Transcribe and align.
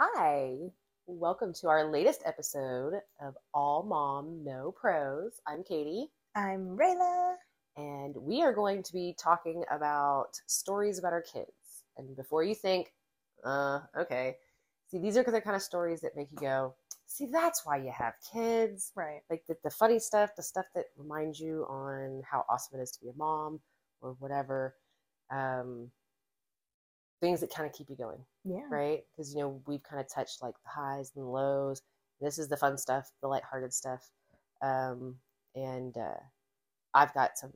Hi, 0.00 0.54
welcome 1.08 1.52
to 1.54 1.66
our 1.66 1.90
latest 1.90 2.22
episode 2.24 3.00
of 3.20 3.36
All 3.52 3.82
Mom 3.82 4.44
No 4.44 4.70
Pros. 4.70 5.40
I'm 5.44 5.64
Katie, 5.64 6.06
I'm 6.36 6.76
Rayla. 6.76 7.34
and 7.76 8.14
we 8.14 8.42
are 8.42 8.52
going 8.52 8.84
to 8.84 8.92
be 8.92 9.16
talking 9.18 9.64
about 9.72 10.40
stories 10.46 11.00
about 11.00 11.12
our 11.12 11.22
kids. 11.22 11.50
And 11.96 12.14
before 12.14 12.44
you 12.44 12.54
think, 12.54 12.92
uh, 13.44 13.80
okay, 13.98 14.36
see, 14.88 14.98
these 14.98 15.16
are 15.16 15.24
the 15.24 15.40
kind 15.40 15.56
of 15.56 15.62
stories 15.62 16.00
that 16.02 16.14
make 16.14 16.30
you 16.30 16.38
go, 16.38 16.76
see, 17.06 17.26
that's 17.26 17.66
why 17.66 17.78
you 17.78 17.90
have 17.90 18.14
kids. 18.32 18.92
Right. 18.94 19.22
Like 19.28 19.42
the, 19.48 19.56
the 19.64 19.70
funny 19.70 19.98
stuff, 19.98 20.30
the 20.36 20.44
stuff 20.44 20.66
that 20.76 20.84
reminds 20.96 21.40
you 21.40 21.66
on 21.68 22.22
how 22.24 22.44
awesome 22.48 22.78
it 22.78 22.82
is 22.84 22.92
to 22.92 23.00
be 23.00 23.08
a 23.08 23.16
mom 23.16 23.58
or 24.00 24.14
whatever. 24.20 24.76
Um, 25.28 25.90
things 27.20 27.40
that 27.40 27.52
kind 27.52 27.68
of 27.68 27.74
keep 27.74 27.90
you 27.90 27.96
going 27.96 28.24
Yeah. 28.48 28.68
right? 28.70 29.04
Because 29.16 29.34
you 29.34 29.40
know 29.40 29.60
we've 29.66 29.82
kind 29.82 30.00
of 30.00 30.08
touched 30.12 30.42
like 30.42 30.54
the 30.64 30.70
highs 30.70 31.12
and 31.14 31.24
the 31.24 31.28
lows. 31.28 31.82
This 32.20 32.38
is 32.38 32.48
the 32.48 32.56
fun 32.56 32.78
stuff, 32.78 33.10
the 33.22 33.28
lighthearted 33.28 33.72
stuff, 33.72 34.10
um, 34.62 35.16
and 35.54 35.96
uh, 35.96 36.20
I've 36.94 37.14
got 37.14 37.38
some, 37.38 37.52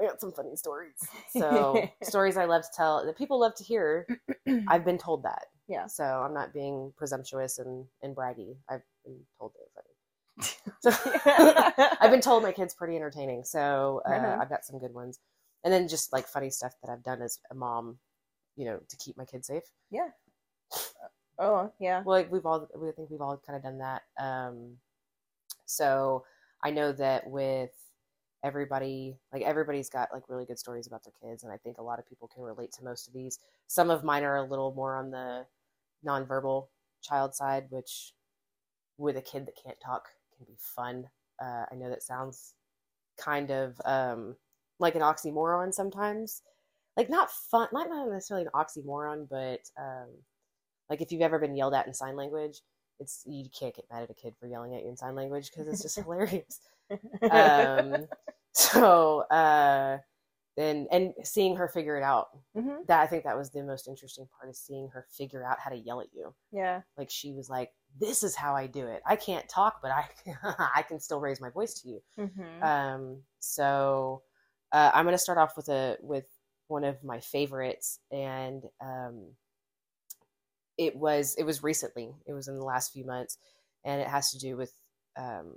I 0.00 0.04
got 0.06 0.20
some 0.20 0.32
funny 0.32 0.56
stories. 0.56 1.08
So 1.28 1.90
stories 2.02 2.36
I 2.36 2.46
love 2.46 2.62
to 2.62 2.68
tell 2.76 3.04
that 3.04 3.18
people 3.18 3.40
love 3.40 3.54
to 3.56 3.64
hear. 3.64 4.06
I've 4.68 4.84
been 4.84 4.98
told 4.98 5.24
that, 5.24 5.46
Yeah. 5.68 5.86
so 5.86 6.04
I'm 6.04 6.34
not 6.34 6.52
being 6.54 6.92
presumptuous 6.96 7.58
and 7.58 7.86
and 8.02 8.16
braggy. 8.16 8.56
I've 8.70 8.82
been 9.04 9.20
told 9.38 9.52
they're 9.54 9.74
funny. 9.74 9.94
So 10.80 10.90
I've 12.00 12.10
been 12.10 12.20
told 12.20 12.42
my 12.42 12.52
kid's 12.52 12.74
pretty 12.74 12.96
entertaining, 12.96 13.44
so 13.44 14.02
uh, 14.06 14.10
Mhm. 14.12 14.40
I've 14.40 14.48
got 14.48 14.64
some 14.64 14.78
good 14.78 14.94
ones. 14.94 15.18
And 15.64 15.72
then 15.72 15.88
just 15.88 16.12
like 16.12 16.28
funny 16.28 16.50
stuff 16.50 16.74
that 16.82 16.90
I've 16.90 17.02
done 17.02 17.20
as 17.20 17.40
a 17.50 17.54
mom, 17.54 17.98
you 18.58 18.64
know, 18.66 18.78
to 18.88 18.96
keep 18.96 19.16
my 19.16 19.24
kids 19.24 19.46
safe. 19.46 19.62
yeah. 19.90 20.08
Oh, 21.38 21.72
yeah. 21.78 22.02
well 22.04 22.16
like 22.16 22.32
we've 22.32 22.44
all 22.44 22.68
we 22.76 22.90
think 22.90 23.10
we've 23.10 23.20
all 23.20 23.40
kind 23.46 23.56
of 23.56 23.62
done 23.62 23.78
that 23.78 24.02
um 24.18 24.76
so 25.66 26.24
i 26.64 26.70
know 26.70 26.90
that 26.90 27.30
with 27.30 27.70
everybody 28.42 29.16
like 29.32 29.42
everybody's 29.42 29.88
got 29.88 30.08
like 30.12 30.24
really 30.28 30.44
good 30.44 30.58
stories 30.58 30.88
about 30.88 31.04
their 31.04 31.12
kids 31.22 31.44
and 31.44 31.52
i 31.52 31.56
think 31.56 31.78
a 31.78 31.82
lot 31.82 32.00
of 32.00 32.08
people 32.08 32.26
can 32.26 32.42
relate 32.42 32.72
to 32.72 32.82
most 32.82 33.06
of 33.06 33.14
these 33.14 33.38
some 33.68 33.88
of 33.88 34.02
mine 34.02 34.24
are 34.24 34.38
a 34.38 34.42
little 34.42 34.74
more 34.74 34.96
on 34.96 35.12
the 35.12 35.46
nonverbal 36.04 36.66
child 37.02 37.34
side 37.36 37.66
which 37.70 38.14
with 38.96 39.16
a 39.16 39.22
kid 39.22 39.46
that 39.46 39.54
can't 39.62 39.78
talk 39.80 40.08
can 40.36 40.44
be 40.44 40.56
fun 40.58 41.06
uh, 41.40 41.64
i 41.70 41.74
know 41.76 41.88
that 41.88 42.02
sounds 42.02 42.54
kind 43.16 43.52
of 43.52 43.80
um 43.84 44.34
like 44.80 44.96
an 44.96 45.02
oxymoron 45.02 45.72
sometimes 45.72 46.42
like 46.98 47.08
not 47.08 47.30
fun 47.30 47.68
not 47.72 47.88
not 47.88 48.10
necessarily 48.10 48.44
an 48.46 48.52
oxymoron 48.54 49.26
but 49.30 49.60
um 49.80 50.08
like 50.90 51.00
if 51.00 51.12
you've 51.12 51.22
ever 51.22 51.38
been 51.38 51.56
yelled 51.56 51.74
at 51.74 51.86
in 51.86 51.94
sign 51.94 52.16
language, 52.16 52.60
it's 53.00 53.22
you 53.26 53.48
can't 53.58 53.74
get 53.74 53.84
mad 53.90 54.02
at 54.02 54.10
a 54.10 54.14
kid 54.14 54.34
for 54.38 54.46
yelling 54.46 54.74
at 54.74 54.82
you 54.82 54.88
in 54.88 54.96
sign 54.96 55.14
language 55.14 55.50
because 55.50 55.68
it's 55.68 55.82
just 55.82 55.96
hilarious. 56.02 56.60
Um, 57.30 58.08
so 58.52 59.20
uh, 59.30 59.98
and 60.56 60.88
and 60.90 61.12
seeing 61.22 61.56
her 61.56 61.68
figure 61.68 61.96
it 61.98 62.02
out, 62.02 62.28
hmm 62.56 62.82
that 62.86 63.02
I 63.02 63.06
think 63.06 63.24
that 63.24 63.36
was 63.36 63.50
the 63.50 63.62
most 63.62 63.86
interesting 63.86 64.26
part 64.38 64.50
is 64.50 64.58
seeing 64.58 64.88
her 64.88 65.04
figure 65.10 65.44
out 65.44 65.60
how 65.60 65.68
to 65.68 65.76
yell 65.76 66.00
at 66.00 66.06
you. 66.14 66.34
Yeah. 66.50 66.80
Like 66.96 67.10
she 67.10 67.32
was 67.34 67.50
like, 67.50 67.72
"This 68.00 68.22
is 68.22 68.34
how 68.34 68.56
I 68.56 68.66
do 68.66 68.86
it. 68.86 69.02
I 69.06 69.16
can't 69.16 69.46
talk, 69.48 69.80
but 69.82 69.90
I 69.90 70.08
I 70.74 70.82
can 70.82 70.98
still 71.00 71.20
raise 71.20 71.40
my 71.40 71.50
voice 71.50 71.74
to 71.82 71.88
you." 71.88 72.00
hmm 72.16 72.62
Um, 72.64 73.18
so 73.40 74.22
uh, 74.72 74.90
I'm 74.94 75.04
going 75.04 75.14
to 75.14 75.18
start 75.18 75.38
off 75.38 75.56
with 75.56 75.68
a 75.68 75.98
with 76.00 76.24
one 76.68 76.84
of 76.84 77.02
my 77.04 77.20
favorites, 77.20 78.00
and 78.10 78.64
um, 78.80 79.32
it 80.76 80.96
was 80.96 81.34
it 81.38 81.44
was 81.44 81.62
recently. 81.62 82.14
It 82.26 82.32
was 82.32 82.48
in 82.48 82.56
the 82.56 82.64
last 82.64 82.92
few 82.92 83.04
months, 83.04 83.38
and 83.84 84.00
it 84.00 84.08
has 84.08 84.30
to 84.32 84.38
do 84.38 84.56
with 84.56 84.72
um, 85.16 85.56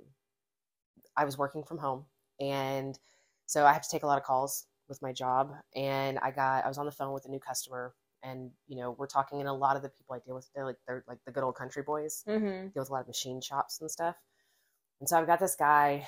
I 1.16 1.24
was 1.24 1.38
working 1.38 1.64
from 1.64 1.78
home, 1.78 2.06
and 2.40 2.98
so 3.46 3.66
I 3.66 3.72
have 3.72 3.82
to 3.82 3.88
take 3.90 4.02
a 4.02 4.06
lot 4.06 4.18
of 4.18 4.24
calls 4.24 4.66
with 4.88 5.00
my 5.02 5.12
job, 5.12 5.52
and 5.76 6.18
I 6.18 6.30
got 6.30 6.64
I 6.64 6.68
was 6.68 6.78
on 6.78 6.86
the 6.86 6.92
phone 6.92 7.12
with 7.12 7.24
a 7.26 7.30
new 7.30 7.40
customer. 7.40 7.94
And 8.24 8.52
you 8.68 8.76
know 8.76 8.92
we're 8.92 9.08
talking, 9.08 9.40
and 9.40 9.48
a 9.48 9.52
lot 9.52 9.76
of 9.76 9.82
the 9.82 9.88
people 9.88 10.14
I 10.14 10.20
deal 10.24 10.36
with, 10.36 10.48
they're 10.54 10.64
like 10.64 10.76
they're 10.86 11.04
like 11.08 11.18
the 11.26 11.32
good 11.32 11.42
old 11.42 11.56
country 11.56 11.82
boys 11.82 12.24
hmm 12.26 12.68
deal 12.72 12.82
with 12.82 12.90
a 12.90 12.92
lot 12.92 13.00
of 13.02 13.08
machine 13.08 13.40
shops 13.40 13.80
and 13.80 13.90
stuff. 13.90 14.16
And 15.00 15.08
so 15.08 15.18
I've 15.18 15.26
got 15.26 15.40
this 15.40 15.56
guy, 15.56 16.06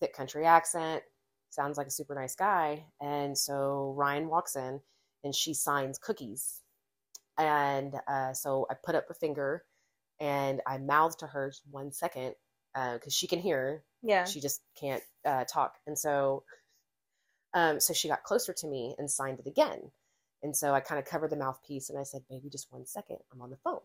thick 0.00 0.14
country 0.14 0.46
accent, 0.46 1.02
sounds 1.50 1.78
like 1.78 1.86
a 1.86 1.90
super 1.90 2.14
nice 2.14 2.34
guy. 2.34 2.84
And 3.00 3.36
so 3.36 3.94
Ryan 3.96 4.28
walks 4.28 4.56
in 4.56 4.80
and 5.24 5.34
she 5.34 5.54
signs 5.54 5.98
cookies. 5.98 6.60
And 7.38 7.94
uh, 8.06 8.32
so 8.32 8.66
I 8.70 8.74
put 8.74 8.94
up 8.94 9.06
a 9.10 9.14
finger 9.14 9.64
and 10.20 10.60
I 10.66 10.78
mouth 10.78 11.18
to 11.18 11.26
her 11.26 11.52
one 11.70 11.92
second 11.92 12.34
because 12.74 13.14
she 13.14 13.26
can 13.26 13.40
hear. 13.40 13.84
Yeah. 14.02 14.24
She 14.24 14.40
just 14.40 14.60
can't 14.78 15.02
uh, 15.24 15.44
talk. 15.44 15.74
And 15.86 15.98
so, 15.98 16.44
um, 17.54 17.80
so 17.80 17.92
she 17.92 18.08
got 18.08 18.22
closer 18.22 18.52
to 18.52 18.66
me 18.66 18.94
and 18.98 19.10
signed 19.10 19.40
it 19.40 19.46
again. 19.46 19.90
And 20.42 20.56
so 20.56 20.72
I 20.72 20.80
kind 20.80 21.00
of 21.00 21.04
covered 21.04 21.30
the 21.30 21.36
mouthpiece 21.36 21.90
and 21.90 21.98
I 21.98 22.04
said, 22.04 22.22
maybe 22.30 22.48
just 22.48 22.70
one 22.70 22.86
second. 22.86 23.18
I'm 23.32 23.42
on 23.42 23.50
the 23.50 23.56
phone. 23.56 23.80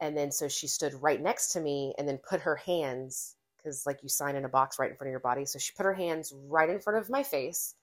And 0.00 0.16
then 0.16 0.32
so 0.32 0.48
she 0.48 0.66
stood 0.66 0.94
right 0.94 1.20
next 1.20 1.52
to 1.52 1.60
me 1.60 1.94
and 1.98 2.08
then 2.08 2.18
put 2.18 2.40
her 2.42 2.56
hands, 2.56 3.36
because 3.62 3.84
like 3.86 4.02
you 4.02 4.08
sign 4.08 4.36
in 4.36 4.44
a 4.44 4.48
box 4.48 4.78
right 4.78 4.90
in 4.90 4.96
front 4.96 5.08
of 5.08 5.12
your 5.12 5.20
body. 5.20 5.44
So 5.44 5.58
she 5.58 5.72
put 5.76 5.86
her 5.86 5.94
hands 5.94 6.32
right 6.48 6.68
in 6.68 6.80
front 6.80 6.98
of 6.98 7.10
my 7.10 7.22
face 7.22 7.74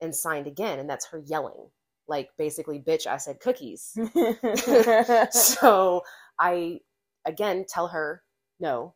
and 0.00 0.14
signed 0.14 0.46
again. 0.46 0.78
And 0.78 0.88
that's 0.88 1.06
her 1.06 1.18
yelling. 1.18 1.70
Like 2.06 2.30
basically, 2.36 2.78
bitch, 2.80 3.06
I 3.06 3.16
said 3.16 3.40
cookies. 3.40 3.96
so 5.30 6.02
I 6.38 6.80
again 7.24 7.64
tell 7.68 7.88
her 7.88 8.22
no. 8.60 8.94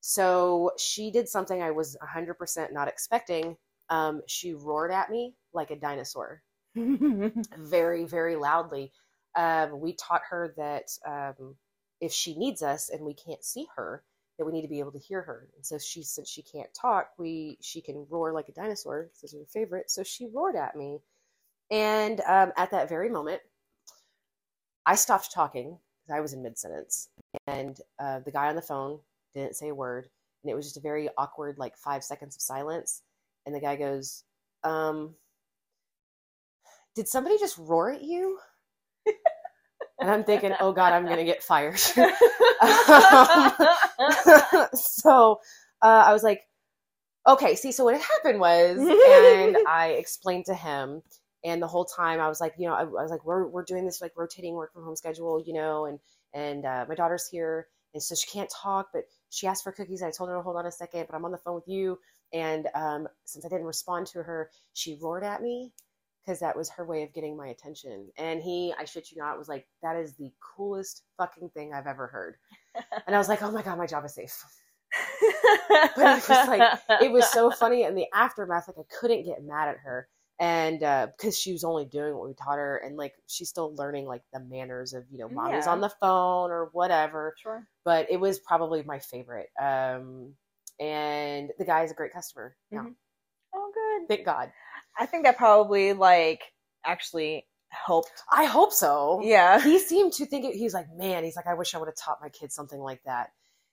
So 0.00 0.72
she 0.78 1.10
did 1.10 1.28
something 1.28 1.62
I 1.62 1.70
was 1.70 1.96
100% 2.02 2.72
not 2.72 2.88
expecting. 2.88 3.56
Um, 3.88 4.20
she 4.26 4.52
roared 4.52 4.90
at 4.90 5.10
me 5.10 5.34
like 5.54 5.70
a 5.70 5.76
dinosaur 5.76 6.42
very, 6.76 8.04
very 8.04 8.36
loudly. 8.36 8.92
Um, 9.36 9.80
we 9.80 9.94
taught 9.94 10.22
her 10.28 10.52
that 10.56 10.90
um, 11.06 11.56
if 12.00 12.12
she 12.12 12.36
needs 12.36 12.62
us 12.62 12.90
and 12.90 13.04
we 13.04 13.14
can't 13.14 13.42
see 13.42 13.66
her, 13.76 14.02
that 14.38 14.44
we 14.44 14.52
need 14.52 14.62
to 14.62 14.68
be 14.68 14.80
able 14.80 14.92
to 14.92 14.98
hear 14.98 15.22
her. 15.22 15.48
And 15.56 15.64
so 15.64 15.78
she, 15.78 16.02
since 16.02 16.28
she 16.28 16.42
can't 16.42 16.72
talk, 16.74 17.10
we 17.18 17.58
she 17.60 17.80
can 17.80 18.06
roar 18.10 18.32
like 18.32 18.48
a 18.48 18.52
dinosaur. 18.52 19.10
This 19.22 19.32
is 19.32 19.40
her 19.40 19.46
favorite. 19.46 19.90
So 19.90 20.02
she 20.02 20.26
roared 20.26 20.56
at 20.56 20.76
me, 20.76 21.00
and 21.70 22.20
um, 22.22 22.52
at 22.56 22.70
that 22.72 22.88
very 22.88 23.08
moment, 23.08 23.40
I 24.86 24.94
stopped 24.96 25.32
talking 25.32 25.78
because 26.02 26.16
I 26.16 26.20
was 26.20 26.32
in 26.32 26.42
mid 26.42 26.58
sentence, 26.58 27.08
and 27.46 27.78
uh, 27.98 28.20
the 28.20 28.32
guy 28.32 28.48
on 28.48 28.56
the 28.56 28.62
phone 28.62 28.98
didn't 29.34 29.56
say 29.56 29.68
a 29.68 29.74
word, 29.74 30.08
and 30.42 30.50
it 30.50 30.54
was 30.54 30.66
just 30.66 30.76
a 30.76 30.80
very 30.80 31.08
awkward 31.16 31.58
like 31.58 31.76
five 31.76 32.04
seconds 32.04 32.36
of 32.36 32.42
silence. 32.42 33.02
And 33.46 33.54
the 33.54 33.60
guy 33.60 33.76
goes, 33.76 34.24
um, 34.62 35.14
did 36.94 37.08
somebody 37.08 37.38
just 37.38 37.58
roar 37.58 37.90
at 37.90 38.02
you? 38.02 38.38
And 40.00 40.10
I'm 40.10 40.24
thinking, 40.24 40.52
oh 40.60 40.72
God, 40.72 40.92
I'm 40.92 41.04
going 41.04 41.18
to 41.18 41.24
get 41.24 41.42
fired. 41.42 41.78
so 44.74 45.40
uh, 45.82 46.04
I 46.06 46.12
was 46.12 46.22
like, 46.22 46.42
okay, 47.26 47.54
see, 47.54 47.72
so 47.72 47.84
what 47.84 47.94
had 47.94 48.02
happened 48.02 48.40
was, 48.40 48.78
and 48.78 49.56
I 49.68 49.96
explained 49.98 50.46
to 50.46 50.54
him, 50.54 51.02
and 51.44 51.62
the 51.62 51.66
whole 51.66 51.84
time 51.84 52.20
I 52.20 52.28
was 52.28 52.40
like, 52.40 52.54
you 52.58 52.66
know, 52.66 52.74
I, 52.74 52.82
I 52.82 52.84
was 52.84 53.10
like, 53.10 53.24
we're, 53.24 53.46
we're 53.46 53.64
doing 53.64 53.84
this 53.84 54.00
like 54.00 54.12
rotating 54.16 54.54
work 54.54 54.72
from 54.72 54.84
home 54.84 54.96
schedule, 54.96 55.42
you 55.44 55.54
know, 55.54 55.86
and, 55.86 55.98
and 56.32 56.64
uh, 56.64 56.86
my 56.88 56.94
daughter's 56.94 57.28
here, 57.28 57.68
and 57.92 58.02
so 58.02 58.14
she 58.14 58.30
can't 58.30 58.50
talk, 58.50 58.88
but 58.92 59.04
she 59.30 59.46
asked 59.46 59.62
for 59.62 59.72
cookies. 59.72 60.00
And 60.00 60.08
I 60.08 60.10
told 60.10 60.30
her 60.30 60.36
to 60.36 60.42
hold 60.42 60.56
on 60.56 60.66
a 60.66 60.72
second, 60.72 61.06
but 61.08 61.16
I'm 61.16 61.24
on 61.24 61.32
the 61.32 61.38
phone 61.38 61.54
with 61.54 61.68
you. 61.68 61.98
And 62.32 62.66
um, 62.74 63.06
since 63.24 63.44
I 63.44 63.48
didn't 63.48 63.66
respond 63.66 64.06
to 64.08 64.22
her, 64.22 64.50
she 64.72 64.98
roared 65.00 65.22
at 65.22 65.42
me 65.42 65.70
because 66.24 66.40
that 66.40 66.56
was 66.56 66.70
her 66.70 66.84
way 66.84 67.02
of 67.02 67.12
getting 67.12 67.36
my 67.36 67.48
attention. 67.48 68.08
And 68.16 68.40
he, 68.40 68.72
I 68.78 68.84
shit 68.84 69.10
you 69.10 69.18
not, 69.18 69.38
was 69.38 69.48
like, 69.48 69.66
that 69.82 69.96
is 69.96 70.14
the 70.16 70.32
coolest 70.40 71.02
fucking 71.18 71.50
thing 71.50 71.72
I've 71.74 71.86
ever 71.86 72.06
heard. 72.06 72.36
And 73.06 73.14
I 73.14 73.18
was 73.18 73.28
like, 73.28 73.42
oh 73.42 73.50
my 73.50 73.62
God, 73.62 73.76
my 73.78 73.86
job 73.86 74.04
is 74.04 74.14
safe. 74.14 74.42
But 75.68 76.18
it 76.18 76.28
was 76.28 76.48
like, 76.48 76.78
it 77.02 77.10
was 77.10 77.30
so 77.30 77.50
funny. 77.60 77.82
In 77.84 77.94
the 77.94 78.06
aftermath, 78.14 78.68
like, 78.68 78.78
I 78.78 78.94
couldn't 79.00 79.24
get 79.24 79.42
mad 79.44 79.68
at 79.68 79.78
her. 79.78 80.08
And 80.40 80.80
because 81.16 81.38
she 81.38 81.52
was 81.52 81.62
only 81.64 81.84
doing 81.84 82.14
what 82.16 82.26
we 82.26 82.34
taught 82.34 82.58
her, 82.58 82.76
and 82.78 82.96
like, 82.96 83.14
she's 83.26 83.48
still 83.48 83.74
learning 83.76 84.06
like 84.06 84.22
the 84.32 84.40
manners 84.40 84.92
of, 84.92 85.04
you 85.10 85.18
know, 85.18 85.28
mommy's 85.28 85.66
Yeah. 85.66 85.72
on 85.72 85.80
the 85.80 85.88
phone 86.00 86.50
or 86.50 86.70
whatever. 86.72 87.34
sure. 87.40 87.66
But 87.84 88.10
it 88.10 88.18
was 88.18 88.38
probably 88.40 88.82
my 88.82 88.98
favorite. 88.98 89.50
Um, 89.60 90.34
and 90.80 91.50
the 91.58 91.64
guy 91.64 91.84
is 91.84 91.90
a 91.92 91.94
great 91.94 92.12
customer. 92.12 92.56
Yeah. 92.70 92.80
Mhm. 92.80 92.94
Oh, 93.54 93.70
good. 93.72 94.08
Thank 94.08 94.24
God. 94.26 94.52
I 94.98 95.06
think 95.06 95.24
that 95.24 95.36
probably 95.36 95.92
like 95.92 96.42
actually 96.84 97.46
helped. 97.68 98.12
I 98.30 98.44
hope 98.44 98.72
so. 98.72 99.20
Yeah. 99.22 99.60
he 99.60 99.78
seemed 99.78 100.12
to 100.14 100.26
think 100.26 100.44
it, 100.44 100.54
he 100.54 100.64
was 100.64 100.74
like, 100.74 100.86
man, 100.94 101.24
he's 101.24 101.36
like, 101.36 101.46
I 101.46 101.54
wish 101.54 101.74
I 101.74 101.78
would 101.78 101.88
have 101.88 101.96
taught 101.96 102.18
my 102.22 102.28
kids 102.28 102.54
something 102.54 102.80
like 102.80 103.02
that. 103.04 103.30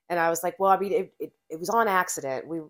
And 0.09 0.19
I 0.19 0.29
was 0.29 0.43
like, 0.43 0.59
well, 0.59 0.71
I 0.71 0.77
mean, 0.77 0.91
it, 0.91 1.13
it, 1.19 1.33
it 1.49 1.59
was 1.59 1.69
on 1.69 1.87
accident. 1.87 2.47
We 2.47 2.61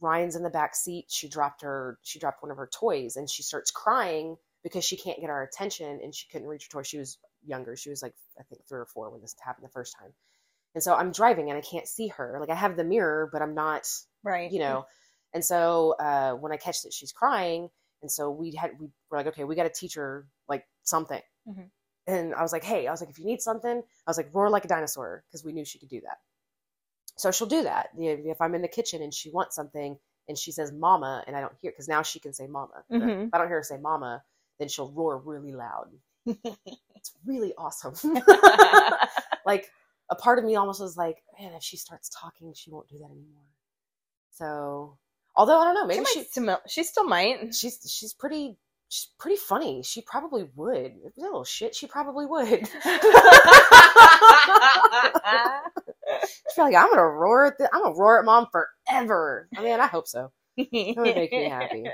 Ryan's 0.00 0.34
in 0.34 0.42
the 0.42 0.50
back 0.50 0.74
seat. 0.74 1.06
She 1.08 1.28
dropped 1.28 1.62
her, 1.62 1.98
she 2.02 2.18
dropped 2.18 2.42
one 2.42 2.50
of 2.50 2.56
her 2.56 2.68
toys, 2.72 3.16
and 3.16 3.28
she 3.28 3.42
starts 3.42 3.70
crying 3.70 4.36
because 4.62 4.84
she 4.84 4.96
can't 4.96 5.20
get 5.20 5.30
our 5.30 5.42
attention, 5.42 6.00
and 6.02 6.14
she 6.14 6.26
couldn't 6.28 6.48
reach 6.48 6.64
her 6.64 6.70
toy. 6.70 6.82
She 6.82 6.98
was 6.98 7.18
younger. 7.46 7.76
She 7.76 7.90
was 7.90 8.02
like 8.02 8.14
I 8.38 8.42
think 8.44 8.62
three 8.66 8.80
or 8.80 8.86
four 8.86 9.10
when 9.10 9.20
this 9.20 9.36
happened 9.44 9.66
the 9.66 9.72
first 9.72 9.94
time. 9.98 10.12
And 10.74 10.82
so 10.82 10.94
I'm 10.94 11.10
driving 11.10 11.50
and 11.50 11.58
I 11.58 11.62
can't 11.62 11.88
see 11.88 12.08
her. 12.08 12.38
Like 12.40 12.50
I 12.50 12.54
have 12.54 12.76
the 12.76 12.84
mirror, 12.84 13.28
but 13.32 13.42
I'm 13.42 13.54
not, 13.54 13.88
right. 14.22 14.50
you 14.50 14.60
know. 14.60 14.86
And 15.34 15.44
so 15.44 15.94
uh, 15.98 16.32
when 16.32 16.52
I 16.52 16.56
catch 16.56 16.82
that 16.82 16.92
she's 16.92 17.12
crying, 17.12 17.70
and 18.02 18.10
so 18.10 18.30
we 18.30 18.54
had 18.54 18.72
we 18.80 18.88
were 19.10 19.18
like, 19.18 19.26
okay, 19.28 19.44
we 19.44 19.54
got 19.54 19.64
to 19.64 19.70
teach 19.70 19.94
her 19.94 20.26
like 20.48 20.66
something. 20.82 21.20
Mhm. 21.48 21.70
And 22.06 22.34
I 22.34 22.42
was 22.42 22.52
like, 22.52 22.64
hey, 22.64 22.86
I 22.86 22.90
was 22.90 23.00
like, 23.00 23.10
if 23.10 23.18
you 23.18 23.24
need 23.24 23.40
something, 23.42 23.78
I 23.78 24.10
was 24.10 24.16
like, 24.16 24.30
roar 24.32 24.50
like 24.50 24.64
a 24.64 24.68
dinosaur 24.68 25.24
because 25.28 25.44
we 25.44 25.52
knew 25.52 25.64
she 25.64 25.78
could 25.78 25.88
do 25.90 26.00
that. 26.00 26.18
So 27.16 27.30
she'll 27.30 27.46
do 27.46 27.62
that. 27.62 27.90
You 27.96 28.16
know, 28.16 28.30
If 28.30 28.40
I'm 28.40 28.54
in 28.54 28.62
the 28.62 28.68
kitchen 28.68 29.02
and 29.02 29.12
she 29.12 29.30
wants 29.30 29.54
something 29.54 29.98
and 30.28 30.38
she 30.38 30.52
says 30.52 30.72
mama 30.72 31.22
and 31.26 31.36
I 31.36 31.40
don't 31.40 31.52
hear 31.60 31.70
because 31.70 31.88
now 31.88 32.02
she 32.02 32.18
can 32.20 32.32
say 32.32 32.46
mama. 32.46 32.84
Mhm. 32.90 33.26
If 33.28 33.34
I 33.34 33.38
don't 33.38 33.48
hear 33.48 33.58
her 33.58 33.62
say 33.62 33.78
mama, 33.78 34.22
then 34.58 34.68
she'll 34.68 34.90
roar 34.92 35.18
really 35.18 35.52
loud. 35.52 35.90
It's 36.96 37.12
really 37.24 37.54
awesome. 37.56 37.94
like 39.46 39.70
a 40.10 40.14
part 40.14 40.38
of 40.38 40.44
me 40.44 40.56
almost 40.56 40.80
was 40.80 40.96
like, 40.96 41.22
man, 41.38 41.52
if 41.54 41.62
she 41.62 41.76
starts 41.78 42.10
talking, 42.10 42.52
she 42.54 42.70
won't 42.70 42.88
do 42.88 42.98
that 42.98 43.06
anymore. 43.10 43.46
So, 44.32 44.98
although 45.36 45.58
I 45.60 45.64
don't 45.64 45.74
know, 45.74 45.86
maybe 45.86 46.04
she, 46.06 46.24
she, 46.32 46.40
might 46.40 46.58
still, 46.58 46.60
she 46.68 46.82
still 46.84 47.04
might. 47.04 47.54
she's 47.54 47.78
she's 47.88 48.12
pretty 48.12 48.56
she's 48.88 49.08
pretty 49.18 49.36
funny. 49.36 49.82
She 49.82 50.02
probably 50.02 50.48
would. 50.56 50.92
If 51.04 51.16
a 51.16 51.20
little 51.20 51.44
shit, 51.44 51.74
she 51.74 51.86
probably 51.86 52.26
would. 52.26 52.68
She's 56.48 56.58
like, 56.58 56.74
I'm 56.74 56.90
gonna 56.90 57.02
roar 57.04 57.46
at 57.46 57.58
the, 57.58 57.68
I'm 57.72 57.82
gonna 57.82 57.94
roar 57.96 58.18
at 58.18 58.24
mom 58.24 58.46
forever. 58.50 59.48
I 59.56 59.62
mean, 59.62 59.78
I 59.80 59.86
hope 59.86 60.08
so. 60.08 60.32
It 60.56 60.96
would 60.98 61.14
make 61.14 61.32
me 61.32 61.48
happy. 61.48 61.84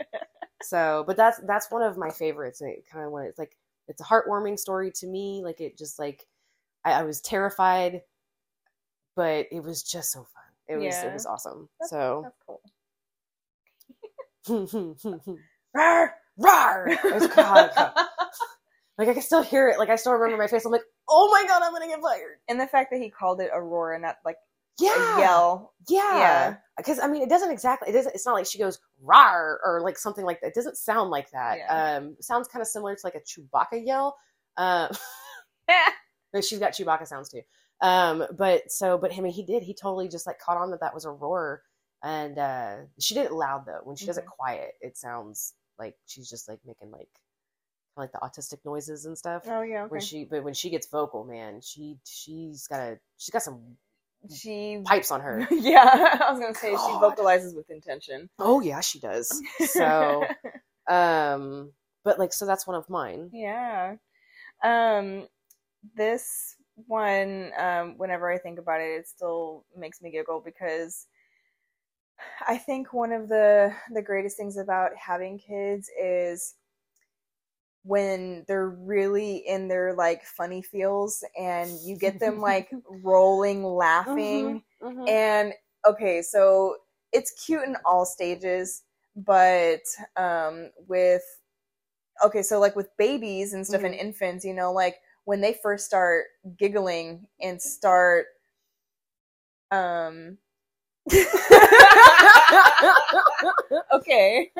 So, 0.62 1.04
but 1.06 1.16
that's 1.16 1.38
that's 1.46 1.70
one 1.70 1.82
of 1.82 1.96
my 1.98 2.10
favorites. 2.10 2.60
And 2.62 2.70
it 2.70 2.84
kind 2.90 3.04
of 3.04 3.12
when 3.12 3.24
it's 3.26 3.38
like 3.38 3.56
it's 3.88 4.00
a 4.00 4.04
heartwarming 4.04 4.58
story 4.58 4.90
to 4.96 5.06
me. 5.06 5.42
Like 5.44 5.60
it 5.60 5.76
just 5.78 5.98
like 5.98 6.26
I, 6.84 6.92
I 6.92 7.02
was 7.04 7.20
terrified, 7.20 8.00
but 9.14 9.46
it 9.52 9.62
was 9.62 9.82
just 9.82 10.10
so 10.10 10.20
fun. 10.20 10.42
It 10.68 10.76
was 10.76 10.84
Yeah. 10.94 11.10
it 11.10 11.12
was 11.12 11.26
awesome. 11.26 11.68
That's- 11.78 11.90
so 11.90 12.22
That's 12.24 12.36
cool. 12.46 12.60
Rawr, 14.48 16.08
rawr. 16.40 16.88
It 16.88 17.14
was 17.14 17.26
God. 17.36 17.70
Like 18.98 19.08
I 19.08 19.12
can 19.12 19.22
still 19.22 19.42
hear 19.42 19.68
it. 19.68 19.78
Like 19.78 19.90
I 19.90 19.96
still 19.96 20.12
remember 20.12 20.42
my 20.42 20.46
face. 20.48 20.64
I'm 20.64 20.72
like, 20.72 20.82
oh 21.08 21.28
my 21.30 21.44
god, 21.46 21.62
I'm 21.62 21.72
gonna 21.72 21.86
get 21.86 22.00
fired. 22.00 22.38
And 22.48 22.58
the 22.60 22.66
fact 22.66 22.90
that 22.92 23.00
he 23.00 23.10
called 23.10 23.40
it 23.40 23.50
a 23.52 23.60
roar, 23.60 23.98
not 23.98 24.16
like 24.24 24.36
Yeah, 24.78 25.16
a 25.16 25.20
yell. 25.20 25.74
Yeah, 25.88 26.18
Yeah. 26.18 26.56
Because 26.78 26.98
I 26.98 27.06
mean, 27.08 27.22
it 27.22 27.28
doesn't 27.28 27.50
exactly. 27.50 27.88
It 27.90 27.92
doesn't. 27.92 28.14
It's 28.14 28.24
not 28.26 28.34
like 28.34 28.46
she 28.46 28.58
goes 28.58 28.78
rawr 29.04 29.56
or 29.64 29.80
like 29.82 29.98
something 29.98 30.24
like 30.24 30.40
that. 30.40 30.48
It 30.48 30.54
doesn't 30.54 30.76
sound 30.78 31.10
like 31.10 31.30
that. 31.32 31.58
Yeah. 31.58 31.96
Um, 31.96 32.16
sounds 32.20 32.48
kind 32.48 32.62
of 32.62 32.68
similar 32.68 32.94
to 32.94 33.00
like 33.04 33.14
a 33.16 33.20
Chewbacca 33.20 33.84
yell. 33.84 34.16
Uh, 36.34 36.40
she's 36.42 36.58
got 36.58 36.72
Chewbacca 36.72 37.06
sounds 37.06 37.30
too. 37.30 37.40
Um, 37.80 38.24
but 38.36 38.70
so, 38.70 38.98
but 38.98 39.12
I 39.16 39.20
mean, 39.20 39.32
he 39.32 39.42
did. 39.44 39.62
He 39.62 39.74
totally 39.74 40.08
just 40.08 40.26
like 40.26 40.38
caught 40.38 40.56
on 40.58 40.70
that 40.70 40.80
that 40.80 40.92
was 40.94 41.04
a 41.04 41.10
roar, 41.10 41.62
and 42.06 42.38
uh, 42.38 42.76
she 42.98 43.14
did 43.14 43.26
it 43.26 43.32
loud 43.32 43.66
though. 43.66 43.80
When 43.84 43.96
she 43.96 44.06
does 44.06 44.18
it 44.18 44.24
Mhm. 44.24 44.36
quiet, 44.36 44.74
it 44.80 44.96
sounds 44.96 45.54
like 45.78 45.96
she's 46.06 46.30
just 46.30 46.48
like 46.48 46.60
making 46.66 46.90
like 46.90 47.08
like 47.96 48.12
the 48.12 48.18
autistic 48.18 48.58
noises 48.64 49.06
and 49.06 49.16
stuff. 49.16 49.42
oh 49.48 49.62
yeah, 49.62 49.86
When 49.86 50.00
she, 50.00 50.24
but 50.24 50.44
when 50.44 50.54
she 50.54 50.70
gets 50.70 50.86
vocal, 50.86 51.24
man, 51.24 51.60
she 51.62 51.96
she's 52.04 52.66
got 52.68 52.80
a 52.80 52.98
she's 53.16 53.30
got 53.30 53.42
some 53.42 53.60
She, 54.34 54.80
pipes 54.84 55.10
on 55.10 55.20
her. 55.20 55.46
yeah, 55.50 56.18
I 56.26 56.30
was 56.30 56.40
gonna 56.40 56.54
say 56.54 56.70
she 56.70 56.92
vocalizes 57.00 57.54
with 57.54 57.70
intention. 57.70 58.28
Oh 58.38 58.60
yeah, 58.60 58.80
she 58.80 58.98
does. 58.98 59.40
So, 59.60 60.26
um, 60.88 61.72
but 62.04 62.18
like, 62.18 62.32
so 62.32 62.46
that's 62.46 62.66
one 62.66 62.76
of 62.76 62.88
mine. 62.90 63.30
yeah, 63.32 63.96
um, 64.62 65.26
this 65.96 66.56
one, 66.86 67.52
um, 67.58 67.94
whenever 67.98 68.30
I 68.30 68.38
think 68.38 68.58
about 68.58 68.80
it, 68.80 69.00
it 69.00 69.08
still 69.08 69.64
makes 69.76 70.02
me 70.02 70.10
giggle 70.10 70.42
because 70.44 71.06
I 72.48 72.58
think 72.58 72.92
one 72.92 73.12
of 73.12 73.28
the 73.28 73.74
the 73.92 74.02
greatest 74.02 74.36
things 74.36 74.56
about 74.56 74.92
having 74.96 75.38
kids 75.38 75.90
is 76.00 76.54
when 77.82 78.44
they're 78.48 78.68
really 78.70 79.36
in 79.46 79.68
their 79.68 79.94
like 79.94 80.24
funny 80.24 80.60
feels 80.62 81.22
and 81.38 81.70
you 81.84 81.96
get 81.96 82.18
them 82.18 82.40
like 82.40 82.76
rolling 83.04 83.62
laughing 83.62 84.62
Mhm. 84.82 85.06
and 85.06 85.52
okay 85.86 86.20
so 86.20 86.76
it's 87.12 87.30
cute 87.46 87.62
in 87.62 87.76
all 87.84 88.04
stages 88.04 88.82
but 89.14 89.80
um 90.16 90.70
with 90.88 91.22
okay 92.24 92.42
so 92.42 92.58
like 92.60 92.76
with 92.76 92.96
babies 92.96 93.52
and 93.54 93.66
stuff 93.66 93.84
and 93.84 93.94
Mhm. 93.94 94.00
infants 94.00 94.44
you 94.44 94.54
know 94.54 94.72
like 94.72 94.96
when 95.24 95.40
they 95.40 95.54
first 95.54 95.86
start 95.86 96.26
giggling 96.56 97.26
and 97.40 97.60
start 97.62 98.26
um 99.70 100.38
okay 103.92 104.50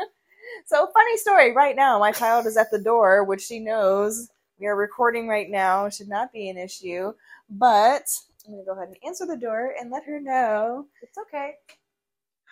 so 0.66 0.88
funny 0.94 1.16
story 1.16 1.52
right 1.52 1.75
now 1.76 1.98
my 1.98 2.12
child 2.12 2.46
is 2.46 2.56
at 2.56 2.70
the 2.70 2.78
door 2.78 3.25
which 3.25 3.43
she 3.43 3.58
knows 3.58 4.28
we 4.60 4.66
are 4.66 4.76
recording 4.76 5.26
right 5.28 5.50
now 5.50 5.88
should 5.88 6.08
not 6.08 6.32
be 6.32 6.48
an 6.48 6.56
issue 6.56 7.12
but 7.50 8.04
i'm 8.46 8.52
going 8.52 8.64
to 8.64 8.66
go 8.66 8.72
ahead 8.76 8.88
and 8.88 8.96
answer 9.04 9.26
the 9.26 9.37
door 9.37 9.75
and 9.81 9.90
let 9.90 10.04
her 10.04 10.20
know 10.20 10.87
it's 11.02 11.19
okay. 11.19 11.54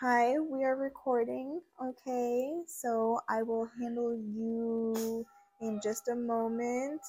Hi, 0.00 0.38
we 0.40 0.64
are 0.64 0.76
recording. 0.76 1.60
Okay, 1.82 2.62
so 2.66 3.20
I 3.28 3.42
will 3.42 3.68
handle 3.80 4.14
you 4.14 5.24
in 5.60 5.80
just 5.82 6.08
a 6.08 6.14
moment. 6.16 7.00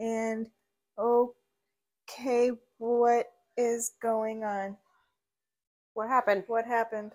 And 0.00 0.48
okay, 0.98 2.50
what 2.78 3.26
is 3.56 3.92
going 4.02 4.44
on? 4.44 4.76
What 5.98 6.08
happened? 6.08 6.44
What 6.46 6.64
happened? 6.64 7.10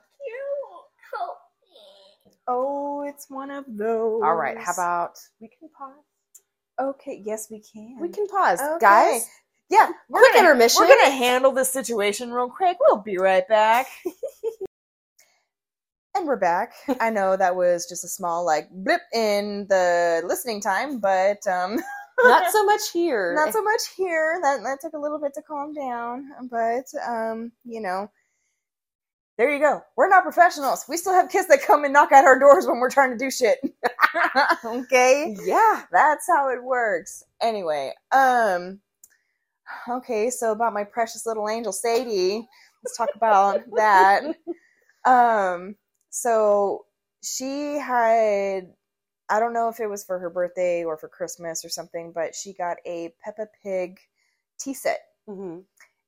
Oh, 2.49 3.05
it's 3.07 3.29
one 3.29 3.49
of 3.49 3.63
those. 3.65 4.21
All 4.21 4.35
right. 4.35 4.57
How 4.57 4.73
about 4.73 5.17
we 5.39 5.47
can 5.47 5.69
pause? 5.69 5.93
Okay, 6.77 7.23
yes, 7.25 7.47
we 7.49 7.61
can. 7.61 7.97
We 8.01 8.09
can 8.09 8.27
pause, 8.27 8.59
Okay. 8.59 8.79
guys. 8.81 9.29
Yeah, 9.69 9.87
we're 10.09 10.19
Quick 10.19 10.33
gonna, 10.33 10.49
intermission. 10.49 10.81
We're 10.81 10.89
gonna 10.89 11.11
handle 11.11 11.53
this 11.53 11.71
situation 11.71 12.33
real 12.33 12.49
quick. 12.49 12.75
We'll 12.81 12.97
be 12.97 13.17
right 13.17 13.47
back. 13.47 13.87
and 16.17 16.27
we're 16.27 16.35
back. 16.35 16.73
I 16.99 17.09
know 17.09 17.37
that 17.37 17.55
was 17.55 17.87
just 17.87 18.03
a 18.03 18.09
small 18.09 18.45
like 18.45 18.69
blip 18.69 18.99
in 19.13 19.65
the 19.69 20.23
listening 20.27 20.59
time, 20.59 20.99
but 20.99 21.47
um 21.47 21.79
Not 22.21 22.51
so 22.51 22.65
much 22.65 22.81
here. 22.91 23.33
not 23.33 23.53
so 23.53 23.63
much 23.63 23.81
here. 23.95 24.39
That 24.41 24.61
that 24.63 24.81
took 24.81 24.93
a 24.93 24.99
little 24.99 25.19
bit 25.19 25.33
to 25.35 25.41
calm 25.41 25.73
down, 25.73 26.31
but 26.51 26.83
um, 27.07 27.53
you 27.63 27.81
know, 27.81 28.11
there 29.43 29.53
you 29.53 29.59
go. 29.59 29.81
We're 29.97 30.07
not 30.07 30.23
professionals. 30.23 30.85
We 30.87 30.95
still 30.95 31.11
have 31.11 31.29
kids 31.29 31.49
that 31.49 31.61
come 31.61 31.83
and 31.83 31.91
knock 31.91 32.13
at 32.13 32.23
our 32.23 32.39
doors 32.39 32.65
when 32.65 32.79
we're 32.79 32.89
trying 32.89 33.11
to 33.11 33.17
do 33.17 33.29
shit. 33.29 33.57
okay? 34.65 35.35
Yeah. 35.45 35.83
That's 35.91 36.25
how 36.29 36.49
it 36.49 36.63
works. 36.63 37.23
Anyway, 37.41 37.91
um 38.13 38.79
okay, 39.89 40.29
so 40.29 40.53
about 40.53 40.73
my 40.73 40.85
precious 40.85 41.25
little 41.25 41.49
angel 41.49 41.73
Sadie, 41.73 42.47
let's 42.85 42.95
talk 42.95 43.09
about 43.15 43.59
that. 43.75 44.23
Um 45.03 45.75
so 46.09 46.85
she 47.21 47.77
had 47.77 48.71
I 49.29 49.41
don't 49.41 49.53
know 49.53 49.67
if 49.67 49.81
it 49.81 49.89
was 49.89 50.05
for 50.05 50.19
her 50.19 50.29
birthday 50.29 50.85
or 50.85 50.95
for 50.97 51.09
Christmas 51.09 51.65
or 51.65 51.69
something, 51.69 52.13
but 52.15 52.33
she 52.33 52.53
got 52.53 52.77
a 52.85 53.13
Peppa 53.25 53.47
Pig 53.61 53.97
tea 54.57 54.73
set 54.73 55.01
hmm 55.27 55.59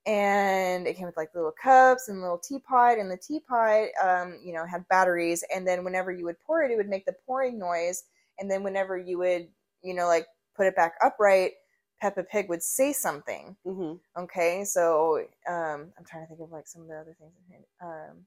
and 0.06 0.88
it 0.88 0.96
came 0.96 1.06
with 1.06 1.18
like 1.18 1.34
little 1.34 1.52
cups 1.52 2.10
and 2.10 2.22
little 2.22 2.38
teapot 2.38 2.98
and 3.00 3.10
the 3.10 3.18
teapot 3.18 3.88
um, 4.04 4.38
you 4.44 4.54
know 4.54 4.66
had 4.66 4.88
batteries 4.88 5.44
and 5.54 5.68
then 5.68 5.84
whenever 5.84 6.12
you 6.12 6.26
would 6.26 6.40
pour 6.46 6.64
it 6.64 6.72
it 6.72 6.78
would 6.78 6.90
make 6.90 7.06
the 7.06 7.16
pouring 7.26 7.58
noise 7.58 8.04
and 8.40 8.50
then 8.50 8.64
whenever 8.64 8.98
you 8.98 9.18
would 9.18 9.48
you 9.84 9.94
know 9.94 10.08
like 10.08 10.28
put 10.56 10.68
it 10.68 10.76
back 10.76 10.94
upright 11.04 11.54
peppa 12.02 12.24
pig 12.24 12.50
would 12.50 12.62
say 12.62 12.92
something. 12.94 13.56
Hmm 13.66 13.94
okay 14.18 14.64
so 14.64 15.20
um, 15.50 15.92
i'm 15.98 16.06
trying 16.06 16.24
to 16.24 16.28
think 16.28 16.40
of 16.42 16.52
like 16.52 16.68
some 16.68 16.82
of 16.84 16.88
the 16.88 16.96
other 16.96 17.16
things 17.20 17.66
um, 17.82 18.26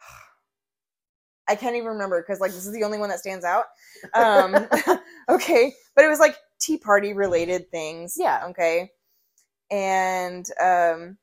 i 1.48 1.54
can't 1.54 1.76
even 1.76 1.88
remember 1.88 2.20
because 2.22 2.40
like 2.40 2.52
this 2.52 2.66
is 2.66 2.72
the 2.72 2.84
only 2.84 2.98
one 2.98 3.08
that 3.08 3.20
stands 3.20 3.44
out. 3.44 3.66
Um, 4.14 4.68
okay 5.28 5.72
but 5.94 6.04
it 6.04 6.08
was 6.08 6.20
like 6.20 6.36
tea 6.60 6.76
party 6.76 7.12
related 7.12 7.70
things. 7.70 8.14
Yeah. 8.18 8.46
okay 8.48 8.90
and 9.70 10.46
um 10.60 11.16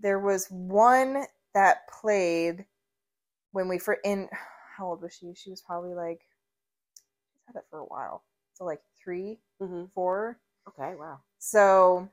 there 0.00 0.18
was 0.18 0.46
one 0.50 1.24
that 1.54 1.88
played 1.88 2.64
when 3.52 3.68
we 3.68 3.78
for 3.78 3.94
in 4.04 4.28
how 4.76 4.88
old 4.88 5.02
was 5.02 5.14
she 5.14 5.32
she 5.34 5.50
was 5.50 5.60
probably 5.62 5.94
like 5.94 6.20
she's 7.32 7.42
had 7.46 7.56
it 7.56 7.64
for 7.70 7.78
a 7.80 7.84
while 7.84 8.24
so 8.54 8.64
like 8.64 8.80
three 9.02 9.38
hmm 9.60 9.84
four 9.94 10.38
Okay. 10.68 10.94
Wow. 10.96 11.18
so 11.38 12.08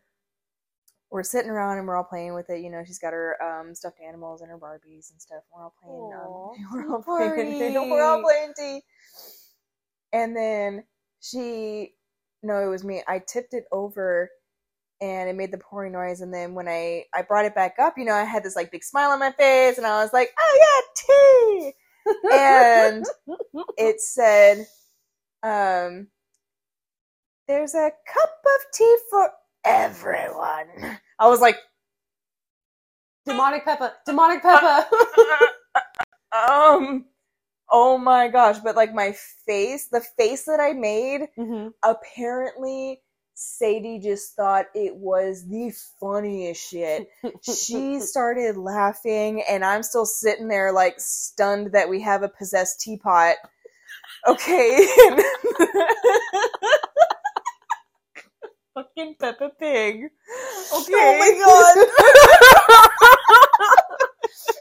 we're 1.12 1.24
sitting 1.24 1.50
around 1.50 1.78
and 1.78 1.88
we're 1.88 1.96
all 1.96 2.04
playing 2.04 2.34
with 2.34 2.50
it. 2.50 2.62
You 2.62 2.70
know, 2.70 2.84
she's 2.86 3.00
got 3.00 3.14
her 3.14 3.42
um, 3.42 3.74
stuffed 3.74 4.00
animals 4.00 4.42
and 4.42 4.50
her 4.50 4.58
Barbies 4.58 5.12
and 5.12 5.20
stuff. 5.20 5.42
We're 5.54 5.64
all 5.64 5.74
playing. 5.82 6.12
Um, 6.14 6.66
we're 6.88 6.96
all 6.96 7.02
playing. 7.02 7.58
party. 7.58 7.90
We're 7.92 8.04
all 8.04 8.22
playing 8.22 8.54
tea. 8.56 8.82
And 10.14 10.36
then 10.36 10.84
she 11.22 11.96
no, 12.42 12.64
it 12.64 12.68
was 12.68 12.84
me. 12.84 13.04
I 13.08 13.20
tipped 13.20 13.54
it 13.54 13.66
over 13.72 14.30
and 15.02 15.30
it 15.30 15.36
made 15.36 15.52
the 15.52 15.58
pouring 15.58 15.94
noise 15.94 16.22
and 16.22 16.34
then 16.34 16.54
when 16.54 16.68
I 16.68 17.06
I 17.14 17.22
brought 17.22 17.46
it 17.46 17.56
back 17.56 17.76
up, 17.80 17.98
you 17.98 18.06
know, 18.06 18.14
I 18.14 18.24
had 18.24 18.44
this 18.44 18.56
like 18.56 18.72
big 18.72 18.84
smile 18.84 19.12
on 19.12 19.20
my 19.20 19.32
face 19.32 19.78
and 19.78 19.88
I 19.88 20.04
was 20.04 20.14
like, 20.14 20.32
"Oh 20.40 20.60
yeah, 20.64 21.72
tea." 21.72 21.74
and 22.32 23.06
it 23.78 24.02
said 24.02 24.68
um 25.44 26.08
there's 27.48 27.74
a 27.76 27.92
cup 28.14 28.30
of 28.46 28.72
tea 28.74 28.96
for 29.10 29.32
everyone. 29.66 31.00
I 31.20 31.28
was 31.28 31.42
like, 31.42 31.58
demonic 33.26 33.66
Peppa, 33.66 33.94
demonic 34.06 34.42
Peppa. 34.42 34.88
um 36.32 37.06
oh 37.72 37.98
my 37.98 38.28
gosh, 38.28 38.58
but 38.60 38.76
like 38.76 38.94
my 38.94 39.14
face, 39.46 39.88
the 39.88 40.02
face 40.18 40.46
that 40.46 40.60
I 40.60 40.74
made, 40.74 41.28
Mhm. 41.38 41.74
apparently 41.84 43.02
Sadie 43.42 44.00
just 44.00 44.36
thought 44.36 44.66
it 44.76 44.94
was 44.98 45.48
the 45.48 45.72
funniest 46.02 46.70
shit. 46.70 47.08
She 47.42 48.00
started 48.02 48.58
laughing, 48.58 49.42
and 49.50 49.64
I'm 49.64 49.82
still 49.82 50.06
sitting 50.06 50.50
there 50.50 50.74
like 50.74 50.96
stunned 50.98 51.72
that 51.72 51.88
we 51.88 52.02
have 52.02 52.22
a 52.22 52.28
possessed 52.28 52.82
teapot. 52.82 53.38
Okay. 54.28 54.86
Fucking 58.74 59.16
Peppa 59.18 59.52
Pig. 59.58 59.96
Okay. 60.76 60.94
Oh 60.94 61.18
my 61.18 61.32
god. 61.40 61.78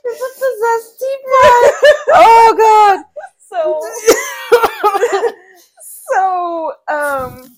it's 0.05 0.23
a 0.23 0.31
possessed 0.39 1.01
teapot. 1.01 1.75
Oh 2.15 2.55
god. 2.57 3.05
So, 3.49 3.81
so, 6.15 6.73
um, 6.89 7.58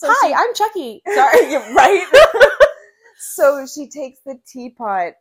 so 0.00 0.08
god. 0.08 0.16
she- 0.22 0.32
Hi, 0.32 0.42
I'm 0.42 0.54
Chucky. 0.54 1.02
Sorry, 1.14 1.54
right. 1.74 2.06
so 3.18 3.66
she 3.66 3.88
takes 3.88 4.20
the 4.24 4.38
teapot 4.50 5.12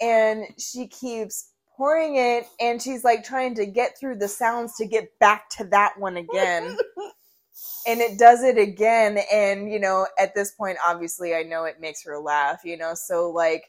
and 0.00 0.44
she 0.58 0.88
keeps 0.88 1.50
pouring 1.76 2.16
it 2.16 2.46
and 2.60 2.82
she's 2.82 3.02
like 3.04 3.24
trying 3.24 3.54
to 3.54 3.64
get 3.66 3.98
through 3.98 4.16
the 4.16 4.28
sounds 4.28 4.76
to 4.76 4.86
get 4.86 5.08
back 5.18 5.48
to 5.50 5.64
that 5.64 5.98
one 5.98 6.16
again. 6.18 6.76
and 7.86 8.00
it 8.00 8.18
does 8.18 8.42
it 8.42 8.58
again 8.58 9.18
and 9.32 9.70
you 9.72 9.80
know, 9.80 10.06
at 10.18 10.34
this 10.34 10.52
point 10.52 10.76
obviously 10.86 11.34
I 11.34 11.42
know 11.42 11.64
it 11.64 11.80
makes 11.80 12.04
her 12.04 12.18
laugh, 12.18 12.60
you 12.64 12.76
know. 12.76 12.92
So 12.94 13.30
like 13.30 13.64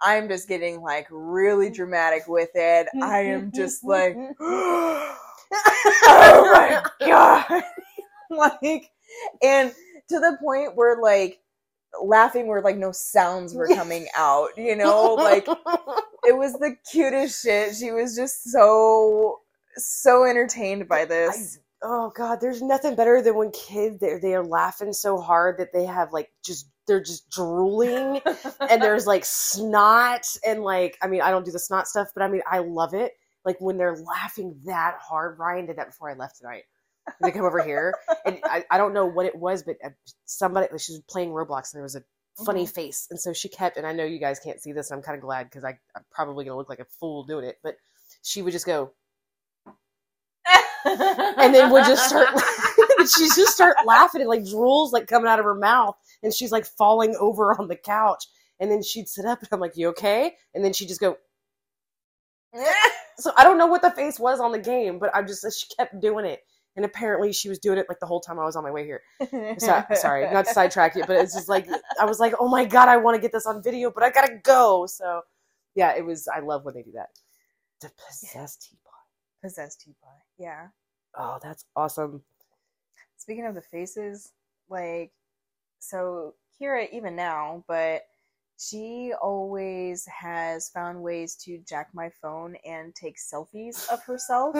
I'm 0.00 0.28
just 0.28 0.46
getting 0.46 0.80
like 0.82 1.08
really 1.10 1.70
dramatic 1.70 2.28
with 2.28 2.50
it. 2.54 2.86
I 3.02 3.22
am 3.22 3.50
just 3.52 3.82
like 3.84 4.16
oh 4.40 5.16
my 6.54 6.84
god 7.00 7.62
like 8.30 8.90
and 9.42 9.72
to 10.08 10.18
the 10.20 10.36
point 10.40 10.76
where 10.76 11.00
like 11.00 11.40
laughing 12.02 12.46
where 12.46 12.60
like 12.62 12.76
no 12.76 12.92
sounds 12.92 13.54
were 13.54 13.68
coming 13.68 14.06
out 14.16 14.50
you 14.56 14.76
know 14.76 15.14
like 15.18 15.46
it 16.24 16.36
was 16.36 16.52
the 16.54 16.76
cutest 16.90 17.42
shit 17.42 17.74
she 17.74 17.90
was 17.90 18.14
just 18.14 18.50
so 18.50 19.40
so 19.76 20.24
entertained 20.24 20.88
by 20.88 21.04
this 21.04 21.58
oh 21.82 22.12
god, 22.14 22.40
there's 22.40 22.62
nothing 22.62 22.94
better 22.94 23.22
than 23.22 23.34
when 23.36 23.50
kids 23.50 23.98
they're 24.00 24.20
they're 24.20 24.44
laughing 24.44 24.92
so 24.92 25.18
hard 25.18 25.58
that 25.58 25.72
they 25.72 25.84
have 25.84 26.12
like 26.12 26.30
just 26.44 26.68
they're 26.86 27.02
just 27.02 27.30
drooling 27.30 28.20
and 28.70 28.82
there's 28.82 29.06
like 29.06 29.24
snot 29.24 30.26
and 30.46 30.62
like 30.62 30.96
I 31.02 31.06
mean 31.06 31.20
I 31.20 31.30
don't 31.30 31.44
do 31.44 31.52
the 31.52 31.58
snot 31.58 31.86
stuff, 31.88 32.08
but 32.14 32.22
I 32.22 32.28
mean 32.28 32.42
I 32.50 32.58
love 32.58 32.94
it. 32.94 33.12
Like 33.44 33.60
when 33.60 33.76
they're 33.76 33.96
laughing 33.96 34.58
that 34.64 34.96
hard. 35.00 35.38
Ryan 35.38 35.66
did 35.66 35.76
that 35.78 35.88
before 35.88 36.10
I 36.10 36.14
left 36.14 36.38
tonight. 36.38 36.64
They 37.22 37.30
come 37.32 37.44
over 37.44 37.62
here 37.62 37.94
and 38.24 38.38
I, 38.44 38.64
I 38.70 38.78
don't 38.78 38.94
know 38.94 39.06
what 39.06 39.26
it 39.26 39.36
was, 39.36 39.62
but 39.62 39.76
uh, 39.84 39.90
somebody 40.26 40.66
she 40.78 40.92
was 40.92 41.02
playing 41.08 41.30
Roblox 41.30 41.72
and 41.72 41.78
there 41.78 41.82
was 41.82 41.96
a 41.96 42.04
funny 42.44 42.64
Mhm. 42.66 42.74
face, 42.74 43.06
and 43.10 43.20
so 43.20 43.32
she 43.32 43.48
kept. 43.48 43.76
And 43.76 43.86
I 43.86 43.92
know 43.92 44.04
you 44.04 44.18
guys 44.18 44.38
can't 44.40 44.60
see 44.60 44.72
this, 44.72 44.90
and 44.90 44.98
I'm 44.98 45.02
kind 45.02 45.16
of 45.16 45.22
glad 45.22 45.44
because 45.44 45.64
I'm 45.64 45.78
probably 46.10 46.44
gonna 46.44 46.56
look 46.56 46.68
like 46.68 46.80
a 46.80 46.86
fool 47.00 47.24
doing 47.24 47.44
it, 47.46 47.58
but 47.62 47.76
she 48.22 48.42
would 48.42 48.52
just 48.52 48.66
go 48.66 48.92
and 50.84 51.54
then 51.54 51.70
would 51.70 51.84
just 51.84 52.08
start 52.08 52.28
she 53.16 53.26
just 53.28 53.54
start 53.54 53.76
laughing 53.84 54.20
and 54.20 54.30
like 54.30 54.42
drools 54.42 54.92
like 54.92 55.06
coming 55.06 55.28
out 55.28 55.38
of 55.38 55.44
her 55.44 55.54
mouth 55.54 55.96
and 56.22 56.32
she's 56.32 56.52
like 56.52 56.66
falling 56.66 57.16
over 57.20 57.58
on 57.60 57.68
the 57.68 57.76
couch 57.76 58.24
and 58.60 58.70
then 58.70 58.82
she'd 58.82 59.08
sit 59.08 59.24
up 59.24 59.40
and 59.40 59.48
i'm 59.52 59.60
like 59.60 59.76
you 59.76 59.88
okay 59.88 60.34
and 60.54 60.64
then 60.64 60.72
she'd 60.72 60.88
just 60.88 61.00
go 61.00 61.16
so 63.18 63.32
i 63.36 63.44
don't 63.44 63.58
know 63.58 63.66
what 63.66 63.82
the 63.82 63.90
face 63.90 64.18
was 64.18 64.40
on 64.40 64.52
the 64.52 64.58
game 64.58 64.98
but 64.98 65.10
I'm 65.14 65.26
just 65.26 65.44
she 65.58 65.66
kept 65.78 66.00
doing 66.00 66.24
it 66.24 66.40
and 66.76 66.84
apparently 66.84 67.32
she 67.32 67.48
was 67.48 67.58
doing 67.58 67.78
it 67.78 67.86
like 67.88 67.98
the 68.00 68.06
whole 68.06 68.20
time 68.20 68.38
i 68.38 68.44
was 68.44 68.56
on 68.56 68.62
my 68.62 68.70
way 68.70 68.84
here. 68.84 69.02
So, 69.58 69.82
sorry 69.94 70.30
not 70.32 70.46
to 70.46 70.52
sidetrack 70.52 70.94
you 70.94 71.04
but 71.06 71.16
it's 71.16 71.34
just 71.34 71.48
like 71.48 71.66
i 72.00 72.04
was 72.04 72.20
like 72.20 72.34
oh 72.38 72.48
my 72.48 72.64
god 72.64 72.88
i 72.88 72.96
want 72.96 73.16
to 73.16 73.20
get 73.20 73.32
this 73.32 73.46
on 73.46 73.62
video 73.62 73.90
but 73.90 74.02
i 74.02 74.10
gotta 74.10 74.36
go. 74.42 74.86
So 74.86 75.22
yeah 75.74 75.94
it 75.96 76.04
was 76.04 76.28
i 76.28 76.40
love 76.40 76.64
when 76.64 76.74
they 76.74 76.82
do 76.82 76.92
that. 76.92 77.08
The 77.80 77.90
possessed 78.06 78.68
teapot. 78.68 78.92
Possessed 79.42 79.80
teapot 79.80 80.20
yeah. 80.38 80.68
Oh 81.16 81.38
that's 81.42 81.64
awesome. 81.74 82.22
Speaking 83.16 83.46
of 83.46 83.54
the 83.54 83.62
faces 83.62 84.32
like 84.68 85.12
so 85.78 86.34
kira 86.60 86.88
even 86.92 87.16
now 87.16 87.64
but 87.68 88.02
she 88.58 89.12
always 89.22 90.06
has 90.06 90.70
found 90.70 91.02
ways 91.02 91.34
to 91.36 91.58
jack 91.68 91.88
my 91.92 92.08
phone 92.22 92.56
and 92.64 92.94
take 92.94 93.16
selfies 93.18 93.88
of 93.92 94.02
herself 94.04 94.56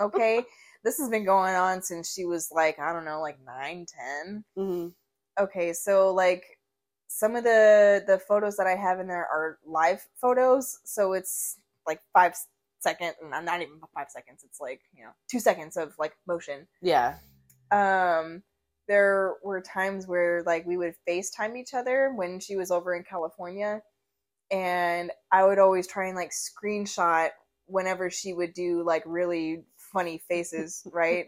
okay? 0.00 0.42
This 0.84 0.98
has 0.98 1.10
been 1.10 1.24
going 1.24 1.54
on 1.56 1.82
since 1.82 2.12
she 2.14 2.24
was 2.24 2.50
like 2.52 2.78
i 2.78 2.92
don't 2.92 3.04
know 3.04 3.20
like 3.20 3.38
9 3.44 3.84
10 4.24 4.44
Mhm. 4.56 4.92
okay 5.38 5.72
so 5.72 6.14
like 6.14 6.44
some 7.08 7.34
of 7.36 7.42
the 7.44 8.04
the 8.06 8.18
photos 8.18 8.56
that 8.56 8.66
i 8.68 8.76
have 8.76 9.00
in 9.00 9.08
there 9.08 9.26
are 9.26 9.58
live 9.66 10.06
photos 10.20 10.78
so 10.84 11.14
it's 11.14 11.58
like 11.86 12.00
five 12.12 12.34
second 12.80 13.14
and 13.20 13.44
not 13.44 13.60
even 13.60 13.80
five 13.92 14.06
seconds 14.08 14.44
it's 14.44 14.60
like 14.60 14.80
you 14.94 15.02
know 15.02 15.10
two 15.28 15.40
seconds 15.40 15.76
of 15.76 15.92
like 15.98 16.14
motion. 16.26 16.68
Yeah. 16.80 17.16
Um 17.72 18.42
there 18.88 19.34
were 19.42 19.60
times 19.60 20.06
where 20.06 20.42
like 20.44 20.66
we 20.66 20.76
would 20.76 20.94
FaceTime 21.08 21.56
each 21.56 21.74
other 21.74 22.12
when 22.14 22.40
she 22.40 22.56
was 22.56 22.70
over 22.70 22.94
in 22.94 23.04
California 23.04 23.82
and 24.50 25.10
I 25.30 25.44
would 25.44 25.58
always 25.58 25.86
try 25.86 26.06
and 26.06 26.16
like 26.16 26.30
screenshot 26.30 27.30
whenever 27.66 28.10
she 28.10 28.32
would 28.32 28.54
do 28.54 28.82
like 28.82 29.02
really 29.06 29.64
funny 29.76 30.22
faces, 30.28 30.86
right? 30.92 31.26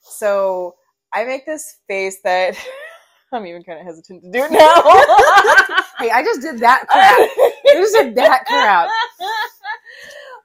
so 0.00 0.76
I 1.12 1.24
make 1.24 1.46
this 1.46 1.78
face 1.88 2.18
that 2.24 2.56
I'm 3.32 3.46
even 3.46 3.62
kind 3.62 3.78
of 3.80 3.86
hesitant 3.86 4.22
to 4.24 4.30
do 4.30 4.44
it 4.44 4.52
now. 4.52 5.76
Hey, 6.00 6.10
I 6.10 6.24
just 6.24 6.40
did 6.40 6.60
that 6.60 6.88
crap. 6.88 7.18
I 7.18 7.52
just 7.74 7.92
did 7.92 8.14
that 8.14 8.46
crap. 8.46 8.88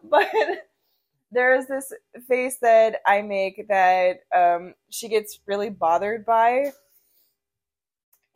but 0.04 0.28
there's 1.36 1.68
this 1.68 1.92
face 2.28 2.58
that 2.62 3.02
I 3.06 3.22
make 3.22 3.68
that 3.70 4.22
um, 4.36 4.74
she 4.90 5.10
gets 5.10 5.40
really 5.46 5.70
bothered 5.70 6.26
by. 6.26 6.72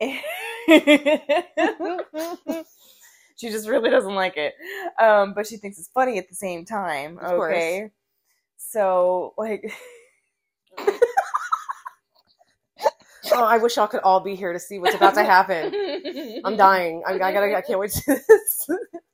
she 0.00 0.22
just 3.50 3.68
really 3.68 3.90
doesn't 3.90 4.14
like 4.14 4.36
it. 4.36 4.54
Um, 5.02 5.34
but 5.34 5.46
she 5.46 5.56
thinks 5.56 5.78
it's 5.78 5.90
funny 5.92 6.18
at 6.18 6.28
the 6.28 6.34
same 6.34 6.64
time. 6.64 7.18
Of 7.18 7.30
course. 7.30 7.54
okay. 7.54 7.90
So, 8.56 9.34
like, 9.36 9.72
Oh, 13.32 13.44
I 13.44 13.58
wish 13.58 13.76
y'all 13.76 13.86
could 13.86 14.00
all 14.00 14.20
be 14.20 14.34
here 14.34 14.52
to 14.52 14.58
see 14.58 14.78
what's 14.78 14.94
about 14.94 15.14
to 15.14 15.24
happen. 15.24 15.72
I'm 16.44 16.56
dying. 16.56 17.02
I, 17.06 17.14
I 17.14 17.18
gotta. 17.18 17.56
I 17.56 17.60
can't 17.60 17.78
wait 17.78 17.92
to 17.92 18.02
do 18.06 18.16
this. 18.28 18.68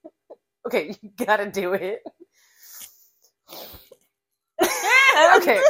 okay, 0.66 0.96
you 1.02 1.10
gotta 1.16 1.50
do 1.50 1.74
it. 1.74 2.00
Okay. 5.36 5.62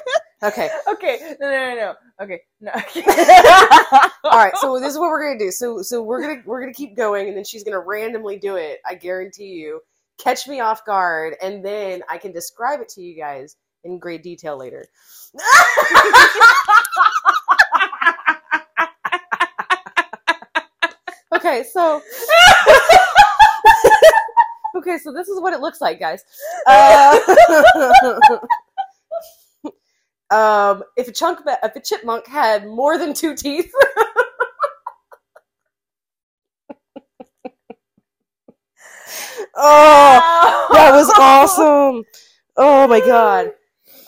Okay. 0.42 0.70
Okay. 0.88 1.34
No, 1.40 1.50
no, 1.50 1.56
no, 1.56 1.74
no. 1.74 1.94
Okay. 2.24 2.40
No. 2.60 2.70
All 4.24 4.38
right. 4.38 4.56
So 4.56 4.78
this 4.78 4.92
is 4.92 4.98
what 4.98 5.08
we're 5.08 5.26
gonna 5.26 5.38
do. 5.38 5.50
So 5.50 5.82
so 5.82 6.02
we're 6.02 6.20
gonna 6.20 6.42
we're 6.44 6.60
gonna 6.60 6.74
keep 6.74 6.96
going, 6.96 7.28
and 7.28 7.36
then 7.36 7.44
she's 7.44 7.64
gonna 7.64 7.80
randomly 7.80 8.38
do 8.38 8.56
it. 8.56 8.80
I 8.86 8.94
guarantee 8.94 9.54
you. 9.54 9.80
Catch 10.18 10.46
me 10.46 10.60
off 10.60 10.84
guard, 10.84 11.34
and 11.42 11.64
then 11.64 12.02
I 12.08 12.18
can 12.18 12.32
describe 12.32 12.80
it 12.80 12.88
to 12.90 13.02
you 13.02 13.16
guys 13.16 13.56
in 13.84 13.98
great 13.98 14.22
detail 14.22 14.56
later. 14.56 14.86
okay, 21.34 21.64
so 21.72 22.02
okay, 24.76 24.98
so 24.98 25.12
this 25.12 25.28
is 25.28 25.40
what 25.40 25.52
it 25.54 25.60
looks 25.60 25.80
like, 25.80 26.00
guys. 26.00 26.24
Uh, 26.68 27.18
um, 30.30 30.82
if 30.96 31.08
a 31.08 31.12
chunk, 31.12 31.40
if 31.46 31.76
a 31.76 31.80
chipmunk 31.80 32.26
had 32.26 32.66
more 32.66 32.98
than 32.98 33.14
two 33.14 33.34
teeth, 33.36 33.72
oh, 39.56 40.68
that 40.72 40.92
was 40.92 41.10
awesome. 41.18 42.04
Oh 42.56 42.86
my 42.88 43.00
god. 43.00 43.52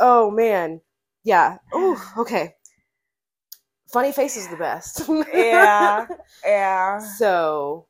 Oh 0.00 0.30
man. 0.30 0.80
Yeah. 1.24 1.58
Oh, 1.72 2.00
okay. 2.18 2.54
funny 3.92 4.12
face 4.12 4.36
is 4.36 4.48
the 4.48 4.56
best. 4.56 5.02
yeah, 5.34 6.06
yeah, 6.44 6.98
So, 7.00 7.87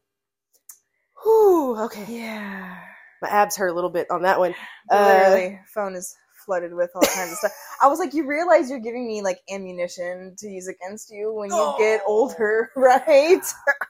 whew, 1.23 1.77
okay. 1.85 2.05
yeah. 2.09 2.79
My 3.21 3.29
abs 3.29 3.57
hurt 3.57 3.69
a 3.69 3.75
little 3.75 3.91
bit 3.91 4.11
on 4.11 4.23
that 4.23 4.39
one. 4.39 4.55
Uh, 4.91 5.05
Literally, 5.05 5.59
phone 5.75 5.95
is 5.97 6.17
flooded 6.47 6.73
with 6.75 6.91
all 6.95 7.03
kinds 7.03 7.33
of 7.33 7.39
stuff. 7.39 7.53
I 7.83 7.89
was 7.89 7.99
like, 7.99 8.15
you 8.15 8.27
realize 8.27 8.71
you're 8.71 8.79
giving 8.79 9.07
me 9.07 9.23
like 9.23 9.39
ammunition 9.51 10.35
to 10.39 10.49
use 10.49 10.69
against 10.69 11.11
you 11.11 11.33
when 11.35 11.51
you 11.51 11.75
get 11.77 12.01
Oh. 12.01 12.05
older, 12.07 12.71
right? 12.77 13.43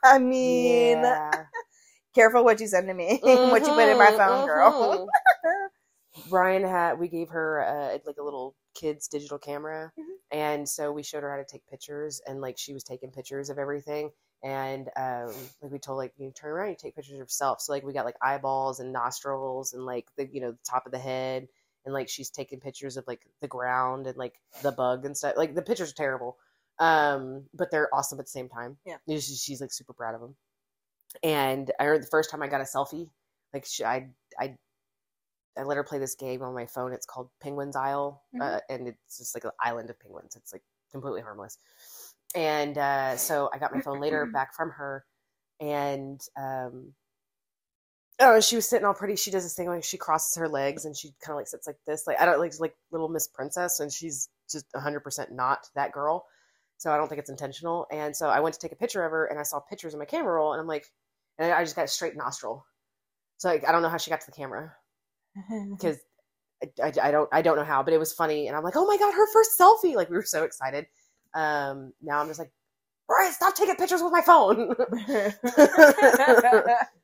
I 0.02 0.18
mean, 0.18 1.02
Yeah. 1.02 1.44
careful 2.14 2.44
what 2.44 2.61
you 2.61 2.66
send 2.66 2.88
to 2.88 2.94
me, 2.94 3.20
what 3.25 3.66
you 3.66 3.75
put 3.75 3.88
in 3.88 3.99
my 3.99 4.11
Mhm, 4.11 4.16
phone, 4.16 4.44
girl. 4.47 4.75
mhm. 4.80 5.08
Ryan 6.28 6.64
had 6.64 6.99
we 6.99 7.08
gave 7.08 7.28
her 7.30 7.61
uh, 7.62 7.99
like 8.06 8.16
a 8.18 8.23
little 8.23 8.56
kid's 8.75 9.08
digital 9.08 9.38
camera, 9.38 9.92
Mhm. 9.99 10.04
and 10.30 10.68
so 10.68 10.92
we 10.92 11.02
showed 11.02 11.23
her 11.23 11.30
how 11.30 11.37
to 11.37 11.44
take 11.44 11.66
pictures, 11.66 12.20
and 12.26 12.40
like 12.40 12.58
she 12.58 12.73
was 12.75 12.85
taking 12.85 13.11
pictures 13.12 13.50
of 13.50 13.58
everything, 13.58 14.11
and 14.42 14.88
um, 14.97 15.33
like 15.62 15.73
we 15.73 15.78
told 15.78 15.99
like 15.99 16.12
you 16.18 16.30
turn 16.30 16.50
around, 16.52 16.71
you 16.71 16.76
take 16.78 16.95
pictures 16.95 17.12
of 17.14 17.18
yourself. 17.18 17.61
So 17.61 17.73
like 17.73 17.85
we 17.85 17.92
got 17.92 18.04
like 18.04 18.16
eyeballs 18.23 18.80
and 18.80 18.92
nostrils 18.92 19.73
and 19.75 19.85
like 19.85 20.07
the 20.16 20.26
you 20.26 20.40
know 20.40 20.52
the 20.52 20.59
top 20.68 20.87
of 20.87 20.92
the 20.92 20.99
head, 20.99 21.49
and 21.85 21.95
like 21.95 22.09
she's 22.09 22.30
taking 22.30 22.61
pictures 22.61 22.97
of 22.97 23.07
like 23.07 23.26
the 23.40 23.49
ground 23.49 24.07
and 24.07 24.16
like 24.16 24.40
the 24.62 24.73
bug 24.73 25.04
and 25.04 25.16
stuff. 25.16 25.35
Like 25.37 25.54
the 25.54 25.62
pictures 25.62 25.90
are 25.90 25.97
terrible, 25.97 26.38
um, 26.78 27.47
but 27.54 27.71
they're 27.71 27.92
awesome 27.95 28.18
at 28.21 28.26
the 28.26 28.30
same 28.30 28.49
time. 28.49 28.76
Yeah. 28.85 28.97
she's, 29.09 29.42
she's 29.42 29.61
like 29.61 29.73
super 29.73 29.92
proud 29.92 30.14
of 30.14 30.21
them. 30.21 30.37
And 31.23 31.71
I 31.80 31.85
heard 31.85 32.02
the 32.02 32.07
first 32.07 32.30
time 32.30 32.42
I 32.42 32.49
got 32.49 32.61
a 32.61 32.64
selfie, 32.64 33.11
like 33.52 33.64
she, 33.64 33.85
I 33.85 34.09
I 34.38 34.57
I 35.57 35.62
let 35.64 35.76
her 35.76 35.85
play 35.85 35.99
this 35.99 36.14
game 36.14 36.42
on 36.42 36.54
my 36.54 36.66
phone. 36.66 36.92
It's 36.92 37.07
called 37.07 37.30
Penguin's 37.40 37.75
Isle, 37.76 38.23
Mhm. 38.35 38.40
uh, 38.40 38.61
and 38.68 38.88
it's 38.88 39.18
just 39.18 39.35
like 39.35 39.45
an 39.45 39.50
island 39.61 39.90
of 39.90 39.99
penguins. 39.99 40.37
It's 40.37 40.52
like 40.52 40.62
completely 40.92 41.21
harmless. 41.21 41.59
And 42.35 42.76
uh, 42.76 43.16
so 43.16 43.50
I 43.52 43.58
got 43.58 43.75
my 43.75 43.80
phone 43.80 44.00
later 44.00 44.26
back 44.26 44.54
from 44.54 44.70
her, 44.70 45.04
and 45.61 46.20
um, 46.37 46.92
oh, 48.20 48.40
she 48.40 48.56
was 48.56 48.68
sitting 48.68 48.85
all 48.85 48.94
pretty. 48.94 49.16
She 49.16 49.30
does 49.30 49.44
this 49.44 49.54
thing 49.54 49.68
like 49.68 49.85
she 49.85 49.97
crosses 49.97 50.37
her 50.37 50.49
legs 50.49 50.85
and 50.85 50.97
she 50.97 51.14
kind 51.25 51.32
of 51.32 51.37
like 51.37 51.47
sits 51.47 51.66
like 51.66 51.78
this. 51.87 52.06
Like 52.06 52.20
I 52.20 52.26
don't 52.26 52.38
like 52.38 52.52
like 52.61 52.75
little 52.90 53.08
Miss 53.08 53.28
Princess, 53.28 53.80
and 53.80 53.92
she's 53.92 54.28
just 54.50 54.66
hundred 54.75 55.00
percent 55.00 55.32
not 55.32 55.66
that 55.75 55.92
girl. 55.92 56.26
So 56.78 56.92
I 56.92 56.97
don't 56.97 57.08
think 57.08 57.18
it's 57.18 57.30
intentional. 57.30 57.87
And 57.90 58.14
so 58.14 58.28
I 58.28 58.40
went 58.40 58.54
to 58.54 58.61
take 58.61 58.73
a 58.73 58.76
picture 58.76 59.04
of 59.04 59.11
her, 59.11 59.26
and 59.26 59.38
I 59.38 59.42
saw 59.42 59.61
pictures 59.61 59.94
in 59.94 59.99
my 59.99 60.04
camera 60.04 60.35
roll, 60.35 60.52
and 60.52 60.61
I'm 60.61 60.66
like, 60.68 60.87
and 61.38 61.52
I 61.52 61.64
just 61.64 61.76
got 61.76 61.85
a 61.85 61.88
straight 61.88 62.16
nostril. 62.16 62.64
So 63.38 63.49
like 63.49 63.66
I 63.68 63.73
don't 63.73 63.82
know 63.82 63.88
how 63.88 63.99
she 63.99 64.11
got 64.11 64.20
to 64.20 64.26
the 64.26 64.37
camera 64.37 64.73
because 65.70 65.99
I, 66.62 66.87
I, 66.88 66.92
I 67.08 67.11
don't 67.11 67.28
I 67.32 67.42
don't 67.42 67.56
know 67.56 67.64
how, 67.64 67.82
but 67.82 67.94
it 67.94 67.99
was 67.99 68.12
funny, 68.12 68.49
and 68.49 68.56
I'm 68.56 68.64
like, 68.64 68.76
oh 68.76 68.87
my 68.87 68.97
god, 68.99 69.14
her 69.14 69.32
first 69.32 69.58
selfie! 69.58 69.94
Like 69.94 70.11
we 70.11 70.16
were 70.16 70.23
so 70.23 70.44
excited. 70.44 70.87
Um, 71.35 71.92
now 72.02 72.20
I'm 72.20 72.28
just 72.28 72.38
like, 72.38 72.52
Ryan, 73.08 73.32
stop 73.32 73.54
taking 73.54 73.76
pictures 73.76 74.02
with 74.02 74.12
my 74.12 74.20
phone 74.20 74.68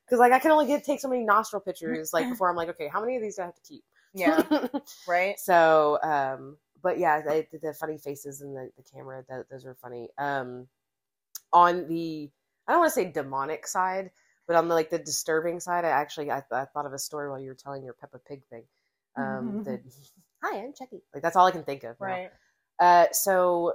because 0.05 0.19
like 0.19 0.33
I 0.33 0.39
can 0.39 0.51
only 0.51 0.67
get 0.67 0.85
take 0.85 1.01
so 1.01 1.09
many 1.09 1.25
nostril 1.25 1.61
pictures. 1.61 2.13
Like 2.13 2.29
before, 2.29 2.51
I'm 2.51 2.57
like, 2.57 2.69
okay, 2.71 2.89
how 2.89 3.01
many 3.01 3.17
of 3.17 3.23
these 3.23 3.37
do 3.37 3.43
I 3.43 3.47
have 3.47 3.55
to 3.55 3.63
keep? 3.63 3.85
yeah, 4.15 4.43
right. 5.09 5.39
so, 5.39 5.99
um, 6.03 6.57
but 6.83 6.99
yeah, 6.99 7.21
the, 7.21 7.47
the 7.61 7.75
funny 7.75 7.99
faces 7.99 8.43
and 8.43 8.55
the, 8.55 8.71
the 8.77 8.83
camera, 8.83 9.25
th- 9.29 9.47
those 9.51 9.67
are 9.67 9.75
funny. 9.75 10.09
Um, 10.19 10.69
on 11.53 11.89
the, 11.89 12.31
I 12.69 12.73
don't 12.73 12.81
want 12.81 12.93
to 12.93 12.95
say 12.95 13.11
demonic 13.11 13.67
side, 13.67 14.11
but 14.47 14.57
on 14.57 14.69
the 14.69 14.75
like 14.75 14.91
the 14.91 14.99
disturbing 14.99 15.61
side, 15.61 15.85
I 15.85 15.89
actually 15.89 16.31
I, 16.31 16.43
I 16.53 16.67
thought 16.67 16.87
of 16.87 16.93
a 16.93 16.99
story 16.99 17.31
while 17.31 17.41
you 17.41 17.49
were 17.49 17.55
telling 17.55 17.83
your 17.83 17.95
Peppa 17.95 18.19
Pig 18.19 18.43
thing. 18.51 18.65
Um, 19.17 19.63
the 19.65 19.81
hi, 20.43 20.59
I'm 20.59 20.75
Chucky. 20.75 21.03
Like 21.15 21.23
that's 21.23 21.37
all 21.37 21.47
I 21.47 21.51
can 21.51 21.65
think 21.65 21.85
of. 21.85 22.01
Right. 22.01 22.31
Uh, 22.79 23.07
so 23.13 23.75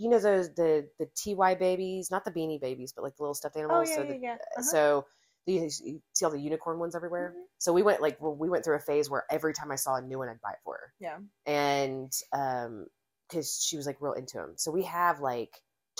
you 0.00 0.08
know 0.08 0.18
those 0.18 0.54
the 0.54 0.88
the 0.98 1.06
TY 1.16 1.54
babies, 1.56 2.10
not 2.10 2.24
the 2.24 2.30
beanie 2.32 2.60
babies, 2.60 2.92
but 2.94 3.02
like 3.02 3.16
the 3.16 3.22
little 3.22 3.34
stuffed 3.34 3.56
Oh 3.56 3.60
animals. 3.60 3.90
yeah, 3.90 3.94
so 3.96 4.00
yeah, 4.02 4.08
the, 4.08 4.18
yeah. 4.20 4.34
Uh-huh. 4.34 4.62
so 4.62 5.06
you, 5.46 5.68
you 5.84 6.00
see 6.12 6.24
all 6.24 6.30
the 6.30 6.40
unicorn 6.40 6.78
ones 6.78 6.94
everywhere. 6.96 7.34
Mhm. 7.36 7.42
So 7.58 7.72
we 7.72 7.82
went 7.82 8.00
like 8.00 8.16
we 8.20 8.48
went 8.48 8.64
through 8.64 8.76
a 8.76 8.80
phase 8.80 9.10
where 9.10 9.24
every 9.30 9.52
time 9.52 9.70
I 9.70 9.76
saw 9.76 9.96
a 9.96 10.02
new 10.02 10.18
one, 10.18 10.28
I'd 10.28 10.40
buy 10.40 10.52
it 10.52 10.58
for 10.64 10.74
her 10.74 10.92
Yeah. 11.00 11.18
and 11.46 12.12
um 12.32 12.86
because 13.28 13.62
she 13.62 13.76
was 13.76 13.86
like 13.86 13.98
real 14.00 14.12
into 14.14 14.38
them 14.38 14.54
so 14.56 14.70
we 14.72 14.82
have 14.84 15.20
like 15.20 15.52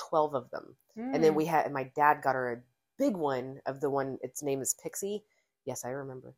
12 0.09 0.35
of 0.35 0.51
them 0.51 0.77
and 0.97 1.23
then 1.23 1.33
Mm. 1.33 1.37
we 1.37 1.47
had 1.47 1.65
and 1.67 1.75
my 1.75 1.85
dad 1.95 2.23
got 2.23 2.35
her 2.35 2.53
a 2.53 2.63
big 2.99 3.17
one 3.17 3.61
of 3.67 3.81
the 3.81 3.89
one 3.89 4.19
its 4.23 4.43
name 4.43 4.61
is 4.61 4.75
pixie 4.83 5.23
yes 5.65 5.85
i 5.85 5.91
remember 5.91 6.35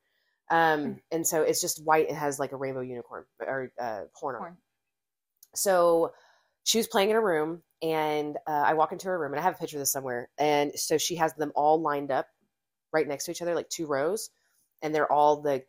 um 0.51 0.81
Mm. 0.85 1.01
and 1.11 1.27
so 1.27 1.43
it's 1.43 1.61
just 1.63 1.83
white 1.85 2.11
it 2.11 2.15
has 2.15 2.39
like 2.39 2.53
a 2.53 2.57
rainbow 2.57 2.83
unicorn 2.83 3.25
or 3.41 3.73
uh 3.81 4.03
horn 4.15 4.37
on 4.37 4.43
it 4.43 4.45
Horn. 4.45 4.57
so 5.55 6.13
she 6.65 6.79
was 6.79 6.87
playing 6.87 7.11
in 7.11 7.17
a 7.17 7.21
room 7.21 7.63
and 7.83 8.37
uh, 8.47 8.63
i 8.67 8.75
walk 8.75 8.93
into 8.93 9.07
her 9.07 9.19
room 9.19 9.33
and 9.33 9.41
i 9.41 9.43
have 9.43 9.55
a 9.55 9.59
picture 9.59 9.77
of 9.77 9.81
this 9.81 9.93
somewhere 9.93 10.29
and 10.39 10.73
so 10.75 10.99
she 10.99 11.17
has 11.17 11.35
them 11.35 11.53
all 11.55 11.81
lined 11.81 12.11
up 12.11 12.27
right 12.93 13.09
next 13.09 13.25
to 13.25 13.31
each 13.31 13.43
other 13.43 13.55
like 13.55 13.69
two 13.69 13.87
rows 13.87 14.31
and 14.83 14.95
they're 14.95 15.11
all 15.11 15.41
the 15.43 15.63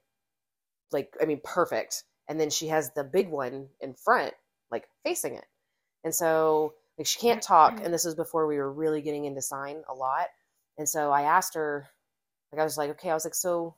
like 0.92 1.14
i 1.22 1.26
mean 1.26 1.42
perfect 1.44 2.04
and 2.30 2.40
then 2.40 2.50
she 2.50 2.68
has 2.68 2.92
the 2.94 3.04
big 3.04 3.30
one 3.30 3.68
in 3.82 3.94
front 3.94 4.34
like 4.74 4.90
facing 5.06 5.36
it. 5.36 5.46
And 6.04 6.14
so 6.14 6.74
like 6.98 7.08
she 7.08 7.20
can't 7.20 7.42
talk 7.42 7.80
and 7.82 7.94
this 7.94 8.04
was 8.04 8.16
before 8.16 8.48
we 8.48 8.58
were 8.58 8.72
really 8.72 9.02
getting 9.02 9.26
into 9.26 9.42
sign 9.42 9.84
a 9.90 9.94
lot 9.94 10.28
and 10.78 10.88
so 10.88 11.12
i 11.12 11.24
asked 11.24 11.56
her 11.56 11.88
like 12.52 12.62
i 12.62 12.64
was 12.64 12.78
like 12.78 12.92
okay 12.92 13.10
i 13.10 13.14
was 13.14 13.26
like 13.26 13.34
so 13.34 13.76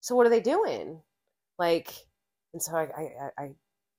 so 0.00 0.14
what 0.14 0.26
are 0.26 0.30
they 0.30 0.40
doing? 0.40 1.00
Like 1.58 1.92
and 2.52 2.62
so 2.62 2.76
i 2.76 2.82
i 2.82 3.02
i, 3.02 3.44
I 3.44 3.50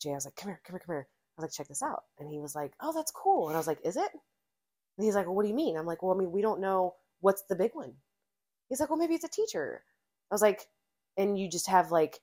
jay 0.01 0.11
i 0.11 0.13
was 0.13 0.25
like 0.25 0.35
come 0.35 0.49
here 0.49 0.61
come 0.65 0.75
here 0.75 0.83
come 0.85 0.95
here 0.95 1.07
i 1.37 1.41
was 1.41 1.49
like 1.49 1.53
check 1.53 1.67
this 1.67 1.83
out. 1.83 2.03
And 2.19 2.29
he 2.29 2.39
was 2.39 2.55
like 2.55 2.73
oh 2.81 2.93
that's 2.93 3.11
cool. 3.11 3.47
And 3.47 3.55
i 3.55 3.59
was 3.59 3.67
like 3.67 3.79
is 3.83 3.97
it? 3.97 4.09
And 4.97 5.05
he's 5.05 5.15
like 5.15 5.25
well 5.25 5.35
what 5.35 5.43
do 5.43 5.49
you 5.49 5.55
mean? 5.55 5.77
I'm 5.77 5.85
like 5.85 6.03
well 6.03 6.15
i 6.15 6.17
mean 6.17 6.31
we 6.31 6.41
don't 6.41 6.61
know 6.61 6.95
what's 7.21 7.43
the 7.49 7.55
big 7.55 7.71
one. 7.73 7.93
He's 8.69 8.79
like 8.79 8.89
well 8.89 8.99
maybe 8.99 9.15
it's 9.15 9.23
a 9.23 9.29
teacher. 9.29 9.83
I 10.31 10.35
was 10.35 10.41
like 10.41 10.67
and 11.17 11.37
you 11.39 11.49
just 11.49 11.67
have 11.67 11.91
like 11.91 12.19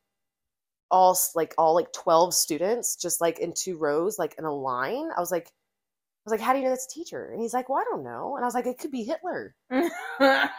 all 0.90 1.18
like 1.35 1.55
all 1.59 1.74
like 1.74 1.92
12 1.92 2.35
students 2.35 2.96
just 2.96 3.20
like 3.20 3.38
in 3.38 3.53
two 3.55 3.77
rows 3.79 4.18
like 4.18 4.35
in 4.38 4.44
a 4.44 4.55
line? 4.55 5.11
I 5.16 5.20
was 5.20 5.31
like 5.31 5.46
i 5.46 6.31
was 6.31 6.33
like 6.33 6.40
how 6.40 6.53
do 6.53 6.59
you 6.59 6.64
know 6.64 6.70
that's 6.70 6.87
a 6.87 6.94
teacher? 6.94 7.31
And 7.33 7.40
he's 7.40 7.55
like 7.55 7.68
well 7.68 7.79
i 7.81 7.85
don't 7.85 8.05
know. 8.05 8.37
And 8.37 8.44
i 8.44 8.46
was 8.46 8.55
like 8.55 8.66
it 8.66 8.79
could 8.79 8.90
be 8.92 9.05
hitler. 9.05 9.55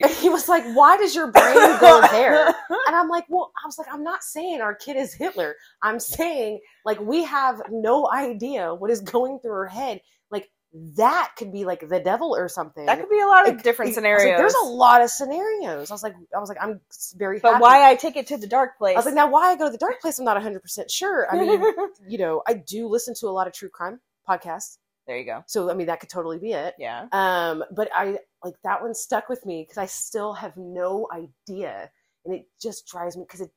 And 0.00 0.12
he 0.12 0.28
was 0.28 0.48
like 0.48 0.64
why 0.74 0.96
does 0.96 1.14
your 1.14 1.32
brain 1.32 1.54
go 1.80 2.00
there 2.12 2.54
and 2.86 2.96
i'm 2.96 3.08
like 3.08 3.24
well 3.28 3.52
i 3.62 3.66
was 3.66 3.78
like 3.78 3.86
i'm 3.92 4.02
not 4.04 4.22
saying 4.22 4.60
our 4.60 4.74
kid 4.74 4.96
is 4.96 5.12
hitler 5.14 5.54
i'm 5.82 5.98
saying 6.00 6.60
like 6.84 7.00
we 7.00 7.24
have 7.24 7.60
no 7.70 8.08
idea 8.12 8.74
what 8.74 8.90
is 8.90 9.00
going 9.00 9.38
through 9.40 9.52
her 9.52 9.66
head 9.66 10.00
like 10.30 10.48
that 10.96 11.32
could 11.38 11.50
be 11.50 11.64
like 11.64 11.88
the 11.88 11.98
devil 12.00 12.36
or 12.36 12.48
something 12.48 12.84
that 12.86 13.00
could 13.00 13.08
be 13.08 13.18
a 13.20 13.26
lot 13.26 13.48
of 13.48 13.54
Like, 13.54 13.62
different 13.64 13.94
scenarios. 13.94 14.28
like, 14.28 14.36
There's 14.36 14.54
a 14.62 14.66
lot 14.66 15.00
of 15.02 15.08
scenarios. 15.08 15.90
I 15.90 15.94
was 15.94 16.02
like, 16.02 16.14
I 16.36 16.38
was 16.38 16.50
like, 16.50 16.58
I'm 16.60 16.80
very. 17.16 17.38
but 17.40 17.52
happy. 17.52 17.62
why 17.62 17.90
I 17.90 17.94
take 17.94 18.16
it 18.16 18.26
to 18.26 18.36
the 18.36 18.46
dark 18.46 18.76
place? 18.76 18.94
I 18.94 18.98
was 18.98 19.06
like, 19.06 19.14
now 19.14 19.30
why 19.30 19.50
I 19.50 19.56
go 19.56 19.64
to 19.64 19.70
the 19.72 19.78
dark 19.78 19.98
place? 20.02 20.18
I'm 20.18 20.26
not 20.26 20.36
100 20.36 20.60
percent 20.60 20.90
sure. 20.90 21.26
I 21.32 21.38
mean, 21.40 21.64
you 22.08 22.18
know, 22.18 22.42
I 22.46 22.52
do 22.52 22.86
listen 22.86 23.14
to 23.20 23.28
a 23.28 23.30
lot 23.30 23.46
of 23.46 23.54
true 23.54 23.70
crime 23.70 24.00
podcasts, 24.28 24.76
there 25.06 25.16
you 25.16 25.24
go. 25.24 25.42
so 25.46 25.70
I 25.70 25.74
mean 25.74 25.86
that 25.86 26.00
could 26.00 26.10
totally 26.10 26.38
be 26.38 26.52
it. 26.52 26.74
Yeah. 26.78 27.06
Um, 27.12 27.64
but 27.74 27.88
I 27.94 28.18
like 28.44 28.54
that 28.62 28.82
one 28.82 28.94
stuck 28.94 29.30
with 29.30 29.46
me 29.46 29.62
because 29.62 29.78
I 29.78 29.86
still 29.86 30.34
have 30.34 30.54
no 30.58 31.08
idea, 31.10 31.90
and 32.28 32.36
it 32.40 32.46
just 32.60 32.86
drives 32.86 33.16
me 33.16 33.24
because 33.24 33.40
it 33.40 33.50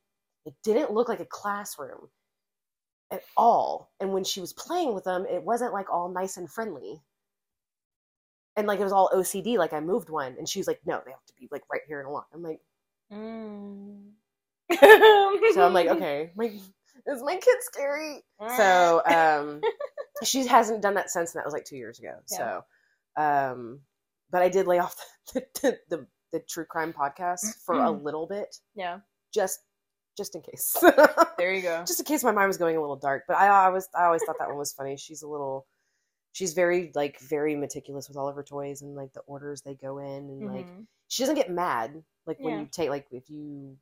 it 0.44 0.54
didn't 0.64 0.92
look 0.92 1.08
like 1.08 1.20
a 1.20 1.26
classroom 1.26 2.08
at 3.12 3.22
all. 3.36 3.92
And 4.00 4.12
when 4.12 4.24
she 4.24 4.40
was 4.40 4.52
playing 4.52 4.94
with 4.94 5.04
them, 5.04 5.24
it 5.30 5.42
wasn't 5.44 5.72
like 5.72 5.90
all 5.92 6.08
nice 6.08 6.36
and 6.36 6.50
friendly. 6.50 7.00
And 8.56 8.66
like 8.66 8.80
it 8.80 8.84
was 8.84 8.92
all 8.92 9.10
OCD, 9.14 9.56
like 9.56 9.72
I 9.72 9.80
moved 9.80 10.10
one, 10.10 10.34
and 10.38 10.48
she 10.48 10.58
was 10.58 10.66
like, 10.66 10.80
"No, 10.84 11.00
they 11.04 11.12
have 11.12 11.24
to 11.26 11.34
be 11.38 11.48
like 11.50 11.62
right 11.72 11.80
here 11.86 12.00
in 12.00 12.06
a 12.06 12.10
line." 12.10 12.24
I'm 12.34 12.42
like, 12.42 12.60
Mm. 13.12 14.12
so 14.72 15.66
I'm 15.66 15.74
like, 15.74 15.88
okay, 15.88 16.32
my, 16.34 16.46
is 16.46 17.22
my 17.22 17.36
kid 17.36 17.56
scary? 17.60 18.22
So 18.56 19.02
um, 19.06 19.60
she 20.24 20.46
hasn't 20.46 20.82
done 20.82 20.94
that 20.94 21.10
since, 21.10 21.34
and 21.34 21.40
that 21.40 21.44
was 21.44 21.52
like 21.52 21.64
two 21.64 21.76
years 21.76 21.98
ago. 21.98 22.14
Yeah. 22.30 22.36
So, 22.36 23.22
um, 23.22 23.80
but 24.30 24.42
I 24.42 24.48
did 24.48 24.66
lay 24.66 24.78
off 24.78 24.96
the 25.34 25.44
the, 25.60 25.78
the, 25.90 26.06
the 26.32 26.40
true 26.40 26.64
crime 26.64 26.92
podcast 26.92 27.62
for 27.64 27.74
a 27.76 27.90
little 27.90 28.26
bit, 28.26 28.56
yeah, 28.74 29.00
just 29.32 29.60
just 30.16 30.34
in 30.34 30.42
case, 30.42 30.76
there 31.38 31.54
you 31.54 31.62
go. 31.62 31.84
just 31.86 31.98
in 32.00 32.04
case 32.06 32.22
my 32.24 32.32
mind 32.32 32.48
was 32.48 32.56
going 32.58 32.76
a 32.76 32.80
little 32.80 32.96
dark. 32.96 33.24
But 33.28 33.36
I, 33.38 33.46
I 33.48 33.68
was 33.70 33.88
I 33.94 34.04
always 34.04 34.22
thought 34.24 34.36
that 34.38 34.48
one 34.48 34.58
was 34.58 34.72
funny. 34.72 34.96
She's 34.96 35.22
a 35.22 35.28
little. 35.28 35.66
She's 36.32 36.54
very 36.54 36.90
like 36.94 37.18
very 37.20 37.54
meticulous 37.56 38.08
with 38.08 38.16
all 38.16 38.28
of 38.28 38.34
her 38.36 38.42
toys 38.42 38.80
and 38.82 38.94
like 38.94 39.12
the 39.12 39.20
orders 39.20 39.60
they 39.62 39.74
go 39.74 39.98
in 39.98 40.30
and 40.30 40.46
like 40.46 40.66
Mhm. 40.66 40.86
she 41.08 41.22
doesn't 41.22 41.34
get 41.36 41.50
mad 41.50 42.02
like 42.26 42.38
when 42.40 42.54
Yeah. 42.54 42.60
you 42.60 42.66
take 42.72 42.88
like 42.88 43.06
if 43.10 43.28
you 43.28 43.76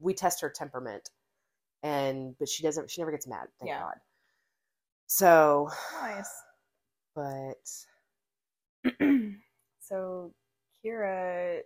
we 0.00 0.12
test 0.12 0.42
her 0.42 0.50
temperament 0.50 1.08
and 1.82 2.36
but 2.38 2.46
she 2.48 2.62
doesn't 2.62 2.90
she 2.90 3.00
never 3.00 3.10
gets 3.10 3.26
mad 3.26 3.46
thank 3.58 3.68
Yeah. 3.70 3.80
god 3.80 3.94
so 5.06 5.70
nice. 6.02 6.30
but 7.14 7.64
so 9.80 10.32
Kira, 10.84 11.60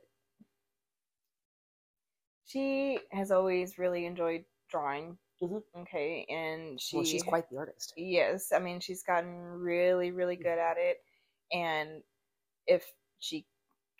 she 2.49 2.99
has 3.13 3.31
always 3.31 3.79
really 3.79 4.07
enjoyed 4.07 4.45
drawing 4.71 5.19
Mhm. 5.43 5.63
Okay, 5.83 6.27
and 6.29 6.81
she 6.81 6.97
well, 6.97 7.05
she's 7.05 7.23
quite 7.23 7.49
the 7.51 7.59
artist. 7.59 7.93
Yes, 7.97 8.51
I 8.53 8.59
mean 8.59 8.81
she's 8.81 9.03
gotten 9.05 9.31
really, 9.37 10.11
really 10.11 10.37
Mm. 10.37 10.43
good 10.43 10.59
at 10.59 10.79
it, 10.79 10.99
and 11.53 12.03
if 12.67 12.85
she 13.21 13.47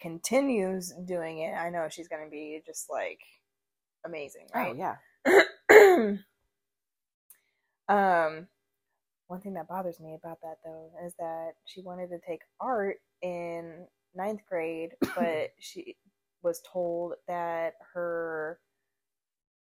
continues 0.01 0.93
doing 1.07 1.39
it, 1.39 1.55
I 1.55 1.71
know 1.71 1.89
she's 1.89 2.09
gonna 2.09 2.29
be 2.31 2.63
just 2.67 2.91
like 2.91 3.21
amazing, 4.05 4.49
Oh 4.55 4.75
yeah. 4.75 4.97
um, 7.89 8.49
one 9.29 9.41
thing 9.41 9.55
that 9.55 9.69
bothers 9.69 10.01
me 10.01 10.15
about 10.15 10.41
that 10.43 10.59
though 10.65 10.91
is 11.05 11.15
that 11.19 11.53
she 11.67 11.83
wanted 11.83 12.09
to 12.11 12.19
take 12.27 12.43
art 12.61 12.97
in 13.23 13.87
ninth 14.15 14.41
grade, 14.49 14.93
but 15.15 15.51
she 15.61 15.97
was 16.43 16.63
told 16.71 17.15
that 17.27 17.75
her 17.95 18.61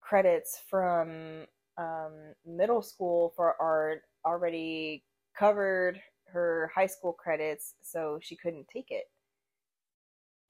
credits 0.01 0.61
from 0.69 1.45
um, 1.77 2.13
middle 2.47 2.83
school 2.83 3.33
for 3.37 3.55
art 3.61 4.03
already 4.25 5.05
covered 5.39 6.01
her 6.33 6.71
high 6.75 6.87
school 6.87 7.13
credits, 7.13 7.75
so 7.83 8.19
she 8.23 8.37
couldn't 8.37 8.67
take 8.69 8.91
it. 8.91 9.05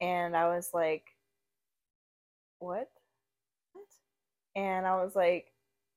And 0.01 0.35
I 0.35 0.47
was 0.55 0.69
like, 0.73 1.03
what? 2.59 2.89
And 4.55 4.85
I 4.85 5.01
was 5.03 5.15
like, 5.15 5.47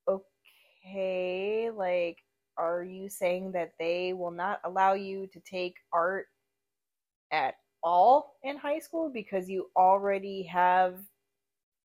okay, 0.09 1.71
like, 1.75 2.19
are 2.57 2.85
you 2.85 3.09
saying 3.09 3.53
that 3.53 3.73
they 3.79 4.13
will 4.13 4.31
not 4.31 4.61
allow 4.65 4.93
you 4.93 5.27
to 5.33 5.41
take 5.41 5.77
art 5.93 6.27
at 7.33 7.55
all 7.83 8.37
in 8.43 8.57
high 8.57 8.79
school 8.79 9.11
because 9.13 9.49
you 9.49 9.71
already 9.77 10.43
have 10.45 10.99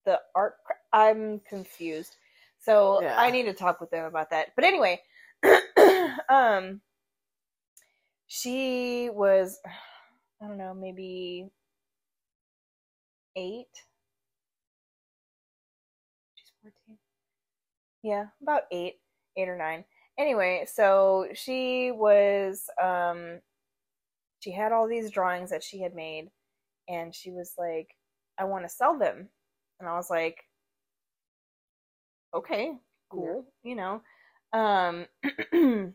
the 0.06 0.20
art? 0.36 0.56
cr- 0.66 0.74
I'm 0.94 1.40
confused. 1.42 2.16
So 2.60 3.02
Yeah. 3.02 3.16
I 3.20 3.32
need 3.32 3.44
to 3.44 3.54
talk 3.54 3.80
with 3.82 3.92
them 3.92 4.06
about 4.06 4.30
that. 4.32 4.48
But 4.56 4.66
anyway, 4.66 5.02
um, 6.30 6.82
she 8.28 9.10
was, 9.12 9.60
I 10.42 10.48
don't 10.48 10.58
know, 10.58 10.74
maybe 10.74 11.50
eight. 13.36 13.68
She's 16.36 16.52
14. 16.62 16.98
Yeah, 18.04 18.26
about 18.42 18.64
eight, 18.72 18.96
eight 19.38 19.50
or 19.50 19.58
nine. 19.58 19.86
Anyway, 20.18 20.66
so 20.72 21.28
she 21.34 21.92
was, 21.92 22.64
um, 22.82 23.40
she 24.40 24.52
had 24.52 24.72
all 24.72 24.88
these 24.88 25.12
drawings 25.12 25.50
that 25.50 25.64
she 25.64 25.82
had 25.82 25.96
made, 25.96 26.30
and 26.88 27.14
she 27.14 27.32
was 27.32 27.54
like, 27.58 27.90
I 28.38 28.46
want 28.46 28.66
to 28.66 28.70
sell 28.70 28.98
them. 28.98 29.30
And 29.80 29.90
I 29.90 29.96
was 29.96 30.10
like, 30.10 30.38
okay, 32.34 32.74
cool, 33.10 33.46
you 33.64 33.76
know. 33.76 34.02
Um, 34.54 35.06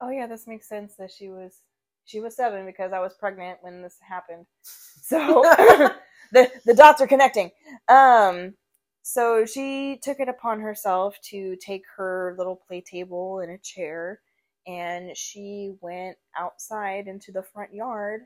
oh 0.00 0.10
yeah, 0.10 0.26
this 0.26 0.46
makes 0.46 0.68
sense 0.68 0.94
that 0.98 1.10
she 1.10 1.28
was 1.28 1.60
she 2.04 2.20
was 2.20 2.36
seven 2.36 2.66
because 2.66 2.92
I 2.92 3.00
was 3.00 3.14
pregnant 3.14 3.58
when 3.62 3.82
this 3.82 3.96
happened. 4.06 4.46
So 5.04 5.42
the 6.32 6.50
the 6.64 6.74
dots 6.74 7.02
are 7.02 7.06
connecting. 7.08 7.50
Um, 7.88 8.54
so 9.02 9.44
she 9.44 9.98
took 10.02 10.20
it 10.20 10.28
upon 10.28 10.60
herself 10.60 11.18
to 11.30 11.56
take 11.56 11.82
her 11.96 12.34
little 12.38 12.56
play 12.56 12.80
table 12.80 13.40
and 13.40 13.50
a 13.52 13.58
chair, 13.58 14.20
and 14.66 15.16
she 15.16 15.74
went 15.80 16.16
outside 16.38 17.08
into 17.08 17.32
the 17.32 17.42
front 17.42 17.74
yard, 17.74 18.22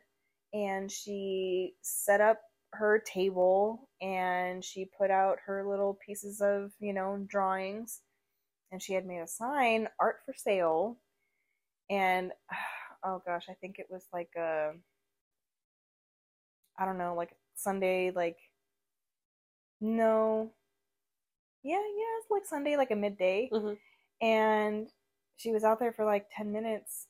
and 0.55 0.90
she 0.90 1.75
set 1.83 2.20
up 2.20 2.40
her 2.72 2.99
table 3.01 3.88
and 4.03 4.64
she 4.64 4.90
put 4.99 5.11
out 5.11 5.38
her 5.46 5.66
little 5.68 5.99
pieces 6.07 6.40
of 6.42 6.72
you 6.81 6.92
know 6.92 7.25
drawings 7.29 8.01
and 8.72 8.83
she 8.83 8.94
had 8.94 9.07
made 9.07 9.20
a 9.20 9.27
sign 9.29 9.88
art 10.01 10.16
for 10.27 10.35
sale 10.37 10.99
and 11.90 12.33
oh 13.05 13.22
gosh 13.27 13.46
i 13.51 13.55
think 13.55 13.79
it 13.79 13.87
was 13.90 14.05
like 14.12 14.31
a 14.37 14.72
i 16.79 16.85
don't 16.85 16.99
know 16.99 17.14
like 17.14 17.37
sunday 17.55 18.11
like 18.14 18.38
no 19.81 20.53
yeah 21.62 21.75
yeah 21.77 22.18
it's 22.20 22.31
like 22.31 22.46
sunday 22.46 22.77
like 22.77 22.90
a 22.90 22.96
midday 22.96 23.49
Mhm. 23.53 23.79
and 24.20 24.88
she 25.37 25.53
was 25.53 25.64
out 25.64 25.79
there 25.79 25.92
for 25.92 26.05
like 26.05 26.27
10 26.37 26.53
minutes 26.53 27.07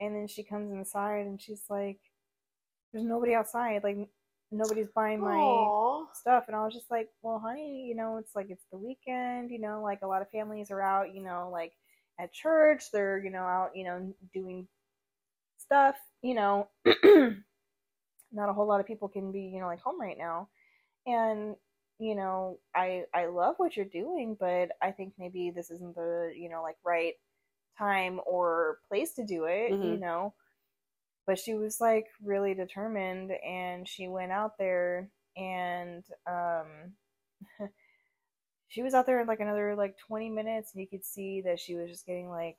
and 0.00 0.14
then 0.14 0.26
she 0.26 0.42
comes 0.42 0.72
inside 0.72 1.26
and 1.26 1.40
she's 1.40 1.64
like 1.68 1.98
there's 2.92 3.04
nobody 3.04 3.34
outside 3.34 3.82
like 3.82 3.96
nobody's 4.50 4.88
buying 4.94 5.20
my 5.20 5.28
Aw. 5.28 6.06
stuff 6.14 6.44
and 6.46 6.56
i 6.56 6.64
was 6.64 6.72
just 6.72 6.90
like 6.90 7.08
well 7.22 7.38
honey 7.38 7.84
you 7.86 7.94
know 7.94 8.16
it's 8.16 8.34
like 8.34 8.46
it's 8.48 8.64
the 8.72 8.78
weekend 8.78 9.50
you 9.50 9.60
know 9.60 9.82
like 9.82 10.00
a 10.02 10.06
lot 10.06 10.22
of 10.22 10.30
families 10.30 10.70
are 10.70 10.80
out 10.80 11.14
you 11.14 11.22
know 11.22 11.50
like 11.52 11.72
at 12.18 12.32
church 12.32 12.84
they're 12.92 13.22
you 13.22 13.30
know 13.30 13.42
out 13.42 13.70
you 13.74 13.84
know 13.84 14.12
doing 14.32 14.66
stuff 15.58 15.96
you 16.22 16.34
know 16.34 16.68
not 18.32 18.48
a 18.48 18.52
whole 18.52 18.66
lot 18.66 18.80
of 18.80 18.86
people 18.86 19.08
can 19.08 19.30
be 19.30 19.42
you 19.42 19.60
know 19.60 19.66
like 19.66 19.80
home 19.80 20.00
right 20.00 20.18
now 20.18 20.48
and 21.06 21.54
you 21.98 22.14
know 22.14 22.58
i 22.74 23.02
i 23.14 23.26
love 23.26 23.54
what 23.58 23.76
you're 23.76 23.84
doing 23.86 24.36
but 24.38 24.70
i 24.82 24.90
think 24.90 25.12
maybe 25.18 25.50
this 25.54 25.70
isn't 25.70 25.94
the 25.94 26.32
you 26.36 26.48
know 26.48 26.62
like 26.62 26.76
right 26.84 27.14
time 27.78 28.20
or 28.26 28.78
place 28.88 29.14
to 29.14 29.24
do 29.24 29.44
it 29.46 29.76
you 29.80 29.96
Mhm. 29.96 30.00
know 30.00 30.34
but 31.26 31.38
she 31.38 31.54
was 31.54 31.80
like 31.80 32.06
really 32.24 32.54
determined 32.54 33.32
and 33.46 33.88
she 33.88 34.08
went 34.08 34.32
out 34.32 34.58
there 34.58 35.10
and 35.36 36.04
um 36.26 36.94
she 38.68 38.82
was 38.82 38.94
out 38.94 39.06
there 39.06 39.20
in 39.20 39.26
like 39.26 39.40
another 39.40 39.74
like 39.76 39.96
20 39.98 40.30
minutes 40.30 40.72
and 40.72 40.80
you 40.80 40.88
could 40.88 41.04
see 41.04 41.40
that 41.42 41.60
she 41.60 41.74
was 41.74 41.90
just 41.90 42.06
getting 42.06 42.30
like 42.30 42.58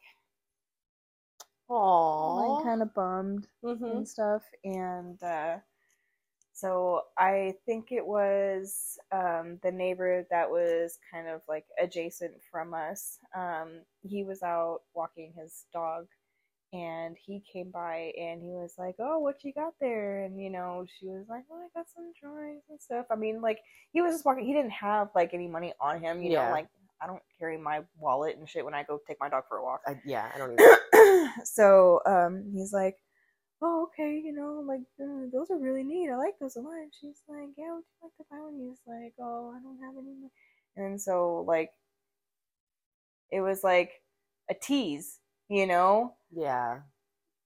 Aw. 1.70 2.60
kind 2.62 2.82
of 2.82 2.94
bummed 2.94 3.48
Mhm. 3.64 3.96
and 3.96 4.08
stuff 4.08 4.44
and 4.64 5.22
uh 5.24 5.58
so 6.60 7.02
i 7.18 7.54
think 7.66 7.92
it 7.92 8.06
was 8.06 8.98
um 9.12 9.60
the 9.64 9.72
neighbor 9.72 10.26
that 10.30 10.50
was 10.50 10.98
kind 11.12 11.28
of 11.28 11.42
like 11.48 11.66
adjacent 11.82 12.34
from 12.52 12.74
us 12.74 13.18
um 13.36 13.82
he 14.02 14.24
was 14.24 14.44
out 14.44 14.80
walking 14.94 15.34
his 15.38 15.66
dog 15.74 16.06
and 16.72 17.18
he 17.26 17.42
came 17.52 17.72
by 17.72 18.12
and 18.20 18.42
he 18.42 18.50
was 18.50 18.76
like 18.78 18.96
oh 19.00 19.18
what 19.20 19.44
you 19.44 19.52
got 19.54 19.74
there 19.82 20.24
and 20.26 20.40
you 20.40 20.50
know 20.50 20.86
she 21.00 21.08
was 21.08 21.26
like 21.30 21.44
oh 21.52 21.56
i 21.58 21.68
got 21.76 21.88
some 21.96 22.12
drawings 22.22 22.64
and 22.70 22.80
stuff 22.80 23.06
i 23.12 23.16
mean 23.16 23.42
like 23.42 23.60
he 23.92 24.02
was 24.02 24.14
just 24.14 24.26
walking 24.26 24.46
he 24.46 24.54
didn't 24.54 24.72
have 24.72 25.10
like 25.16 25.34
any 25.34 25.48
money 25.48 25.74
on 25.82 26.00
him 26.00 26.22
you 26.22 26.30
Yeah. 26.32 26.46
know 26.46 26.52
like 26.52 26.68
i 27.02 27.08
don't 27.08 27.24
carry 27.40 27.58
my 27.58 27.82
wallet 27.98 28.38
and 28.38 28.48
shit 28.48 28.64
when 28.64 28.76
i 28.76 28.84
go 28.84 29.00
take 29.08 29.18
my 29.20 29.30
dog 29.30 29.44
for 29.50 29.58
a 29.58 29.64
walk 29.64 29.82
I, 29.88 30.00
yeah, 30.06 30.30
I 30.34 30.38
don't 30.38 30.54
even. 30.94 31.32
so 31.44 32.02
um 32.06 32.44
he's 32.54 32.72
like 32.74 32.98
oh 33.62 33.84
okay 33.88 34.22
you 34.24 34.34
know 34.34 34.64
like 34.68 34.82
uh, 35.02 35.28
those 35.34 35.50
are 35.52 35.58
really 35.60 35.84
neat 35.84 36.10
i 36.10 36.16
like 36.16 36.36
those 36.40 36.56
a 36.56 36.62
lot. 36.62 36.74
And 36.74 36.92
she's 37.00 37.22
like 37.28 37.50
yeah 37.58 37.74
would 37.74 37.84
you 37.84 37.98
like 38.04 38.16
to 38.18 38.24
buy 38.32 38.38
one? 38.40 38.56
He's 38.60 38.80
like 38.88 39.14
oh 39.20 39.54
i 39.56 39.62
don't 39.62 39.80
have 39.84 39.96
any 39.98 40.14
money 40.16 40.32
and 40.78 41.02
so 41.02 41.44
like 41.48 41.72
it 43.32 43.42
was 43.42 43.64
like 43.64 43.92
a 44.50 44.54
tease 44.54 45.20
you 45.50 45.66
know? 45.66 46.14
Yeah. 46.32 46.80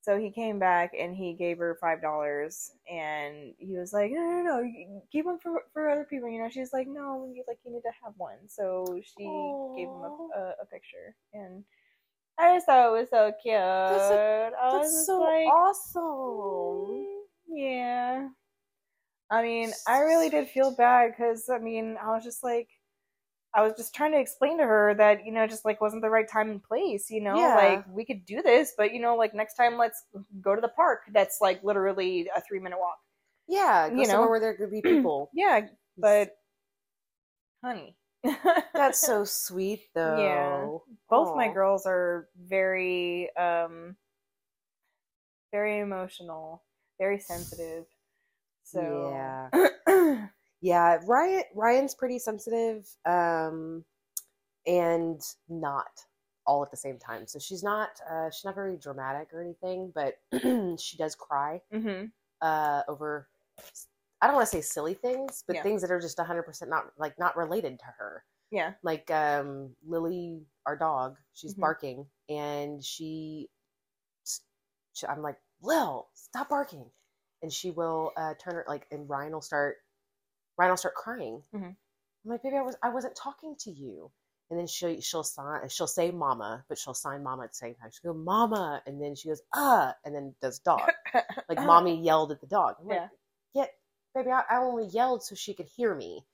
so 0.02 0.20
he 0.20 0.30
came 0.30 0.60
back 0.60 0.92
and 1.00 1.16
he 1.16 1.34
gave 1.34 1.58
her 1.60 1.78
five 1.80 2.02
dollars 2.02 2.72
and 2.92 3.54
he 3.58 3.78
was 3.78 3.94
like 3.94 4.12
no 4.12 4.22
no 4.22 4.44
no 4.44 4.72
keep 5.12 5.26
them 5.26 5.40
for 5.42 5.64
for 5.74 5.90
other 5.90 6.06
people 6.10 6.30
you 6.30 6.40
know? 6.42 6.50
She's 6.50 6.74
like 6.74 6.88
no 6.88 7.32
you 7.34 7.44
like 7.48 7.60
you 7.66 7.72
need 7.74 7.82
to 7.82 7.92
have 8.04 8.14
one. 8.18 8.38
So 8.48 8.86
she 9.02 9.24
gave 9.78 9.88
him 9.88 10.04
a, 10.04 10.30
a, 10.38 10.44
a 10.64 10.66
picture 10.72 11.16
and 11.34 11.64
I 12.40 12.56
just 12.56 12.66
thought 12.66 12.88
it 12.90 13.00
was 13.00 13.10
so 13.10 13.32
cute. 13.42 13.56
I 13.56 14.78
was 14.78 14.84
That's 14.84 15.06
so 15.06 15.20
like, 15.20 15.48
awesome. 15.48 16.02
"Mm, 16.02 17.06
yeah. 17.48 18.30
I 19.30 19.42
mean, 19.42 19.74
I 19.88 20.00
really 20.00 20.30
did 20.30 20.50
feel 20.50 20.72
bad 20.72 21.12
because 21.12 21.50
I 21.50 21.58
mean, 21.60 21.98
I 22.02 22.08
was 22.16 22.24
just 22.24 22.44
like, 22.44 22.70
I 23.56 23.62
was 23.62 23.74
just 23.78 23.94
trying 23.96 24.12
to 24.14 24.20
explain 24.20 24.58
to 24.58 24.64
her 24.66 24.94
that 24.96 25.26
you 25.26 25.32
know, 25.32 25.46
just 25.48 25.66
like 25.66 25.80
wasn't 25.82 26.02
the 26.02 26.10
right 26.10 26.28
time 26.28 26.50
and 26.50 26.64
place. 26.64 27.10
You 27.10 27.22
know, 27.22 27.38
Yeah. 27.38 27.56
like 27.56 27.86
we 27.90 28.06
could 28.06 28.26
do 28.26 28.42
this, 28.42 28.74
but 28.78 28.94
you 28.94 29.00
know, 29.00 29.16
like 29.16 29.34
next 29.34 29.56
time, 29.56 29.78
let's 29.78 30.04
go 30.42 30.56
to 30.56 30.62
the 30.62 30.70
park. 30.70 31.02
That's 31.14 31.40
like 31.42 31.64
literally 31.64 32.30
a 32.36 32.42
three 32.42 32.60
minute 32.60 32.80
walk. 32.80 32.98
Yeah, 33.48 33.88
You 33.96 34.08
know. 34.08 34.28
where 34.28 34.40
there 34.40 34.56
could 34.56 34.72
be 34.72 34.82
people. 34.82 35.30
Yeah, 35.34 35.68
but 35.98 36.32
honey, 37.64 37.96
That's 38.24 39.00
so 39.06 39.24
sweet, 39.24 39.90
though. 39.94 40.18
Yeah. 40.18 40.70
both 41.10 41.36
my 41.36 41.48
girls 41.54 41.86
are 41.86 42.28
very 42.40 43.36
um 43.38 43.96
very 45.52 45.80
emotional 45.80 46.64
very 47.00 47.20
sensitive 47.20 47.86
so 48.64 49.50
Yeah. 49.92 50.28
Yeah, 50.62 51.00
Ryan 51.06 51.44
Ryan's 51.56 51.94
pretty 51.94 52.20
sensitive, 52.20 52.88
um, 53.06 53.84
and 54.66 55.22
not 55.50 56.06
all 56.46 56.64
at 56.64 56.72
the 56.72 56.78
same 56.78 56.98
time. 56.98 57.28
So 57.28 57.38
she's 57.38 57.64
not 57.64 57.90
uh, 58.10 58.30
she's 58.32 58.46
not 58.46 58.56
very 58.56 58.78
dramatic 58.78 59.28
or 59.34 59.42
anything, 59.42 59.92
but 59.94 60.16
she 60.80 60.98
does 60.98 61.16
cry 61.16 61.62
hmm 61.72 62.06
uh, 62.42 62.84
over. 62.88 63.28
I 64.24 64.28
don't 64.28 64.36
want 64.38 64.48
to 64.48 64.56
say 64.56 64.62
silly 64.62 64.94
things, 64.94 65.44
but 65.46 65.58
Yeah. 65.58 65.64
things 65.64 65.82
that 65.82 65.92
are 65.92 66.00
just 66.00 66.18
100% 66.18 66.70
not 66.70 66.98
like 66.98 67.20
not 67.20 67.36
related 67.36 67.78
to 67.80 67.86
her. 67.98 68.24
Yeah. 68.52 68.74
Like 68.82 69.12
um, 69.12 69.76
Lily, 69.86 70.46
our 70.66 70.78
dog, 70.78 71.18
she's 71.34 71.54
Mhm. 71.56 71.60
barking, 71.60 72.10
and 72.30 72.82
she, 72.82 73.50
she, 74.94 75.08
I'm 75.08 75.22
like, 75.22 75.42
Lil, 75.62 76.08
stop 76.14 76.48
barking, 76.50 76.90
and 77.42 77.52
she 77.52 77.72
will 77.72 78.14
uh, 78.16 78.36
turn 78.36 78.56
her 78.56 78.64
like, 78.66 78.88
and 78.92 79.10
Ryan 79.10 79.34
will 79.34 79.42
start, 79.42 79.78
Ryan 80.58 80.72
will 80.72 80.78
start 80.78 80.96
crying. 80.96 81.44
Mhm. 81.54 81.76
I'm 82.24 82.32
like, 82.32 82.44
baby, 82.44 82.56
I 82.56 82.62
was, 82.62 82.78
I 82.82 82.90
wasn't 82.90 83.18
talking 83.18 83.58
to 83.60 83.72
you. 83.72 84.10
And 84.50 84.58
then 84.60 84.68
she 84.68 85.02
she'll 85.02 85.24
sign 85.24 85.68
she'll 85.70 85.88
say 85.88 86.12
mama, 86.12 86.64
but 86.70 86.78
she'll 86.78 86.94
sign 86.94 87.24
mama 87.24 87.44
at 87.44 87.52
the 87.52 87.56
same 87.56 87.76
time. 87.76 87.90
She'll 87.92 88.14
go 88.14 88.20
mama, 88.20 88.84
and 88.86 89.02
then 89.02 89.16
she 89.16 89.28
goes 89.28 89.42
uh, 89.52 89.92
and 90.06 90.16
then 90.16 90.34
does 90.42 90.60
dog. 90.60 90.90
Like 91.50 91.60
mommy 91.66 92.00
yelled 92.02 92.32
at 92.32 92.40
the 92.40 92.48
dog. 92.48 92.76
I'm 92.80 92.88
like, 92.88 93.10
Yeah. 93.54 93.66
Baby, 94.16 94.32
I, 94.32 94.44
I 94.50 94.58
only 94.58 94.86
yelled 94.88 95.24
so 95.24 95.36
she 95.36 95.54
could 95.54 95.68
hear 95.68 95.96
me. 95.96 96.26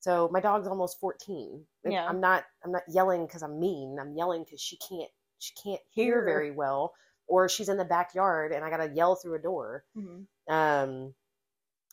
So 0.00 0.28
my 0.32 0.40
dog's 0.40 0.68
almost 0.68 1.00
fourteen. 1.00 1.64
And 1.84 1.92
Yeah. 1.92 2.06
I'm 2.06 2.20
not 2.20 2.44
I'm 2.64 2.72
not 2.72 2.82
yelling 2.88 3.26
because 3.26 3.42
I'm 3.42 3.58
mean. 3.58 3.98
I'm 4.00 4.14
yelling 4.14 4.44
because 4.44 4.60
she 4.60 4.76
can't 4.76 5.10
she 5.38 5.52
can't 5.62 5.80
hear 5.90 6.24
very 6.24 6.50
well, 6.50 6.94
or 7.26 7.48
she's 7.48 7.68
in 7.68 7.76
the 7.76 7.84
backyard 7.84 8.52
and 8.52 8.64
I 8.64 8.70
gotta 8.70 8.92
yell 8.94 9.16
through 9.16 9.34
a 9.34 9.40
door. 9.40 9.84
Mhm. 9.96 10.26
Um, 10.48 11.14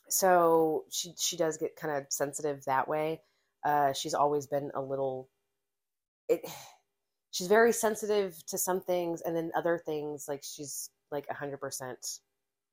so 0.08 0.84
she 0.90 1.14
she 1.18 1.36
does 1.36 1.56
get 1.58 1.76
kind 1.76 1.96
of 1.96 2.06
sensitive 2.10 2.64
that 2.66 2.86
way. 2.88 3.22
Uh, 3.64 3.92
she's 3.92 4.14
always 4.14 4.46
been 4.46 4.70
a 4.74 4.80
little. 4.80 5.28
It. 6.28 6.40
She's 7.32 7.48
very 7.48 7.72
sensitive 7.72 8.40
to 8.46 8.56
some 8.56 8.80
things, 8.80 9.20
and 9.20 9.36
then 9.36 9.50
other 9.54 9.78
things 9.78 10.26
like 10.26 10.42
she's 10.42 10.90
like 11.10 11.28
hundred 11.28 11.58
percent, 11.58 12.20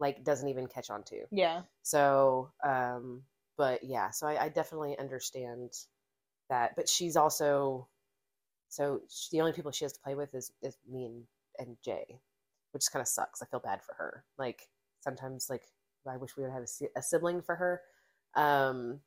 like 0.04 0.24
doesn't 0.24 0.50
even 0.50 0.68
catch 0.68 0.90
on 0.90 1.04
to. 1.06 1.22
Yeah. 1.32 1.62
So, 1.82 2.52
um, 2.64 3.24
but 3.58 3.84
yeah, 3.84 4.12
so 4.12 4.28
I, 4.28 4.46
I 4.46 4.50
definitely 4.50 5.00
understand 5.00 5.72
that. 6.50 6.76
But 6.76 6.88
she's 6.88 7.16
also, 7.16 7.88
so 8.70 9.02
sh 9.10 9.30
the 9.30 9.42
only 9.42 9.54
people 9.54 9.72
she 9.72 9.86
has 9.86 9.94
to 9.94 10.02
play 10.02 10.16
with 10.16 10.36
is 10.36 10.52
is 10.62 10.78
me 10.88 11.06
and 11.06 11.24
and 11.58 11.78
Jay, 11.84 12.20
which 12.72 12.84
kind 12.92 13.02
of 13.02 13.08
sucks. 13.08 13.42
I 13.42 13.46
feel 13.46 13.60
bad 13.60 13.82
for 13.82 13.96
her. 13.96 14.24
Like 14.38 14.68
sometimes, 15.00 15.48
like 15.50 15.64
I 16.08 16.18
wish 16.18 16.36
we 16.38 16.44
would 16.44 16.52
have 16.52 16.64
a, 16.64 17.00
a 17.00 17.02
sibling 17.02 17.42
for 17.42 17.56
her, 17.56 17.82
um, 18.36 19.00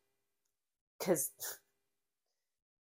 because. 0.98 1.30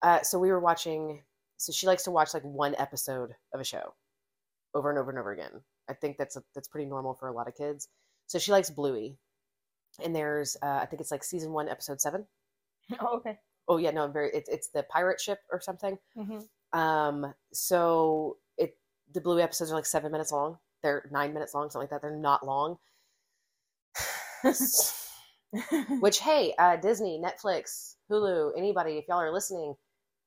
Uh, 0.02 0.22
so 0.22 0.38
we 0.38 0.52
were 0.52 0.60
watching. 0.60 1.24
So 1.56 1.72
she 1.72 1.88
likes 1.88 2.04
to 2.04 2.12
watch 2.12 2.34
like 2.34 2.44
one 2.44 2.76
episode 2.78 3.36
of 3.54 3.62
a 3.62 3.64
show, 3.64 3.94
over 4.76 4.90
and 4.90 5.00
over 5.00 5.12
and 5.12 5.20
over 5.20 5.32
again. 5.32 5.62
I 5.90 5.94
think 5.94 6.18
that's 6.18 6.36
a, 6.36 6.44
that's 6.56 6.68
pretty 6.68 6.88
normal 6.90 7.14
for 7.16 7.28
a 7.28 7.34
lot 7.34 7.48
of 7.48 7.56
kids. 7.56 7.88
So 8.28 8.40
she 8.40 8.52
likes 8.52 8.70
Bluey, 8.70 9.18
and 10.04 10.16
there's 10.16 10.58
uh, 10.62 10.80
I 10.82 10.86
think 10.86 11.02
it's 11.02 11.12
like 11.12 11.24
season 11.24 11.52
one, 11.52 11.70
episode 11.70 12.02
seven. 12.02 12.26
Oh, 13.00 13.18
okay. 13.18 13.40
Oh 13.68 13.78
yeah, 13.78 13.92
no, 13.92 14.04
I'm 14.04 14.14
very. 14.14 14.30
It's 14.34 14.50
it's 14.50 14.70
the 14.70 14.84
pirate 14.84 15.22
ship 15.22 15.40
or 15.52 15.62
something. 15.62 15.98
hmm 16.16 16.40
Um, 16.78 17.34
so 17.54 18.38
it 18.58 18.78
the 19.14 19.22
Bluey 19.22 19.42
episodes 19.42 19.72
are 19.72 19.76
like 19.76 19.86
seven 19.86 20.12
minutes 20.12 20.32
long. 20.32 20.58
They're 20.84 21.10
nine 21.12 21.34
minutes 21.34 21.54
long, 21.54 21.70
something 21.70 21.84
like 21.84 21.90
that. 21.92 22.02
They're 22.02 22.16
not 22.16 22.46
long. 22.46 22.78
Which 26.02 26.20
hey, 26.20 26.54
uh, 26.60 26.76
Disney, 26.78 27.22
Netflix, 27.24 27.96
Hulu, 28.12 28.52
anybody, 28.58 28.98
if 28.98 29.06
y'all 29.08 29.22
are 29.22 29.32
listening, 29.32 29.76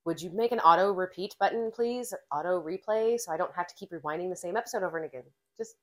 would 0.06 0.22
you 0.22 0.30
make 0.30 0.52
an 0.52 0.60
auto 0.60 0.92
repeat 0.92 1.34
button, 1.38 1.70
please? 1.74 2.14
Auto 2.32 2.62
replay, 2.62 3.18
so 3.20 3.32
I 3.32 3.36
don't 3.36 3.54
have 3.56 3.66
to 3.66 3.74
keep 3.74 3.90
rewinding 3.90 4.30
the 4.30 4.36
same 4.36 4.56
episode 4.56 4.82
over 4.82 4.96
and 4.96 5.06
again. 5.06 5.24
Just 5.58 5.76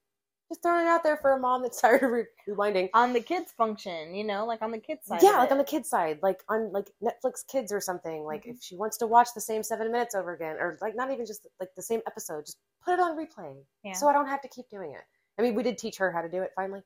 just 0.49 0.61
throwing 0.61 0.85
it 0.85 0.89
out 0.89 1.03
there 1.03 1.17
for 1.17 1.31
a 1.31 1.39
mom 1.39 1.61
that's 1.63 1.79
tired 1.81 2.03
of 2.03 2.11
re- 2.11 2.25
rewinding. 2.47 2.89
on 2.93 3.13
the 3.13 3.19
kids 3.21 3.51
function, 3.57 4.13
you 4.13 4.23
know, 4.23 4.45
like 4.45 4.61
on 4.61 4.71
the 4.71 4.77
kids 4.77 5.05
side. 5.07 5.21
yeah 5.23 5.37
like 5.37 5.51
on 5.51 5.57
the 5.57 5.63
kids 5.63 5.89
side 5.89 6.19
like 6.21 6.43
on 6.49 6.71
like 6.71 6.91
netflix 7.01 7.45
kids 7.47 7.71
or 7.71 7.79
something 7.81 8.23
like 8.23 8.43
Mhm. 8.45 8.55
if 8.55 8.61
she 8.61 8.75
wants 8.75 8.97
to 8.97 9.07
watch 9.07 9.29
the 9.33 9.41
same 9.41 9.63
seven 9.63 9.91
minutes 9.91 10.13
over 10.15 10.33
again 10.33 10.57
or 10.59 10.77
like 10.81 10.95
not 10.95 11.11
even 11.11 11.25
just 11.25 11.47
like 11.59 11.69
the 11.75 11.81
same 11.81 12.01
episode 12.05 12.45
just 12.45 12.57
put 12.85 12.93
it 12.93 12.99
on 12.99 13.17
replay 13.17 13.55
Yeah. 13.83 13.93
so 13.93 14.07
i 14.07 14.13
don't 14.13 14.27
have 14.27 14.41
to 14.41 14.47
keep 14.49 14.69
doing 14.69 14.91
it 14.91 15.01
i 15.39 15.41
mean 15.41 15.55
we 15.55 15.63
did 15.63 15.77
teach 15.77 15.97
her 15.97 16.11
how 16.11 16.21
to 16.21 16.29
do 16.29 16.41
it 16.43 16.51
finally 16.55 16.81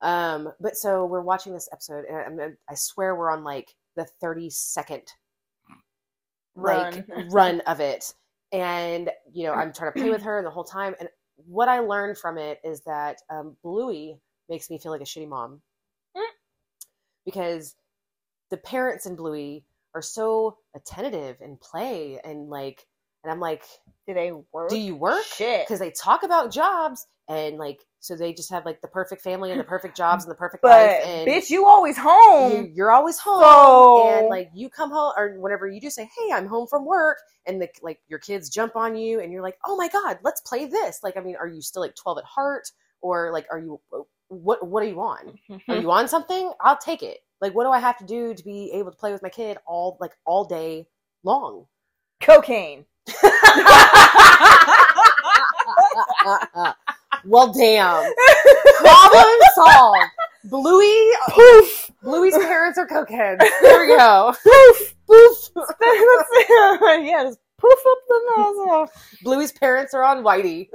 um 0.00 0.52
but 0.60 0.76
so 0.76 1.04
we're 1.04 1.20
watching 1.20 1.52
this 1.52 1.68
episode 1.72 2.04
and 2.06 2.40
I'm, 2.40 2.56
i 2.68 2.74
swear 2.74 3.14
we're 3.14 3.30
on 3.30 3.44
like 3.44 3.76
the 3.96 4.06
30 4.20 4.50
second 4.50 5.02
like 6.56 7.06
Run. 7.08 7.28
run 7.30 7.60
of 7.62 7.80
it 7.80 8.12
and 8.52 9.10
you 9.32 9.44
know 9.44 9.52
i'm 9.52 9.72
trying 9.72 9.92
to 9.92 10.00
play 10.00 10.10
with 10.10 10.22
her 10.22 10.42
the 10.42 10.50
whole 10.50 10.64
time 10.64 10.94
and 11.00 11.08
what 11.46 11.68
i 11.68 11.80
learned 11.80 12.18
from 12.18 12.38
it 12.38 12.60
is 12.64 12.82
that 12.82 13.18
um, 13.30 13.56
bluey 13.62 14.18
makes 14.48 14.70
me 14.70 14.78
feel 14.78 14.92
like 14.92 15.00
a 15.00 15.04
shitty 15.04 15.28
mom 15.28 15.60
Mm. 16.16 16.22
because 17.24 17.74
the 18.50 18.56
parents 18.56 19.06
in 19.06 19.16
bluey 19.16 19.64
are 19.94 20.02
so 20.02 20.58
attentive 20.74 21.36
and 21.40 21.60
play 21.60 22.20
and 22.22 22.48
like 22.50 22.86
and 23.24 23.32
i'm 23.32 23.40
like 23.40 23.62
Do 24.06 24.14
they 24.14 24.32
work? 24.52 24.70
do 24.70 24.76
you 24.78 24.96
work 24.96 25.24
Shit. 25.24 25.66
because 25.66 25.78
they 25.80 25.90
talk 25.90 26.22
about 26.22 26.52
jobs 26.52 27.06
and 27.28 27.56
like 27.56 27.80
so 28.02 28.16
they 28.16 28.32
just 28.34 28.50
have 28.50 28.66
like 28.66 28.80
the 28.82 28.88
perfect 28.88 29.22
family 29.22 29.50
and 29.50 29.58
the 29.60 29.64
perfect 29.64 29.96
jobs 30.02 30.24
and 30.24 30.30
the 30.30 30.34
perfect 30.36 30.62
But 30.62 30.68
life 30.70 31.02
and 31.06 31.28
bitch, 31.28 31.48
you 31.50 31.66
always 31.66 31.96
home. 31.96 32.52
you, 32.52 32.70
you're 32.74 32.92
always 32.92 33.18
home 33.18 33.42
So- 33.42 34.18
and 34.18 34.28
like 34.28 34.50
you 34.54 34.68
come 34.68 34.90
home 34.90 35.12
or 35.16 35.36
whenever 35.38 35.66
you 35.68 35.80
do 35.80 35.88
say 35.88 36.02
hey 36.18 36.32
i'm 36.32 36.46
home 36.46 36.66
from 36.66 36.84
work 36.84 37.18
and 37.46 37.62
the 37.62 37.68
like 37.80 38.00
your 38.08 38.18
kids 38.18 38.50
jump 38.50 38.76
on 38.76 38.94
you 38.96 39.20
and 39.20 39.32
you're 39.32 39.42
like 39.42 39.56
oh 39.64 39.76
my 39.76 39.88
god 39.88 40.18
let's 40.22 40.40
play 40.42 40.66
this. 40.66 41.00
Like 41.02 41.16
i 41.16 41.20
mean 41.20 41.36
are 41.36 41.48
you 41.48 41.62
still 41.62 41.80
like 41.82 41.94
12 41.94 42.18
at 42.18 42.24
heart? 42.24 42.68
Or 43.00 43.32
like 43.32 43.46
are 43.50 43.58
you 43.58 43.80
what 44.28 44.66
what 44.66 44.82
are 44.82 44.86
you 44.86 45.00
on? 45.00 45.38
Are 45.68 45.76
you 45.76 45.90
on 45.98 46.08
something? 46.08 46.52
I'll 46.60 46.78
take 46.78 47.02
it. 47.02 47.18
Like 47.40 47.52
what 47.54 47.64
do 47.64 47.70
i 47.70 47.78
have 47.80 47.98
to 47.98 48.04
do 48.04 48.32
to 48.34 48.44
be 48.44 48.70
able 48.74 48.90
to 48.92 48.96
play 48.96 49.12
with 49.12 49.22
my 49.22 49.28
kid 49.28 49.58
all 49.66 49.96
like 50.00 50.12
all 50.24 50.44
day 50.44 50.86
long? 51.24 51.66
Cocaine. 52.20 52.84
well 57.26 57.52
damn 57.52 58.12
problem 58.78 59.38
solved 59.54 59.98
bluey 60.44 61.08
Poof. 61.30 61.90
bluey's 62.02 62.36
parents 62.36 62.78
are 62.78 62.86
cokeheads 62.86 63.38
there 63.62 63.80
we 63.80 63.86
go 63.96 64.32
Poof. 64.44 64.94
Poof. 65.06 65.50
yeah, 67.04 67.24
just 67.24 67.38
poof 67.58 67.78
up 67.90 67.98
the 68.08 68.20
nozzle. 68.36 68.88
Bluey's 69.22 69.52
parents 69.52 69.92
are 69.94 70.02
on 70.02 70.24
Whitey. 70.24 70.68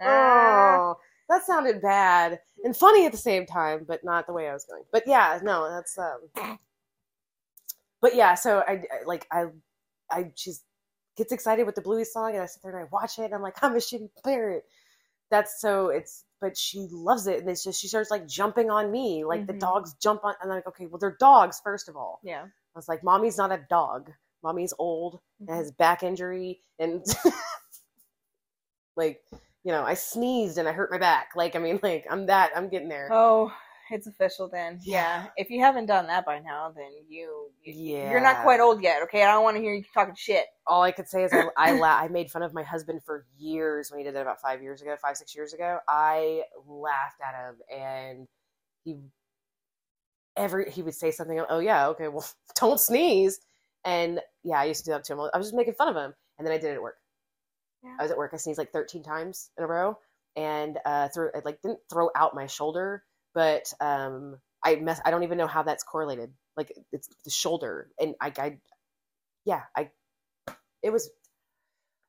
oh, 0.00 0.96
that 1.28 1.46
sounded 1.46 1.80
bad 1.80 2.40
and 2.64 2.76
funny 2.76 3.06
at 3.06 3.12
the 3.12 3.18
same 3.18 3.46
time, 3.46 3.84
but 3.86 4.02
not 4.04 4.26
the 4.26 4.32
way 4.32 4.48
I 4.48 4.52
was 4.54 4.64
going. 4.64 4.82
But 4.92 5.04
yeah, 5.06 5.38
no, 5.42 5.70
that's 5.70 5.96
um. 5.98 6.58
But 8.00 8.14
yeah, 8.16 8.34
so 8.34 8.62
I 8.66 8.72
I- 8.72 9.04
like 9.06 9.26
I 9.30 9.44
I 10.10 10.32
she's 10.34 10.62
gets 11.18 11.32
excited 11.32 11.66
with 11.66 11.74
the 11.74 11.82
Bluey 11.82 12.04
song, 12.04 12.32
and 12.32 12.42
I 12.42 12.46
sit 12.46 12.62
there 12.62 12.72
and 12.76 12.80
I 12.86 12.88
watch 12.90 13.18
it, 13.18 13.24
and 13.24 13.34
I'm 13.34 13.42
like, 13.42 13.62
I'm 13.62 13.74
a 13.74 13.78
shitty 13.78 14.08
parent. 14.24 14.62
That's 15.30 15.60
so 15.60 15.88
it's, 15.88 16.24
but 16.40 16.56
she 16.56 16.86
loves 16.90 17.26
it, 17.26 17.40
and 17.40 17.50
it's 17.50 17.62
just 17.62 17.78
she 17.80 17.88
starts 17.88 18.10
like 18.10 18.26
jumping 18.26 18.70
on 18.70 18.90
me, 18.90 19.24
like 19.24 19.46
the 19.46 19.52
Mhm. 19.52 19.60
dogs 19.60 19.94
jump 20.00 20.24
on, 20.24 20.34
and 20.40 20.50
I'm 20.50 20.56
like, 20.58 20.66
okay, 20.68 20.86
well 20.86 20.98
they're 20.98 21.16
dogs 21.20 21.60
first 21.62 21.88
of 21.90 21.96
all. 21.96 22.20
Yeah. 22.22 22.44
I 22.44 22.78
was 22.78 22.88
like, 22.88 23.04
mommy's 23.04 23.36
not 23.36 23.52
a 23.52 23.58
dog. 23.68 24.10
Mommy's 24.42 24.72
old 24.78 25.20
and 25.40 25.50
has 25.50 25.72
back 25.72 26.02
injury 26.04 26.60
and 26.78 27.04
like, 28.96 29.20
you 29.64 29.72
know, 29.72 29.82
I 29.82 29.94
sneezed 29.94 30.58
and 30.58 30.68
I 30.68 30.72
hurt 30.72 30.90
my 30.90 30.98
back. 30.98 31.30
Like, 31.36 31.56
I 31.56 31.58
mean, 31.58 31.80
like, 31.82 32.06
I'm 32.10 32.26
that, 32.26 32.52
I'm 32.56 32.68
getting 32.68 32.88
there. 32.88 33.08
Oh, 33.12 33.52
it's 33.90 34.06
official 34.06 34.48
then. 34.48 34.80
Yeah. 34.82 34.98
Yeah. 35.24 35.26
If 35.36 35.50
you 35.50 35.60
haven't 35.60 35.86
done 35.86 36.06
that 36.08 36.26
by 36.26 36.40
now, 36.40 36.72
then 36.74 36.90
you, 37.08 37.50
you 37.62 37.96
you're 37.96 38.20
not 38.20 38.42
quite 38.42 38.60
old 38.60 38.82
yet. 38.82 39.02
Okay, 39.04 39.22
I 39.22 39.32
don't 39.32 39.44
want 39.44 39.56
to 39.56 39.62
hear 39.62 39.74
you 39.74 39.84
talking 39.94 40.14
shit. 40.16 40.46
All 40.66 40.82
I 40.82 40.90
could 40.92 41.08
say 41.08 41.24
is 41.24 41.32
I, 41.32 41.44
I, 41.56 41.72
la- 41.72 41.98
I 41.98 42.08
made 42.08 42.30
fun 42.30 42.42
of 42.42 42.54
my 42.54 42.62
husband 42.62 43.00
for 43.04 43.26
years 43.38 43.90
when 43.90 43.98
he 43.98 44.04
did 44.04 44.14
that 44.14 44.22
about 44.22 44.40
five 44.40 44.62
years 44.62 44.82
ago, 44.82 44.96
five, 45.00 45.16
six 45.16 45.34
years 45.34 45.52
ago. 45.54 45.78
I 45.88 46.42
laughed 46.66 47.20
at 47.26 47.34
him 47.34 47.56
and 47.80 48.28
he, 48.84 48.96
every, 50.36 50.70
he 50.70 50.82
would 50.82 50.94
say 50.94 51.10
something, 51.10 51.40
oh 51.48 51.58
yeah, 51.60 51.88
okay, 51.88 52.08
well, 52.08 52.26
don't 52.60 52.80
sneeze. 52.80 53.40
And 53.84 54.20
yeah, 54.44 54.60
I 54.60 54.64
used 54.64 54.84
to 54.84 54.90
do 54.90 54.94
that 54.94 55.04
to 55.04 55.12
him. 55.14 55.20
I 55.20 55.38
was 55.38 55.48
just 55.48 55.56
making 55.56 55.74
fun 55.74 55.88
of 55.88 55.96
him. 55.96 56.14
And 56.38 56.46
then 56.46 56.52
I 56.54 56.58
did 56.58 56.70
it 56.70 56.74
at 56.74 56.82
work. 56.82 56.96
Yeah. 57.82 57.96
I 57.98 58.02
was 58.02 58.10
at 58.10 58.18
work. 58.18 58.32
I 58.34 58.36
sneezed 58.36 58.58
like 58.58 58.72
13 58.72 59.02
times 59.02 59.50
in 59.56 59.64
a 59.64 59.66
row, 59.66 59.98
and 60.36 60.78
uh, 60.84 61.08
threw 61.08 61.30
I 61.34 61.40
like 61.44 61.60
didn't 61.62 61.80
throw 61.90 62.10
out 62.16 62.34
my 62.34 62.46
shoulder, 62.46 63.02
but 63.34 63.72
um, 63.80 64.38
I 64.64 64.76
mess. 64.76 65.00
I 65.04 65.10
don't 65.10 65.22
even 65.22 65.38
know 65.38 65.46
how 65.46 65.62
that's 65.62 65.84
correlated. 65.84 66.32
Like 66.56 66.72
it's 66.92 67.08
the 67.24 67.30
shoulder, 67.30 67.88
and 68.00 68.14
I, 68.20 68.32
I 68.38 68.58
yeah, 69.44 69.62
I 69.76 69.90
it 70.82 70.90
was. 70.90 71.10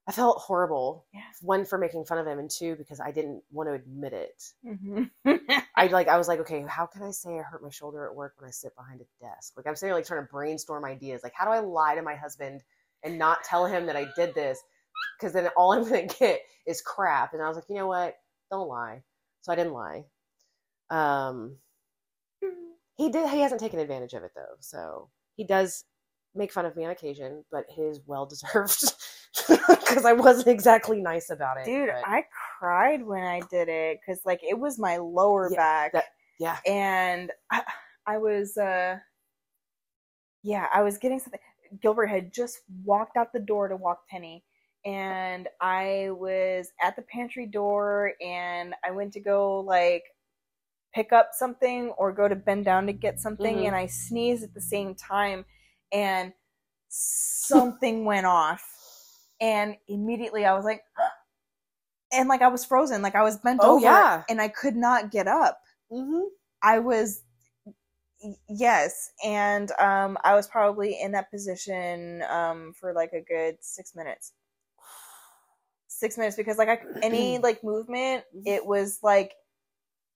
I 0.08 0.12
felt 0.12 0.40
horrible. 0.40 1.06
Yeah. 1.14 1.22
One 1.44 1.66
for 1.66 1.78
making 1.78 2.06
fun 2.06 2.18
of 2.18 2.26
him, 2.26 2.40
and 2.40 2.50
two 2.50 2.76
because 2.76 3.00
I 3.00 3.12
didn't 3.12 3.44
want 3.52 3.70
to 3.70 3.74
admit 3.74 4.14
it. 4.14 4.44
Mm-hmm. 4.66 5.36
I 5.76 5.88
like 5.88 6.08
I 6.08 6.18
was 6.18 6.28
like, 6.28 6.40
okay, 6.40 6.66
how 6.68 6.88
can 6.88 7.04
I 7.04 7.12
say 7.12 7.38
I 7.38 7.44
hurt 7.44 7.62
my 7.62 7.70
shoulder 7.70 8.08
at 8.08 8.16
work 8.16 8.34
when 8.40 8.48
I 8.48 8.52
sit 8.52 8.76
behind 8.76 9.02
a 9.02 9.24
desk? 9.24 9.54
Like 9.56 9.68
I'm 9.68 9.76
sitting 9.76 9.94
like 9.94 10.08
trying 10.08 10.24
to 10.24 10.32
brainstorm 10.32 10.84
ideas. 10.84 11.22
Like 11.24 11.34
how 11.36 11.46
do 11.46 11.52
I 11.52 11.60
lie 11.60 11.96
to 11.96 12.02
my 12.02 12.16
husband 12.16 12.64
and 13.04 13.20
not 13.20 13.44
tell 13.44 13.68
him 13.68 13.86
that 13.86 13.96
I 13.96 14.08
did 14.16 14.34
this? 14.34 14.60
Because 15.18 15.34
then 15.34 15.48
all 15.56 15.74
I'm 15.74 15.84
gonna 15.84 16.08
get 16.20 16.42
is 16.66 16.82
crap. 16.82 17.34
And 17.34 17.42
I 17.44 17.48
was 17.48 17.56
like, 17.56 17.70
you 17.70 17.76
know 17.76 17.88
what? 17.88 18.16
Don't 18.50 18.68
lie. 18.68 19.04
So 19.42 19.52
I 19.52 19.56
didn't 19.56 19.74
lie. 19.74 20.06
Um, 20.90 21.58
he 22.98 23.10
did 23.10 23.30
he 23.30 23.40
hasn't 23.40 23.62
taken 23.62 23.80
advantage 23.80 24.14
of 24.14 24.24
it 24.24 24.32
though. 24.36 24.56
So 24.60 25.10
he 25.36 25.44
does 25.46 25.86
make 26.36 26.52
fun 26.52 26.66
of 26.66 26.76
me 26.76 26.86
on 26.86 26.92
occasion 26.92 27.44
but 27.52 27.66
it 27.76 27.82
is 27.82 28.02
well 28.06 28.24
deserved 28.26 28.94
because 29.48 30.06
i 30.06 30.14
wasn't 30.14 30.48
exactly 30.48 31.02
nice 31.02 31.32
about 31.32 31.58
it 31.58 31.66
Dude, 31.66 31.90
but- 31.90 32.08
I 32.08 32.24
cried 32.60 33.04
when 33.04 33.24
I 33.24 33.42
did 33.50 33.68
it 33.68 33.98
because 34.00 34.22
like 34.26 34.40
it 34.48 34.58
was 34.58 34.78
my 34.78 34.98
lower 34.98 35.50
Yeah, 35.52 35.58
back, 35.58 35.94
that- 35.94 36.06
yeah. 36.40 36.58
And 36.68 37.32
I, 37.52 37.64
I 38.06 38.18
was 38.20 38.56
uh, 38.58 38.98
yeah, 40.44 40.68
I 40.74 40.82
was 40.82 40.98
getting 40.98 41.20
something. 41.20 41.40
Gilbert 41.82 42.08
had 42.08 42.34
just 42.34 42.60
walked 42.86 43.18
out 43.18 43.34
the 43.34 43.40
door 43.40 43.68
to 43.68 43.76
walk 43.76 44.08
Penny, 44.08 44.44
and 44.86 45.48
I 45.62 46.10
was 46.12 46.70
at 46.82 46.96
the 46.96 47.02
pantry 47.04 47.46
door, 47.46 48.14
and 48.22 48.74
I 48.86 48.92
went 48.92 49.12
to 49.14 49.20
go 49.20 49.60
like 49.60 50.04
pick 50.94 51.12
up 51.14 51.30
something 51.34 51.90
or 51.98 52.12
go 52.12 52.28
to 52.28 52.36
bend 52.36 52.66
down 52.66 52.88
to 52.88 52.94
get 52.94 53.20
something, 53.20 53.58
Mhm. 53.58 53.68
and 53.68 53.76
I 53.76 53.88
sneezed 53.88 54.44
at 54.44 54.54
the 54.54 54.62
same 54.62 54.96
time, 54.96 55.46
and 55.92 56.34
something 56.90 58.06
went 58.06 58.26
off, 58.26 58.64
and 59.42 59.76
immediately 59.88 60.46
I 60.46 60.54
was 60.54 60.66
like, 60.66 60.84
and 62.12 62.28
like 62.30 62.42
I 62.42 62.48
was 62.48 62.66
frozen, 62.66 63.02
like 63.02 63.16
I 63.16 63.24
was 63.24 63.38
bent 63.38 63.62
Oh, 63.64 63.76
over, 63.76 63.84
yeah. 63.84 64.24
and 64.30 64.42
I 64.42 64.48
could 64.48 64.76
not 64.76 65.12
get 65.12 65.28
up. 65.28 65.62
mm-hmm. 65.92 66.24
I 66.62 66.80
was 66.80 67.24
yes, 68.50 69.12
and 69.24 69.72
um, 69.80 70.18
I 70.24 70.36
was 70.36 70.48
probably 70.48 71.00
in 71.00 71.14
that 71.14 71.32
position 71.32 72.22
um, 72.24 72.74
for 72.74 72.94
like 72.94 73.14
a 73.14 73.22
good 73.22 73.58
six 73.62 73.96
minutes. 73.96 74.34
Six 75.92 76.18
minutes 76.18 76.38
because 76.38 76.58
like 76.58 76.70
I, 76.70 76.80
any 77.02 77.38
like 77.44 77.64
movement, 77.64 78.24
it 78.46 78.66
was 78.66 79.00
like 79.04 79.34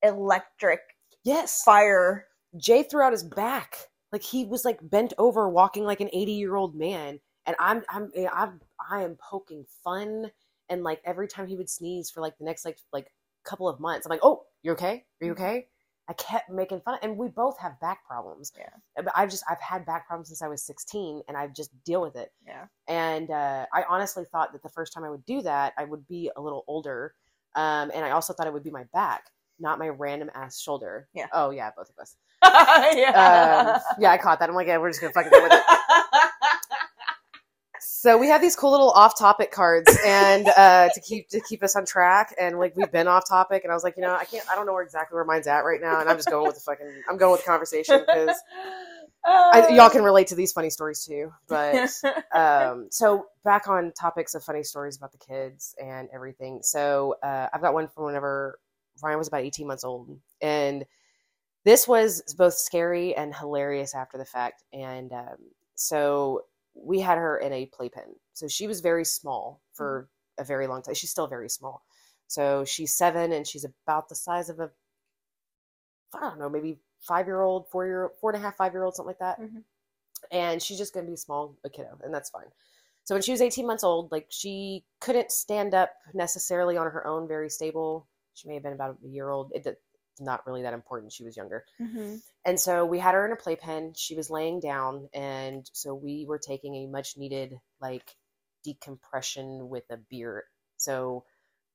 electric 0.03 0.81
yes 1.23 1.63
fire. 1.63 2.27
Jay 2.57 2.83
threw 2.83 3.01
out 3.01 3.13
his 3.13 3.23
back. 3.23 3.77
Like 4.11 4.23
he 4.23 4.45
was 4.45 4.63
like 4.63 4.79
bent 4.81 5.13
over 5.17 5.49
walking 5.49 5.85
like 5.85 6.01
an 6.01 6.09
80 6.13 6.31
year 6.33 6.55
old 6.55 6.75
man. 6.75 7.19
And 7.45 7.55
I'm 7.59 7.83
I'm 7.89 8.11
I'm 8.31 8.61
I 8.91 9.03
am 9.03 9.17
poking 9.17 9.65
fun. 9.83 10.31
And 10.69 10.83
like 10.83 11.01
every 11.05 11.27
time 11.27 11.47
he 11.47 11.55
would 11.55 11.69
sneeze 11.69 12.09
for 12.09 12.21
like 12.21 12.37
the 12.37 12.45
next 12.45 12.65
like 12.65 12.77
like 12.91 13.11
couple 13.43 13.67
of 13.67 13.79
months, 13.79 14.05
I'm 14.05 14.09
like, 14.09 14.23
oh, 14.23 14.43
you're 14.61 14.73
okay? 14.73 15.03
Are 15.21 15.25
you 15.25 15.31
okay? 15.33 15.67
I 16.09 16.13
kept 16.13 16.49
making 16.49 16.81
fun, 16.81 16.99
and 17.01 17.17
we 17.17 17.29
both 17.29 17.57
have 17.59 17.79
back 17.79 18.05
problems. 18.05 18.51
Yeah. 18.57 18.69
but 18.95 19.13
I've 19.15 19.29
just 19.29 19.43
I've 19.49 19.61
had 19.61 19.85
back 19.85 20.05
problems 20.05 20.27
since 20.27 20.41
I 20.41 20.47
was 20.47 20.61
16, 20.63 21.21
and 21.27 21.37
I 21.37 21.47
just 21.47 21.71
deal 21.85 22.01
with 22.01 22.15
it. 22.17 22.31
Yeah, 22.45 22.65
And 22.87 23.31
uh, 23.31 23.65
I 23.73 23.83
honestly 23.89 24.25
thought 24.29 24.51
that 24.51 24.63
the 24.63 24.69
first 24.69 24.91
time 24.93 25.03
I 25.05 25.09
would 25.09 25.25
do 25.25 25.41
that, 25.43 25.73
I 25.77 25.85
would 25.85 26.05
be 26.07 26.29
a 26.35 26.41
little 26.41 26.65
older, 26.67 27.13
um, 27.55 27.89
and 27.95 28.03
I 28.03 28.11
also 28.11 28.33
thought 28.33 28.47
it 28.47 28.53
would 28.53 28.63
be 28.63 28.71
my 28.71 28.83
back, 28.93 29.27
not 29.59 29.79
my 29.79 29.89
random 29.89 30.29
ass 30.33 30.59
shoulder. 30.59 31.07
Yeah. 31.13 31.27
Oh 31.31 31.49
yeah, 31.51 31.71
both 31.75 31.89
of 31.89 31.97
us 31.99 32.15
yeah, 32.43 33.77
um, 33.77 33.95
yeah, 33.99 34.11
I 34.11 34.17
caught 34.17 34.39
that. 34.39 34.49
I'm 34.49 34.55
like, 34.55 34.67
yeah, 34.67 34.77
we're 34.77 34.89
just 34.89 35.01
gonna 35.01 35.13
fucking 35.13 35.31
go 35.31 35.43
with 35.43 35.53
it. 35.53 35.61
So 37.79 38.17
we 38.17 38.27
have 38.27 38.41
these 38.41 38.57
cool 38.57 38.71
little 38.71 38.91
off-topic 38.91 39.51
cards, 39.51 39.97
and 40.05 40.45
uh, 40.57 40.89
to 40.93 40.99
keep 40.99 41.29
to 41.29 41.39
keep 41.39 41.63
us 41.63 41.77
on 41.77 41.85
track. 41.85 42.35
And 42.37 42.59
like 42.59 42.75
we've 42.75 42.91
been 42.91 43.07
off 43.07 43.23
topic, 43.25 43.63
and 43.63 43.71
I 43.71 43.75
was 43.75 43.83
like, 43.85 43.95
you 43.95 44.01
know, 44.01 44.13
I 44.13 44.25
can't, 44.25 44.45
I 44.51 44.55
don't 44.55 44.65
know 44.65 44.73
where 44.73 44.83
exactly 44.83 45.15
where 45.15 45.23
mine's 45.23 45.47
at 45.47 45.59
right 45.59 45.79
now, 45.79 46.01
and 46.01 46.09
I'm 46.09 46.17
just 46.17 46.29
going 46.29 46.45
with 46.45 46.55
the 46.55 46.61
fucking, 46.61 47.03
I'm 47.09 47.15
going 47.15 47.31
with 47.31 47.45
the 47.45 47.47
conversation 47.47 48.03
because 48.05 48.35
y'all 49.69 49.89
can 49.89 50.03
relate 50.03 50.27
to 50.27 50.35
these 50.35 50.51
funny 50.51 50.69
stories 50.69 51.05
too. 51.05 51.31
But 51.47 51.91
um, 52.35 52.87
so 52.91 53.27
back 53.45 53.69
on 53.69 53.93
topics 53.93 54.35
of 54.35 54.43
funny 54.43 54.63
stories 54.63 54.97
about 54.97 55.13
the 55.13 55.17
kids 55.19 55.73
and 55.81 56.09
everything. 56.13 56.59
So 56.61 57.15
uh, 57.23 57.47
I've 57.53 57.61
got 57.61 57.73
one 57.73 57.87
from 57.87 58.03
whenever 58.03 58.59
Ryan 59.01 59.17
was 59.17 59.27
about 59.27 59.41
18 59.41 59.67
months 59.67 59.83
old, 59.83 60.19
and 60.41 60.85
this 61.65 61.87
was 61.87 62.21
both 62.37 62.53
scary 62.55 63.15
and 63.15 63.33
hilarious 63.35 63.95
after 63.95 64.17
the 64.17 64.25
fact. 64.25 64.63
And 64.73 65.11
um, 65.13 65.37
so 65.75 66.43
we 66.75 66.99
had 66.99 67.17
her 67.17 67.37
in 67.37 67.53
a 67.53 67.65
playpen. 67.67 68.15
So 68.33 68.47
she 68.47 68.67
was 68.67 68.81
very 68.81 69.05
small 69.05 69.61
for 69.73 70.09
a 70.37 70.43
very 70.43 70.67
long 70.67 70.81
time. 70.81 70.95
She's 70.95 71.11
still 71.11 71.27
very 71.27 71.49
small. 71.49 71.85
So 72.27 72.65
she's 72.65 72.93
seven, 72.97 73.31
and 73.31 73.47
she's 73.47 73.65
about 73.65 74.09
the 74.09 74.15
size 74.15 74.49
of 74.49 74.59
a, 74.59 74.71
I 76.15 76.21
don't 76.21 76.39
know, 76.39 76.49
maybe 76.49 76.79
five 77.01 77.27
year 77.27 77.41
old, 77.41 77.69
four 77.69 77.85
year, 77.85 78.11
four 78.21 78.31
and 78.31 78.39
a 78.39 78.43
half, 78.45 78.55
five 78.57 78.73
year 78.73 78.83
old, 78.83 78.95
something 78.95 79.09
like 79.09 79.19
that 79.19 79.39
Mhm. 79.39 79.63
and 80.31 80.61
she's 80.61 80.77
just 80.77 80.93
going 80.93 81.05
to 81.05 81.11
be 81.11 81.15
small, 81.17 81.57
a 81.63 81.69
kiddo, 81.69 81.97
and 82.03 82.13
that's 82.13 82.29
fine. 82.29 82.47
So 83.05 83.15
when 83.15 83.21
she 83.21 83.31
was 83.31 83.41
18 83.41 83.67
months 83.67 83.83
old, 83.83 84.11
like 84.11 84.27
she 84.29 84.85
couldn't 85.01 85.31
stand 85.31 85.73
up 85.73 85.91
necessarily 86.13 86.77
on 86.77 86.89
her 86.91 87.05
own, 87.05 87.27
very 87.27 87.49
stable. 87.49 88.07
She 88.33 88.47
may 88.47 88.55
have 88.55 88.63
been 88.63 88.73
about 88.73 88.97
a 89.03 89.07
year 89.07 89.29
old. 89.29 89.51
It, 89.53 89.65
it's 89.65 90.21
not 90.21 90.45
really 90.45 90.61
that 90.63 90.73
important. 90.73 91.11
She 91.13 91.23
was 91.23 91.35
younger. 91.35 91.65
Mhm. 91.79 92.21
And 92.45 92.59
so 92.59 92.85
we 92.85 92.99
had 92.99 93.15
her 93.15 93.25
in 93.25 93.31
a 93.31 93.35
playpen. 93.35 93.93
She 93.95 94.15
was 94.15 94.29
laying 94.29 94.59
down, 94.59 95.09
and 95.13 95.67
so 95.73 95.95
we 95.95 96.25
were 96.27 96.39
taking 96.39 96.75
a 96.75 96.87
much 96.87 97.17
needed 97.17 97.59
like 97.81 98.15
decompression 98.63 99.69
with 99.69 99.83
a 99.89 99.97
beer. 99.97 100.45
So 100.77 101.25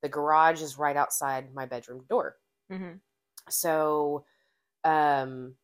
the 0.02 0.08
garage 0.08 0.62
is 0.62 0.78
right 0.78 0.96
outside 0.96 1.52
my 1.54 1.66
bedroom 1.66 2.04
door. 2.08 2.36
Mhm. 2.70 3.00
So 3.48 4.24
um 4.84 5.56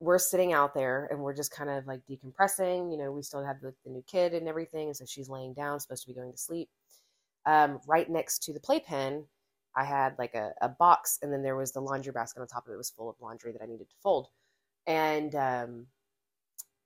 we're 0.00 0.18
sitting 0.18 0.52
out 0.52 0.74
there 0.74 1.06
and 1.10 1.20
we're 1.20 1.34
just 1.34 1.52
kind 1.52 1.70
of 1.70 1.86
like 1.86 2.00
decompressing. 2.10 2.90
You 2.90 2.98
know, 2.98 3.12
we 3.12 3.22
still 3.22 3.44
have 3.44 3.60
the, 3.60 3.72
the 3.84 3.90
new 3.90 4.02
kid 4.02 4.34
and 4.34 4.48
everything. 4.48 4.88
And 4.88 4.96
so 4.96 5.04
she's 5.06 5.28
laying 5.28 5.54
down, 5.54 5.78
supposed 5.78 6.02
to 6.02 6.08
be 6.08 6.14
going 6.14 6.32
to 6.32 6.38
sleep. 6.38 6.68
Um, 7.46 7.80
right 7.86 8.10
next 8.10 8.42
to 8.44 8.52
the 8.52 8.58
playpen, 8.58 9.26
I 9.76 9.84
had 9.84 10.14
like 10.18 10.34
a, 10.34 10.52
a 10.60 10.68
box, 10.68 11.18
and 11.22 11.32
then 11.32 11.42
there 11.42 11.56
was 11.56 11.72
the 11.72 11.80
laundry 11.80 12.12
basket 12.12 12.40
on 12.40 12.46
top 12.46 12.66
of 12.66 12.70
it 12.70 12.74
it 12.74 12.78
was 12.78 12.90
full 12.90 13.08
of 13.08 13.16
laundry 13.20 13.52
that 13.52 13.62
I 13.62 13.66
needed 13.66 13.88
to 13.88 13.96
fold. 14.02 14.28
And 14.86 15.34
um, 15.34 15.86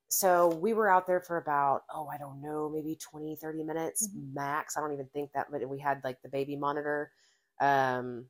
so 0.08 0.48
we 0.48 0.72
were 0.72 0.88
out 0.88 1.06
there 1.06 1.20
for 1.20 1.38
about, 1.38 1.82
oh, 1.92 2.08
I 2.08 2.18
don't 2.18 2.40
know, 2.40 2.70
maybe 2.72 2.96
20, 2.96 3.36
30 3.36 3.64
minutes 3.64 4.08
max. 4.32 4.76
I 4.76 4.80
don't 4.80 4.92
even 4.92 5.08
think 5.12 5.30
that, 5.34 5.46
but 5.50 5.68
we 5.68 5.78
had 5.78 6.00
like 6.04 6.22
the 6.22 6.28
baby 6.28 6.56
monitor, 6.56 7.10
um, 7.60 8.26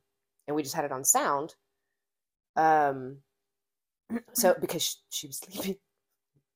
and 0.47 0.55
we 0.55 0.63
just 0.63 0.75
had 0.75 0.85
it 0.85 0.91
on 0.91 1.03
sound. 1.03 1.55
Um, 2.55 3.17
so 4.33 4.55
because 4.59 4.83
she, 4.83 4.95
she 5.09 5.27
was 5.27 5.37
sleeping, 5.51 5.77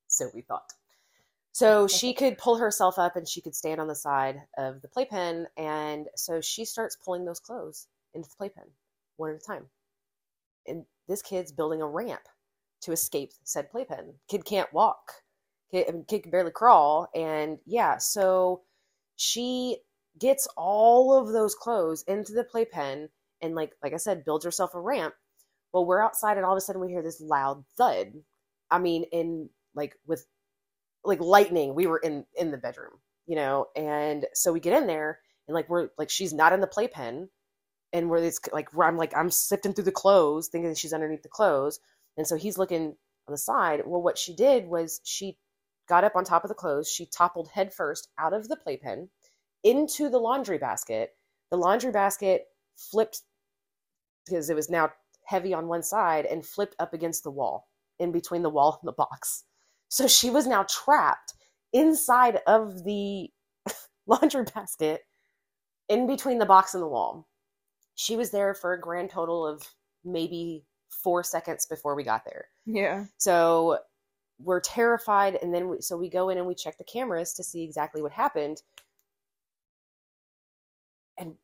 so 0.08 0.30
we 0.34 0.42
thought. 0.42 0.72
So 1.52 1.86
she 1.86 2.14
could 2.14 2.38
pull 2.38 2.56
herself 2.56 2.98
up 2.98 3.14
and 3.14 3.28
she 3.28 3.42
could 3.42 3.54
stand 3.54 3.80
on 3.80 3.86
the 3.86 3.94
side 3.94 4.40
of 4.56 4.80
the 4.80 4.88
playpen, 4.88 5.46
and 5.56 6.06
so 6.16 6.40
she 6.40 6.64
starts 6.64 6.96
pulling 6.96 7.24
those 7.24 7.40
clothes 7.40 7.88
into 8.14 8.28
the 8.28 8.36
playpen 8.36 8.64
one 9.16 9.30
at 9.30 9.36
a 9.36 9.38
time. 9.38 9.66
And 10.66 10.86
this 11.08 11.20
kid's 11.22 11.52
building 11.52 11.82
a 11.82 11.86
ramp 11.86 12.22
to 12.82 12.92
escape 12.92 13.32
said 13.44 13.70
playpen. 13.70 14.14
Kid 14.28 14.44
can't 14.44 14.72
walk. 14.72 15.12
Kid, 15.70 15.86
I 15.88 15.92
mean, 15.92 16.04
kid 16.08 16.22
can 16.22 16.30
barely 16.30 16.50
crawl, 16.50 17.08
and 17.14 17.58
yeah, 17.66 17.98
so 17.98 18.62
she 19.16 19.78
gets 20.18 20.48
all 20.56 21.16
of 21.16 21.32
those 21.32 21.54
clothes 21.54 22.02
into 22.06 22.32
the 22.32 22.44
playpen 22.44 23.08
and 23.40 23.54
like 23.54 23.72
like 23.82 23.92
I 23.92 23.98
said, 23.98 24.24
builds 24.24 24.44
herself 24.44 24.74
a 24.74 24.80
ramp. 24.80 25.14
Well, 25.72 25.84
we're 25.84 26.02
outside 26.02 26.36
and 26.36 26.46
all 26.46 26.52
of 26.52 26.58
a 26.58 26.60
sudden 26.60 26.80
we 26.80 26.88
hear 26.88 27.02
this 27.02 27.20
loud 27.20 27.64
thud. 27.76 28.12
I 28.70 28.78
mean, 28.78 29.04
in 29.12 29.50
like 29.74 29.96
with 30.06 30.26
like 31.04 31.20
lightning, 31.20 31.74
we 31.74 31.86
were 31.86 31.98
in 31.98 32.24
in 32.36 32.50
the 32.50 32.58
bedroom, 32.58 32.92
you 33.26 33.36
know, 33.36 33.66
and 33.76 34.26
so 34.34 34.52
we 34.52 34.60
get 34.60 34.80
in 34.80 34.86
there 34.86 35.18
and 35.48 35.54
like 35.54 35.68
we're 35.68 35.88
like 35.98 36.10
she's 36.10 36.32
not 36.32 36.52
in 36.52 36.60
the 36.60 36.66
playpen, 36.66 37.28
and 37.92 38.08
we're 38.08 38.18
it's 38.18 38.40
like 38.52 38.72
where 38.74 38.88
I'm 38.88 38.96
like 38.96 39.16
I'm 39.16 39.30
sifting 39.30 39.72
through 39.72 39.84
the 39.84 39.92
clothes, 39.92 40.48
thinking 40.48 40.74
she's 40.74 40.92
underneath 40.92 41.22
the 41.22 41.28
clothes, 41.28 41.80
and 42.16 42.26
so 42.26 42.36
he's 42.36 42.58
looking 42.58 42.96
on 43.28 43.32
the 43.32 43.38
side. 43.38 43.82
Well, 43.86 44.02
what 44.02 44.18
she 44.18 44.34
did 44.34 44.66
was 44.66 45.00
she 45.04 45.36
got 45.88 46.04
up 46.04 46.16
on 46.16 46.24
top 46.24 46.44
of 46.44 46.48
the 46.48 46.54
clothes, 46.54 46.90
she 46.90 47.06
toppled 47.06 47.48
headfirst 47.48 48.08
out 48.18 48.32
of 48.32 48.48
the 48.48 48.56
playpen 48.56 49.10
into 49.64 50.08
the 50.08 50.18
laundry 50.18 50.58
basket. 50.58 51.10
The 51.50 51.58
laundry 51.58 51.92
basket 51.92 52.46
flipped 52.76 53.22
because 54.26 54.48
it 54.48 54.56
was 54.56 54.70
now 54.70 54.92
heavy 55.24 55.52
on 55.54 55.68
one 55.68 55.82
side 55.82 56.26
and 56.26 56.44
flipped 56.44 56.76
up 56.78 56.94
against 56.94 57.24
the 57.24 57.30
wall 57.30 57.68
in 57.98 58.12
between 58.12 58.42
the 58.42 58.50
wall 58.50 58.78
and 58.80 58.88
the 58.88 58.92
box. 58.92 59.44
So 59.92 60.08
she 60.08 60.30
was 60.30 60.46
now 60.46 60.64
trapped 60.70 61.34
inside 61.74 62.38
of 62.46 62.82
the 62.82 63.28
laundry 64.06 64.44
basket 64.44 65.02
in 65.90 66.06
between 66.06 66.38
the 66.38 66.46
box 66.46 66.72
and 66.72 66.82
the 66.82 66.88
wall. 66.88 67.28
She 67.94 68.16
was 68.16 68.30
there 68.30 68.54
for 68.54 68.72
a 68.72 68.80
grand 68.80 69.10
total 69.10 69.46
of 69.46 69.62
maybe 70.02 70.64
four 70.88 71.22
seconds 71.22 71.66
before 71.66 71.94
we 71.94 72.04
got 72.04 72.24
there. 72.24 72.46
Yeah. 72.64 73.04
So 73.18 73.80
we're 74.38 74.62
terrified, 74.62 75.38
and 75.42 75.52
then 75.52 75.68
we, 75.68 75.82
so 75.82 75.98
we 75.98 76.08
go 76.08 76.30
in 76.30 76.38
and 76.38 76.46
we 76.46 76.54
check 76.54 76.78
the 76.78 76.84
cameras 76.84 77.34
to 77.34 77.44
see 77.44 77.62
exactly 77.62 78.00
what 78.00 78.12
happened. 78.12 78.62
And 81.18 81.34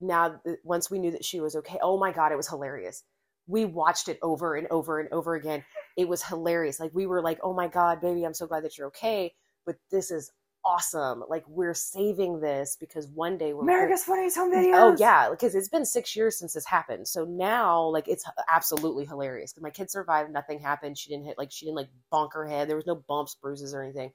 now, 0.00 0.40
uh, 0.44 0.54
once 0.64 0.90
we 0.90 0.98
knew 0.98 1.12
that 1.12 1.24
she 1.24 1.38
was 1.38 1.54
okay, 1.54 1.78
oh 1.80 1.96
my 1.96 2.10
god, 2.10 2.32
it 2.32 2.36
was 2.36 2.48
hilarious. 2.48 3.04
We 3.48 3.64
watched 3.64 4.08
it 4.08 4.20
over 4.22 4.54
and 4.54 4.68
over 4.70 5.00
and 5.00 5.12
over 5.12 5.34
again. 5.34 5.64
It 5.96 6.08
was 6.08 6.22
hilarious. 6.22 6.78
Like 6.78 6.94
we 6.94 7.06
were 7.06 7.22
like, 7.22 7.40
"Oh 7.42 7.54
my 7.54 7.66
god, 7.66 8.00
baby, 8.00 8.24
I'm 8.24 8.34
so 8.34 8.46
glad 8.46 8.62
that 8.62 8.78
you're 8.78 8.88
okay." 8.88 9.34
But 9.66 9.76
this 9.90 10.12
is 10.12 10.30
awesome. 10.64 11.24
Like 11.28 11.44
we're 11.48 11.74
saving 11.74 12.40
this 12.40 12.76
because 12.78 13.06
one 13.08 13.38
day 13.38 13.54
we're 13.54 13.62
America's 13.62 14.04
Funniest 14.04 14.36
Home 14.36 14.52
Videos. 14.52 14.74
Oh 14.74 14.96
yeah, 14.98 15.30
because 15.30 15.54
it's 15.54 15.68
been 15.68 15.84
six 15.86 16.14
years 16.14 16.38
since 16.38 16.52
this 16.52 16.66
happened. 16.66 17.08
So 17.08 17.24
now, 17.24 17.86
like, 17.86 18.06
it's 18.06 18.24
absolutely 18.52 19.06
hilarious. 19.06 19.52
Because 19.52 19.62
my 19.62 19.70
kid 19.70 19.90
survived, 19.90 20.30
nothing 20.30 20.58
happened. 20.60 20.98
She 20.98 21.08
didn't 21.10 21.24
hit, 21.24 21.38
like, 21.38 21.50
she 21.50 21.64
didn't 21.64 21.76
like 21.76 21.88
bonk 22.12 22.34
her 22.34 22.46
head. 22.46 22.68
There 22.68 22.76
was 22.76 22.86
no 22.86 22.96
bumps, 22.96 23.34
bruises, 23.34 23.74
or 23.74 23.82
anything. 23.82 24.12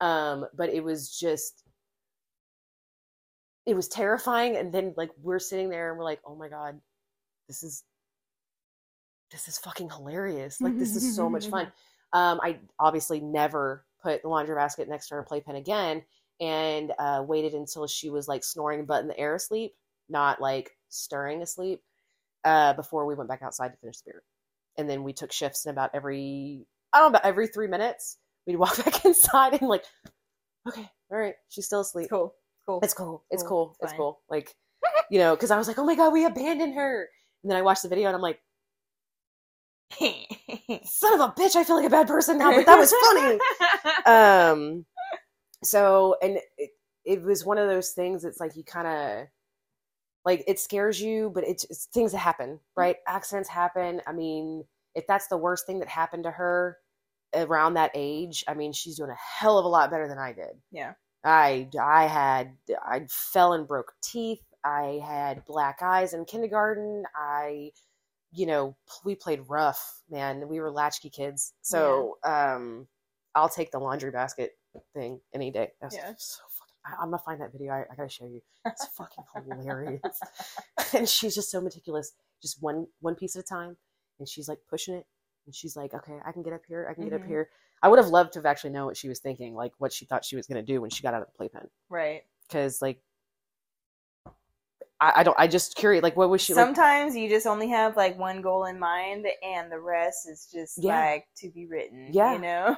Um, 0.00 0.46
but 0.54 0.68
it 0.68 0.84
was 0.84 1.16
just, 1.18 1.64
it 3.66 3.74
was 3.74 3.88
terrifying. 3.88 4.56
And 4.56 4.72
then, 4.72 4.94
like, 4.96 5.10
we're 5.20 5.38
sitting 5.38 5.68
there 5.68 5.90
and 5.90 5.98
we're 5.98 6.04
like, 6.04 6.20
oh 6.24 6.36
my 6.36 6.48
god, 6.48 6.80
this 7.48 7.62
is, 7.62 7.82
this 9.32 9.48
is 9.48 9.58
fucking 9.58 9.90
hilarious. 9.90 10.60
Like, 10.60 10.78
this 10.78 10.94
is 10.94 11.16
so 11.16 11.28
much 11.28 11.48
fun. 11.48 11.72
Um, 12.14 12.40
I 12.42 12.58
obviously 12.78 13.20
never 13.20 13.86
put 14.02 14.20
the 14.20 14.28
laundry 14.28 14.54
basket 14.54 14.86
next 14.86 15.08
to 15.08 15.14
her 15.14 15.22
playpen 15.22 15.56
again 15.56 16.02
and 16.42 16.92
uh, 16.98 17.24
waited 17.26 17.54
until 17.54 17.86
she 17.86 18.10
was 18.10 18.28
like 18.28 18.44
snoring 18.44 18.84
but 18.84 19.00
in 19.00 19.08
the 19.08 19.18
air 19.18 19.34
asleep, 19.34 19.72
not 20.10 20.38
like 20.38 20.72
stirring 20.90 21.40
asleep, 21.40 21.80
uh, 22.44 22.74
before 22.74 23.06
we 23.06 23.14
went 23.14 23.30
back 23.30 23.40
outside 23.40 23.68
to 23.70 23.78
finish 23.78 23.96
the 24.00 24.10
beer. 24.10 24.22
And 24.76 24.90
then 24.90 25.04
we 25.04 25.14
took 25.14 25.32
shifts 25.32 25.64
in 25.64 25.70
about 25.70 25.88
every, 25.94 26.66
I 26.92 26.98
don't 26.98 27.12
know, 27.12 27.18
about 27.18 27.24
every 27.24 27.46
three 27.46 27.66
minutes, 27.66 28.18
we'd 28.46 28.56
walk 28.56 28.76
back 28.84 29.04
inside 29.06 29.54
and 29.54 29.68
like, 29.70 29.84
okay, 30.68 30.90
all 31.10 31.18
right, 31.18 31.36
she's 31.48 31.64
still 31.64 31.80
asleep. 31.80 32.04
It's 32.04 32.10
cool. 32.10 32.34
Cool. 32.66 32.80
It's 32.82 32.94
cool. 32.94 33.24
It's 33.30 33.42
Cool. 33.42 33.48
cool. 33.48 33.76
It's 33.80 33.92
It's 33.92 33.96
cool. 33.96 34.20
Like, 34.28 34.54
you 35.10 35.18
know, 35.18 35.34
because 35.34 35.50
I 35.50 35.56
was 35.56 35.66
like, 35.66 35.78
oh 35.78 35.86
my 35.86 35.94
God, 35.94 36.12
we 36.12 36.26
abandoned 36.26 36.74
her. 36.74 37.08
And 37.42 37.50
then 37.50 37.56
I 37.56 37.62
watched 37.62 37.82
the 37.82 37.88
video 37.88 38.08
and 38.08 38.14
I'm 38.16 38.22
like, 38.22 38.40
son 40.84 41.14
of 41.14 41.20
a 41.20 41.32
bitch, 41.32 41.56
I 41.56 41.64
feel 41.64 41.76
like 41.76 41.86
a 41.86 41.90
bad 41.90 42.06
person 42.06 42.38
now, 42.38 42.52
but 42.52 42.66
that 42.66 42.78
was 42.78 42.92
funny. 42.92 43.38
um 44.06 44.86
so 45.64 46.16
and 46.22 46.38
it, 46.58 46.70
it 47.04 47.22
was 47.22 47.44
one 47.44 47.58
of 47.58 47.68
those 47.68 47.90
things 47.90 48.24
it's 48.24 48.40
like 48.40 48.56
you 48.56 48.64
kind 48.64 48.86
of 48.86 49.26
like 50.24 50.44
it 50.46 50.58
scares 50.58 51.00
you 51.00 51.30
but 51.34 51.44
it's, 51.44 51.64
it's 51.64 51.86
things 51.86 52.12
that 52.12 52.18
happen 52.18 52.58
right? 52.76 52.96
Accidents 53.06 53.48
happen. 53.48 54.00
I 54.06 54.12
mean 54.12 54.64
if 54.94 55.06
that's 55.06 55.28
the 55.28 55.36
worst 55.38 55.66
thing 55.66 55.78
that 55.78 55.88
happened 55.88 56.24
to 56.24 56.30
her 56.30 56.78
around 57.34 57.74
that 57.74 57.90
age 57.94 58.44
i 58.46 58.52
mean 58.52 58.74
she's 58.74 58.98
doing 58.98 59.08
a 59.08 59.16
hell 59.40 59.58
of 59.58 59.64
a 59.64 59.68
lot 59.68 59.90
better 59.90 60.06
than 60.06 60.18
i 60.18 60.32
did. 60.32 60.50
Yeah. 60.70 60.92
i 61.24 61.68
i 61.80 62.06
had 62.06 62.52
i 62.86 63.06
fell 63.08 63.52
and 63.54 63.66
broke 63.66 63.92
teeth. 64.02 64.42
I 64.64 65.00
had 65.04 65.44
black 65.44 65.82
eyes 65.82 66.14
in 66.14 66.24
kindergarten. 66.24 67.04
I 67.16 67.72
you 68.32 68.46
know 68.46 68.76
we 69.04 69.14
played 69.14 69.40
rough 69.48 70.00
man. 70.10 70.48
We 70.48 70.60
were 70.60 70.70
latchkey 70.70 71.10
kids. 71.10 71.52
So 71.62 72.16
um 72.24 72.86
i'll 73.34 73.48
take 73.48 73.70
the 73.70 73.78
laundry 73.78 74.10
basket 74.10 74.52
thing 74.94 75.20
any 75.34 75.50
day. 75.50 75.72
That's 75.80 75.94
Yeah. 75.96 76.12
so 76.16 76.40
fucking, 76.58 76.74
I, 76.86 77.02
i'm 77.02 77.08
gonna 77.10 77.18
find 77.24 77.40
that 77.40 77.52
video. 77.52 77.72
I, 77.72 77.84
I 77.90 77.94
gotta 77.96 78.08
show 78.08 78.26
you. 78.26 78.40
It's 78.66 78.86
fucking 78.96 79.24
hilarious. 79.46 80.00
And 80.94 81.08
she's 81.08 81.34
just 81.34 81.50
so 81.50 81.60
meticulous. 81.60 82.12
Just 82.42 82.62
one 82.62 82.86
one 83.00 83.14
piece 83.14 83.36
at 83.36 83.40
a 83.40 83.46
time. 83.46 83.76
And 84.18 84.28
she's 84.28 84.48
like 84.48 84.58
pushing 84.68 84.94
it. 84.94 85.06
And 85.46 85.54
she's 85.54 85.74
like 85.76 85.92
okay 85.94 86.18
i 86.26 86.32
can 86.32 86.42
get 86.42 86.52
up 86.52 86.62
here. 86.68 86.86
I 86.90 86.94
can 86.94 87.04
get 87.04 87.12
up 87.14 87.22
Mhm. 87.22 87.28
here. 87.28 87.48
I 87.82 87.88
would 87.88 87.98
have 87.98 88.08
loved 88.08 88.32
to 88.34 88.38
have 88.38 88.46
actually 88.46 88.70
known 88.70 88.86
what 88.86 88.96
she 88.96 89.08
was 89.08 89.18
thinking 89.20 89.54
like 89.54 89.72
what 89.78 89.92
she 89.92 90.04
thought 90.04 90.24
she 90.24 90.36
was 90.36 90.46
gonna 90.46 90.62
do 90.62 90.80
when 90.80 90.90
she 90.90 91.02
got 91.02 91.14
out 91.14 91.22
of 91.22 91.28
the 91.28 91.36
playpen. 91.36 91.68
Right. 91.88 92.22
because 92.48 92.80
like 92.82 93.00
I, 95.02 95.12
I 95.16 95.22
don't 95.24 95.36
i 95.38 95.46
just 95.48 95.74
curious 95.74 96.02
like 96.02 96.16
what 96.16 96.30
was 96.30 96.40
she 96.40 96.54
like 96.54 96.64
Sometimes 96.64 97.16
you 97.16 97.28
just 97.28 97.46
only 97.46 97.68
have 97.68 97.96
like 97.96 98.16
one 98.18 98.40
goal 98.40 98.64
in 98.66 98.78
mind, 98.78 99.26
and 99.42 99.70
the 99.70 99.80
rest 99.80 100.28
is 100.30 100.48
just 100.52 100.82
Yeah. 100.82 100.98
like 101.00 101.24
to 101.38 101.50
be 101.50 101.66
written. 101.66 102.08
Yeah. 102.12 102.32
You 102.34 102.38
know. 102.38 102.76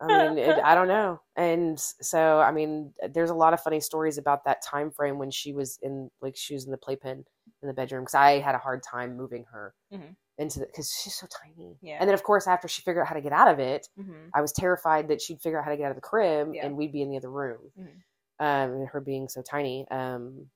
I 0.00 0.06
mean, 0.28 0.38
it, 0.38 0.58
I 0.64 0.74
don't 0.74 0.88
know. 0.88 1.20
And 1.36 1.78
so, 1.80 2.38
I 2.40 2.50
mean, 2.52 2.92
there's 3.14 3.30
a 3.30 3.34
lot 3.34 3.54
of 3.54 3.60
funny 3.62 3.80
stories 3.80 4.18
about 4.18 4.44
that 4.44 4.62
time 4.62 4.90
frame 4.90 5.18
when 5.18 5.30
she 5.30 5.52
was 5.54 5.78
in, 5.82 6.10
like, 6.20 6.34
she 6.36 6.52
was 6.52 6.66
in 6.66 6.70
the 6.70 6.76
playpen 6.76 7.24
in 7.62 7.68
the 7.68 7.72
bedroom 7.74 8.02
because 8.02 8.14
I 8.14 8.38
had 8.40 8.54
a 8.54 8.58
hard 8.58 8.82
time 8.82 9.16
moving 9.16 9.44
her 9.52 9.74
Mhm. 9.92 10.16
into 10.38 10.58
the 10.60 10.66
because 10.66 10.90
she's 11.02 11.14
so 11.14 11.26
tiny. 11.42 11.78
Yeah. 11.80 11.96
And 12.00 12.08
then, 12.08 12.14
of 12.14 12.22
course, 12.22 12.46
after 12.46 12.68
she 12.68 12.82
figured 12.82 13.02
out 13.04 13.08
how 13.08 13.14
to 13.14 13.22
get 13.22 13.32
out 13.32 13.48
of 13.48 13.58
it, 13.58 13.88
hmm 13.96 14.28
I 14.34 14.40
was 14.42 14.52
terrified 14.52 15.08
that 15.08 15.20
she'd 15.22 15.40
figure 15.40 15.58
out 15.58 15.64
how 15.64 15.70
to 15.70 15.76
get 15.78 15.84
out 15.86 15.90
of 15.92 15.96
the 15.96 16.02
crib 16.02 16.54
Yeah. 16.54 16.66
and 16.66 16.76
we'd 16.76 16.92
be 16.92 17.00
in 17.02 17.10
the 17.10 17.16
other 17.16 17.30
room. 17.30 17.72
Mhm. 17.78 18.02
Um, 18.38 18.72
and 18.80 18.88
her 18.88 19.00
being 19.00 19.28
so 19.30 19.40
tiny. 19.40 19.86
Um, 19.90 20.50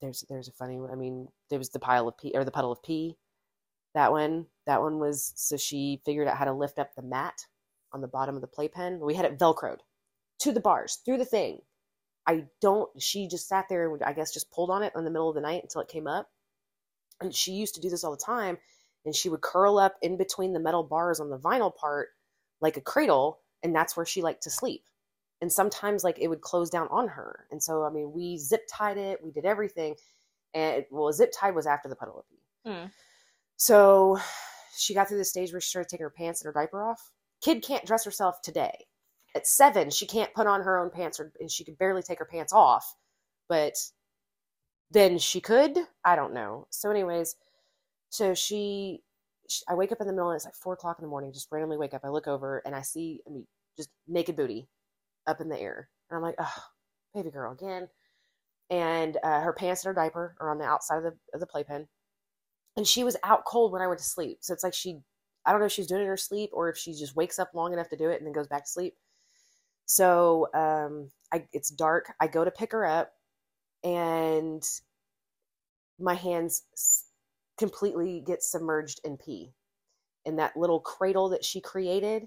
there's 0.00 0.24
there's 0.28 0.48
a 0.48 0.52
funny. 0.52 0.78
One. 0.78 0.90
I 0.90 0.94
mean, 0.94 1.28
there 1.50 1.58
was 1.58 1.70
the 1.70 1.78
pile 1.78 2.08
of 2.08 2.18
pee 2.18 2.32
or 2.34 2.44
the 2.44 2.50
puddle 2.50 2.72
of 2.72 2.82
pee. 2.82 3.16
That 3.94 4.12
one, 4.12 4.46
that 4.66 4.82
one 4.82 4.98
was 4.98 5.32
so 5.36 5.56
she 5.56 6.02
figured 6.04 6.28
out 6.28 6.36
how 6.36 6.44
to 6.44 6.52
lift 6.52 6.78
up 6.78 6.94
the 6.94 7.02
mat 7.02 7.46
on 7.92 8.00
the 8.00 8.08
bottom 8.08 8.34
of 8.34 8.42
the 8.42 8.46
playpen. 8.46 9.00
We 9.00 9.14
had 9.14 9.24
it 9.24 9.38
velcroed 9.38 9.78
to 10.40 10.52
the 10.52 10.60
bars 10.60 10.98
through 11.04 11.18
the 11.18 11.24
thing. 11.24 11.60
I 12.26 12.44
don't. 12.60 12.90
She 13.00 13.28
just 13.28 13.48
sat 13.48 13.66
there 13.68 13.90
and 13.92 14.02
I 14.02 14.12
guess 14.12 14.34
just 14.34 14.50
pulled 14.50 14.70
on 14.70 14.82
it 14.82 14.92
in 14.96 15.04
the 15.04 15.10
middle 15.10 15.28
of 15.28 15.34
the 15.34 15.40
night 15.40 15.62
until 15.62 15.80
it 15.80 15.88
came 15.88 16.06
up. 16.06 16.28
And 17.20 17.34
she 17.34 17.52
used 17.52 17.74
to 17.76 17.80
do 17.80 17.88
this 17.88 18.04
all 18.04 18.10
the 18.10 18.16
time. 18.22 18.58
And 19.04 19.14
she 19.14 19.28
would 19.28 19.40
curl 19.40 19.78
up 19.78 19.96
in 20.02 20.16
between 20.16 20.52
the 20.52 20.60
metal 20.60 20.82
bars 20.82 21.20
on 21.20 21.30
the 21.30 21.38
vinyl 21.38 21.74
part 21.74 22.08
like 22.60 22.76
a 22.76 22.80
cradle, 22.80 23.40
and 23.62 23.74
that's 23.74 23.96
where 23.96 24.06
she 24.06 24.22
liked 24.22 24.42
to 24.42 24.50
sleep. 24.50 24.82
And 25.40 25.52
sometimes 25.52 26.02
like 26.02 26.18
it 26.18 26.28
would 26.28 26.40
close 26.40 26.70
down 26.70 26.88
on 26.90 27.08
her. 27.08 27.46
And 27.50 27.62
so 27.62 27.84
I 27.84 27.90
mean, 27.90 28.12
we 28.12 28.38
zip 28.38 28.62
tied 28.70 28.96
it, 28.96 29.22
we 29.22 29.30
did 29.30 29.44
everything. 29.44 29.94
And 30.54 30.84
well, 30.90 31.12
zip 31.12 31.32
tied 31.38 31.54
was 31.54 31.66
after 31.66 31.88
the 31.88 31.96
puddle 31.96 32.18
of 32.18 32.28
pee. 32.28 32.70
Mm. 32.70 32.90
So 33.56 34.18
she 34.76 34.94
got 34.94 35.08
through 35.08 35.18
the 35.18 35.24
stage 35.24 35.52
where 35.52 35.60
she 35.60 35.68
started 35.68 35.88
taking 35.88 36.04
her 36.04 36.10
pants 36.10 36.40
and 36.40 36.46
her 36.46 36.58
diaper 36.58 36.82
off. 36.82 37.10
Kid 37.42 37.62
can't 37.62 37.84
dress 37.84 38.04
herself 38.04 38.40
today. 38.42 38.86
At 39.34 39.46
seven, 39.46 39.90
she 39.90 40.06
can't 40.06 40.32
put 40.34 40.46
on 40.46 40.62
her 40.62 40.78
own 40.78 40.90
pants, 40.90 41.20
or, 41.20 41.32
and 41.40 41.50
she 41.50 41.64
could 41.64 41.78
barely 41.78 42.02
take 42.02 42.18
her 42.18 42.24
pants 42.24 42.52
off. 42.52 42.94
But 43.48 43.74
then 44.90 45.18
she 45.18 45.40
could. 45.40 45.76
I 46.04 46.16
don't 46.16 46.32
know. 46.32 46.66
So, 46.70 46.90
anyways, 46.90 47.36
so 48.08 48.32
she, 48.34 49.02
sh 49.48 49.60
I 49.68 49.74
wake 49.74 49.92
up 49.92 50.00
in 50.00 50.06
the 50.06 50.12
middle, 50.12 50.30
and 50.30 50.36
it's 50.36 50.46
like 50.46 50.54
four 50.54 50.72
o'clock 50.72 50.98
in 50.98 51.04
the 51.04 51.10
morning. 51.10 51.32
Just 51.32 51.48
randomly 51.50 51.76
wake 51.76 51.92
up. 51.92 52.02
I 52.04 52.08
look 52.08 52.26
over 52.26 52.62
and 52.64 52.74
I 52.74 52.82
see, 52.82 53.20
I 53.26 53.30
mean, 53.30 53.46
just 53.76 53.90
naked 54.08 54.36
booty 54.36 54.68
up 55.26 55.40
in 55.40 55.48
the 55.48 55.60
air, 55.60 55.88
and 56.10 56.16
I'm 56.16 56.22
like, 56.22 56.36
oh, 56.38 56.62
baby 57.14 57.30
girl 57.30 57.52
again. 57.52 57.88
And 58.70 59.16
uh, 59.22 59.40
her 59.40 59.52
pants 59.52 59.84
and 59.84 59.94
her 59.94 60.00
diaper 60.00 60.34
are 60.40 60.50
on 60.50 60.58
the 60.58 60.64
outside 60.64 60.98
of 60.98 61.04
the 61.04 61.14
of 61.32 61.40
the 61.40 61.46
playpen 61.46 61.86
and 62.76 62.86
she 62.86 63.04
was 63.04 63.16
out 63.24 63.44
cold 63.44 63.72
when 63.72 63.82
I 63.82 63.86
went 63.86 63.98
to 63.98 64.04
sleep. 64.04 64.38
So 64.40 64.52
it's 64.52 64.62
like 64.62 64.74
she, 64.74 64.98
I 65.44 65.50
don't 65.50 65.60
know 65.60 65.66
if 65.66 65.72
she's 65.72 65.86
doing 65.86 66.02
it 66.02 66.04
in 66.04 66.08
her 66.08 66.16
sleep 66.16 66.50
or 66.52 66.68
if 66.68 66.76
she 66.76 66.92
just 66.92 67.16
wakes 67.16 67.38
up 67.38 67.50
long 67.54 67.72
enough 67.72 67.88
to 67.88 67.96
do 67.96 68.10
it 68.10 68.18
and 68.18 68.26
then 68.26 68.32
goes 68.32 68.48
back 68.48 68.64
to 68.64 68.70
sleep. 68.70 68.94
So 69.86 70.48
um, 70.52 71.10
I, 71.32 71.44
it's 71.52 71.70
dark. 71.70 72.12
I 72.20 72.26
go 72.26 72.44
to 72.44 72.50
pick 72.50 72.72
her 72.72 72.84
up, 72.84 73.12
and 73.84 74.62
my 75.98 76.14
hands 76.14 76.64
completely 77.56 78.20
get 78.26 78.42
submerged 78.42 79.00
in 79.04 79.16
pee. 79.16 79.52
In 80.24 80.36
that 80.36 80.56
little 80.56 80.80
cradle 80.80 81.28
that 81.28 81.44
she 81.44 81.60
created, 81.60 82.26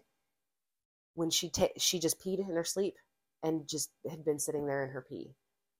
when 1.19 1.29
she 1.29 1.49
ta- 1.49 1.67
she 1.77 1.99
just 1.99 2.21
peed 2.23 2.39
in 2.39 2.55
her 2.55 2.63
sleep 2.63 2.95
and 3.43 3.67
just 3.67 3.91
had 4.09 4.23
been 4.23 4.39
sitting 4.39 4.65
there 4.65 4.83
in 4.85 4.89
her 4.91 5.05
pee. 5.07 5.35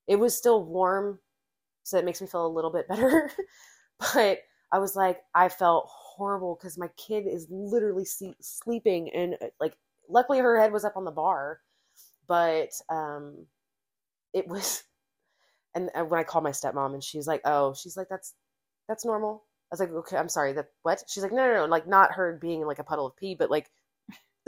It 0.05 0.17
was 0.17 0.35
still 0.35 0.63
warm, 0.65 1.19
so 1.83 1.97
that 1.97 2.05
makes 2.05 2.21
me 2.21 2.27
feel 2.27 2.45
a 2.45 2.47
little 2.47 2.71
bit 2.71 2.87
better. 2.89 3.31
but 4.13 4.39
I 4.71 4.79
was 4.79 4.95
like, 4.97 5.21
I 5.33 5.47
felt 5.49 5.87
horrible 5.89 6.57
because 6.59 6.77
my 6.77 6.89
kid 6.97 7.25
is 7.25 7.47
literally 7.49 8.05
sleep, 8.05 8.35
sleeping, 8.41 9.09
and 9.15 9.35
uh, 9.41 9.47
like, 9.61 9.75
luckily 10.09 10.39
her 10.39 10.59
head 10.59 10.73
was 10.73 10.83
up 10.85 10.97
on 10.97 11.05
the 11.05 11.11
bar, 11.11 11.61
but 12.27 12.69
um, 12.89 13.45
it 14.33 14.47
was. 14.47 14.83
And 15.75 15.91
uh, 15.95 16.03
when 16.03 16.19
I 16.19 16.23
called 16.23 16.43
my 16.43 16.51
stepmom, 16.51 16.95
and 16.95 17.03
she's 17.03 17.27
like, 17.27 17.41
"Oh, 17.45 17.75
she's 17.75 17.95
like, 17.95 18.07
that's 18.09 18.33
that's 18.87 19.05
normal." 19.05 19.45
I 19.71 19.75
was 19.75 19.79
like, 19.79 19.91
"Okay, 19.91 20.17
I'm 20.17 20.27
sorry, 20.27 20.51
that 20.53 20.69
what?" 20.81 21.03
She's 21.07 21.21
like, 21.21 21.31
"No, 21.31 21.45
no, 21.45 21.53
no, 21.53 21.65
like 21.65 21.87
not 21.87 22.13
her 22.13 22.39
being 22.41 22.65
like 22.65 22.79
a 22.79 22.83
puddle 22.83 23.05
of 23.05 23.15
pee, 23.15 23.35
but 23.35 23.51
like 23.51 23.69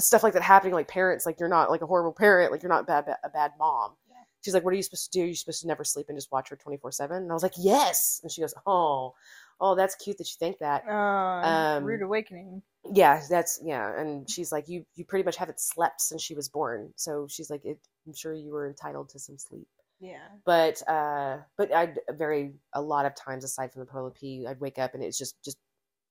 stuff 0.02 0.24
like 0.24 0.34
that 0.34 0.42
happening, 0.44 0.74
like 0.74 0.88
parents, 0.88 1.26
like 1.26 1.40
you're 1.40 1.50
not 1.50 1.70
like 1.70 1.82
a 1.82 1.88
horrible 1.88 2.14
parent, 2.14 2.52
like 2.52 2.62
you're 2.64 2.70
not 2.70 2.88
bad, 2.88 3.06
a 3.24 3.30
bad 3.30 3.52
mom." 3.60 3.92
Yeah. 4.10 4.16
She's 4.44 4.54
like, 4.54 4.64
"What 4.64 4.74
are 4.74 4.78
you 4.78 4.84
supposed 4.84 5.12
to 5.12 5.20
do? 5.20 5.26
You're 5.26 5.36
supposed 5.36 5.62
to 5.62 5.68
never 5.68 5.84
sleep 5.84 6.08
and 6.10 6.18
just 6.18 6.32
watch 6.32 6.50
her 6.50 6.56
24 6.56 6.92
seven. 6.92 7.18
And 7.18 7.32
I 7.32 7.34
was 7.34 7.44
like, 7.44 7.54
"Yes." 7.58 8.20
And 8.24 8.32
she 8.32 8.42
goes, 8.42 8.54
"Oh, 8.66 9.14
oh, 9.60 9.76
that's 9.76 9.96
cute 9.96 10.18
that 10.18 10.28
you 10.28 10.36
think 10.40 10.60
that." 10.60 10.84
Oh, 10.88 10.92
Um, 10.94 11.84
rude 11.84 12.02
awakening. 12.02 12.62
yeah 12.96 13.22
that's 13.30 13.60
yeah 13.64 13.94
and 14.00 14.28
she's 14.28 14.52
like 14.52 14.68
you 14.68 14.84
you 14.96 15.06
pretty 15.06 15.24
much 15.24 15.36
haven't 15.38 15.60
slept 15.60 16.02
since 16.02 16.20
she 16.24 16.34
was 16.34 16.50
born 16.50 16.92
so 16.96 17.28
she's 17.30 17.48
like 17.48 17.64
it, 17.64 17.78
i'm 18.08 18.14
sure 18.16 18.34
you 18.34 18.52
were 18.52 18.68
entitled 18.68 19.08
to 19.08 19.20
some 19.20 19.38
sleep 19.38 19.68
Yeah. 20.00 20.18
but 20.46 20.82
uh 20.90 21.38
but 21.60 21.72
i'd 21.72 22.00
very 22.10 22.54
a 22.74 22.82
lot 22.82 23.06
of 23.06 23.14
times 23.14 23.44
aside 23.44 23.72
from 23.72 23.86
the 23.86 24.12
pee 24.20 24.48
i'd 24.48 24.60
wake 24.60 24.80
up 24.80 24.96
and 24.96 25.04
it's 25.04 25.16
just 25.20 25.36
just 25.44 25.58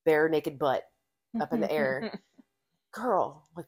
bare 0.04 0.28
naked 0.28 0.60
butt 0.60 0.84
up 1.40 1.52
in 1.52 1.58
the 1.60 1.70
air. 1.80 2.12
Girl 2.92 3.48
like 3.56 3.66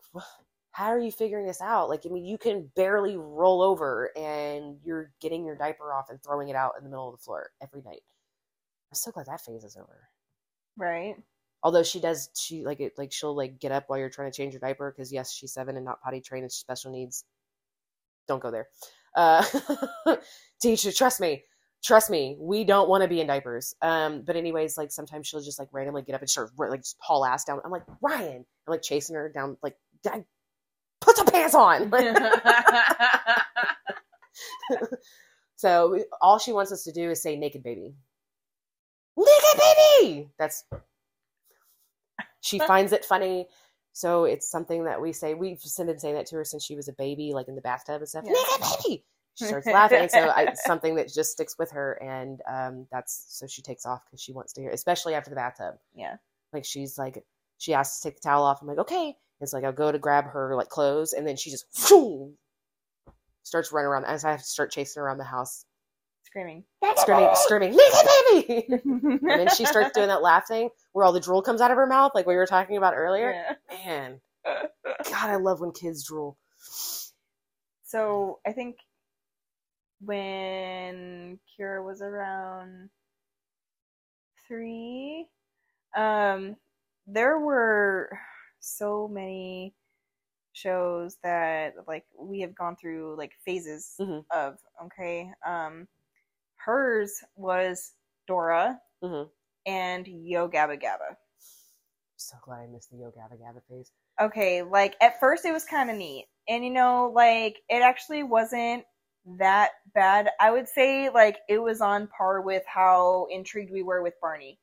how 0.73 0.87
are 0.87 0.99
you 0.99 1.13
figuring 1.13 1.47
this 1.47 1.61
out 1.61 1.89
like 1.89 2.03
i 2.07 2.09
mean 2.09 2.25
you 2.25 2.39
can 2.39 2.71
barely 2.75 3.17
roll 3.17 3.63
over 3.63 4.11
and 4.17 4.79
you're 4.85 5.13
getting 5.21 5.45
your 5.45 5.57
diaper 5.57 5.93
off 5.93 6.11
and 6.11 6.23
throwing 6.23 6.49
it 6.49 6.57
out 6.57 6.73
in 6.79 6.85
the 6.85 6.91
middle 6.91 7.09
of 7.09 7.19
the 7.19 7.23
floor 7.23 7.51
every 7.63 7.83
night 7.83 8.03
i'm 8.91 8.95
so 8.95 9.11
glad 9.11 9.27
that 9.27 9.41
phase 9.41 9.65
is 9.65 9.77
over 9.77 10.09
right. 10.77 11.17
although 11.63 11.83
she 11.83 12.01
does 12.01 12.31
she 12.35 12.65
like 12.65 12.81
it 12.81 12.93
like 12.99 13.13
she'll 13.13 13.37
like 13.37 13.61
get 13.61 13.73
up 13.73 13.85
while 13.87 13.99
you're 13.99 14.11
trying 14.11 14.31
to 14.31 14.37
change 14.37 14.53
your 14.53 14.61
diaper 14.61 14.91
because 14.91 15.13
yes 15.13 15.33
she's 15.33 15.53
seven 15.53 15.77
and 15.77 15.85
not 15.85 16.01
potty 16.03 16.21
trained 16.21 16.45
and 16.45 16.53
special 16.53 16.91
needs 16.91 17.25
don't 18.29 18.43
go 18.43 18.51
there. 18.51 18.69
Uh, 19.15 19.45
teacher, 20.61 20.93
trust 20.93 21.21
me, 21.21 21.45
trust 21.83 22.11
me, 22.11 22.37
we 22.39 22.65
don't 22.65 22.89
want 22.89 23.03
to 23.03 23.09
be 23.09 23.21
in 23.21 23.27
diapers. 23.27 23.75
Um, 23.83 24.23
but 24.23 24.37
anyways, 24.37 24.79
like 24.79 24.93
sometimes 24.93 25.27
she'll 25.27 25.43
just 25.43 25.59
like 25.59 25.69
randomly 25.73 26.03
get 26.03 26.15
up 26.15 26.21
and 26.21 26.31
start 26.31 26.51
like 26.57 26.81
just 26.81 26.97
haul 27.01 27.25
ass 27.25 27.45
down. 27.45 27.61
I'm 27.65 27.71
like 27.71 27.85
Ryan, 28.01 28.45
I'm 28.67 28.71
like 28.71 28.83
chasing 28.83 29.17
her 29.17 29.29
down, 29.29 29.57
like 29.63 29.77
"Dad, 30.03 30.25
put 31.01 31.17
some 31.17 31.27
pants 31.27 31.55
on. 31.55 31.91
so 35.57 35.99
all 36.21 36.39
she 36.39 36.53
wants 36.53 36.73
us 36.73 36.85
to 36.85 36.93
do 36.93 37.11
is 37.11 37.23
say 37.23 37.37
naked 37.37 37.63
baby, 37.63 37.95
naked 39.17 39.61
baby. 39.61 40.29
That's 40.39 40.65
she 42.41 42.59
finds 42.59 42.93
it 42.93 43.05
funny. 43.05 43.47
So 43.95 44.25
it's 44.25 44.51
something 44.51 44.85
that 44.85 45.03
we 45.03 45.13
say. 45.13 45.35
We've 45.35 45.61
been 45.77 45.99
saying 45.99 46.15
that 46.15 46.27
to 46.27 46.37
her 46.37 46.45
since 46.45 46.65
she 46.65 46.77
was 46.77 46.89
a 46.89 46.95
baby, 46.95 47.33
like 47.35 47.49
in 47.49 47.57
the 47.57 47.61
bathtub 47.61 48.01
and 48.01 48.09
stuff. 48.09 48.25
Yeah. 48.27 48.33
Naked 48.33 48.67
baby. 48.85 49.05
She 49.35 49.47
starts 49.47 49.67
laughing, 49.73 50.09
so 50.09 50.29
I, 50.29 50.53
something 50.55 50.95
that 50.97 51.13
just 51.13 51.33
sticks 51.33 51.57
with 51.59 51.71
her, 51.73 51.95
and 52.03 52.41
um, 52.51 52.87
that's 52.93 53.25
so 53.29 53.47
she 53.47 53.63
takes 53.63 53.87
off 53.87 54.03
because 54.07 54.21
she 54.21 54.33
wants 54.33 54.53
to 54.55 54.61
hear, 54.61 54.71
especially 54.71 55.15
after 55.15 55.31
the 55.31 55.37
bathtub. 55.37 55.75
yeah. 55.95 56.17
Like 56.53 56.65
she's 56.67 56.99
like, 56.99 57.25
she 57.59 57.73
asks 57.73 58.01
to 58.01 58.09
take 58.09 58.17
the 58.17 58.29
towel 58.29 58.45
off. 58.45 58.61
I'm 58.61 58.69
like, 58.69 58.79
okay. 58.79 59.17
It's 59.41 59.53
like 59.55 59.65
I'll 59.65 59.73
go 59.73 59.91
to 59.91 59.99
grab 59.99 60.27
her 60.27 60.55
like 60.55 60.69
clothes, 60.69 61.15
and 61.15 61.27
then 61.27 61.37
she 61.37 61.51
just 61.51 61.65
whoo, 61.91 62.35
starts 63.43 63.73
running 63.73 63.89
around. 63.89 64.05
As 64.05 64.25
I 64.25 64.31
have 64.33 64.41
to 64.41 64.47
start 64.47 64.71
chasing 64.71 65.01
her 65.01 65.07
around 65.07 65.19
the 65.19 65.25
house, 65.25 65.65
Screaming. 66.25 66.65
screaming, 66.97 67.29
screaming, 67.35 67.77
naked 67.77 68.47
baby. 68.49 68.67
and 68.85 69.21
then 69.23 69.49
she 69.51 69.67
starts 69.67 69.91
doing 69.93 70.09
that 70.09 70.23
laugh 70.23 70.47
thing 70.49 70.71
where 70.93 71.05
all 71.05 71.13
the 71.13 71.21
drool 71.21 71.43
comes 71.43 71.61
out 71.61 71.71
of 71.71 71.77
her 71.77 71.87
mouth, 71.87 72.13
like 72.15 72.27
we 72.27 72.37
were 72.37 72.47
talking 72.47 72.79
about 72.79 72.95
earlier. 72.97 73.33
Yeah. 73.33 73.85
Man, 73.85 74.21
God, 74.45 75.31
I 75.31 75.37
love 75.37 75.61
when 75.61 75.73
kids 75.73 76.05
drool. 76.07 76.39
So 77.85 78.39
I 78.47 78.53
think 78.53 78.77
when 80.05 81.39
Kira 81.59 81.85
was 81.85 82.03
around 82.03 82.91
three, 84.47 85.29
um, 85.97 86.57
there 87.07 87.39
were 87.39 88.11
so 88.61 89.09
many 89.09 89.75
shows 90.53 91.17
that 91.23 91.75
like 91.89 92.05
we 92.19 92.41
have 92.41 92.55
gone 92.55 92.77
through 92.77 93.17
like 93.17 93.33
phases 93.45 94.01
Mhm. 94.01 94.25
of. 94.31 94.59
Okay, 94.85 95.31
um, 95.47 95.89
hers 96.57 97.23
was 97.37 97.95
Dora 98.27 98.81
Mhm. 99.03 99.31
and 99.67 100.07
Yo 100.07 100.49
Gabba 100.49 100.81
Gabba. 100.81 101.17
So 102.17 102.37
glad 102.43 102.63
I 102.63 102.67
missed 102.67 102.91
the 102.91 102.99
Yo 102.99 103.11
Gabba 103.11 103.39
Gabba 103.41 103.63
phase. 103.69 103.93
okay, 104.21 104.63
like 104.63 104.97
at 105.01 105.19
first 105.21 105.45
it 105.45 105.53
was 105.53 105.65
kind 105.65 105.91
of 105.91 105.97
neat. 105.97 106.29
And 106.49 106.65
you 106.65 106.71
know, 106.71 107.11
like 107.15 107.63
it 107.69 107.83
actually 107.83 108.23
wasn't 108.23 108.85
that 109.39 109.71
bad. 109.95 110.31
I 110.41 110.51
would 110.51 110.69
say 110.69 111.09
like 111.11 111.39
it 111.49 111.59
was 111.59 111.81
on 111.81 112.09
par 112.09 112.41
with 112.43 112.65
how 112.67 113.27
intrigued 113.31 113.71
we 113.73 113.83
were 113.83 114.03
with 114.03 114.15
Barney. 114.21 114.59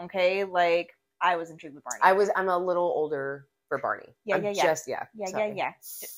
Okay, 0.00 0.44
like 0.44 0.90
I 1.20 1.36
was 1.36 1.50
intrigued 1.50 1.74
with 1.74 1.84
Barney. 1.84 2.00
I 2.02 2.12
was. 2.12 2.30
I'm 2.36 2.48
a 2.48 2.58
little 2.58 2.84
older 2.94 3.46
for 3.68 3.78
Barney. 3.78 4.14
Yeah, 4.24 4.36
I'm 4.36 4.44
yeah, 4.44 4.50
yeah. 4.54 4.62
Just 4.62 4.88
yeah. 4.88 5.04
yeah, 5.14 5.26
sorry. 5.26 5.48
yeah, 5.56 5.72
yeah. 6.02 6.08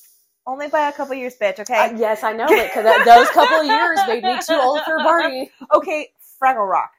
Only 0.46 0.68
by 0.68 0.88
a 0.88 0.92
couple 0.92 1.14
years, 1.14 1.36
bitch. 1.40 1.60
Okay, 1.60 1.78
Uh, 1.78 1.92
yes, 1.96 2.22
I 2.24 2.32
know 2.32 2.46
it 2.48 2.68
because 2.74 3.04
those 3.04 3.28
couple 3.30 3.64
years 3.64 3.98
made 4.08 4.24
me 4.24 4.38
too 4.46 4.54
old 4.54 4.80
for 4.84 4.96
Barney. 4.98 5.50
okay. 5.74 6.08
Fraggle 6.42 6.68
Rock. 6.68 6.90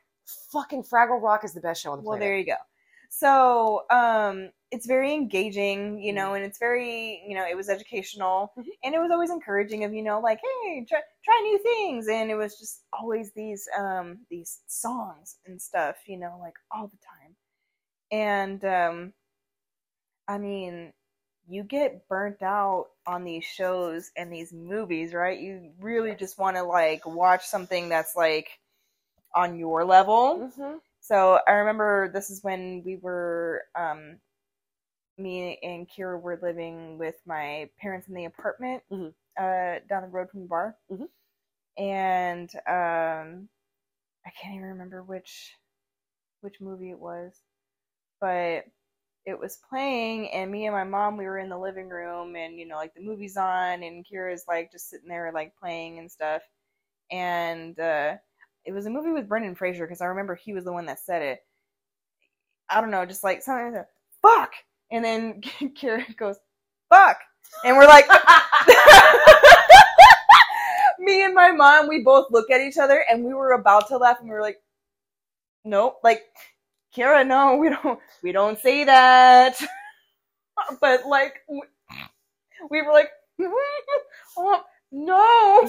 Fucking 0.51 0.83
Fraggle 0.83 1.21
Rock 1.21 1.43
is 1.43 1.53
the 1.53 1.61
best 1.61 1.81
show 1.81 1.91
on 1.91 1.97
the 1.97 2.03
Well, 2.03 2.17
planet. 2.17 2.25
there 2.27 2.37
you 2.37 2.45
go. 2.45 2.55
So, 3.09 3.83
um, 3.89 4.51
it's 4.71 4.85
very 4.85 5.13
engaging, 5.13 5.99
you 6.01 6.13
Mm-hmm. 6.13 6.13
know, 6.13 6.35
and 6.35 6.45
it's 6.45 6.59
very, 6.59 7.23
you 7.27 7.35
know, 7.35 7.45
it 7.47 7.57
was 7.57 7.69
educational, 7.69 8.53
Mhm. 8.55 8.69
and 8.83 8.93
it 8.95 8.99
was 8.99 9.11
always 9.11 9.31
encouraging 9.31 9.83
of, 9.83 9.93
you 9.93 10.03
know, 10.03 10.19
like, 10.19 10.39
hey, 10.63 10.85
try, 10.87 11.01
try 11.25 11.39
new 11.43 11.57
things, 11.59 12.07
and 12.07 12.29
it 12.31 12.35
was 12.35 12.57
just 12.59 12.83
always 12.93 13.31
these, 13.33 13.67
um, 13.77 14.19
these 14.29 14.61
songs 14.67 15.37
and 15.47 15.61
stuff, 15.61 15.97
you 16.07 16.17
know, 16.17 16.37
like 16.39 16.55
all 16.71 16.87
the 16.87 16.97
time, 16.97 17.35
and, 18.11 18.65
um, 18.65 19.13
I 20.27 20.37
mean, 20.37 20.93
you 21.47 21.63
get 21.63 22.07
burnt 22.07 22.41
out 22.43 22.87
on 23.07 23.23
these 23.23 23.43
shows 23.43 24.11
and 24.15 24.31
these 24.31 24.53
movies, 24.53 25.13
right? 25.13 25.39
You 25.39 25.73
really 25.79 26.15
just 26.15 26.37
want 26.37 26.57
to 26.57 26.63
like 26.63 27.05
watch 27.05 27.45
something 27.47 27.89
that's 27.89 28.15
like 28.15 28.59
on 29.35 29.57
your 29.59 29.85
level. 29.85 30.45
hmm 30.55 30.77
So 31.01 31.39
I 31.47 31.51
remember 31.53 32.09
this 32.13 32.29
is 32.29 32.43
when 32.43 32.83
we 32.85 32.97
were, 32.97 33.63
um, 33.75 34.19
me 35.17 35.59
and 35.63 35.89
Kira 35.89 36.19
were 36.21 36.39
living 36.41 36.97
with 36.97 37.15
my 37.25 37.69
parents 37.79 38.07
in 38.07 38.13
the 38.15 38.25
apartment 38.25 38.83
Mhm. 38.91 39.13
uh, 39.37 39.79
down 39.87 40.03
the 40.03 40.07
road 40.09 40.29
from 40.29 40.41
the 40.41 40.47
bar, 40.47 40.77
Mhm. 40.91 41.09
and 41.77 42.49
um, 42.67 43.49
I 44.25 44.31
can't 44.31 44.55
even 44.55 44.67
remember 44.69 45.03
which 45.03 45.57
which 46.41 46.61
movie 46.61 46.91
it 46.91 46.99
was, 46.99 47.43
but 48.21 48.65
it 49.25 49.39
was 49.39 49.57
playing, 49.57 50.29
and 50.31 50.51
me 50.51 50.65
and 50.67 50.75
my 50.75 50.83
mom 50.85 51.17
we 51.17 51.25
were 51.25 51.39
in 51.39 51.49
the 51.49 51.57
living 51.59 51.89
room, 51.89 52.35
and 52.35 52.59
you 52.59 52.65
know 52.67 52.77
like 52.77 52.93
the 52.95 53.01
movie's 53.01 53.37
on, 53.37 53.83
and 53.83 54.05
Kira's 54.07 54.45
like 54.47 54.71
just 54.71 54.89
sitting 54.89 55.09
there 55.09 55.31
like 55.33 55.55
playing 55.57 55.99
and 55.99 56.11
stuff, 56.11 56.43
and 57.11 57.79
uh, 57.79 58.17
it 58.69 58.73
was 58.73 58.85
a 58.85 58.91
movie 58.91 59.09
with 59.09 59.27
Brendan 59.27 59.55
Fraser 59.55 59.87
because 59.87 59.99
I 59.99 60.05
remember 60.05 60.35
he 60.35 60.53
was 60.53 60.63
the 60.63 60.71
one 60.71 60.85
that 60.85 60.99
said 60.99 61.23
it. 61.23 61.39
I 62.69 62.79
don't 62.79 62.91
know, 62.91 63.03
just 63.03 63.23
like 63.23 63.41
something 63.41 63.73
like 63.73 63.87
fuck, 64.21 64.51
and 64.91 65.03
then 65.03 65.41
Kira 65.59 66.15
goes 66.15 66.35
fuck, 66.87 67.17
and 67.65 67.75
we're 67.75 67.87
like, 67.87 68.07
me 70.99 71.23
and 71.23 71.33
my 71.33 71.51
mom, 71.51 71.87
we 71.87 72.03
both 72.03 72.27
look 72.29 72.51
at 72.51 72.61
each 72.61 72.77
other 72.77 73.03
and 73.09 73.25
we 73.25 73.33
were 73.33 73.53
about 73.53 73.87
to 73.87 73.97
laugh, 73.97 74.19
and 74.19 74.29
we 74.29 74.35
were 74.35 74.41
like, 74.41 74.61
nope, 75.65 75.97
like 76.03 76.25
Kira, 76.95 77.25
no, 77.25 77.55
we 77.55 77.69
don't, 77.69 77.99
we 78.21 78.31
don't 78.31 78.59
say 78.59 78.83
that, 78.83 79.59
but 80.79 81.07
like 81.07 81.39
we, 81.49 81.63
we 82.69 82.83
were 82.83 82.93
like, 82.93 83.09
oh, 84.37 84.61
no. 84.91 85.67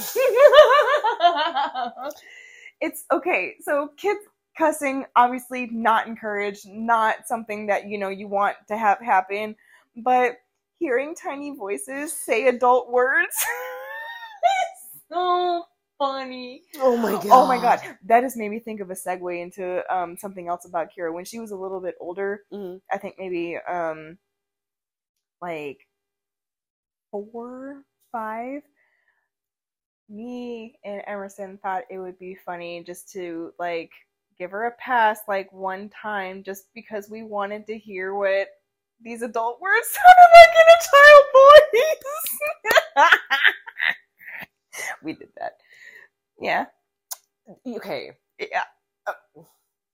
It's 2.81 3.05
okay. 3.13 3.57
So 3.61 3.91
kids 3.97 4.21
cussing 4.57 5.07
obviously 5.17 5.67
not 5.67 6.07
encouraged, 6.07 6.67
not 6.69 7.27
something 7.27 7.67
that 7.67 7.89
you 7.89 7.99
know 7.99 8.09
you 8.09 8.29
want 8.29 8.57
to 8.69 8.77
have 8.77 8.99
happen, 9.01 9.57
but 9.97 10.37
hearing 10.79 11.15
tiny 11.15 11.55
voices 11.57 12.13
say 12.13 12.47
adult 12.49 12.91
words 12.91 13.35
is 14.95 15.03
so 15.11 15.65
funny. 15.99 16.63
Oh 16.79 16.97
my 16.97 17.13
god. 17.13 17.27
Oh 17.31 17.47
my 17.47 17.59
god, 17.61 17.81
that 18.07 18.23
just 18.23 18.37
made 18.37 18.51
me 18.51 18.59
think 18.59 18.81
of 18.81 18.91
a 18.91 18.95
segue 18.95 19.41
into 19.43 19.83
um, 19.95 20.17
something 20.17 20.49
else 20.49 20.65
about 20.65 20.89
Kira. 20.97 21.13
When 21.13 21.25
she 21.25 21.39
was 21.39 21.51
a 21.51 21.57
little 21.57 21.81
bit 21.81 21.95
older, 22.01 22.43
Mhm. 22.53 22.81
I 22.91 22.99
think 22.99 23.17
maybe 23.19 23.57
um, 23.69 24.19
like 25.43 25.79
four, 27.11 27.83
five. 28.13 28.63
Me 30.11 30.75
and 30.85 31.03
Emerson 31.07 31.59
thought 31.63 31.85
it 31.89 31.99
would 31.99 32.19
be 32.19 32.37
funny 32.45 32.83
just 32.85 33.11
to 33.13 33.53
like 33.59 33.91
give 34.39 34.51
her 34.51 34.67
a 34.67 34.73
pass 34.73 35.21
like 35.29 35.51
one 35.53 35.89
time 35.91 36.43
just 36.43 36.65
because 36.75 37.09
we 37.09 37.23
wanted 37.23 37.67
to 37.69 37.79
hear 37.79 38.15
what 38.15 38.49
these 39.03 39.23
adult 39.23 39.61
words 39.61 39.87
sounded 39.93 40.31
like 40.35 40.57
in 40.57 40.75
a 40.75 40.79
child 40.91 41.25
voice. 42.99 43.11
we 45.05 45.13
did 45.13 45.29
that. 45.39 45.53
Yeah. 46.41 46.67
Okay. 47.67 48.11
Yeah. 48.39 48.65
Uh, 49.07 49.13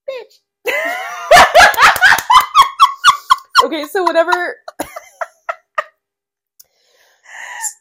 Bitch. 0.09 0.41
okay, 3.65 3.85
so 3.85 4.03
whatever. 4.03 4.57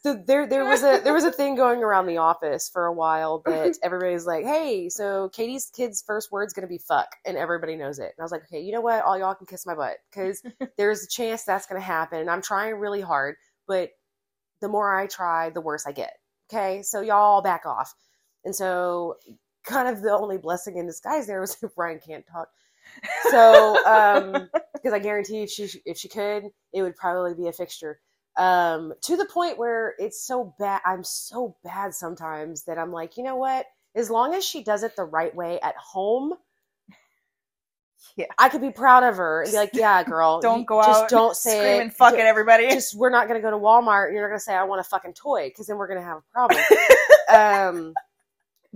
So 0.06 0.14
there, 0.14 0.46
there 0.46 0.64
was 0.64 0.84
a 0.84 1.00
there 1.02 1.12
was 1.12 1.24
a 1.24 1.32
thing 1.32 1.56
going 1.56 1.82
around 1.82 2.06
the 2.06 2.18
office 2.18 2.68
for 2.68 2.86
a 2.86 2.92
while 2.92 3.42
that 3.46 3.76
everybody's 3.82 4.24
like, 4.24 4.44
"Hey, 4.44 4.88
so 4.88 5.30
Katie's 5.30 5.68
kid's 5.74 6.00
first 6.00 6.30
word's 6.30 6.52
gonna 6.52 6.68
be 6.68 6.78
fuck," 6.78 7.08
and 7.24 7.36
everybody 7.36 7.74
knows 7.74 7.98
it. 7.98 8.14
And 8.16 8.20
I 8.20 8.22
was 8.22 8.30
like, 8.30 8.44
"Okay, 8.44 8.60
you 8.60 8.70
know 8.70 8.80
what? 8.80 9.02
All 9.02 9.18
y'all 9.18 9.34
can 9.34 9.48
kiss 9.48 9.66
my 9.66 9.74
butt 9.74 9.96
because 10.08 10.44
there's 10.78 11.02
a 11.02 11.08
chance 11.08 11.42
that's 11.42 11.66
gonna 11.66 11.80
happen. 11.80 12.20
And 12.20 12.30
I'm 12.30 12.40
trying 12.40 12.76
really 12.76 13.00
hard, 13.00 13.34
but 13.66 13.90
the 14.60 14.68
more 14.68 14.94
I 14.94 15.08
try, 15.08 15.50
the 15.50 15.60
worse 15.60 15.88
I 15.88 15.92
get. 15.92 16.12
Okay, 16.48 16.82
so 16.84 17.00
y'all 17.00 17.42
back 17.42 17.66
off." 17.66 17.92
And 18.44 18.54
so, 18.54 19.16
kind 19.64 19.88
of 19.88 20.02
the 20.02 20.16
only 20.16 20.38
blessing 20.38 20.76
in 20.76 20.86
disguise 20.86 21.26
there 21.26 21.40
was 21.40 21.56
if 21.64 21.76
Ryan 21.76 21.98
can't 21.98 22.24
talk. 22.30 22.46
So, 23.32 23.84
um, 23.84 24.48
because 24.72 24.92
I 24.92 25.00
guarantee 25.00 25.42
if 25.42 25.50
she 25.50 25.68
if 25.84 25.98
she 25.98 26.08
could, 26.08 26.44
it 26.72 26.82
would 26.82 26.94
probably 26.94 27.34
be 27.34 27.48
a 27.48 27.52
fixture. 27.52 27.98
Um, 28.36 28.92
to 29.02 29.16
the 29.16 29.24
point 29.26 29.58
where 29.58 29.94
it's 29.98 30.22
so 30.26 30.54
bad. 30.58 30.82
I'm 30.84 31.04
so 31.04 31.56
bad 31.64 31.94
sometimes 31.94 32.64
that 32.64 32.78
I'm 32.78 32.92
like, 32.92 33.16
you 33.16 33.22
know 33.24 33.36
what? 33.36 33.66
As 33.94 34.10
long 34.10 34.34
as 34.34 34.44
she 34.44 34.62
does 34.62 34.82
it 34.82 34.94
the 34.96 35.04
right 35.04 35.34
way 35.34 35.58
at 35.60 35.74
home, 35.76 36.34
Yeah. 38.16 38.26
I 38.38 38.48
could 38.48 38.60
be 38.62 38.70
proud 38.70 39.02
of 39.04 39.16
her 39.18 39.42
and 39.42 39.50
be 39.50 39.56
like, 39.56 39.70
yeah, 39.74 40.02
girl, 40.04 40.40
Don't 40.40 40.66
go 40.66 40.80
just 40.82 41.04
out 41.04 41.08
don't 41.10 41.36
say 41.36 41.58
screaming 41.58 41.88
it. 41.88 41.94
fuck 41.94 42.14
Ju- 42.14 42.20
at 42.20 42.26
everybody. 42.26 42.68
Just 42.68 42.94
we're 42.96 43.10
not 43.10 43.26
gonna 43.28 43.40
go 43.40 43.50
to 43.50 43.56
Walmart. 43.58 44.12
You're 44.12 44.22
not 44.22 44.28
gonna 44.28 44.40
say 44.40 44.54
I 44.54 44.64
want 44.64 44.80
a 44.80 44.84
fucking 44.84 45.14
toy 45.14 45.48
because 45.48 45.66
then 45.66 45.76
we're 45.76 45.88
gonna 45.88 46.02
have 46.02 46.18
a 46.18 46.22
problem. 46.32 46.60
um, 47.30 47.94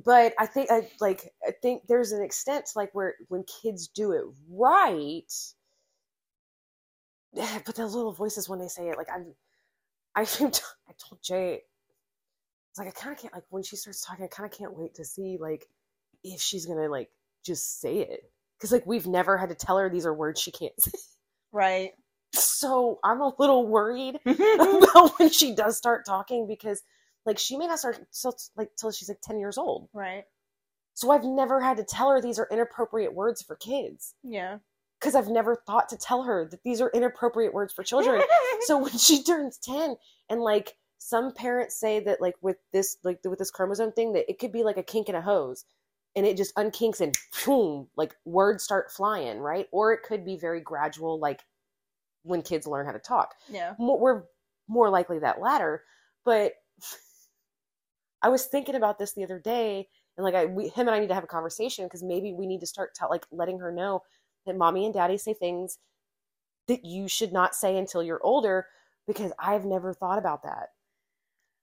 but 0.05 0.35
I 0.39 0.47
think 0.47 0.71
I 0.71 0.89
like 1.01 1.33
I 1.47 1.53
think 1.53 1.83
there's 1.87 2.13
an 2.13 2.23
extent 2.23 2.67
to 2.67 2.73
like 2.79 2.95
where 2.95 3.15
when 3.29 3.45
kids 3.63 3.89
do 3.89 4.13
it 4.13 4.23
right, 4.51 5.33
but 7.35 7.75
the 7.75 7.87
little 7.87 8.13
voices 8.13 8.49
when 8.49 8.59
they 8.59 8.69
say 8.69 8.89
it, 8.89 8.97
like 8.97 9.09
I'm, 9.15 9.35
I 10.15 10.21
I 10.23 10.25
told 10.25 11.23
Jay, 11.23 11.63
it's 12.71 12.79
like 12.79 12.89
I 12.89 12.93
kind 12.93 13.15
of 13.15 13.21
can't 13.21 13.35
like 13.35 13.45
when 13.51 13.63
she 13.63 13.77
starts 13.77 14.05
talking, 14.05 14.25
I 14.25 14.29
kind 14.29 14.51
of 14.51 14.57
can't 14.57 14.77
wait 14.77 14.95
to 14.97 15.05
see 15.05 15.39
like 15.41 15.67
if 16.25 16.41
she's 16.41 16.67
gonna 16.67 16.89
like 16.89 17.11
just 17.45 17.81
say 17.81 17.99
it 17.99 18.21
because 18.59 18.73
like 18.73 18.87
we've 18.87 19.07
never 19.07 19.37
had 19.39 19.49
to 19.49 19.55
tell 19.55 19.79
her 19.79 19.89
these 19.89 20.07
are 20.07 20.15
words 20.15 20.41
she 20.41 20.51
can't 20.51 20.73
say. 20.81 20.93
right. 21.53 21.93
So 22.33 23.01
I'm 23.03 23.21
a 23.21 23.33
little 23.39 23.67
worried 23.67 24.21
about 24.27 25.19
when 25.19 25.31
she 25.31 25.55
does 25.55 25.77
start 25.77 26.07
talking 26.07 26.47
because 26.47 26.83
like 27.27 27.39
she 27.39 27.57
may 27.57 27.67
not 27.67 27.79
start 27.79 27.99
till 28.13 28.35
like 28.57 28.71
till 28.79 28.93
she's 28.93 29.09
like 29.09 29.21
10 29.23 29.39
years 29.39 29.59
old 29.59 29.89
right. 29.93 30.25
so 30.95 31.11
i've 31.11 31.25
never 31.25 31.61
had 31.61 31.77
to 31.77 31.85
tell 31.85 32.09
her 32.11 32.21
these 32.21 32.39
are 32.39 32.49
inappropriate 32.51 33.13
words 33.15 33.43
for 33.43 33.57
kids 33.57 34.15
Yeah. 34.23 34.59
Because 35.01 35.15
i've 35.15 35.29
never 35.29 35.57
thought 35.67 35.89
to 35.89 35.97
tell 35.97 36.23
her 36.23 36.47
that 36.51 36.63
these 36.63 36.81
are 36.81 36.91
inappropriate 36.95 37.55
words 37.55 37.73
for 37.73 37.83
children 37.83 38.21
so 38.63 38.79
when 38.79 38.97
she 38.97 39.23
turns 39.23 39.59
10 39.59 39.97
and 40.29 40.41
like 40.41 40.77
some 40.99 41.33
parents 41.33 41.79
say 41.79 42.01
that 42.01 42.21
like 42.21 42.35
with 42.43 42.57
this 42.73 42.99
like 43.03 43.19
with 43.25 43.39
this 43.39 43.51
chromosome 43.51 43.93
thing 43.93 44.13
that 44.13 44.29
it 44.29 44.39
could 44.39 44.53
be 44.53 44.63
like 44.63 44.77
a 44.77 44.83
kink 44.83 45.09
in 45.09 45.15
a 45.15 45.23
hose 45.23 45.65
and 46.17 46.27
it 46.27 46.37
just 46.37 46.55
unkinks 46.57 47.01
and 47.01 47.17
boom 47.45 47.89
like 47.97 48.15
words 48.25 48.63
start 48.63 48.91
flying 48.93 49.39
right 49.39 49.67
or 49.73 49.93
it 49.93 50.03
could 50.03 50.25
be 50.25 50.37
very 50.37 50.61
gradual 50.61 51.19
like 51.19 51.41
when 52.23 52.43
kids 52.43 52.67
learn 52.67 52.85
how 52.85 52.93
to 52.93 52.99
talk 52.99 53.35
yeah. 53.49 53.75
we're 53.79 54.25
more 54.71 54.89
likely 54.89 55.19
that 55.19 55.41
latter. 55.41 55.83
But 56.25 56.53
I 58.23 58.29
was 58.29 58.47
thinking 58.47 58.77
about 58.77 58.99
this 58.99 59.13
the 59.13 59.25
other 59.25 59.39
day, 59.39 59.89
and 60.17 60.25
like 60.25 60.35
I, 60.35 60.47
we, 60.47 60.69
him 60.69 60.87
and 60.87 60.91
I 60.91 61.01
need 61.01 61.09
to 61.09 61.15
have 61.15 61.25
a 61.25 61.29
conversation 61.29 61.85
because 61.85 62.03
maybe 62.03 62.33
we 62.33 62.47
need 62.47 62.61
to 62.61 62.67
start 62.67 62.95
tell, 62.95 63.11
like 63.11 63.27
letting 63.31 63.59
her 63.59 63.73
know 63.73 64.03
that 64.47 64.57
mommy 64.57 64.85
and 64.85 64.95
daddy 64.95 65.19
say 65.19 65.35
things 65.35 65.79
that 66.69 66.85
you 66.85 67.09
should 67.09 67.33
not 67.33 67.55
say 67.55 67.77
until 67.77 68.03
you're 68.03 68.23
older 68.23 68.67
because 69.07 69.33
I've 69.39 69.65
never 69.65 69.93
thought 69.93 70.19
about 70.19 70.43
that. 70.45 70.69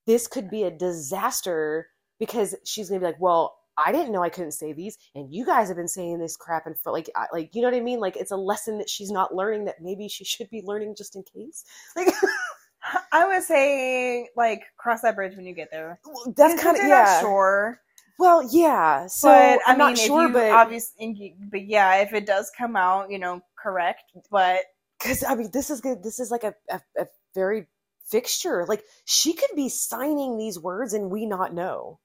This 0.06 0.28
could 0.28 0.50
be 0.50 0.64
a 0.64 0.72
disaster 0.72 1.88
because 2.20 2.56
she's 2.66 2.90
gonna 2.90 3.00
be 3.00 3.06
like, 3.06 3.22
well. 3.22 3.56
I 3.80 3.92
didn't 3.92 4.12
know 4.12 4.24
I 4.24 4.30
couldn't 4.30 4.54
say 4.54 4.74
these, 4.74 4.98
and 5.14 5.32
you 5.32 5.46
guys 5.46 5.68
have 5.68 5.78
been 5.78 5.88
saying 5.88 6.18
this 6.18 6.36
crap, 6.36 6.66
and 6.66 6.76
for 6.80 6.92
like, 6.92 7.12
I, 7.16 7.28
like 7.32 7.54
you 7.54 7.62
know 7.62 7.68
what 7.68 7.78
I 7.78 7.80
mean? 7.80 8.00
Like, 8.00 8.16
it's 8.16 8.32
a 8.32 8.36
lesson 8.36 8.80
that 8.80 8.90
she's 8.90 9.12
not 9.12 9.36
learning 9.36 9.66
that 9.66 9.84
maybe 9.84 10.08
she 10.08 10.26
should 10.26 10.50
be 10.50 10.64
learning 10.66 10.96
just 10.98 11.16
in 11.16 11.22
case. 11.22 11.64
Like, 11.96 12.08
I 13.12 13.26
was 13.26 13.46
saying, 13.48 14.30
like 14.36 14.64
cross 14.78 15.02
that 15.02 15.16
bridge 15.16 15.36
when 15.36 15.46
you 15.46 15.54
get 15.54 15.70
there. 15.72 16.00
That's 16.36 16.62
kind 16.62 16.78
of 16.78 16.84
yeah. 16.84 17.04
not 17.04 17.22
sure. 17.22 17.82
Well, 18.20 18.48
yeah. 18.52 19.08
So 19.08 19.28
but 19.30 19.60
I 19.68 19.74
I'm 19.74 19.78
mean, 19.78 19.78
not 19.78 19.98
sure, 19.98 20.28
you 20.28 20.34
but 20.34 20.52
obviously, 20.52 21.36
but 21.52 21.66
yeah, 21.66 21.98
if 21.98 22.14
it 22.14 22.26
does 22.26 22.52
come 22.58 22.76
out, 22.76 23.12
you 23.12 23.20
know, 23.20 23.42
correct. 23.58 24.04
But 24.32 24.62
because 25.00 25.24
I 25.24 25.36
mean, 25.36 25.52
this 25.52 25.70
is 25.70 25.82
good. 25.82 26.04
This 26.04 26.20
is 26.20 26.32
like 26.32 26.44
a, 26.44 26.56
a 26.70 26.82
a 26.98 27.08
very 27.36 27.68
fixture. 28.10 28.66
Like 28.68 28.84
she 29.06 29.34
could 29.34 29.56
be 29.56 29.70
signing 29.70 30.38
these 30.38 30.60
words 30.60 30.94
and 30.94 31.12
we 31.12 31.26
not 31.26 31.54
know 31.54 32.00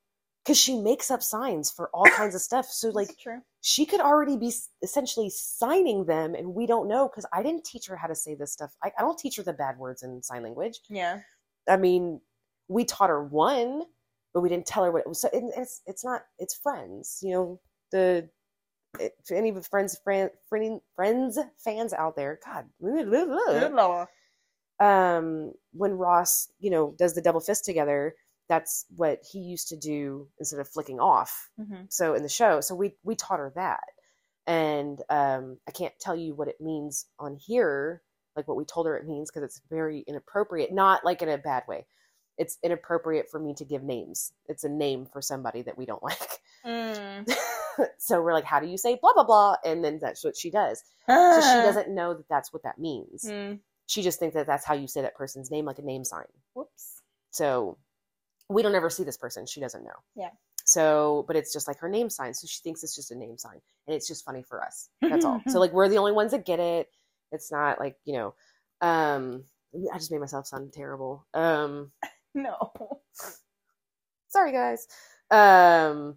because 0.44 0.58
she 0.58 0.76
makes 0.76 1.10
up 1.10 1.22
signs 1.22 1.70
for 1.70 1.88
all 1.94 2.04
kinds 2.04 2.34
of 2.34 2.40
stuff. 2.40 2.66
So 2.66 2.90
like 2.90 3.16
true. 3.22 3.40
she 3.60 3.86
could 3.86 4.00
already 4.00 4.36
be 4.36 4.52
essentially 4.82 5.30
signing 5.30 6.04
them 6.04 6.34
and 6.34 6.54
we 6.54 6.66
don't 6.66 6.88
know 6.88 7.08
because 7.08 7.26
I 7.32 7.42
didn't 7.42 7.64
teach 7.64 7.86
her 7.86 7.96
how 7.96 8.08
to 8.08 8.14
say 8.14 8.34
this 8.34 8.52
stuff. 8.52 8.74
I, 8.82 8.90
I 8.98 9.02
don't 9.02 9.18
teach 9.18 9.36
her 9.36 9.42
the 9.42 9.52
bad 9.52 9.78
words 9.78 10.02
in 10.02 10.22
sign 10.22 10.42
language. 10.42 10.80
Yeah. 10.88 11.20
I 11.68 11.76
mean, 11.76 12.20
we 12.68 12.84
taught 12.84 13.10
her 13.10 13.22
one, 13.22 13.84
but 14.34 14.40
we 14.40 14.48
didn't 14.48 14.66
tell 14.66 14.84
her 14.84 14.90
what 14.92 15.00
it 15.02 15.08
was. 15.08 15.20
So 15.20 15.28
it, 15.32 15.44
it's 15.56 15.82
it's 15.86 16.04
not 16.04 16.22
it's 16.38 16.54
friends, 16.54 17.20
you 17.22 17.32
know. 17.32 17.60
The 17.92 18.28
it, 18.98 19.12
for 19.24 19.34
any 19.36 19.48
of 19.50 19.54
the 19.56 19.62
friends 19.62 19.98
friend, 20.04 20.30
friend 20.48 20.80
friends 20.96 21.38
fans 21.58 21.92
out 21.92 22.16
there, 22.16 22.40
God, 22.44 22.66
Good 23.60 23.72
lord. 23.74 24.08
um, 24.80 25.52
when 25.72 25.92
Ross, 25.92 26.50
you 26.58 26.70
know, 26.70 26.94
does 26.98 27.14
the 27.14 27.22
double 27.22 27.40
fist 27.40 27.64
together, 27.64 28.14
that's 28.48 28.86
what 28.96 29.20
he 29.30 29.38
used 29.38 29.68
to 29.68 29.76
do 29.76 30.28
instead 30.38 30.60
of 30.60 30.68
flicking 30.68 31.00
off. 31.00 31.50
Mhm. 31.60 31.86
So 31.92 32.14
in 32.14 32.22
the 32.22 32.28
show, 32.28 32.60
so 32.60 32.74
we 32.74 32.96
we 33.04 33.14
taught 33.16 33.38
her 33.38 33.52
that, 33.54 33.84
and 34.46 35.00
um, 35.08 35.58
I 35.68 35.70
can't 35.70 35.94
tell 36.00 36.16
you 36.16 36.34
what 36.34 36.48
it 36.48 36.60
means 36.60 37.06
on 37.18 37.36
here, 37.36 38.02
like 38.36 38.48
what 38.48 38.56
we 38.56 38.64
told 38.64 38.86
her 38.86 38.96
it 38.96 39.06
means, 39.06 39.30
because 39.30 39.44
it's 39.44 39.60
very 39.70 40.00
inappropriate. 40.06 40.72
Not 40.72 41.04
like 41.04 41.22
in 41.22 41.28
a 41.28 41.38
bad 41.38 41.64
way. 41.68 41.86
It's 42.38 42.58
inappropriate 42.62 43.28
for 43.30 43.38
me 43.38 43.54
to 43.54 43.64
give 43.64 43.82
names. 43.82 44.32
It's 44.48 44.64
a 44.64 44.68
name 44.68 45.06
for 45.06 45.20
somebody 45.22 45.62
that 45.62 45.76
we 45.78 45.86
don't 45.86 46.02
like. 46.10 46.40
Mm. 46.66 47.30
so 47.98 48.20
we're 48.22 48.32
like, 48.32 48.44
how 48.44 48.60
do 48.60 48.66
you 48.66 48.76
say 48.78 48.98
blah 49.00 49.12
blah 49.14 49.24
blah? 49.24 49.56
And 49.64 49.84
then 49.84 49.98
that's 50.00 50.24
what 50.24 50.36
she 50.36 50.50
does. 50.50 50.78
So 51.08 51.14
Ah. 51.14 51.40
she 51.40 51.62
doesn't 51.66 51.90
know 51.90 52.14
that 52.14 52.28
that's 52.28 52.52
what 52.52 52.62
that 52.64 52.78
means. 52.78 53.24
Mm. 53.24 53.58
She 53.86 54.02
just 54.02 54.18
thinks 54.18 54.34
that 54.34 54.46
that's 54.46 54.64
how 54.64 54.74
you 54.74 54.86
say 54.88 55.02
that 55.02 55.14
person's 55.16 55.50
name, 55.50 55.64
like 55.66 55.78
a 55.78 55.82
name 55.82 56.04
sign. 56.04 56.24
Whoops. 56.54 57.02
So 57.30 57.76
we 58.48 58.62
don't 58.62 58.74
ever 58.74 58.90
see 58.90 59.04
this 59.04 59.16
person. 59.16 59.46
She 59.46 59.60
doesn't 59.60 59.84
know. 59.84 59.90
Yeah. 60.14 60.30
So, 60.64 61.24
but 61.26 61.36
it's 61.36 61.52
just 61.52 61.66
like 61.66 61.78
her 61.80 61.88
name 61.88 62.08
sign. 62.08 62.34
So 62.34 62.46
she 62.46 62.60
thinks 62.62 62.82
it's 62.84 62.94
just 62.94 63.10
a 63.10 63.16
name 63.16 63.36
sign. 63.36 63.60
And 63.86 63.96
it's 63.96 64.06
just 64.06 64.24
funny 64.24 64.42
for 64.42 64.62
us. 64.62 64.88
That's 65.00 65.24
all. 65.24 65.40
so 65.48 65.58
like 65.58 65.72
we're 65.72 65.88
the 65.88 65.98
only 65.98 66.12
ones 66.12 66.30
that 66.30 66.46
get 66.46 66.60
it. 66.60 66.88
It's 67.32 67.50
not 67.50 67.80
like, 67.80 67.96
you 68.04 68.14
know, 68.14 68.34
um 68.80 69.44
I 69.92 69.98
just 69.98 70.10
made 70.12 70.20
myself 70.20 70.46
sound 70.46 70.72
terrible. 70.72 71.26
Um 71.34 71.90
No. 72.34 72.72
sorry 74.28 74.52
guys. 74.52 74.86
Um 75.30 76.16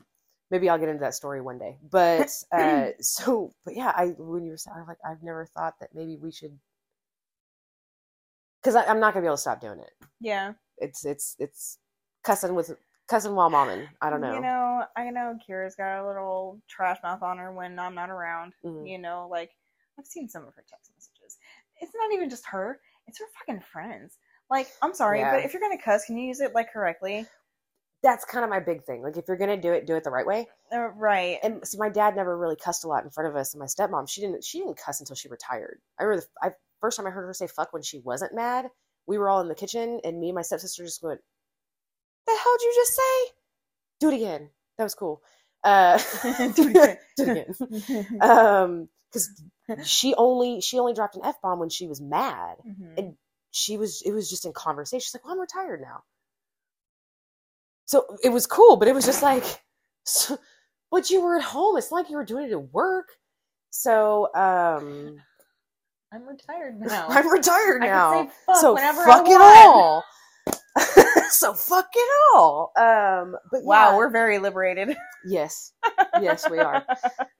maybe 0.51 0.69
I'll 0.69 0.77
get 0.79 0.89
into 0.89 1.01
that 1.01 1.13
story 1.15 1.41
one 1.41 1.59
day. 1.59 1.77
But 1.89 2.29
uh 2.51 2.89
so 3.01 3.53
but 3.65 3.75
yeah, 3.75 3.91
I 3.95 4.07
when 4.17 4.45
you 4.45 4.51
were 4.51 4.57
saying 4.57 4.77
I'm 4.79 4.87
like 4.87 4.97
I've 5.05 5.23
never 5.23 5.45
thought 5.45 5.75
that 5.79 5.89
maybe 5.93 6.17
we 6.17 6.31
should 6.31 6.57
because 8.61 8.75
I'm 8.75 8.99
not 8.99 9.13
gonna 9.13 9.23
be 9.23 9.27
able 9.27 9.35
to 9.37 9.41
stop 9.41 9.61
doing 9.61 9.79
it. 9.79 9.91
Yeah. 10.19 10.53
It's 10.77 11.05
it's 11.05 11.35
it's 11.39 11.77
cussing 12.23 12.55
with 12.55 12.75
cussing 13.07 13.35
while 13.35 13.51
momming. 13.51 13.87
I 14.01 14.09
don't 14.09 14.21
know. 14.21 14.33
You 14.35 14.41
know, 14.41 14.83
I 14.95 15.09
know 15.09 15.37
Kira's 15.47 15.75
got 15.75 16.03
a 16.03 16.07
little 16.07 16.59
trash 16.67 16.97
mouth 17.03 17.21
on 17.21 17.37
her 17.37 17.51
when 17.51 17.77
I'm 17.77 17.95
not 17.95 18.09
around. 18.09 18.53
Mhm. 18.65 18.89
You 18.89 18.97
know, 18.97 19.27
like 19.29 19.51
I've 19.99 20.05
seen 20.07 20.27
some 20.27 20.43
of 20.47 20.53
her 20.55 20.63
text 20.67 20.91
messages. 20.95 21.37
It's 21.81 21.93
not 21.95 22.11
even 22.13 22.29
just 22.29 22.45
her; 22.47 22.79
it's 23.07 23.19
her 23.19 23.25
fucking 23.39 23.61
friends. 23.61 24.17
Like, 24.49 24.67
I'm 24.81 24.93
sorry, 24.93 25.19
Yeah. 25.19 25.31
but 25.35 25.43
if 25.45 25.53
you're 25.53 25.61
gonna 25.61 25.81
cuss, 25.81 26.05
can 26.05 26.17
you 26.17 26.27
use 26.27 26.39
it 26.39 26.53
like 26.53 26.71
correctly? 26.71 27.25
That's 28.03 28.23
kind 28.25 28.43
of 28.43 28.49
my 28.51 28.59
big 28.59 28.83
thing. 28.83 29.01
Like 29.01 29.17
if 29.17 29.25
you're 29.27 29.37
gonna 29.37 29.57
do 29.59 29.71
it, 29.73 29.87
do 29.87 29.95
it 29.95 30.03
the 30.03 30.11
right 30.11 30.25
way. 30.27 30.47
Uh, 30.71 30.89
right. 30.89 31.39
And 31.41 31.65
so 31.67 31.77
my 31.79 31.89
dad 31.89 32.15
never 32.15 32.37
really 32.37 32.55
cussed 32.55 32.83
a 32.83 32.87
lot 32.87 33.03
in 33.03 33.09
front 33.09 33.29
of 33.29 33.35
us, 33.35 33.53
and 33.53 33.59
my 33.59 33.65
stepmom 33.65 34.07
she 34.07 34.21
didn't 34.21 34.43
she 34.43 34.59
didn't 34.59 34.77
cuss 34.77 34.99
until 34.99 35.15
she 35.15 35.27
retired. 35.29 35.79
I 35.99 36.03
remember 36.03 36.25
the 36.41 36.47
I, 36.47 36.51
first 36.81 36.97
time 36.97 37.07
I 37.07 37.09
heard 37.09 37.25
her 37.25 37.33
say 37.33 37.47
fuck 37.47 37.73
when 37.73 37.81
she 37.81 37.99
wasn't 37.99 38.35
mad. 38.35 38.67
We 39.07 39.17
were 39.17 39.29
all 39.29 39.41
in 39.41 39.47
the 39.47 39.55
kitchen, 39.55 39.99
and 40.03 40.19
me 40.19 40.29
and 40.29 40.35
my 40.35 40.41
stepsister 40.43 40.83
just 40.83 41.01
went, 41.01 41.21
"The 42.27 42.33
hell 42.37 42.57
did 42.59 42.65
you 42.65 42.73
just 42.75 42.95
say? 42.95 43.33
Do 44.01 44.09
it 44.09 44.15
again. 44.15 44.49
That 44.77 44.83
was 44.83 44.95
cool. 44.95 45.21
Uh, 45.63 45.97
Do 46.55 46.67
it 46.69 46.69
again. 46.69 46.97
do 47.17 47.23
it 47.25 47.55
again. 47.89 48.21
Um, 48.21 48.89
because 49.11 49.29
she 49.83 50.13
only 50.15 50.61
she 50.61 50.77
only 50.77 50.93
dropped 50.93 51.15
an 51.15 51.21
f 51.25 51.41
bomb 51.41 51.59
when 51.59 51.69
she 51.69 51.87
was 51.87 51.99
mad. 52.01 52.57
Mhm. 52.67 52.97
and 52.97 53.17
she 53.55 53.77
was 53.77 54.01
it 54.05 54.11
was 54.11 54.29
just 54.29 54.45
in 54.45 54.51
conversation. 54.51 54.99
She's 54.99 55.13
like 55.13 55.23
well 55.23 55.33
i'm 55.33 55.39
retired 55.39 55.79
now. 55.81 56.03
So 57.85 58.17
it 58.23 58.29
was 58.29 58.47
cool 58.47 58.75
but 58.75 58.87
it 58.89 58.93
was 58.95 59.05
just 59.05 59.23
like 59.23 59.43
so, 60.03 60.37
but 60.91 61.09
you 61.09 61.21
were 61.21 61.37
at 61.37 61.43
home. 61.43 61.77
It's 61.77 61.89
not 61.89 61.97
like 62.01 62.09
you 62.09 62.17
were 62.17 62.25
doing 62.25 62.45
it 62.47 62.51
at 62.51 62.73
work. 62.73 63.07
So 63.71 64.27
um 64.35 65.17
I'm 66.13 66.27
retired 66.27 66.79
now. 66.79 67.07
i'm 67.09 67.29
retired 67.29 67.81
now. 67.81 68.29
fuck 68.45 68.57
so 68.59 68.75
fuck 68.75 69.27
it 69.29 69.39
all. 69.41 70.03
So 71.29 71.53
fuck 71.53 71.89
it 71.93 72.09
all. 72.33 72.71
Um 72.77 73.35
but 73.51 73.63
Wow, 73.63 73.91
yeah, 73.91 73.97
we're 73.97 74.09
very 74.09 74.39
liberated. 74.39 74.95
yes. 75.25 75.71
Yes 76.21 76.49
we 76.49 76.59
are. 76.59 76.85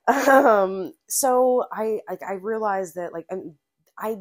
Um 0.08 0.92
so 1.08 1.64
i 1.72 2.00
i, 2.08 2.16
I 2.26 2.32
realized 2.34 2.94
that 2.96 3.12
like 3.12 3.26
i 3.30 3.36
i 3.98 4.16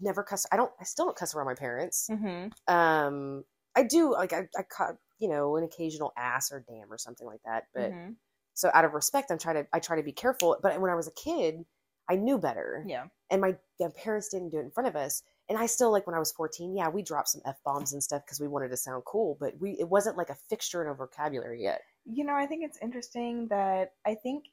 never 0.00 0.22
cuss 0.22 0.46
i 0.52 0.56
don't 0.56 0.72
i 0.80 0.84
still 0.84 1.04
don't 1.06 1.16
cuss 1.16 1.34
around 1.34 1.46
my 1.46 1.54
parents 1.54 2.08
hmm 2.08 2.48
um 2.72 3.44
i 3.76 3.82
do 3.82 4.12
like 4.12 4.32
i, 4.32 4.48
I 4.58 4.62
caught 4.62 4.96
you 5.18 5.28
know 5.28 5.56
an 5.56 5.64
occasional 5.64 6.12
ass 6.16 6.50
or 6.52 6.64
damn 6.68 6.90
or 6.92 6.98
something 6.98 7.26
like 7.26 7.40
that 7.44 7.64
but 7.74 7.90
Mhm. 7.90 8.16
so 8.54 8.70
out 8.74 8.84
of 8.84 8.92
respect 8.94 9.30
i'm 9.30 9.38
trying 9.38 9.56
to 9.56 9.66
i 9.72 9.78
try 9.78 9.96
to 9.96 10.02
be 10.02 10.12
careful 10.12 10.58
but 10.62 10.80
when 10.80 10.90
i 10.90 10.94
was 10.94 11.08
a 11.08 11.12
kid 11.12 11.64
i 12.08 12.16
knew 12.16 12.38
better 12.38 12.84
Yeah. 12.86 13.06
and 13.30 13.40
my, 13.40 13.56
my 13.78 13.88
parents 13.96 14.28
didn't 14.28 14.50
do 14.50 14.58
it 14.58 14.62
in 14.62 14.70
front 14.70 14.88
of 14.88 14.96
us 14.96 15.22
and 15.48 15.58
i 15.58 15.66
still 15.66 15.90
like 15.90 16.06
when 16.06 16.16
i 16.16 16.18
was 16.18 16.32
14 16.32 16.74
yeah 16.76 16.88
we 16.88 17.02
dropped 17.02 17.28
some 17.28 17.42
f-bombs 17.44 17.92
and 17.92 18.02
stuff 18.02 18.22
because 18.24 18.40
we 18.40 18.48
wanted 18.48 18.68
to 18.70 18.76
sound 18.76 19.04
cool 19.04 19.36
but 19.40 19.54
we 19.60 19.72
it 19.78 19.88
wasn't 19.88 20.16
like 20.16 20.30
a 20.30 20.34
fixture 20.48 20.80
in 20.82 20.88
our 20.88 20.94
vocabulary 20.94 21.62
yet 21.62 21.82
You 22.06 22.24
know, 22.24 22.34
I 22.34 22.46
think 22.46 22.64
it's 22.64 22.78
interesting 22.82 23.46
that 23.48 23.92
I 24.06 24.14
think 24.14 24.44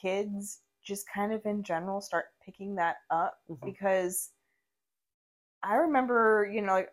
kids 0.00 0.60
just 0.82 1.06
kind 1.08 1.32
of 1.32 1.44
in 1.44 1.62
general 1.62 2.00
start 2.00 2.26
picking 2.44 2.74
that 2.76 2.96
up 3.10 3.38
Mhm. 3.50 3.64
because 3.64 4.30
I 5.62 5.74
remember, 5.76 6.48
you 6.52 6.62
know, 6.62 6.72
like 6.74 6.90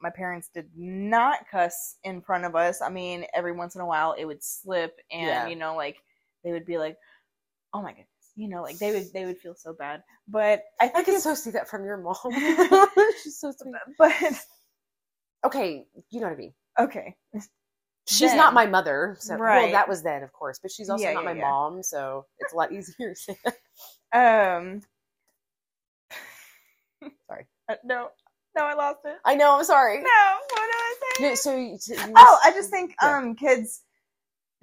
my 0.00 0.10
parents 0.10 0.48
did 0.54 0.68
not 0.76 1.48
cuss 1.50 1.96
in 2.04 2.20
front 2.22 2.44
of 2.44 2.54
us. 2.56 2.80
I 2.82 2.88
mean, 2.90 3.26
every 3.34 3.52
once 3.52 3.74
in 3.74 3.80
a 3.80 3.86
while 3.86 4.12
it 4.12 4.24
would 4.24 4.42
slip 4.42 4.98
and 5.10 5.28
Yeah. 5.28 5.48
you 5.48 5.56
know, 5.56 5.76
like 5.76 5.96
they 6.42 6.52
would 6.52 6.66
be 6.66 6.78
like, 6.78 6.96
"Oh 7.74 7.82
my 7.82 7.90
goodness." 7.90 8.08
You 8.36 8.48
know, 8.48 8.62
like 8.62 8.78
they 8.78 8.92
would 8.92 9.12
they 9.12 9.26
would 9.26 9.38
feel 9.38 9.54
so 9.54 9.72
bad. 9.74 10.02
But 10.28 10.62
I 10.80 10.92
I 10.94 11.02
can 11.02 11.20
so 11.20 11.34
see 11.34 11.50
that 11.52 11.68
from 11.68 11.84
your 11.84 11.98
mom. 11.98 12.16
She's 13.22 13.38
so 13.38 13.52
sweet. 13.52 13.74
but 13.98 14.12
Okay, 15.44 15.86
you 16.10 16.20
know 16.20 16.26
what 16.26 16.32
I 16.34 16.36
mean. 16.36 16.54
okay. 16.78 17.16
She's 18.06 18.32
Then. 18.32 18.36
not 18.36 18.54
my 18.54 18.66
mother, 18.66 19.16
so 19.20 19.38
well, 19.42 19.68
that 19.68 19.88
was 19.88 20.02
then, 20.02 20.22
of 20.22 20.32
course, 20.32 20.58
but 20.60 20.70
she's 20.70 20.90
also 20.90 21.04
Yeah, 21.04 21.12
not 21.12 21.24
yeah, 21.24 21.24
my 21.24 21.34
yeah. 21.34 21.42
mom, 21.42 21.82
so 21.82 22.26
it's 22.38 22.52
a 22.52 22.56
lot 22.56 22.72
easier 22.72 23.10
to 23.10 23.16
say 23.16 23.38
that. 23.44 23.56
Um 24.12 24.82
Sorry. 27.26 27.46
Uh, 27.68 27.76
no. 27.84 28.08
No, 28.56 28.62
I 28.64 28.74
lost 28.74 29.00
it. 29.04 29.16
I 29.24 29.34
know. 29.34 29.56
I'm 29.58 29.64
sorry. 29.64 29.96
No, 29.98 30.36
what 30.52 30.60
did 30.62 30.74
I 30.76 30.94
say? 31.18 31.22
No, 31.28 31.34
so 31.34 31.56
you, 31.56 31.78
so 31.78 31.94
you 31.94 32.12
Oh, 32.16 32.38
I 32.44 32.52
just 32.52 32.70
think 32.70 32.94
Yeah. 33.02 33.16
um 33.18 33.34
kids 33.34 33.82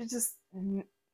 just 0.09 0.35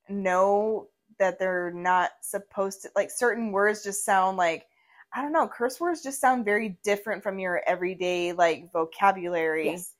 know 0.09 0.87
that 1.19 1.39
they're 1.39 1.71
not 1.71 2.11
supposed 2.21 2.83
to 2.83 2.89
like 2.95 3.09
certain 3.11 3.51
words 3.51 3.83
just 3.83 4.05
sound 4.05 4.37
like 4.37 4.67
I 5.13 5.21
don't 5.21 5.31
know, 5.31 5.47
curse 5.47 5.79
words 5.79 6.03
just 6.03 6.21
sound 6.21 6.45
very 6.45 6.77
different 6.83 7.23
from 7.23 7.39
your 7.39 7.61
everyday 7.65 8.33
like 8.33 8.71
vocabulary. 8.71 9.71
Yes. 9.71 9.93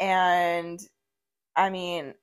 And 0.00 0.80
I 1.54 1.70
mean 1.70 2.14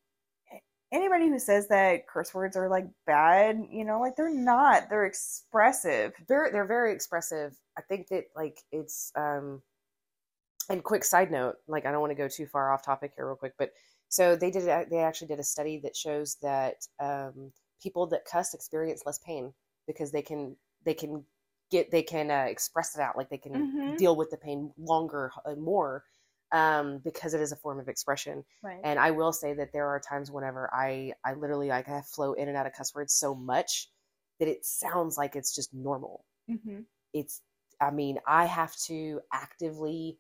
anybody 0.91 1.29
who 1.29 1.39
says 1.39 1.69
that 1.69 2.05
curse 2.07 2.33
words 2.33 2.57
are 2.57 2.67
like 2.67 2.87
bad, 3.07 3.65
you 3.71 3.85
know, 3.85 4.01
like 4.01 4.17
they're 4.17 4.29
not. 4.33 4.89
They're 4.89 5.05
expressive. 5.05 6.13
very 6.27 6.51
they're 6.51 6.65
very 6.65 6.91
expressive. 6.93 7.55
I 7.77 7.81
think 7.81 8.07
that 8.09 8.25
like 8.35 8.63
it's 8.71 9.11
um 9.15 9.61
and 10.69 10.83
quick 10.83 11.03
side 11.03 11.31
note, 11.31 11.55
like 11.67 11.85
I 11.85 11.91
don't 11.91 12.01
want 12.01 12.11
to 12.11 12.15
go 12.15 12.27
too 12.27 12.45
far 12.45 12.71
off 12.71 12.83
topic 12.85 13.13
here 13.15 13.27
real 13.27 13.35
quick, 13.35 13.53
but 13.57 13.71
so 14.09 14.35
they 14.35 14.51
did 14.51 14.65
they 14.89 14.99
actually 14.99 15.27
did 15.27 15.39
a 15.39 15.43
study 15.43 15.79
that 15.79 15.95
shows 15.95 16.35
that 16.41 16.87
um 16.99 17.51
people 17.81 18.07
that 18.07 18.25
cuss 18.25 18.53
experience 18.53 19.03
less 19.05 19.19
pain 19.19 19.53
because 19.87 20.11
they 20.11 20.21
can 20.21 20.55
they 20.83 20.93
can 20.93 21.23
get 21.71 21.89
they 21.91 22.03
can 22.03 22.29
uh, 22.29 22.45
express 22.47 22.95
it 22.95 23.01
out 23.01 23.17
like 23.17 23.29
they 23.29 23.37
can 23.37 23.53
Mhm. 23.53 23.97
deal 23.97 24.15
with 24.15 24.29
the 24.29 24.37
pain 24.37 24.73
longer 24.77 25.31
and 25.45 25.61
more 25.61 26.03
um 26.51 26.99
because 26.99 27.33
it 27.33 27.41
is 27.41 27.51
a 27.53 27.55
form 27.55 27.79
of 27.79 27.87
expression 27.87 28.43
Right. 28.61 28.79
and 28.83 28.99
I 28.99 29.11
will 29.11 29.31
say 29.33 29.53
that 29.53 29.71
there 29.71 29.87
are 29.87 29.99
times 29.99 30.29
whenever 30.29 30.69
I 30.73 31.13
I 31.23 31.33
literally 31.33 31.69
like 31.69 31.87
I 31.89 32.01
flow 32.01 32.33
in 32.33 32.49
and 32.49 32.57
out 32.57 32.67
of 32.67 32.73
cuss 32.73 32.93
words 32.93 33.13
so 33.13 33.33
much 33.33 33.89
that 34.39 34.47
it 34.49 34.65
sounds 34.65 35.17
like 35.17 35.35
it's 35.35 35.55
just 35.55 35.73
normal. 35.73 36.25
mm-hmm. 36.49 36.79
It's 37.13 37.41
I 37.81 37.91
mean, 37.91 38.19
I 38.27 38.45
have 38.45 38.75
to 38.87 39.21
actively 39.33 40.17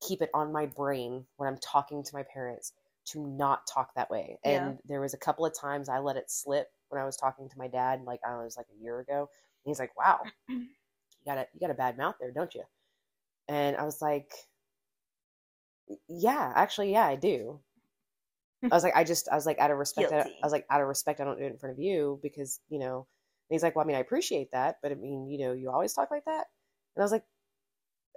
keep 0.00 0.22
it 0.22 0.30
on 0.34 0.52
my 0.52 0.66
brain 0.66 1.26
when 1.36 1.48
I'm 1.48 1.58
talking 1.58 2.02
to 2.02 2.14
my 2.14 2.22
parents 2.22 2.72
to 3.06 3.26
not 3.26 3.66
talk 3.66 3.94
that 3.94 4.10
way. 4.10 4.38
Yeah. 4.44 4.68
And 4.68 4.78
there 4.86 5.00
was 5.00 5.14
a 5.14 5.18
couple 5.18 5.44
of 5.44 5.58
times 5.58 5.88
I 5.88 5.98
let 5.98 6.16
it 6.16 6.30
slip 6.30 6.68
when 6.88 7.00
I 7.00 7.04
was 7.04 7.16
talking 7.16 7.48
to 7.48 7.58
my 7.58 7.68
dad 7.68 8.02
like 8.04 8.20
I 8.26 8.36
was 8.36 8.56
like 8.56 8.66
a 8.72 8.82
year 8.82 9.00
ago. 9.00 9.28
And 9.64 9.70
he's 9.70 9.78
like, 9.78 9.96
"Wow. 9.98 10.20
You 10.48 10.66
got 11.26 11.38
a 11.38 11.46
you 11.54 11.60
got 11.60 11.70
a 11.70 11.74
bad 11.74 11.98
mouth 11.98 12.16
there, 12.20 12.30
don't 12.30 12.54
you?" 12.54 12.64
And 13.48 13.76
I 13.76 13.84
was 13.84 14.00
like, 14.02 14.32
"Yeah, 16.08 16.52
actually, 16.54 16.92
yeah, 16.92 17.06
I 17.06 17.16
do." 17.16 17.60
I 18.70 18.74
was 18.74 18.82
like, 18.82 18.96
I 18.96 19.04
just, 19.04 19.28
I 19.28 19.34
was 19.34 19.46
like, 19.46 19.58
out 19.58 19.70
of 19.70 19.78
respect, 19.78 20.10
I, 20.12 20.20
I 20.20 20.26
was 20.42 20.52
like, 20.52 20.66
out 20.70 20.80
of 20.80 20.88
respect, 20.88 21.20
I 21.20 21.24
don't 21.24 21.38
do 21.38 21.44
it 21.44 21.52
in 21.52 21.58
front 21.58 21.74
of 21.74 21.78
you 21.78 22.18
because, 22.22 22.60
you 22.70 22.78
know, 22.78 23.06
and 23.50 23.54
he's 23.54 23.62
like, 23.62 23.76
well, 23.76 23.84
I 23.84 23.86
mean, 23.86 23.96
I 23.96 24.00
appreciate 24.00 24.52
that, 24.52 24.78
but 24.82 24.90
I 24.90 24.94
mean, 24.94 25.28
you 25.28 25.38
know, 25.38 25.52
you 25.52 25.70
always 25.70 25.92
talk 25.92 26.10
like 26.10 26.24
that. 26.24 26.46
And 26.94 27.02
I 27.02 27.04
was 27.04 27.12
like, 27.12 27.24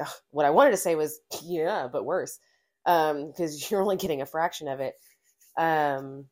ugh, 0.01 0.13
what 0.31 0.45
I 0.45 0.51
wanted 0.51 0.71
to 0.71 0.77
say 0.77 0.95
was, 0.95 1.19
yeah, 1.43 1.87
but 1.91 2.05
worse, 2.05 2.39
um, 2.85 3.27
because 3.27 3.69
you're 3.71 3.81
only 3.81 3.97
getting 3.97 4.21
a 4.21 4.25
fraction 4.25 4.67
of 4.67 4.79
it. 4.79 4.95
Um, 5.57 6.25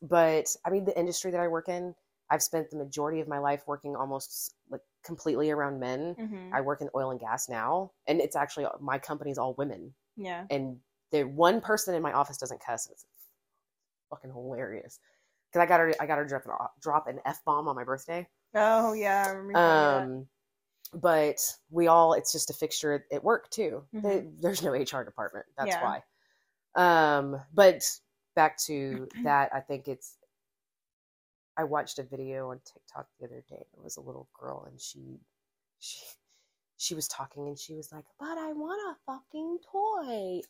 but 0.00 0.46
I 0.66 0.70
mean, 0.70 0.84
the 0.84 0.98
industry 0.98 1.30
that 1.30 1.40
I 1.40 1.48
work 1.48 1.68
in, 1.68 1.94
I've 2.30 2.42
spent 2.42 2.70
the 2.70 2.78
majority 2.78 3.20
of 3.20 3.28
my 3.28 3.38
life 3.38 3.62
working 3.66 3.94
almost 3.94 4.54
like 4.70 4.80
completely 5.04 5.50
around 5.50 5.78
men. 5.78 6.16
Mm-hmm. 6.18 6.54
I 6.54 6.62
work 6.62 6.80
in 6.80 6.88
oil 6.96 7.10
and 7.10 7.20
gas 7.20 7.48
now, 7.48 7.92
and 8.06 8.20
it's 8.20 8.36
actually 8.36 8.66
my 8.80 8.98
company's 8.98 9.38
all 9.38 9.54
women 9.58 9.92
yeah. 10.16 10.44
and 10.50 10.78
the 11.10 11.24
one 11.24 11.60
person 11.60 11.94
in 11.94 12.02
my 12.02 12.12
office 12.12 12.38
doesn't 12.38 12.62
cuss. 12.64 12.88
It's 12.90 13.04
fucking 14.10 14.30
hilarious. 14.30 14.98
Because 15.50 15.64
I 15.64 15.66
got 15.66 15.80
her, 15.80 15.94
I 16.00 16.06
got 16.06 16.18
her 16.18 16.24
drop 16.24 16.46
an, 16.46 16.52
drop 16.80 17.06
an 17.08 17.20
f 17.26 17.40
bomb 17.44 17.68
on 17.68 17.76
my 17.76 17.84
birthday. 17.84 18.26
Oh 18.54 18.94
yeah, 18.94 19.24
I 19.26 19.30
remember. 19.30 19.52
you 19.52 19.54
telling 19.54 20.08
me 20.08 20.16
Um, 20.20 20.26
but 20.94 21.40
we 21.70 21.86
all, 21.86 22.12
it's 22.14 22.32
just 22.32 22.50
a 22.50 22.54
fixture 22.54 23.06
at, 23.10 23.24
work 23.24 23.50
too. 23.50 23.86
Mhm. 23.94 24.02
They- 24.02 24.30
there's 24.40 24.62
no 24.62 24.72
HR 24.74 25.04
department. 25.04 25.46
That's 25.56 25.68
Yeah. 25.68 25.82
why. 25.82 26.04
Um, 26.74 27.40
but 27.52 27.82
back 28.34 28.56
to 28.66 29.08
that, 29.24 29.54
I 29.54 29.60
think 29.60 29.88
it's. 29.88 30.18
I 31.56 31.64
watched 31.64 31.98
a 31.98 32.02
video 32.02 32.50
on 32.50 32.60
TikTok 32.64 33.08
the 33.20 33.26
other 33.26 33.42
day. 33.48 33.66
It 33.74 33.82
was 33.82 33.98
a 33.98 34.00
little 34.00 34.26
girl, 34.32 34.64
and 34.64 34.80
she, 34.80 35.20
she, 35.80 36.02
she 36.78 36.94
was 36.94 37.06
talking, 37.08 37.46
and 37.46 37.58
she 37.58 37.74
was 37.74 37.92
like, 37.92 38.06
"But 38.18 38.38
I 38.38 38.52
want 38.52 38.96
a 38.96 39.12
fucking 39.12 39.58
toy." 39.70 40.40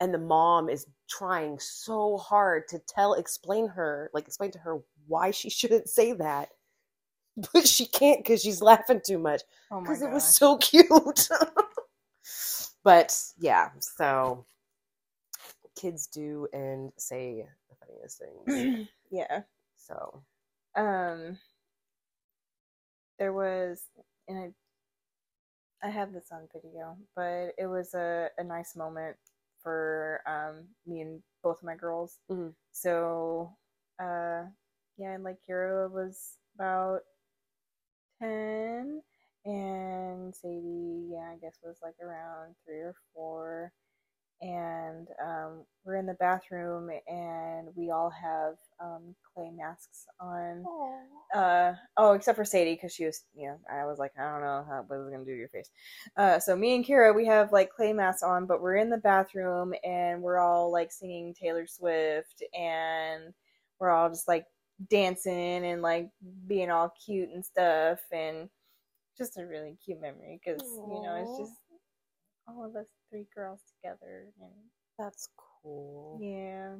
And 0.00 0.14
the 0.14 0.18
mom 0.18 0.68
is 0.70 0.86
trying 1.08 1.58
so 1.58 2.16
hard 2.18 2.68
to 2.68 2.78
tell, 2.78 3.14
explain 3.14 3.68
her, 3.68 4.10
like 4.14 4.26
explain 4.26 4.50
to 4.52 4.58
her 4.60 4.78
why 5.06 5.30
she 5.30 5.50
shouldn't 5.50 5.88
say 5.90 6.12
that, 6.12 6.50
but 7.52 7.66
she 7.66 7.86
can't 7.86 8.22
because 8.24 8.42
she's 8.42 8.62
laughing 8.62 9.00
too 9.04 9.18
much. 9.18 9.42
Oh 9.70 9.80
my 9.80 9.86
because 9.86 10.02
it 10.02 10.10
was 10.10 10.24
so 10.24 10.56
cute. 10.58 11.28
but 12.84 13.16
yeah, 13.38 13.70
so 13.80 14.44
kids 15.76 16.06
do 16.06 16.48
and 16.52 16.92
say 16.96 17.46
the 17.68 17.76
funniest 17.86 18.22
things. 18.46 18.88
yeah. 19.10 19.42
So 19.76 20.22
Um, 20.76 21.38
there 23.18 23.32
was, 23.32 23.82
and 24.28 24.38
I, 25.82 25.86
I 25.86 25.90
have 25.90 26.12
this 26.12 26.30
on 26.32 26.48
video, 26.52 26.96
but 27.14 27.52
it 27.58 27.66
was 27.66 27.94
a, 27.94 28.28
a 28.38 28.44
nice 28.44 28.74
moment 28.76 29.16
for 29.62 30.20
um 30.26 30.64
me 30.86 31.00
and 31.00 31.22
both 31.42 31.58
of 31.58 31.64
my 31.64 31.74
girls. 31.74 32.18
Mhm. 32.30 32.54
So, 32.72 33.56
uh, 34.00 34.44
yeah, 34.96 35.12
and 35.14 35.24
like 35.24 35.38
Kira 35.48 35.90
was 35.90 36.36
about 36.54 37.00
ten, 38.18 39.02
and 39.44 40.34
Sadie, 40.34 41.08
yeah, 41.12 41.30
I 41.32 41.36
guess 41.40 41.58
was 41.62 41.78
like 41.82 41.96
around 42.02 42.54
three 42.64 42.80
or 42.80 42.94
four. 43.14 43.72
And 44.40 45.08
um, 45.20 45.64
we're 45.84 45.96
in 45.96 46.06
the 46.06 46.14
bathroom, 46.14 46.90
and 47.08 47.70
we 47.74 47.90
all 47.90 48.10
have 48.10 48.54
um, 48.80 49.16
clay 49.34 49.50
masks 49.50 50.06
on. 50.20 50.64
Uh, 51.34 51.72
oh, 51.96 52.12
except 52.12 52.36
for 52.36 52.44
Sadie, 52.44 52.74
because 52.74 52.92
she 52.92 53.04
was, 53.04 53.24
you 53.34 53.48
know, 53.48 53.58
I 53.68 53.84
was 53.84 53.98
like, 53.98 54.12
I 54.16 54.30
don't 54.30 54.42
know 54.42 54.64
how, 54.68 54.84
what 54.86 55.00
was 55.00 55.10
gonna 55.10 55.24
do 55.24 55.32
to 55.32 55.36
your 55.36 55.48
face. 55.48 55.70
Uh, 56.16 56.38
so 56.38 56.54
me 56.54 56.76
and 56.76 56.84
Kira, 56.84 57.16
we 57.16 57.26
have 57.26 57.50
like 57.50 57.70
clay 57.70 57.92
masks 57.92 58.22
on, 58.22 58.46
but 58.46 58.62
we're 58.62 58.76
in 58.76 58.90
the 58.90 58.98
bathroom, 58.98 59.74
and 59.82 60.22
we're 60.22 60.38
all 60.38 60.70
like 60.70 60.92
singing 60.92 61.34
Taylor 61.34 61.66
Swift, 61.66 62.40
and 62.56 63.34
we're 63.80 63.90
all 63.90 64.08
just 64.08 64.28
like 64.28 64.46
dancing 64.90 65.64
and 65.64 65.82
like 65.82 66.10
being 66.46 66.70
all 66.70 66.92
cute 67.04 67.30
and 67.30 67.44
stuff, 67.44 68.00
and 68.12 68.48
just 69.16 69.38
a 69.38 69.44
really 69.46 69.76
cute 69.84 70.00
memory 70.00 70.40
because 70.42 70.62
you 70.62 71.02
know 71.02 71.14
it's 71.16 71.36
just 71.38 71.52
all 72.46 72.64
of 72.64 72.76
us 72.76 72.86
three 73.10 73.26
girls 73.34 73.60
together, 73.76 74.26
and 74.40 74.52
that's 74.98 75.28
cool. 75.36 76.18
yeah, 76.20 76.74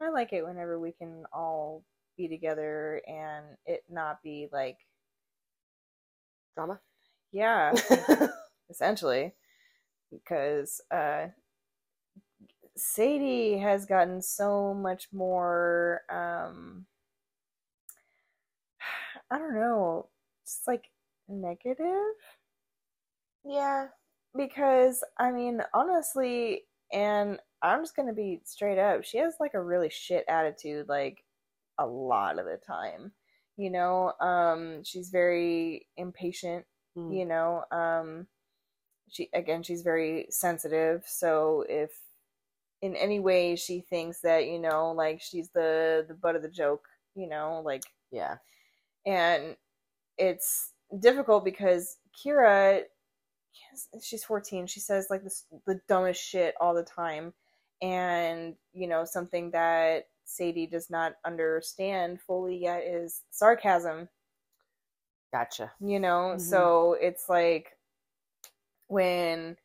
I 0.00 0.10
like 0.10 0.32
it 0.32 0.44
whenever 0.44 0.78
we 0.78 0.92
can 0.92 1.24
all 1.32 1.84
be 2.16 2.28
together 2.28 3.00
and 3.06 3.46
it 3.66 3.82
not 3.88 4.22
be 4.22 4.48
like, 4.52 4.78
Drama. 6.54 6.80
yeah, 7.32 7.72
essentially, 8.70 9.34
because 10.12 10.80
uh, 10.90 11.28
Sadie 12.76 13.58
has 13.58 13.86
gotten 13.86 14.22
so 14.22 14.74
much 14.74 15.08
more. 15.12 16.02
Um, 16.10 16.86
I 19.30 19.38
don't 19.38 19.54
know, 19.54 20.08
just 20.44 20.66
like 20.66 20.90
negative 21.28 22.14
yeah. 23.44 23.88
because 24.36 25.02
I 25.18 25.30
mean, 25.32 25.62
honestly, 25.74 26.62
and 26.92 27.38
I'm 27.62 27.82
just 27.82 27.96
gonna 27.96 28.12
be 28.14 28.40
straight 28.44 28.78
up. 28.78 29.04
She 29.04 29.18
has 29.18 29.34
like 29.40 29.54
a 29.54 29.62
really 29.62 29.90
shit 29.90 30.24
attitude, 30.28 30.88
like 30.88 31.24
a 31.78 31.86
lot 31.86 32.38
of 32.38 32.46
the 32.46 32.58
time. 32.66 33.12
You 33.56 33.70
know, 33.70 34.12
um, 34.20 34.82
she's 34.84 35.10
very 35.10 35.86
impatient. 35.96 36.64
Mm. 36.96 37.16
You 37.18 37.26
know, 37.26 37.64
um, 37.70 38.26
she 39.10 39.28
again, 39.34 39.62
she's 39.62 39.82
very 39.82 40.26
sensitive. 40.30 41.04
So 41.06 41.64
if 41.68 41.90
in 42.82 42.96
any 42.96 43.20
way 43.20 43.56
she 43.56 43.80
thinks 43.80 44.20
that 44.22 44.46
you 44.46 44.58
know, 44.58 44.92
like 44.92 45.20
she's 45.20 45.50
the 45.50 46.04
the 46.08 46.14
butt 46.14 46.36
of 46.36 46.42
the 46.42 46.48
joke, 46.48 46.86
you 47.14 47.28
know, 47.28 47.62
like 47.64 47.84
Yeah. 48.10 48.36
And 49.06 49.56
it's 50.18 50.72
difficult 50.98 51.44
because 51.44 51.98
Kira, 52.14 52.82
she's 54.02 54.24
14. 54.24 54.66
She 54.66 54.80
says 54.80 55.08
like 55.10 55.22
this, 55.22 55.44
the 55.66 55.80
dumbest 55.88 56.22
shit 56.22 56.54
all 56.60 56.74
the 56.74 56.82
time. 56.82 57.32
And, 57.82 58.56
you 58.72 58.86
know, 58.86 59.04
something 59.04 59.50
that 59.52 60.08
Sadie 60.24 60.66
does 60.66 60.90
not 60.90 61.14
understand 61.24 62.20
fully 62.20 62.56
yet 62.56 62.82
is 62.84 63.22
sarcasm. 63.30 64.08
Gotcha. 65.32 65.72
You 65.80 66.00
know, 66.00 66.34
Mhm. 66.36 66.40
so 66.40 66.94
it's 67.00 67.28
like 67.28 67.76
when 68.88 69.56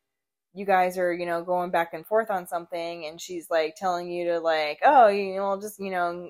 you 0.54 0.66
guys 0.66 0.98
are, 0.98 1.12
you 1.12 1.26
know, 1.26 1.44
going 1.44 1.72
back 1.72 1.94
and 1.94 2.06
forth 2.06 2.32
on 2.32 2.48
something 2.48 3.06
and 3.06 3.20
she's 3.20 3.50
like 3.50 3.76
telling 3.76 4.10
you 4.10 4.26
to 4.26 4.40
like, 4.40 4.80
oh, 4.84 5.08
you 5.08 5.36
know, 5.36 5.60
just, 5.60 5.80
you 5.80 5.92
know, 5.92 6.30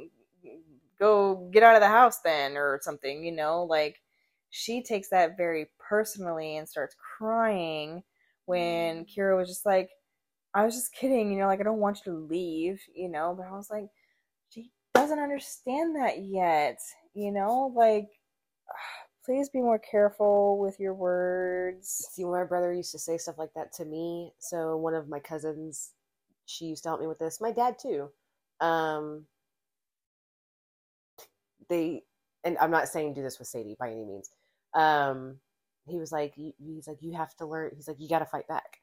go 0.99 1.49
get 1.51 1.63
out 1.63 1.75
of 1.75 1.81
the 1.81 1.87
house 1.87 2.19
then 2.21 2.57
or 2.57 2.79
something, 2.81 3.23
you 3.23 3.31
know, 3.31 3.63
like 3.63 4.01
she 4.49 4.81
takes 4.81 5.09
that 5.09 5.37
very 5.37 5.67
personally 5.79 6.57
and 6.57 6.67
starts 6.67 6.95
crying 7.17 8.03
when 8.45 9.05
Kira 9.05 9.37
was 9.37 9.49
just 9.49 9.65
like, 9.65 9.89
I 10.53 10.63
was 10.63 10.75
just 10.75 10.93
kidding, 10.93 11.31
you 11.31 11.39
know, 11.39 11.47
like 11.47 11.59
I 11.59 11.63
don't 11.63 11.79
want 11.79 11.99
you 12.05 12.13
to 12.13 12.17
leave, 12.17 12.79
you 12.95 13.09
know, 13.09 13.35
but 13.37 13.47
I 13.47 13.51
was 13.51 13.69
like, 13.69 13.87
she 14.49 14.71
doesn't 14.93 15.19
understand 15.19 15.95
that 15.97 16.23
yet, 16.23 16.79
you 17.13 17.31
know, 17.31 17.73
like 17.75 18.07
please 19.25 19.49
be 19.49 19.59
more 19.59 19.79
careful 19.79 20.59
with 20.59 20.79
your 20.79 20.93
words. 20.93 22.07
See, 22.11 22.23
my 22.23 22.43
brother 22.43 22.73
used 22.73 22.91
to 22.91 22.99
say 22.99 23.17
stuff 23.17 23.37
like 23.37 23.53
that 23.55 23.73
to 23.73 23.85
me. 23.85 24.33
So 24.39 24.77
one 24.77 24.93
of 24.93 25.09
my 25.09 25.19
cousins, 25.19 25.91
she 26.45 26.65
used 26.65 26.83
to 26.83 26.89
help 26.89 27.01
me 27.01 27.07
with 27.07 27.19
this. 27.19 27.41
My 27.41 27.51
dad 27.51 27.77
too. 27.81 28.09
Um, 28.61 29.25
they, 31.69 32.03
and 32.43 32.57
I'm 32.59 32.71
not 32.71 32.87
saying 32.87 33.13
do 33.13 33.23
this 33.23 33.39
with 33.39 33.47
Sadie 33.47 33.75
by 33.79 33.91
any 33.91 34.05
means. 34.05 34.29
Um, 34.73 35.37
he 35.87 35.97
was 35.97 36.11
like, 36.11 36.33
he's 36.35 36.87
like, 36.87 37.01
you 37.01 37.13
have 37.13 37.35
to 37.37 37.45
learn. 37.45 37.71
He's 37.75 37.87
like, 37.87 37.99
you 37.99 38.09
got 38.09 38.19
to 38.19 38.25
fight 38.25 38.47
back. 38.47 38.81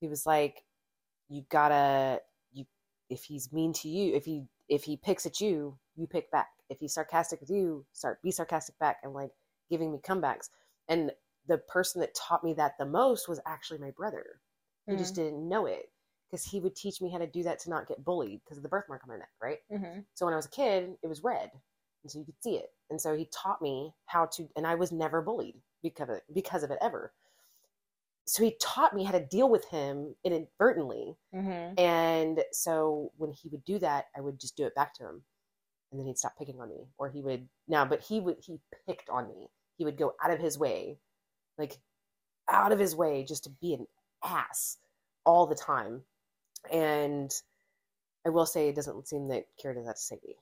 He 0.00 0.08
was 0.08 0.26
like, 0.26 0.64
you 1.28 1.44
gotta, 1.50 2.20
you, 2.52 2.64
if 3.08 3.24
he's 3.24 3.52
mean 3.52 3.72
to 3.74 3.88
you, 3.88 4.14
if 4.14 4.24
he, 4.24 4.44
if 4.68 4.84
he 4.84 4.96
picks 4.96 5.26
at 5.26 5.40
you, 5.40 5.76
you 5.96 6.06
pick 6.06 6.30
back. 6.30 6.48
If 6.68 6.78
he's 6.80 6.94
sarcastic 6.94 7.40
with 7.40 7.50
you, 7.50 7.84
start 7.92 8.22
be 8.22 8.30
sarcastic 8.30 8.78
back 8.78 8.98
and 9.02 9.12
like 9.12 9.32
giving 9.68 9.92
me 9.92 9.98
comebacks. 9.98 10.48
And 10.88 11.12
the 11.46 11.58
person 11.58 12.00
that 12.00 12.14
taught 12.14 12.44
me 12.44 12.54
that 12.54 12.78
the 12.78 12.86
most 12.86 13.28
was 13.28 13.40
actually 13.46 13.78
my 13.78 13.90
brother. 13.90 14.40
He 14.88 14.96
just 14.96 15.14
didn't 15.14 15.48
know 15.48 15.66
it 15.66 15.90
because 16.28 16.44
he 16.44 16.58
would 16.58 16.74
teach 16.74 17.00
me 17.00 17.10
how 17.10 17.18
to 17.18 17.26
do 17.26 17.44
that 17.44 17.60
to 17.60 17.70
not 17.70 17.86
get 17.86 18.04
bullied 18.04 18.40
because 18.44 18.56
of 18.56 18.64
the 18.64 18.68
birthmark 18.68 19.02
on 19.04 19.08
my 19.08 19.18
neck, 19.18 19.30
right? 19.40 19.58
Mm-hmm. 19.72 20.00
So 20.14 20.26
when 20.26 20.32
I 20.32 20.36
was 20.36 20.46
a 20.46 20.50
kid, 20.50 20.96
it 21.02 21.06
was 21.06 21.22
red, 21.22 21.50
and 22.02 22.10
so 22.10 22.18
you 22.18 22.24
could 22.24 22.42
see 22.42 22.56
it. 22.56 22.72
And 22.90 23.00
so 23.00 23.16
he 23.16 23.28
taught 23.32 23.62
me 23.62 23.92
how 24.06 24.26
to, 24.26 24.48
and 24.56 24.66
I 24.66 24.74
was 24.74 24.92
never 24.92 25.22
bullied 25.22 25.56
because 25.82 26.08
of 26.08 26.16
it, 26.16 26.22
because 26.32 26.62
of 26.62 26.70
it 26.70 26.78
ever. 26.80 27.12
So 28.26 28.44
he 28.44 28.56
taught 28.60 28.94
me 28.94 29.04
how 29.04 29.12
to 29.12 29.24
deal 29.26 29.48
with 29.48 29.64
him 29.66 30.14
inadvertently. 30.24 31.16
Mm-hmm. 31.34 31.80
And 31.80 32.44
so 32.52 33.10
when 33.16 33.32
he 33.32 33.48
would 33.48 33.64
do 33.64 33.78
that, 33.80 34.06
I 34.16 34.20
would 34.20 34.38
just 34.38 34.56
do 34.56 34.64
it 34.66 34.74
back 34.74 34.94
to 34.94 35.04
him. 35.04 35.22
And 35.90 35.98
then 35.98 36.06
he'd 36.06 36.18
stop 36.18 36.38
picking 36.38 36.60
on 36.60 36.68
me. 36.68 36.86
Or 36.98 37.08
he 37.08 37.22
would 37.22 37.48
now, 37.66 37.84
but 37.84 38.00
he 38.00 38.20
would 38.20 38.36
he 38.40 38.60
picked 38.86 39.10
on 39.10 39.28
me. 39.28 39.48
He 39.76 39.84
would 39.84 39.98
go 39.98 40.14
out 40.22 40.30
of 40.30 40.38
his 40.38 40.58
way, 40.58 40.98
like 41.58 41.78
out 42.48 42.70
of 42.70 42.78
his 42.78 42.94
way 42.94 43.24
just 43.24 43.44
to 43.44 43.50
be 43.50 43.74
an 43.74 43.86
ass 44.22 44.76
all 45.24 45.46
the 45.46 45.56
time. 45.56 46.02
And 46.70 47.32
I 48.24 48.28
will 48.28 48.46
say 48.46 48.68
it 48.68 48.76
doesn't 48.76 49.08
seem 49.08 49.28
that 49.28 49.46
Kira 49.60 49.74
does 49.74 49.86
that 49.86 49.96
to 49.96 50.02
Sadie. 50.02 50.36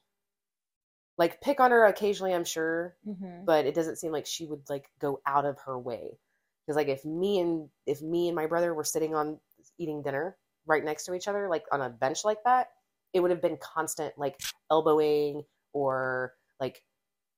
Like 1.19 1.41
pick 1.41 1.59
on 1.61 1.71
her 1.73 1.85
occasionally, 1.85 2.33
I'm 2.33 2.45
sure, 2.45 2.95
Mm-hmm. 3.07 3.45
but 3.45 3.66
it 3.66 3.75
doesn't 3.75 3.97
seem 3.97 4.12
like 4.12 4.25
she 4.27 4.47
would 4.47 4.62
like 4.71 4.89
go 5.01 5.21
out 5.27 5.45
of 5.45 5.59
her 5.66 5.79
way. 5.79 6.19
Because 6.64 6.77
like 6.77 6.89
if 6.89 7.05
me 7.05 7.41
and 7.41 7.69
if 7.87 8.01
me 8.03 8.29
and 8.29 8.37
my 8.37 8.47
brother 8.47 8.73
were 8.75 8.85
sitting 8.85 9.14
on 9.14 9.39
eating 9.79 10.03
dinner 10.03 10.37
right 10.66 10.85
next 10.85 11.05
to 11.07 11.14
each 11.14 11.27
other 11.29 11.49
like 11.49 11.64
on 11.73 11.81
a 11.81 11.89
bench 11.89 12.25
like 12.25 12.39
that 12.45 12.69
it 13.14 13.21
would 13.21 13.31
have 13.31 13.41
been 13.41 13.57
constant 13.61 14.12
like 14.19 14.39
elbowing 14.71 15.43
or 15.73 16.35
like 16.61 16.83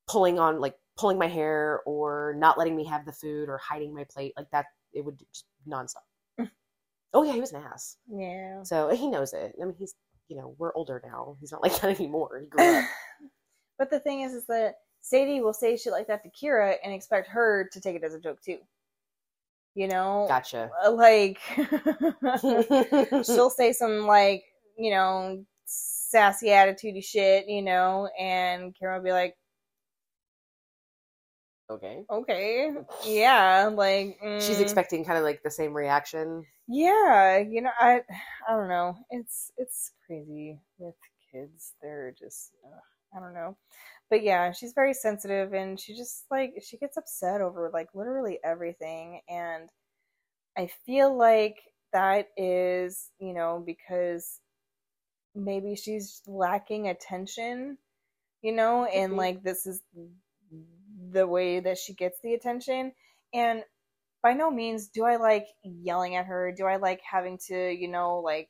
pulling 0.09 0.39
on 0.41 0.59
like 0.61 0.74
pulling 0.99 1.16
my 1.16 1.28
hair 1.28 1.81
or 1.87 2.35
not 2.39 2.59
letting 2.59 2.74
me 2.74 2.85
have 2.85 3.07
the 3.07 3.12
food 3.12 3.49
or 3.49 3.57
hiding 3.59 3.95
my 3.95 4.05
plate 4.11 4.33
like 4.37 4.51
that 4.51 4.66
it 4.93 5.05
would 5.05 5.18
just 5.33 5.45
nonstop. 5.68 6.03
Oh 7.14 7.22
yeah 7.22 7.33
he 7.33 7.41
was 7.41 7.53
an 7.53 7.62
ass. 7.62 7.97
Yeah. 8.12 8.62
so 8.64 8.89
he 8.91 9.07
knows 9.09 9.33
it. 9.33 9.55
I 9.61 9.64
mean 9.64 9.74
he's 9.78 9.95
you 10.28 10.37
know 10.37 10.55
we're 10.59 10.74
older 10.74 11.01
now. 11.05 11.37
He's 11.41 11.53
not 11.53 11.62
like 11.62 11.72
that 11.81 11.99
anymore. 12.01 12.41
He 12.43 12.47
grew 12.49 12.64
up 12.64 12.85
but 13.81 13.91
the 13.91 13.99
thing 13.99 14.20
is, 14.20 14.35
is 14.35 14.45
that 14.45 14.74
Sadie 15.01 15.41
will 15.41 15.55
say 15.55 15.74
shit 15.74 15.91
like 15.93 16.07
that 16.09 16.22
to 16.22 16.31
Kira 16.31 16.74
and 16.85 16.93
expect 16.93 17.28
her 17.28 17.66
to 17.72 17.81
take 17.81 17.97
it 17.97 18.05
as 18.05 18.12
a 18.14 18.20
joke 18.20 18.43
too. 18.43 18.59
You 19.74 19.89
know, 19.89 20.26
gotcha 20.28 20.70
like 20.93 21.39
she'll 23.24 23.49
say 23.49 23.72
some 23.72 24.07
like 24.07 24.45
you 24.76 24.91
know 24.91 25.43
sassy 25.64 26.49
attitudey 26.49 27.03
shit, 27.03 27.49
you 27.49 27.62
know, 27.62 28.11
and 28.20 28.74
Kira 28.74 28.99
will 28.99 29.05
be 29.05 29.12
like, 29.12 29.35
okay 31.70 32.05
okay, 32.11 32.72
yeah, 33.07 33.70
like 33.72 34.18
she's 34.41 34.59
mm, 34.59 34.61
expecting 34.61 35.07
kind 35.07 35.16
of 35.16 35.24
like 35.24 35.43
the 35.43 35.51
same 35.51 35.72
reaction. 35.72 36.45
Yeah, 36.68 37.39
you 37.39 37.62
know, 37.62 37.70
I 37.81 38.03
I 38.47 38.57
don't 38.57 38.68
know. 38.68 38.99
It's 39.09 39.53
it's 39.57 39.93
crazy 40.07 40.61
with 40.78 40.97
kids. 41.33 41.74
They're 41.81 42.12
just 42.18 42.51
ugh, 42.66 42.83
I 43.14 43.20
don't 43.20 43.34
know. 43.34 43.56
But 44.08 44.22
yeah, 44.22 44.52
she's 44.52 44.72
very 44.72 44.94
sensitive 44.94 45.52
and 45.52 45.78
she 45.78 45.94
just 45.96 46.24
like 46.30 46.54
she 46.62 46.76
gets 46.78 46.96
upset 46.96 47.40
over 47.40 47.70
like 47.72 47.88
literally 47.94 48.38
everything 48.44 49.20
and 49.28 49.68
I 50.58 50.68
feel 50.86 51.16
like 51.16 51.56
that 51.92 52.28
is, 52.36 53.11
you 53.18 53.32
know, 53.34 53.62
because 53.64 54.40
maybe 55.34 55.76
she's 55.76 56.22
lacking 56.26 56.88
attention, 56.88 57.78
you 58.42 58.52
know, 58.52 58.84
and 58.86 59.16
like 59.16 59.42
this 59.42 59.66
is 59.66 59.82
the 61.12 61.26
way 61.26 61.61
that 61.61 61.78
she 61.78 61.94
gets 61.94 62.18
the 62.22 62.34
attention 62.34 62.92
and 63.34 63.64
by 64.22 64.32
no 64.34 64.50
means 64.50 64.88
do 64.88 65.04
I 65.04 65.16
like 65.16 65.46
yelling 65.64 66.16
at 66.16 66.26
her. 66.26 66.52
Do 66.56 66.66
I 66.66 66.76
like 66.76 67.00
having 67.08 67.38
to, 67.48 67.70
you 67.72 67.88
know, 67.88 68.18
like 68.18 68.48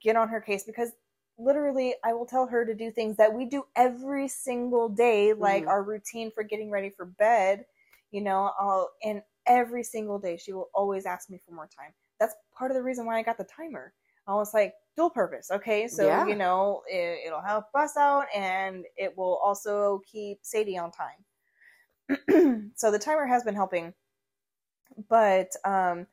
get 0.00 0.16
on 0.16 0.28
her 0.28 0.40
case 0.40 0.64
because 0.64 0.90
literally 1.38 1.94
I 2.04 2.12
will 2.14 2.26
tell 2.26 2.46
her 2.46 2.64
to 2.64 2.74
do 2.74 2.90
things 2.90 3.16
that 3.16 3.32
we 3.32 3.44
do 3.46 3.64
every 3.76 4.28
single 4.28 4.88
day, 4.88 5.32
like 5.32 5.64
Mhm. 5.64 5.68
our 5.68 5.82
routine 5.82 6.30
for 6.30 6.42
getting 6.42 6.70
ready 6.70 6.90
for 6.90 7.04
bed. 7.06 7.66
You 8.10 8.22
know, 8.22 8.52
I'll 8.58 8.90
and 9.04 9.22
every 9.46 9.82
single 9.84 10.18
day 10.18 10.36
she 10.36 10.52
will 10.52 10.70
always 10.74 11.06
ask 11.06 11.30
me 11.30 11.40
for 11.46 11.52
more 11.54 11.68
time. 11.68 11.92
That's 12.20 12.34
part 12.56 12.70
of 12.70 12.76
the 12.76 12.82
reason 12.82 13.06
why 13.06 13.18
I 13.18 13.22
got 13.22 13.38
the 13.38 13.44
timer. 13.44 13.92
I 14.26 14.34
was 14.34 14.52
like 14.54 14.74
dual 14.96 15.10
purpose. 15.10 15.50
Okay, 15.50 15.88
so 15.88 16.06
Yeah. 16.06 16.26
you 16.28 16.36
know 16.36 16.82
it, 16.88 17.20
it'll 17.26 17.40
help 17.42 17.66
us 17.74 17.96
out 17.96 18.26
and 18.34 18.84
it 18.96 19.16
will 19.16 19.36
also 19.44 20.02
keep 20.10 20.40
Sadie 20.42 20.78
on 20.78 20.90
time. 20.92 21.24
so 22.76 22.90
the 22.90 22.98
timer 22.98 23.26
has 23.26 23.44
been 23.44 23.54
helping 23.54 23.94
but 25.08 25.50
um 25.64 26.06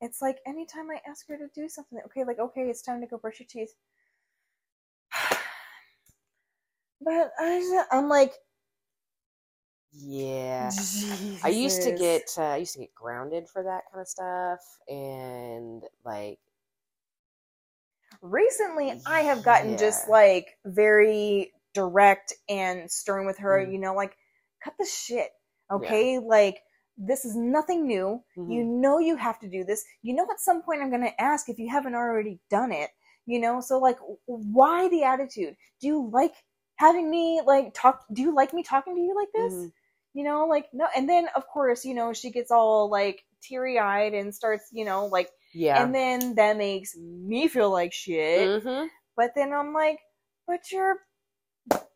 it's 0.00 0.22
like 0.22 0.38
anytime 0.46 0.90
i 0.90 0.98
ask 1.08 1.28
her 1.28 1.36
to 1.36 1.48
do 1.54 1.68
something 1.68 1.98
okay 2.04 2.24
like 2.24 2.38
okay 2.38 2.62
it's 2.62 2.82
time 2.82 3.00
to 3.00 3.06
go 3.06 3.18
brush 3.18 3.38
your 3.40 3.46
teeth 3.48 3.74
but 7.04 7.32
I, 7.38 7.84
I'm 7.92 8.08
like 8.08 8.32
Yeah. 9.92 10.70
I 11.44 11.48
used 11.48 11.82
to 11.82 11.92
get 11.92 12.22
uh, 12.38 12.42
I 12.42 12.56
used 12.58 12.74
to 12.74 12.80
get 12.80 12.94
grounded 12.94 13.48
for 13.48 13.62
that 13.62 13.82
kind 13.90 14.00
of 14.00 14.08
stuff 14.08 14.60
and 14.88 15.82
like 16.04 16.38
recently 18.22 18.92
i 19.06 19.20
have 19.20 19.42
gotten 19.42 19.76
just 19.76 20.08
like 20.08 20.56
very 20.66 21.52
direct 21.74 22.32
and 22.48 22.90
stern 22.90 23.26
with 23.26 23.38
her 23.38 23.58
Mm. 23.58 23.72
you 23.72 23.78
know 23.78 23.94
like 23.94 24.16
cut 24.62 24.74
the 24.78 24.86
shit 24.86 25.30
okay? 25.70 26.18
Like 26.18 26.58
this 26.98 27.24
is 27.24 27.34
nothing 27.36 27.86
new. 27.86 28.22
You 28.36 28.62
mhm. 28.64 28.80
know 28.82 28.98
you 28.98 29.16
have 29.16 29.38
to 29.40 29.48
do 29.48 29.64
this. 29.64 29.84
You 30.02 30.14
know 30.14 30.26
at 30.30 30.40
some 30.40 30.62
point 30.62 30.82
i'm 30.82 30.90
going 30.90 31.02
to 31.02 31.20
ask 31.20 31.48
if 31.48 31.58
you 31.58 31.68
haven't 31.70 31.94
already 31.94 32.38
done 32.50 32.72
it 32.72 32.90
you 33.26 33.40
know? 33.40 33.60
So 33.60 33.78
like 33.78 33.98
why 34.26 34.88
the 34.88 35.04
attitude? 35.04 35.56
Do 35.80 35.86
you 35.86 36.10
like 36.12 36.34
having 36.86 37.08
me 37.10 37.40
like 37.46 37.66
talk 37.74 37.96
do 38.12 38.20
you 38.22 38.34
like 38.34 38.52
me 38.52 38.62
talking 38.62 38.94
to 38.96 39.00
you 39.00 39.14
like 39.22 39.32
this 39.38 39.54
Mhm. 39.54 39.72
you 40.14 40.24
know 40.28 40.46
like 40.54 40.66
no 40.72 40.86
and 40.96 41.08
then 41.08 41.24
of 41.38 41.44
course 41.54 41.84
you 41.88 41.94
know 41.94 42.12
she 42.12 42.30
gets 42.30 42.50
all 42.50 42.90
like 42.90 43.18
teary-eyed 43.42 44.14
and 44.14 44.34
starts 44.34 44.64
you 44.72 44.84
know 44.84 45.06
like 45.06 45.28
yeah. 45.54 45.82
and 45.82 45.94
then 45.94 46.34
that 46.36 46.56
makes 46.56 46.96
me 46.96 47.48
feel 47.48 47.70
like 47.70 47.92
shit 47.92 48.46
Mhm. 48.62 48.88
but 49.16 49.30
then 49.36 49.52
i'm 49.52 49.72
like 49.82 49.98
but 50.46 50.60
you're 50.72 50.98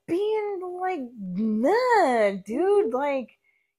being 0.08 0.60
like 0.80 1.00
nah 1.20 2.30
dude 2.46 2.92
like 2.94 3.28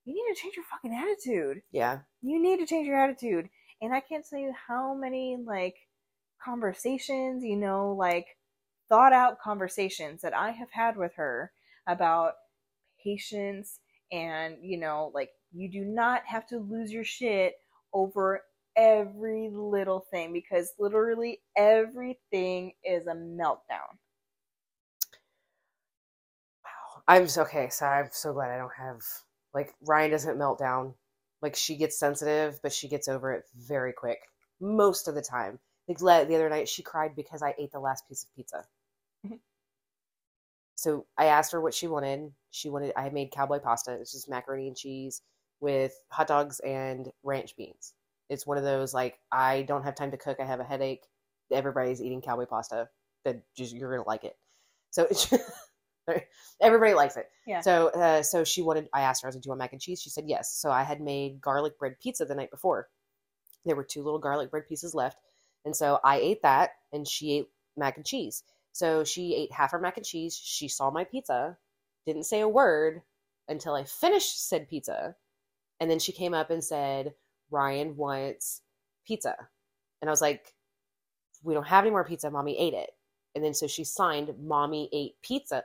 you 0.05 0.13
need 0.13 0.33
to 0.35 0.41
change 0.41 0.55
your 0.55 0.65
fucking 0.71 0.93
attitude 0.93 1.61
Yeah. 1.71 1.99
you 2.21 2.41
need 2.41 2.57
to 2.59 2.65
change 2.65 2.87
your 2.87 2.99
attitude 3.01 3.49
and 3.81 3.93
i 3.93 3.99
can't 4.01 4.25
tell 4.29 4.39
you 4.39 4.53
how 4.67 4.93
many 4.93 5.37
like 5.55 5.75
conversations 6.43 7.43
you 7.43 7.55
know 7.55 7.93
like 7.97 8.25
thought 8.89 9.13
out 9.13 9.39
conversations 9.39 10.21
that 10.21 10.35
i 10.35 10.51
have 10.51 10.71
had 10.71 10.97
with 10.97 11.13
her 11.15 11.51
about 11.87 12.33
patience 13.03 13.79
and 14.11 14.57
you 14.61 14.77
know 14.77 15.11
like 15.13 15.29
you 15.53 15.69
do 15.71 15.83
not 15.85 16.23
have 16.25 16.45
to 16.47 16.57
lose 16.59 16.91
your 16.91 17.03
shit 17.03 17.55
over 17.93 18.41
every 18.75 19.49
little 19.51 20.05
thing 20.11 20.33
because 20.33 20.73
literally 20.79 21.39
everything 21.57 22.73
is 22.83 23.07
a 23.07 23.13
meltdown 23.15 23.97
Wow. 26.63 27.03
I'm 27.07 27.27
so 27.27 27.43
okay. 27.43 27.69
So 27.69 27.85
I'm 27.85 28.09
so 28.11 28.33
glad 28.33 28.51
I 28.51 28.57
don't 28.57 28.71
have 28.77 29.01
like 29.53 29.73
Ryan 29.81 30.11
doesn't 30.11 30.37
melt 30.37 30.59
down. 30.59 30.93
Like 31.41 31.55
she 31.55 31.77
gets 31.77 31.99
sensitive, 31.99 32.59
but 32.63 32.73
she 32.73 32.87
gets 32.87 33.07
over 33.07 33.33
it 33.33 33.45
very 33.55 33.93
quick 33.93 34.19
most 34.59 35.07
of 35.07 35.15
the 35.15 35.21
time. 35.21 35.59
Like 35.87 36.27
the 36.27 36.35
other 36.35 36.49
night, 36.49 36.67
she 36.67 36.83
cried 36.83 37.15
because 37.15 37.41
I 37.41 37.55
ate 37.57 37.71
the 37.71 37.79
last 37.79 38.07
piece 38.07 38.23
of 38.23 38.35
pizza. 38.35 38.65
Mhm. 39.25 39.39
So 40.75 41.05
I 41.17 41.25
asked 41.25 41.51
her 41.53 41.61
what 41.61 41.73
she 41.73 41.87
wanted. 41.87 42.33
She 42.51 42.69
wanted 42.69 42.93
I 42.95 43.09
made 43.09 43.31
cowboy 43.31 43.59
pasta. 43.59 43.93
It's 43.93 44.11
just 44.11 44.29
macaroni 44.29 44.67
and 44.67 44.75
cheese 44.77 45.21
with 45.59 45.93
hot 46.09 46.27
dogs 46.27 46.59
and 46.59 47.11
ranch 47.23 47.55
beans. 47.55 47.93
It's 48.29 48.45
one 48.45 48.57
of 48.57 48.63
those 48.63 48.93
like 48.93 49.19
I 49.31 49.63
don't 49.63 49.83
have 49.83 49.95
time 49.95 50.11
to 50.11 50.17
cook. 50.17 50.39
I 50.39 50.45
have 50.45 50.59
a 50.59 50.63
headache. 50.65 51.05
Everybody's 51.51 52.01
eating 52.01 52.21
cowboy 52.21 52.45
pasta. 52.45 52.89
That 53.23 53.41
just 53.55 53.73
you're 53.73 53.89
gonna 53.89 54.07
like 54.07 54.23
it. 54.23 54.37
So 54.91 55.07
everybody 56.61 56.93
likes 56.93 57.17
it. 57.17 57.29
Yeah. 57.45 57.61
So 57.61 57.87
uh, 57.89 58.21
so 58.23 58.43
she 58.43 58.61
wanted. 58.61 58.89
I 58.93 59.01
asked 59.01 59.21
her, 59.23 59.27
I 59.27 59.29
was 59.29 59.35
like, 59.35 59.43
"Do 59.43 59.47
you 59.47 59.51
want 59.51 59.59
mac 59.59 59.73
and 59.73 59.81
cheese?" 59.81 60.01
She 60.01 60.09
said 60.09 60.25
yes. 60.27 60.53
So 60.53 60.69
I 60.71 60.83
had 60.83 61.01
made 61.01 61.41
garlic 61.41 61.77
bread 61.79 61.95
pizza 62.01 62.25
the 62.25 62.35
night 62.35 62.51
before. 62.51 62.89
There 63.65 63.75
were 63.75 63.83
two 63.83 64.03
little 64.03 64.19
garlic 64.19 64.51
bread 64.51 64.67
pieces 64.67 64.93
left, 64.95 65.17
and 65.67 65.75
so 65.75 65.99
I 66.01 66.15
ate 66.19 66.43
that, 66.43 66.71
and 66.93 67.05
she 67.05 67.33
ate 67.33 67.49
mac 67.75 67.97
and 67.97 68.05
cheese. 68.05 68.41
So 68.71 69.03
she 69.03 69.35
ate 69.35 69.51
half 69.51 69.71
her 69.71 69.79
mac 69.79 69.97
and 69.97 70.05
cheese. 70.05 70.33
She 70.33 70.69
saw 70.69 70.89
my 70.89 71.03
pizza, 71.03 71.57
didn't 72.05 72.23
say 72.23 72.39
a 72.39 72.47
word 72.47 73.01
until 73.49 73.75
I 73.75 73.83
finished 73.83 74.47
said 74.47 74.69
pizza, 74.69 75.17
and 75.81 75.91
then 75.91 75.99
she 75.99 76.13
came 76.13 76.33
up 76.33 76.49
and 76.51 76.63
said, 76.63 77.15
"Ryan 77.51 77.97
wants 77.97 78.61
pizza," 79.05 79.49
and 80.01 80.09
I 80.09 80.11
was 80.11 80.21
like, 80.21 80.55
"We 81.43 81.53
don't 81.53 81.67
have 81.67 81.83
any 81.83 81.91
more 81.91 82.05
pizza. 82.05 82.31
Mommy 82.31 82.57
ate 82.57 82.73
it." 82.73 82.91
And 83.35 83.43
then 83.43 83.53
so 83.53 83.67
she 83.67 83.83
signed, 83.83 84.39
"Mommy 84.39 84.87
ate 84.93 85.21
pizza," 85.21 85.55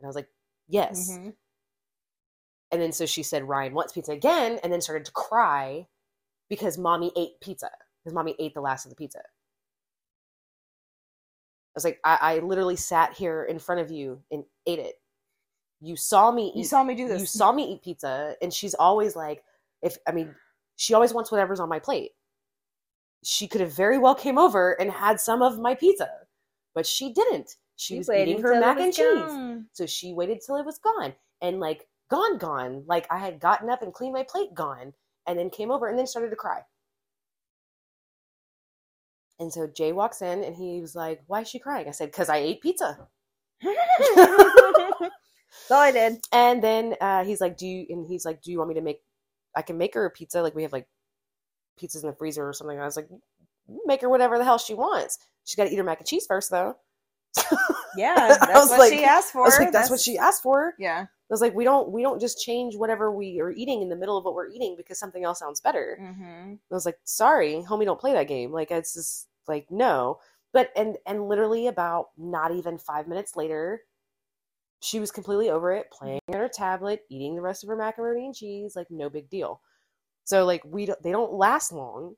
and 0.00 0.04
I 0.04 0.08
was 0.08 0.16
like, 0.16 0.28
"Yes." 0.66 1.08
Mhm. 1.12 1.36
And 2.72 2.82
then 2.82 2.92
so 2.92 3.06
she 3.06 3.22
said, 3.22 3.44
Ryan 3.46 3.74
wants 3.74 3.92
pizza 3.92 4.12
again, 4.12 4.58
and 4.64 4.72
then 4.72 4.80
started 4.80 5.04
to 5.04 5.12
cry 5.12 5.86
because 6.48 6.78
mommy 6.78 7.12
ate 7.16 7.38
pizza, 7.40 7.70
because 8.02 8.14
mommy 8.14 8.34
ate 8.40 8.54
the 8.54 8.60
last 8.60 8.86
of 8.86 8.90
the 8.90 8.96
pizza. 8.96 9.22
I 11.74 11.76
was 11.76 11.84
like, 11.84 12.00
I, 12.04 12.18
I 12.20 12.38
literally 12.40 12.76
sat 12.76 13.14
here 13.14 13.44
in 13.44 13.58
front 13.58 13.80
of 13.80 13.90
you 13.90 14.20
and 14.30 14.44
ate 14.66 14.78
it. 14.78 14.96
You 15.80 15.96
saw 15.96 16.30
me 16.30 16.48
eat 16.48 16.56
you 16.56 16.64
saw 16.64 16.84
me 16.84 16.94
do 16.94 17.08
this 17.08 17.20
you 17.20 17.26
saw 17.26 17.50
me 17.50 17.72
eat 17.72 17.82
pizza, 17.82 18.36
and 18.42 18.52
she's 18.52 18.74
always 18.74 19.16
like, 19.16 19.42
if 19.82 19.96
I 20.06 20.12
mean, 20.12 20.34
she 20.76 20.94
always 20.94 21.12
wants 21.12 21.32
whatever's 21.32 21.60
on 21.60 21.68
my 21.68 21.78
plate. 21.78 22.12
She 23.24 23.48
could 23.48 23.60
have 23.60 23.72
very 23.72 23.98
well 23.98 24.14
came 24.14 24.38
over 24.38 24.72
and 24.80 24.90
had 24.90 25.20
some 25.20 25.42
of 25.42 25.58
my 25.58 25.74
pizza, 25.74 26.10
but 26.74 26.86
she 26.86 27.12
didn't. 27.12 27.56
She 27.76 27.94
You 27.94 27.98
was 27.98 28.10
eating 28.10 28.40
her 28.42 28.60
mac 28.60 28.78
and 28.78 28.92
cheese. 28.92 29.04
gone. 29.04 29.66
So 29.72 29.86
she 29.86 30.12
waited 30.12 30.40
till 30.44 30.56
it 30.56 30.66
was 30.66 30.78
gone 30.78 31.14
and 31.40 31.58
like 31.58 31.88
gone, 32.10 32.38
gone. 32.38 32.84
Like 32.86 33.06
I 33.10 33.18
had 33.18 33.40
gotten 33.40 33.70
up 33.70 33.82
and 33.82 33.92
cleaned 33.92 34.14
my 34.14 34.24
plate, 34.28 34.54
gone, 34.54 34.92
and 35.26 35.38
then 35.38 35.50
came 35.50 35.70
over 35.70 35.88
and 35.88 35.98
then 35.98 36.06
started 36.06 36.30
to 36.30 36.36
cry. 36.36 36.60
And 39.40 39.52
so 39.52 39.66
Jay 39.66 39.92
walks 39.92 40.22
in 40.22 40.44
and 40.44 40.54
he 40.54 40.80
was 40.80 40.94
like, 40.94 41.22
Why 41.26 41.40
is 41.40 41.48
she 41.48 41.58
crying? 41.58 41.88
I 41.88 41.92
said, 41.92 42.10
Because 42.10 42.28
I 42.28 42.36
ate 42.38 42.60
pizza. 42.60 43.08
so 45.66 45.76
I 45.76 45.90
did. 45.92 46.18
And 46.32 46.62
then 46.62 46.94
uh, 47.00 47.24
he's 47.24 47.40
like, 47.40 47.56
Do 47.56 47.66
you, 47.66 47.86
and 47.88 48.06
he's 48.06 48.24
like, 48.24 48.42
Do 48.42 48.50
you 48.50 48.58
want 48.58 48.68
me 48.68 48.74
to 48.76 48.80
make, 48.80 49.00
I 49.56 49.62
can 49.62 49.78
make 49.78 49.94
her 49.94 50.04
a 50.06 50.10
pizza. 50.10 50.42
Like 50.42 50.54
we 50.54 50.62
have 50.62 50.72
like 50.72 50.86
pizzas 51.80 52.02
in 52.02 52.10
the 52.10 52.16
freezer 52.16 52.46
or 52.48 52.52
something. 52.52 52.78
I 52.78 52.84
was 52.84 52.96
like, 52.96 53.08
Make 53.86 54.02
her 54.02 54.08
whatever 54.08 54.38
the 54.38 54.44
hell 54.44 54.58
she 54.58 54.74
wants. 54.74 55.18
She's 55.44 55.56
got 55.56 55.64
to 55.64 55.72
eat 55.72 55.76
her 55.76 55.84
mac 55.84 55.98
and 55.98 56.06
cheese 56.06 56.26
first, 56.26 56.50
though. 56.50 56.76
Yeah, 57.94 58.14
I 58.40 58.46
that's 58.46 58.70
what 58.70 58.78
like- 58.78 58.92
she 58.94 59.04
asked 59.04 59.28
I 59.30 59.32
for. 59.32 59.42
was 59.42 59.58
like, 59.58 59.70
That's 59.70 59.90
what 59.90 60.00
she 60.00 60.16
asked 60.16 60.42
for. 60.42 60.72
Yeah. 60.78 61.06
I 61.32 61.34
was 61.34 61.40
like, 61.40 61.54
we 61.54 61.64
don't 61.64 61.90
we 61.90 62.02
don't 62.02 62.20
just 62.20 62.42
change 62.44 62.76
whatever 62.76 63.10
we 63.10 63.40
are 63.40 63.50
eating 63.50 63.80
in 63.80 63.88
the 63.88 63.96
middle 63.96 64.18
of 64.18 64.24
what 64.26 64.34
we're 64.34 64.50
eating 64.50 64.74
because 64.76 64.98
something 64.98 65.24
else 65.24 65.38
sounds 65.38 65.62
better. 65.62 65.96
hmm 65.98 66.54
I 66.70 66.74
was 66.74 66.84
like, 66.84 66.98
sorry, 67.04 67.64
homie, 67.66 67.86
don't 67.86 67.98
play 68.00 68.12
that 68.12 68.28
game. 68.28 68.52
Like 68.52 68.70
it's 68.70 68.92
just 68.92 69.28
like 69.48 69.66
no. 69.70 70.18
But 70.52 70.70
and 70.76 70.98
and 71.06 71.28
literally 71.28 71.68
about 71.68 72.08
not 72.18 72.52
even 72.54 72.76
five 72.76 73.08
minutes 73.08 73.34
later, 73.34 73.80
she 74.82 75.00
was 75.00 75.10
completely 75.10 75.48
over 75.48 75.72
it, 75.72 75.90
playing 75.90 76.20
on 76.28 76.34
her 76.34 76.48
tablet, 76.48 77.04
eating 77.08 77.34
the 77.34 77.40
rest 77.40 77.62
of 77.62 77.68
her 77.68 77.76
macaroni 77.76 78.26
and 78.26 78.34
cheese, 78.34 78.76
like 78.76 78.90
no 78.90 79.08
big 79.08 79.30
deal. 79.30 79.62
So 80.24 80.44
like 80.44 80.62
we 80.66 80.84
don't 80.84 81.02
they 81.02 81.12
don't 81.12 81.32
last 81.32 81.72
long. 81.72 82.16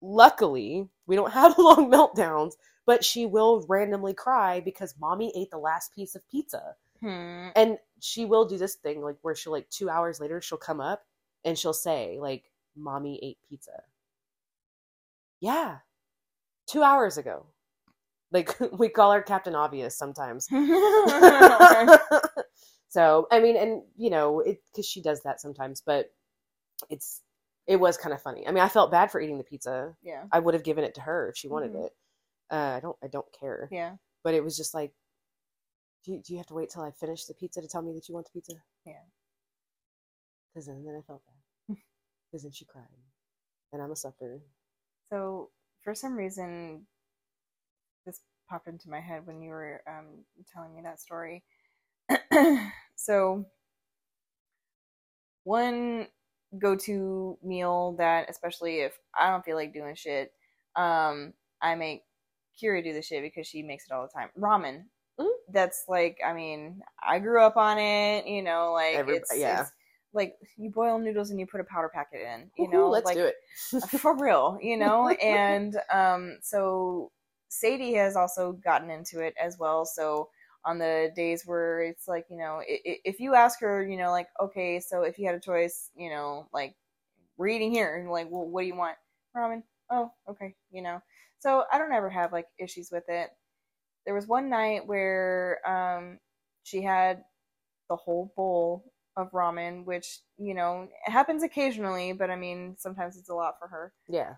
Luckily, 0.00 0.88
we 1.06 1.14
don't 1.14 1.32
have 1.40 1.58
long 1.58 1.90
meltdowns, 1.92 2.54
but 2.86 3.04
she 3.04 3.24
will 3.24 3.64
randomly 3.68 4.14
cry 4.14 4.58
because 4.58 4.96
mommy 4.98 5.32
ate 5.36 5.52
the 5.52 5.58
last 5.58 5.94
piece 5.94 6.16
of 6.16 6.28
pizza. 6.28 6.74
Hmm. 7.00 7.48
And 7.56 7.78
she 8.00 8.24
will 8.24 8.44
do 8.46 8.58
this 8.58 8.76
thing 8.76 9.02
like 9.02 9.16
where 9.22 9.34
she'll 9.34 9.52
like 9.52 9.68
two 9.70 9.88
hours 9.90 10.20
later 10.20 10.40
she'll 10.40 10.58
come 10.58 10.80
up 10.80 11.02
and 11.44 11.58
she'll 11.58 11.72
say 11.72 12.18
like 12.20 12.44
mommy 12.76 13.18
ate 13.22 13.38
pizza. 13.48 13.82
Yeah. 15.40 15.78
Two 16.66 16.82
hours 16.82 17.18
ago. 17.18 17.46
Like 18.32 18.58
we 18.78 18.88
call 18.88 19.12
her 19.12 19.22
Captain 19.22 19.54
Obvious 19.54 19.96
sometimes. 19.96 20.48
so 22.88 23.26
I 23.30 23.40
mean, 23.40 23.56
and 23.56 23.82
you 23.96 24.10
know, 24.10 24.40
it 24.40 24.60
because 24.70 24.86
she 24.86 25.02
does 25.02 25.22
that 25.22 25.40
sometimes, 25.40 25.82
but 25.84 26.10
it's 26.90 27.22
it 27.66 27.76
was 27.76 27.98
kind 27.98 28.14
of 28.14 28.22
funny. 28.22 28.46
I 28.46 28.50
mean, 28.50 28.62
I 28.64 28.68
felt 28.68 28.90
bad 28.90 29.10
for 29.10 29.20
eating 29.20 29.38
the 29.38 29.44
pizza. 29.44 29.94
yeah. 30.02 30.24
I 30.32 30.38
would 30.38 30.54
have 30.54 30.64
given 30.64 30.84
it 30.84 30.94
to 30.94 31.00
her 31.02 31.28
if 31.30 31.36
she 31.36 31.48
wanted 31.48 31.72
Mhm. 31.74 31.86
it. 31.86 31.92
Uh, 32.50 32.74
I 32.76 32.80
don't. 32.80 32.96
I 33.02 33.08
don't 33.08 33.30
care. 33.38 33.68
Yeah. 33.70 33.96
But 34.24 34.34
it 34.34 34.42
was 34.42 34.56
just 34.56 34.72
like, 34.74 34.92
do 36.04 36.12
you, 36.12 36.22
do 36.22 36.32
you 36.32 36.38
have 36.38 36.46
to 36.46 36.54
wait 36.54 36.70
till 36.70 36.82
I 36.82 36.90
finish 36.90 37.24
the 37.24 37.34
pizza 37.34 37.60
to 37.60 37.68
tell 37.68 37.82
me 37.82 37.92
that 37.94 38.08
you 38.08 38.14
want 38.14 38.26
the 38.26 38.38
pizza? 38.38 38.54
Yeah. 38.86 38.94
Because 40.52 40.66
then, 40.66 40.84
then 40.84 40.96
I 40.98 41.02
felt 41.06 41.22
bad. 41.26 41.76
Because 42.30 42.42
then 42.42 42.52
she 42.52 42.66
cried, 42.66 42.84
and 43.72 43.80
I'm 43.80 43.90
a 43.90 43.96
sucker. 43.96 44.40
So 45.10 45.48
for 45.82 45.94
some 45.94 46.14
reason, 46.14 46.86
this 48.04 48.20
popped 48.50 48.68
into 48.68 48.90
my 48.90 49.00
head 49.00 49.26
when 49.26 49.40
you 49.40 49.48
were 49.48 49.82
um, 49.88 50.24
telling 50.52 50.74
me 50.74 50.82
that 50.82 51.00
story. 51.00 51.42
so 52.96 53.46
one 55.44 56.08
go-to 56.58 57.38
meal 57.42 57.94
that, 57.98 58.28
especially 58.28 58.80
if 58.80 58.98
I 59.18 59.30
don't 59.30 59.44
feel 59.44 59.56
like 59.56 59.72
doing 59.72 59.94
shit, 59.94 60.32
um, 60.76 61.32
I 61.62 61.74
make 61.74 62.02
Kira 62.62 62.82
do 62.82 62.92
the 62.92 63.02
shit 63.02 63.22
because 63.22 63.46
she 63.46 63.62
makes 63.62 63.86
it 63.86 63.92
all 63.92 64.02
the 64.02 64.18
time. 64.18 64.28
Ramen. 64.38 64.84
Mhm. 65.18 65.30
That's 65.52 65.84
like, 65.88 66.18
I 66.24 66.32
mean, 66.32 66.82
I 67.02 67.18
grew 67.18 67.42
up 67.42 67.56
on 67.56 67.78
it. 67.78 68.26
You 68.26 68.42
know, 68.42 68.72
like 68.72 68.94
Every- 68.96 69.16
it's, 69.16 69.34
yeah. 69.36 69.60
it's 69.62 69.72
like 70.12 70.36
you 70.56 70.70
boil 70.70 70.98
noodles 70.98 71.30
and 71.30 71.40
you 71.40 71.46
put 71.46 71.60
a 71.60 71.64
powder 71.64 71.88
packet 71.92 72.20
in. 72.22 72.50
You 72.56 72.66
Woohoo, 72.66 72.72
know, 72.72 72.90
let's 72.90 73.06
like 73.06 73.16
do 73.16 73.24
it. 73.26 73.36
for 73.88 74.16
real, 74.16 74.58
you 74.62 74.76
know? 74.78 75.08
and 75.08 75.76
um, 75.92 76.38
so 76.42 77.10
Sadie 77.48 77.94
has 77.94 78.16
also 78.16 78.52
gotten 78.52 78.90
into 78.90 79.20
it 79.20 79.34
as 79.42 79.58
well. 79.58 79.84
So 79.84 80.28
on 80.64 80.78
the 80.78 81.10
days 81.14 81.44
where 81.46 81.82
it's 81.82 82.08
like, 82.08 82.26
you 82.30 82.36
know, 82.36 82.60
if 82.66 83.20
you 83.20 83.34
ask 83.34 83.60
her, 83.60 83.86
you 83.86 83.96
know, 83.96 84.10
like, 84.10 84.28
okay, 84.40 84.80
so 84.80 85.02
if 85.02 85.18
you 85.18 85.26
had 85.26 85.34
a 85.34 85.40
choice, 85.40 85.90
you 85.96 86.10
know, 86.10 86.48
like, 86.52 86.76
we're 87.36 87.48
eating 87.48 87.72
here, 87.72 87.96
and 87.96 88.10
like, 88.10 88.28
well, 88.30 88.46
what 88.46 88.62
do 88.62 88.66
you 88.66 88.74
want? 88.74 88.96
Ramen. 89.36 89.62
Oh, 89.90 90.10
okay, 90.28 90.54
you 90.70 90.82
know. 90.82 91.00
So 91.38 91.64
I 91.72 91.78
don't 91.78 91.92
ever 91.92 92.10
have 92.10 92.32
like 92.32 92.46
issues 92.58 92.90
with 92.90 93.04
it. 93.08 93.30
There 94.06 94.14
was 94.14 94.26
one 94.26 94.48
night 94.48 94.86
where 94.86 95.58
um, 95.68 96.18
she 96.64 96.82
had 96.82 97.22
the 97.90 97.96
whole 97.96 98.32
bowl 98.36 98.92
of 99.16 99.30
ramen, 99.32 99.84
which 99.84 100.20
you 100.38 100.54
know 100.54 100.88
happens 101.04 101.42
occasionally, 101.42 102.12
but 102.12 102.30
I 102.30 102.36
mean 102.36 102.76
sometimes 102.78 103.16
it's 103.16 103.28
a 103.30 103.34
lot 103.34 103.54
for 103.58 103.68
her. 103.68 103.92
Yeah. 104.08 104.34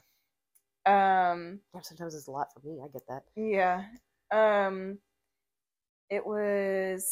Um, 0.86 1.60
Sometimes 1.82 2.14
it's 2.14 2.26
a 2.26 2.30
lot 2.30 2.48
for 2.54 2.66
me. 2.66 2.80
I 2.82 2.88
get 2.88 3.02
that. 3.08 3.22
yeah. 3.36 3.84
Um, 4.32 4.98
it 6.08 6.24
was 6.26 7.06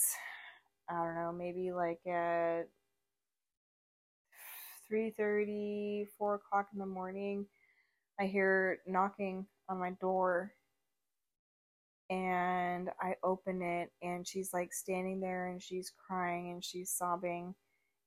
I 0.91 0.95
don't 0.95 1.15
know, 1.17 1.33
maybe 1.33 1.73
like 1.73 2.01
at 2.07 2.63
three 4.89 5.11
thirty, 5.11 6.07
four 6.17 6.37
o'clock 6.37 6.69
in 6.73 6.79
the 6.79 6.87
morning. 6.87 7.47
I 8.19 8.25
hear 8.27 8.79
knocking 8.87 9.47
on 9.69 9.79
my 9.79 9.91
door 10.01 10.53
and 12.11 12.91
I 13.01 13.15
open 13.23 13.63
it 13.63 13.91
and 14.03 14.27
she's 14.27 14.53
like 14.55 14.73
standing 14.73 15.21
there 15.21 15.49
and 15.49 15.63
she's 15.63 15.93
crying 16.07 16.51
and 16.53 16.65
she's 16.65 16.91
sobbing 16.91 17.55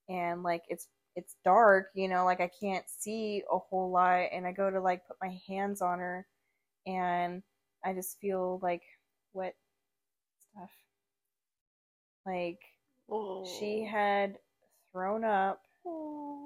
and 0.09 0.43
like 0.43 0.63
it's 0.69 0.87
it's 1.15 1.35
dark, 1.43 1.87
you 1.93 2.07
know, 2.07 2.25
like 2.25 2.41
I 2.41 2.49
can't 2.61 2.85
see 2.89 3.43
a 3.51 3.57
whole 3.57 3.91
lot 3.91 4.29
and 4.31 4.47
I 4.47 4.53
go 4.53 4.69
to 4.71 4.79
like 4.81 5.05
put 5.07 5.17
my 5.21 5.37
hands 5.47 5.81
on 5.81 5.99
her 5.99 6.25
and 6.87 7.43
I 7.85 7.93
just 7.93 8.19
feel 8.19 8.59
like 8.63 8.83
wet 9.33 9.55
stuff. 10.51 10.69
Like 12.25 12.59
she 13.59 13.83
had 13.83 14.37
thrown 14.91 15.23
up 15.25 15.61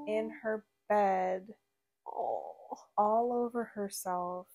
in 0.07 0.31
her 0.43 0.65
bed 0.89 1.47
Oh. 2.07 2.77
all 2.97 3.33
over 3.33 3.65
herself. 3.65 4.47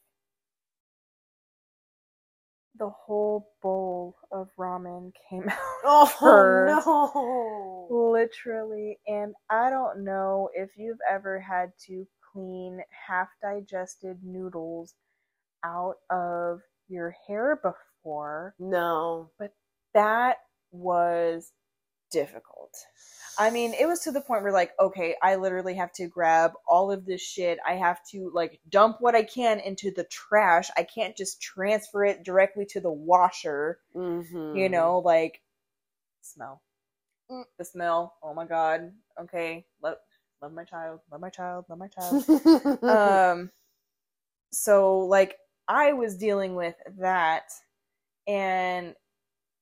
The 2.78 2.88
whole 2.90 3.50
bowl 3.62 4.16
of 4.32 4.48
ramen 4.58 5.12
came 5.28 5.48
out. 5.48 5.58
Oh 5.84 6.06
her. 6.20 6.66
no. 6.84 7.88
Literally. 7.90 8.98
And 9.06 9.34
I 9.50 9.70
don't 9.70 10.04
know 10.04 10.48
if 10.54 10.70
you've 10.76 10.98
ever 11.10 11.40
had 11.40 11.72
to 11.86 12.06
clean 12.32 12.80
half 13.06 13.28
digested 13.42 14.18
noodles 14.22 14.94
out 15.64 15.96
of 16.10 16.60
your 16.88 17.14
hair 17.26 17.56
before. 17.62 18.54
No. 18.58 19.30
But 19.38 19.52
that 19.94 20.38
was 20.70 21.52
difficult. 22.10 22.74
I 23.38 23.50
mean, 23.50 23.72
it 23.72 23.86
was 23.86 24.00
to 24.00 24.12
the 24.12 24.20
point 24.20 24.42
where, 24.42 24.52
like, 24.52 24.72
okay, 24.78 25.16
I 25.22 25.36
literally 25.36 25.74
have 25.74 25.92
to 25.94 26.08
grab 26.08 26.52
all 26.68 26.92
of 26.92 27.06
this 27.06 27.22
shit. 27.22 27.58
I 27.66 27.74
have 27.74 28.00
to, 28.10 28.30
like, 28.34 28.60
dump 28.68 28.96
what 29.00 29.14
I 29.14 29.22
can 29.22 29.60
into 29.60 29.90
the 29.90 30.04
trash. 30.04 30.70
I 30.76 30.82
can't 30.82 31.16
just 31.16 31.40
transfer 31.40 32.04
it 32.04 32.22
directly 32.22 32.66
to 32.66 32.80
the 32.80 32.92
washer. 32.92 33.78
Mm-hmm. 33.96 34.56
You 34.56 34.68
know, 34.68 34.98
like, 34.98 35.40
smell. 36.20 36.60
Mm. 37.30 37.44
The 37.58 37.64
smell. 37.64 38.14
Oh 38.22 38.34
my 38.34 38.44
god. 38.44 38.92
Okay. 39.18 39.64
Love, 39.82 39.96
love 40.42 40.52
my 40.52 40.64
child. 40.64 41.00
Love 41.10 41.20
my 41.20 41.30
child. 41.30 41.64
Love 41.68 41.78
my 41.78 41.88
child. 41.88 42.82
Um, 42.82 43.50
so, 44.52 44.98
like, 44.98 45.36
I 45.68 45.92
was 45.92 46.16
dealing 46.16 46.56
with 46.56 46.74
that. 46.98 47.50
And 48.26 48.94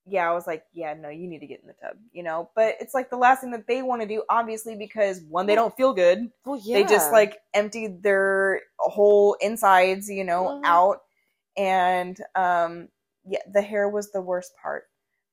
yeah, 0.08 0.28
I 0.30 0.34
was 0.34 0.46
like, 0.46 0.64
yeah, 0.72 0.94
no, 0.94 1.08
you 1.08 1.28
need 1.28 1.40
to 1.40 1.46
get 1.46 1.60
in 1.60 1.66
the 1.68 1.74
tub, 1.74 1.96
you 2.12 2.22
know? 2.22 2.50
But 2.54 2.76
it's 2.80 2.94
like 2.94 3.10
the 3.10 3.16
last 3.16 3.40
thing 3.40 3.50
that 3.52 3.66
they 3.66 3.82
want 3.82 4.02
to 4.02 4.08
do, 4.08 4.22
obviously, 4.30 4.74
because 4.76 5.20
one, 5.28 5.46
they 5.46 5.54
don't 5.54 5.76
feel 5.76 5.92
good. 5.92 6.30
well, 6.44 6.60
yeah. 6.64 6.74
They 6.78 6.84
just 6.84 7.12
like 7.12 7.38
emptied 7.54 8.02
their 8.02 8.62
whole 8.78 9.34
insides, 9.40 10.08
you 10.08 10.24
know, 10.24 10.60
Mhm. 10.60 10.64
out. 10.64 11.02
And 11.56 12.18
um 12.34 12.88
yeah, 13.24 13.40
the 13.52 13.62
hair 13.62 13.88
was 13.88 14.10
the 14.12 14.22
worst 14.22 14.52
part. 14.62 14.84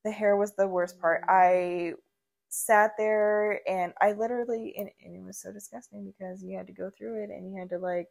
The 0.04 0.10
hair 0.10 0.36
was 0.36 0.54
the 0.54 0.68
worst 0.68 1.00
part. 1.00 1.22
Mm. 1.22 1.28
I 1.30 1.94
sat 2.48 2.92
there 2.98 3.60
and 3.68 3.92
I 4.00 4.12
literally 4.12 4.74
and, 4.78 4.90
and 5.04 5.14
it 5.16 5.22
was 5.24 5.38
so 5.38 5.52
disgusting 5.52 6.04
because 6.04 6.42
you 6.42 6.56
had 6.56 6.66
to 6.68 6.72
go 6.72 6.90
through 6.96 7.24
it 7.24 7.30
and 7.30 7.52
you 7.52 7.58
had 7.58 7.70
to 7.70 7.78
like 7.78 8.08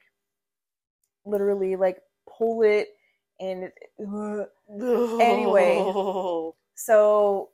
literally 1.25 1.75
like 1.75 1.97
pull 2.27 2.61
it 2.63 2.89
and 3.39 3.63
it, 3.63 3.73
Anyway. 5.21 5.75
so 6.75 7.49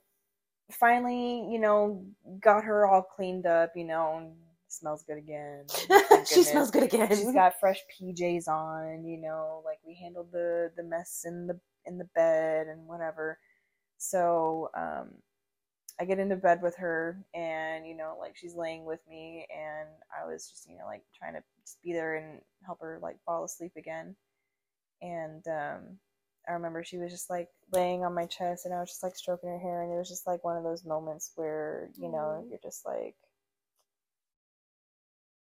finally, 0.70 1.46
you 1.50 1.58
know, 1.58 2.04
got 2.40 2.64
her 2.64 2.86
all 2.86 3.02
cleaned 3.02 3.46
up, 3.46 3.72
you 3.76 3.84
know, 3.84 4.18
and 4.18 4.32
smells 4.68 5.02
good 5.04 5.18
again. 5.18 5.64
She 6.26 6.42
smells 6.44 6.70
good 6.70 6.84
again. 6.84 7.08
She's 7.10 7.32
got 7.32 7.58
fresh 7.58 7.80
PJs 8.00 8.48
on, 8.48 9.04
you 9.04 9.18
know, 9.18 9.62
like 9.64 9.78
we 9.86 9.94
handled 9.94 10.28
the 10.32 10.70
the 10.76 10.82
mess 10.84 11.24
in 11.26 11.46
the 11.46 11.58
in 11.86 11.98
the 11.98 12.08
bed 12.14 12.68
and 12.68 12.86
whatever. 12.86 13.38
So, 13.98 14.70
um 14.76 15.10
I 16.00 16.04
get 16.04 16.18
into 16.18 16.36
bed 16.36 16.62
with 16.62 16.74
her 16.76 17.24
and, 17.34 17.86
you 17.86 17.94
know, 17.96 18.16
like 18.18 18.36
she's 18.36 18.54
laying 18.56 18.84
with 18.84 19.00
me 19.08 19.46
and 19.54 19.88
I 20.10 20.26
was 20.26 20.48
just, 20.48 20.68
you 20.68 20.76
know, 20.78 20.86
like 20.86 21.02
trying 21.16 21.34
to 21.34 21.42
just 21.64 21.82
be 21.82 21.92
there 21.92 22.16
and 22.16 22.40
help 22.64 22.80
her 22.80 22.98
like 23.02 23.16
fall 23.24 23.44
asleep 23.44 23.72
again. 23.76 24.16
And 25.02 25.46
um 25.48 25.98
I 26.48 26.52
remember 26.54 26.84
she 26.84 26.98
was 26.98 27.12
just 27.12 27.30
like 27.30 27.48
laying 27.72 28.04
on 28.04 28.14
my 28.14 28.26
chest 28.26 28.66
and 28.66 28.74
I 28.74 28.80
was 28.80 28.90
just 28.90 29.04
like 29.04 29.16
stroking 29.16 29.50
her 29.50 29.58
hair 29.60 29.82
and 29.82 29.92
it 29.92 29.96
was 29.98 30.08
just 30.10 30.26
like 30.26 30.44
one 30.44 30.56
of 30.58 30.64
those 30.64 30.84
moments 30.84 31.32
where, 31.36 31.90
you 31.98 32.10
know, 32.10 32.18
Aw. 32.18 32.48
you're 32.50 32.60
just 32.64 32.86
like 32.86 33.16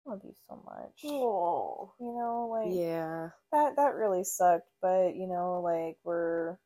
I 0.06 0.12
love 0.12 0.22
you 0.26 0.34
so 0.48 0.62
much. 0.66 1.02
Oh. 1.06 1.94
You 2.00 2.14
know, 2.14 2.48
like 2.52 2.72
Yeah. 2.74 3.32
that 3.52 3.76
that 3.78 3.96
really 3.96 4.24
sucked, 4.24 4.70
but 4.82 5.16
you 5.16 5.28
know, 5.28 5.62
like 5.62 5.98
we're 6.04 6.58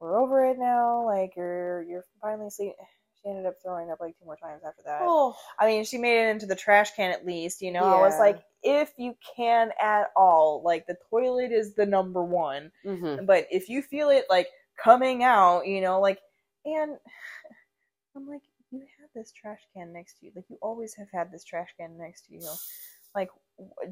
we're 0.00 0.18
over 0.20 0.44
it 0.46 0.58
now. 0.58 1.04
Like 1.06 1.36
you're 1.36 1.82
you're 1.84 2.04
finally 2.20 2.50
sleep. 2.50 2.74
She 3.22 3.30
ended 3.30 3.46
up 3.46 3.54
throwing 3.62 3.90
up 3.90 4.00
like 4.00 4.18
two 4.18 4.24
more 4.24 4.36
times 4.36 4.62
after 4.66 4.82
that. 4.84 5.02
Oh. 5.02 5.36
I 5.58 5.66
mean, 5.66 5.84
she 5.84 5.98
made 5.98 6.26
it 6.26 6.30
into 6.30 6.46
the 6.46 6.56
trash 6.56 6.94
can 6.96 7.12
at 7.12 7.24
least. 7.24 7.62
You 7.62 7.70
know, 7.70 7.84
I 7.84 8.00
was 8.00 8.18
like, 8.18 8.42
if 8.62 8.92
you 8.96 9.14
can 9.36 9.70
at 9.80 10.10
all, 10.16 10.62
like 10.64 10.86
the 10.86 10.96
toilet 11.08 11.52
is 11.52 11.74
the 11.74 11.86
number 11.86 12.22
one. 12.22 12.70
Mm-hmm. 12.84 13.24
But 13.26 13.46
if 13.50 13.68
you 13.68 13.82
feel 13.82 14.10
it 14.10 14.24
like 14.28 14.48
coming 14.82 15.22
out, 15.22 15.66
you 15.66 15.80
know, 15.80 16.00
like, 16.00 16.18
and 16.64 16.96
I'm 18.16 18.26
like, 18.26 18.42
you 18.70 18.80
have 19.00 19.10
this 19.14 19.32
trash 19.32 19.60
can 19.74 19.92
next 19.92 20.18
to 20.18 20.26
you. 20.26 20.32
Like, 20.34 20.46
you 20.48 20.58
always 20.60 20.94
have 20.94 21.08
had 21.12 21.30
this 21.30 21.44
trash 21.44 21.68
can 21.78 21.96
next 21.98 22.26
to 22.26 22.34
you. 22.34 22.48
Like, 23.14 23.28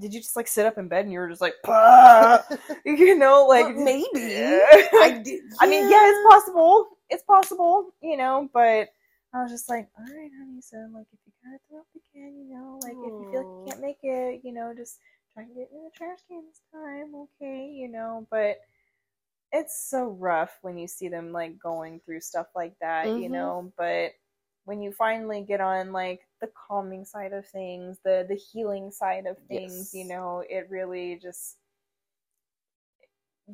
did 0.01 0.15
you 0.15 0.21
just 0.21 0.37
like 0.37 0.49
sit 0.49 0.67
up 0.67 0.79
in 0.79 0.89
bed 0.89 1.05
and 1.05 1.13
you 1.13 1.19
were 1.19 1.29
just 1.29 1.43
like, 1.43 1.55
you 2.85 3.17
know, 3.17 3.47
like 3.47 3.67
Well, 3.67 3.85
maybe. 3.85 4.09
I, 4.15 4.89
I, 5.03 5.21
did, 5.23 5.41
I 5.61 5.67
mean, 5.67 5.91
yeah, 5.91 6.01
it's 6.03 6.35
possible. 6.35 6.89
It's 7.11 7.23
possible, 7.25 7.91
you 8.03 8.17
know, 8.17 8.49
but 8.53 8.89
I 9.33 9.43
was 9.43 9.53
just 9.53 9.69
like, 9.69 9.89
all 9.99 10.05
right, 10.05 10.31
honey, 10.39 10.61
so 10.61 10.77
like, 10.93 11.07
if 11.13 11.21
you 11.27 11.33
gotta 11.45 11.59
throw 11.69 11.81
up 11.81 11.87
again, 11.95 12.37
you 12.37 12.55
know, 12.57 12.79
like, 12.83 12.99
if 13.03 13.15
you 13.19 13.27
feel 13.27 13.41
like 13.41 13.49
you 13.65 13.71
can't 13.73 13.81
make 13.81 13.99
it, 14.03 14.41
you 14.45 14.53
know, 14.53 14.75
just 14.77 14.99
try 15.33 15.45
and 15.45 15.55
get 15.55 15.71
in 15.73 15.85
the 15.85 15.91
trash 15.95 16.19
can 16.29 16.47
this 16.47 16.63
time, 16.73 17.15
okay, 17.15 17.69
you 17.71 17.89
know, 17.89 18.27
but 18.31 18.59
it's 19.53 19.89
so 19.91 20.09
rough 20.11 20.59
when 20.63 20.79
you 20.79 20.89
see 20.89 21.09
them 21.09 21.33
like 21.33 21.59
going 21.59 22.01
through 22.01 22.21
stuff 22.21 22.49
like 22.57 22.77
that, 22.81 23.17
you 23.17 23.29
Mhm. 23.29 23.31
know, 23.31 23.73
but 23.79 24.13
when 24.67 24.83
you 24.83 24.93
finally 24.93 25.43
get 25.45 25.61
on 25.63 25.93
like 25.93 26.29
the 26.43 26.49
calming 26.69 27.05
side 27.07 27.33
of 27.35 27.49
things, 27.49 28.01
the 28.05 28.27
the 28.29 28.37
healing 28.37 28.93
side 28.93 29.27
of 29.27 29.39
things, 29.49 29.95
you 29.95 30.05
know, 30.07 30.45
it 30.51 30.71
really 30.71 31.19
just 31.23 31.60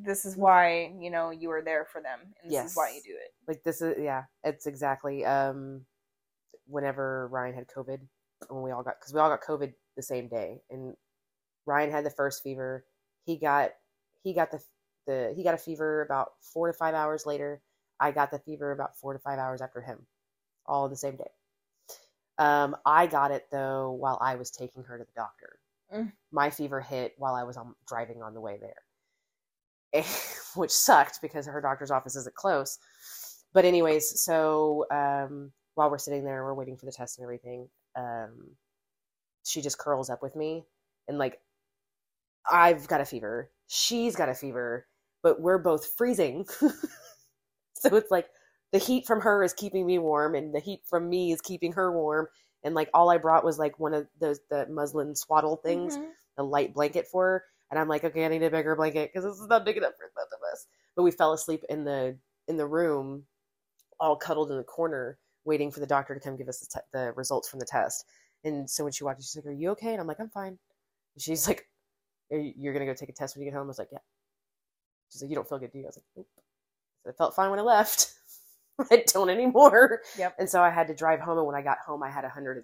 this 0.05 0.25
is 0.25 0.35
why, 0.37 0.93
you 0.99 1.09
know, 1.09 1.29
you 1.31 1.49
are 1.51 1.61
there 1.61 1.85
for 1.85 2.01
them 2.01 2.19
and 2.41 2.51
this 2.51 2.71
is 2.71 2.77
why 2.77 2.89
you 2.95 3.01
do 3.03 3.15
it. 3.15 3.33
like 3.47 3.63
this 3.63 3.81
is 3.81 3.95
yeah 3.99 4.23
it's 4.43 4.65
exactly 4.67 5.25
um 5.25 5.81
whenever 6.67 7.27
ryan 7.29 7.55
had 7.55 7.67
covid 7.67 7.99
when 8.49 8.61
we 8.61 8.71
all 8.71 8.83
got 8.83 8.99
because 8.99 9.13
we 9.13 9.19
all 9.19 9.29
got 9.29 9.41
covid 9.41 9.73
the 9.95 10.01
same 10.03 10.27
day 10.27 10.61
and 10.69 10.95
ryan 11.65 11.91
had 11.91 12.05
the 12.05 12.09
first 12.09 12.43
fever. 12.43 12.85
He 13.25 13.37
got 13.37 13.71
he 14.23 14.33
got 14.33 14.51
the 14.51 14.61
the 15.05 15.33
he 15.35 15.43
got 15.43 15.53
a 15.53 15.57
fever 15.57 16.01
about 16.01 16.33
four 16.41 16.67
to 16.67 16.73
five 16.73 16.93
hours 16.95 17.25
later. 17.25 17.61
I 17.99 18.11
got 18.11 18.31
the 18.31 18.39
fever 18.39 18.71
about 18.71 18.97
four 18.97 19.13
to 19.13 19.19
five 19.19 19.39
hours 19.39 19.61
after 19.61 19.81
him 19.81 20.05
all 20.65 20.87
the 20.89 20.95
same 20.95 21.15
day. 21.17 21.31
Um 22.37 22.75
i 22.85 23.07
got 23.07 23.31
it 23.31 23.47
though 23.51 23.91
while 23.91 24.17
i 24.21 24.35
was 24.35 24.51
taking 24.51 24.83
her 24.83 24.97
to 24.97 25.03
the 25.03 25.11
doctor. 25.15 25.59
Mm. 25.93 26.11
my 26.33 26.49
fever 26.49 26.81
hit 26.81 27.13
while 27.17 27.33
i 27.33 27.43
was 27.43 27.55
on 27.55 27.73
driving 27.87 28.21
on 28.21 28.33
the 28.33 28.41
way 28.41 28.57
there 28.59 28.83
which 30.55 30.71
sucked 30.71 31.19
because 31.21 31.45
her 31.45 31.61
doctor's 31.61 31.91
office 31.91 32.15
isn't 32.15 32.35
close. 32.35 32.77
But 33.53 33.65
anyways 33.65 34.21
so 34.21 34.85
um 34.91 35.51
while 35.75 35.89
we're 35.89 35.97
sitting 35.97 36.23
there 36.23 36.43
we're 36.43 36.53
waiting 36.53 36.77
for 36.77 36.85
the 36.85 36.91
test 36.91 37.17
and 37.17 37.23
everything 37.23 37.69
um 37.95 38.51
she 39.43 39.61
just 39.61 39.77
curls 39.77 40.09
up 40.09 40.21
with 40.21 40.35
me 40.35 40.65
and 41.07 41.17
like 41.17 41.39
i've 42.49 42.87
got 42.87 43.01
a 43.01 43.05
fever. 43.05 43.51
She's 43.67 44.15
got 44.15 44.29
a 44.29 44.33
fever. 44.33 44.87
But 45.23 45.41
we're 45.41 45.57
both 45.57 45.85
freezing. 45.97 46.45
So 47.75 47.95
it's 47.95 48.11
like 48.11 48.27
the 48.71 48.79
heat 48.79 49.05
from 49.05 49.21
her 49.21 49.43
is 49.43 49.53
keeping 49.53 49.85
me 49.85 49.99
warm 49.99 50.35
and 50.35 50.53
the 50.53 50.59
heat 50.59 50.81
from 50.89 51.09
me 51.09 51.31
is 51.31 51.41
keeping 51.41 51.73
her 51.73 51.91
warm. 51.91 52.27
And 52.63 52.75
like 52.75 52.89
all 52.93 53.09
i 53.09 53.17
brought 53.17 53.45
was 53.45 53.59
like 53.59 53.79
one 53.79 53.93
of 53.93 54.07
those 54.19 54.39
the 54.49 54.65
muslin 54.69 55.15
swaddle 55.15 55.57
things 55.57 55.97
Mhm. 55.97 56.09
a 56.37 56.43
light 56.43 56.73
blanket 56.73 57.07
for 57.07 57.23
her 57.25 57.43
and 57.71 57.79
i'm 57.79 57.87
like 57.87 58.03
okay 58.03 58.25
i 58.25 58.27
need 58.27 58.43
a 58.43 58.49
bigger 58.49 58.75
blanket 58.75 59.11
because 59.13 59.23
this 59.29 59.39
is 59.41 59.47
not 59.47 59.65
big 59.65 59.77
enough 59.77 59.93
for 59.97 60.09
both 60.15 60.27
of 60.33 60.39
us. 60.53 60.67
But 60.95 61.03
we 61.03 61.11
fell 61.11 61.33
asleep 61.33 61.63
in 61.69 61.83
the 61.83 62.17
in 62.47 62.57
the 62.57 62.65
room 62.65 63.23
all 63.99 64.15
cuddled 64.15 64.51
in 64.51 64.57
the 64.57 64.63
corner 64.63 65.17
waiting 65.45 65.71
for 65.71 65.79
the 65.79 65.87
doctor 65.87 66.13
to 66.13 66.19
come 66.19 66.35
give 66.37 66.47
us 66.49 66.59
the, 66.59 66.67
te- 66.79 66.85
the 66.93 67.13
results 67.13 67.47
from 67.49 67.59
the 67.59 67.65
test. 67.65 68.05
And 68.43 68.69
so 68.69 68.83
when 68.83 68.93
she 68.93 69.03
walked 69.03 69.19
in 69.19 69.23
she's 69.23 69.35
like 69.35 69.45
are 69.45 69.51
you 69.51 69.69
okay? 69.71 69.91
And 69.91 70.01
i'm 70.01 70.07
like 70.07 70.19
i'm 70.19 70.29
fine. 70.29 70.57
And 71.15 71.21
she's 71.21 71.47
like 71.47 71.67
"Are 72.31 72.37
you- 72.37 72.53
you're 72.57 72.73
gonna 72.73 72.85
go 72.85 72.93
take 72.93 73.09
a 73.09 73.13
test 73.13 73.35
when 73.35 73.43
you 73.45 73.51
get 73.51 73.57
home? 73.57 73.67
I 73.67 73.69
was 73.69 73.79
like 73.79 73.89
yeah. 73.91 73.99
She's 75.11 75.21
like 75.21 75.29
you 75.29 75.35
don't 75.35 75.47
feel 75.47 75.59
good 75.59 75.71
do 75.71 75.79
you? 75.79 75.85
I 75.85 75.87
was 75.87 75.97
like 75.97 76.05
nope. 76.15 76.27
I 77.07 77.11
felt 77.13 77.35
fine 77.35 77.49
when 77.49 77.59
i 77.59 77.63
left. 77.63 78.13
I 78.91 79.03
don't 79.07 79.29
anymore. 79.29 80.01
Yep. 80.17 80.35
and 80.39 80.49
so 80.49 80.61
i 80.61 80.69
had 80.69 80.87
to 80.87 80.95
drive 80.95 81.19
home 81.19 81.37
and 81.37 81.47
when 81.47 81.55
i 81.55 81.61
got 81.61 81.79
home 81.79 82.03
i 82.03 82.09
had 82.09 82.23
103.5 82.23 82.61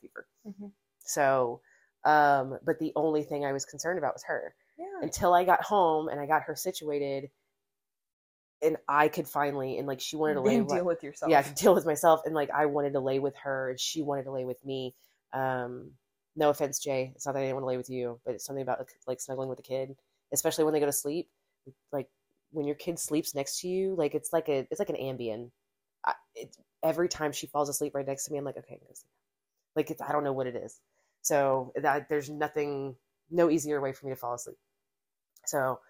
fever. 0.00 0.26
Mhm. 0.46 0.70
so, 1.00 1.60
um, 2.04 2.58
but 2.64 2.78
the 2.78 2.92
only 2.96 3.22
thing 3.22 3.44
I 3.44 3.52
was 3.52 3.64
concerned 3.64 3.98
about 3.98 4.14
was 4.14 4.24
her 4.24 4.54
Yeah. 4.78 5.00
until 5.02 5.34
I 5.34 5.44
got 5.44 5.62
home 5.62 6.08
and 6.08 6.20
I 6.20 6.26
got 6.26 6.42
her 6.42 6.56
situated, 6.56 7.30
and 8.62 8.76
I 8.88 9.08
could 9.08 9.26
finally 9.26 9.78
and 9.78 9.88
like 9.88 10.00
she 10.00 10.16
wanted 10.16 10.34
to 10.34 10.40
lay 10.40 10.60
with, 10.60 10.68
deal 10.76 10.84
with 10.84 11.02
yourself. 11.02 11.30
yeah, 11.30 11.40
I 11.40 11.42
could 11.42 11.56
deal 11.56 11.74
with 11.74 11.84
myself 11.84 12.22
and 12.24 12.34
like 12.34 12.50
I 12.50 12.66
wanted 12.66 12.92
to 12.92 13.00
lay 13.00 13.18
with 13.18 13.36
her 13.38 13.70
and 13.70 13.80
she 13.80 14.02
wanted 14.02 14.24
to 14.24 14.30
lay 14.32 14.44
with 14.44 14.64
me. 14.64 14.94
Um, 15.32 15.92
no 16.36 16.48
offense, 16.48 16.78
Jay, 16.78 17.12
it's 17.14 17.26
not 17.26 17.32
that 17.32 17.40
I 17.40 17.42
didn't 17.42 17.56
want 17.56 17.64
to 17.64 17.68
lay 17.68 17.76
with 17.76 17.90
you, 17.90 18.20
but 18.24 18.34
it's 18.34 18.44
something 18.44 18.62
about 18.62 18.86
like, 19.06 19.20
snuggling 19.20 19.48
with 19.48 19.58
a 19.58 19.62
kid, 19.62 19.96
especially 20.32 20.64
when 20.64 20.72
they 20.72 20.80
go 20.80 20.86
to 20.86 20.92
sleep. 20.92 21.28
Like 21.92 22.08
when 22.52 22.66
your 22.66 22.76
kid 22.76 22.98
sleeps 22.98 23.34
next 23.34 23.60
to 23.60 23.68
you, 23.68 23.94
like 23.96 24.14
it's 24.14 24.32
like 24.32 24.48
a 24.48 24.66
it's 24.70 24.78
like 24.78 24.90
an 24.90 24.96
Ambien. 24.96 25.50
I, 26.04 26.14
every 26.82 27.08
time 27.08 27.32
she 27.32 27.46
falls 27.46 27.68
asleep 27.68 27.94
right 27.94 28.06
next 28.06 28.26
to 28.26 28.32
me, 28.32 28.38
I'm 28.38 28.44
like, 28.44 28.56
okay, 28.56 28.74
I 28.74 28.78
can 28.78 28.86
go 28.86 28.94
sleep. 28.94 29.10
Like 29.76 29.90
it's, 29.90 30.02
I 30.02 30.12
don't 30.12 30.24
know 30.24 30.32
what 30.32 30.46
it 30.46 30.56
is. 30.56 30.80
So 31.22 31.72
that 31.76 32.08
there's 32.08 32.28
nothing, 32.28 32.96
no 33.30 33.48
easier 33.50 33.80
way 33.80 33.92
for 33.92 34.06
me 34.06 34.12
to 34.12 34.16
fall 34.16 34.34
asleep. 34.34 34.56
So, 35.46 35.80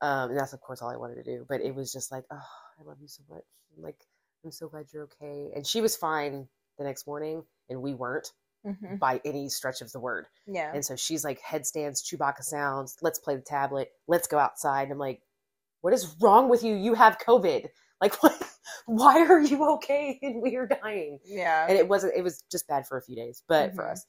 um, 0.00 0.30
and 0.30 0.38
that's 0.38 0.52
of 0.52 0.60
course 0.60 0.82
all 0.82 0.90
I 0.90 0.96
wanted 0.96 1.16
to 1.16 1.22
do. 1.22 1.46
But 1.48 1.60
it 1.60 1.74
was 1.74 1.92
just 1.92 2.10
like, 2.12 2.24
oh, 2.30 2.36
I 2.80 2.82
love 2.84 2.98
you 3.00 3.08
so 3.08 3.22
much. 3.28 3.44
I'm 3.76 3.82
like, 3.82 3.98
I'm 4.44 4.50
so 4.52 4.68
glad 4.68 4.86
you're 4.92 5.04
okay. 5.04 5.50
And 5.54 5.66
she 5.66 5.80
was 5.80 5.96
fine 5.96 6.48
the 6.78 6.84
next 6.84 7.06
morning, 7.06 7.42
and 7.68 7.82
we 7.82 7.94
weren't 7.94 8.32
hmm 8.64 8.96
by 8.96 9.20
any 9.24 9.48
stretch 9.48 9.80
of 9.80 9.92
the 9.92 10.00
word. 10.00 10.26
Yeah. 10.46 10.72
And 10.74 10.84
so 10.84 10.96
she's 10.96 11.22
like, 11.24 11.40
headstands, 11.40 12.02
Chewbacca 12.02 12.42
sounds, 12.42 12.96
let's 13.02 13.18
play 13.18 13.36
the 13.36 13.42
tablet, 13.42 13.92
let's 14.08 14.26
go 14.26 14.38
outside. 14.38 14.84
And 14.84 14.92
I'm 14.92 14.98
like, 14.98 15.20
what 15.82 15.92
is 15.92 16.16
wrong 16.20 16.48
with 16.48 16.62
you? 16.64 16.74
You 16.74 16.94
have 16.94 17.18
COVID. 17.18 17.68
Like, 18.00 18.14
what? 18.22 18.40
Why 18.86 19.20
are 19.26 19.40
you 19.40 19.64
okay 19.74 20.18
and 20.22 20.42
we 20.42 20.56
are 20.56 20.66
dying? 20.66 21.20
yeah. 21.24 21.66
And 21.68 21.76
it 21.78 21.88
wasn't, 21.88 22.14
it 22.16 22.22
was 22.22 22.42
just 22.50 22.66
bad 22.66 22.86
for 22.86 22.96
a 22.98 23.02
few 23.02 23.14
days, 23.16 23.42
but 23.48 23.74
for 23.74 23.84
Mhm. 23.84 23.92
us. 23.92 24.06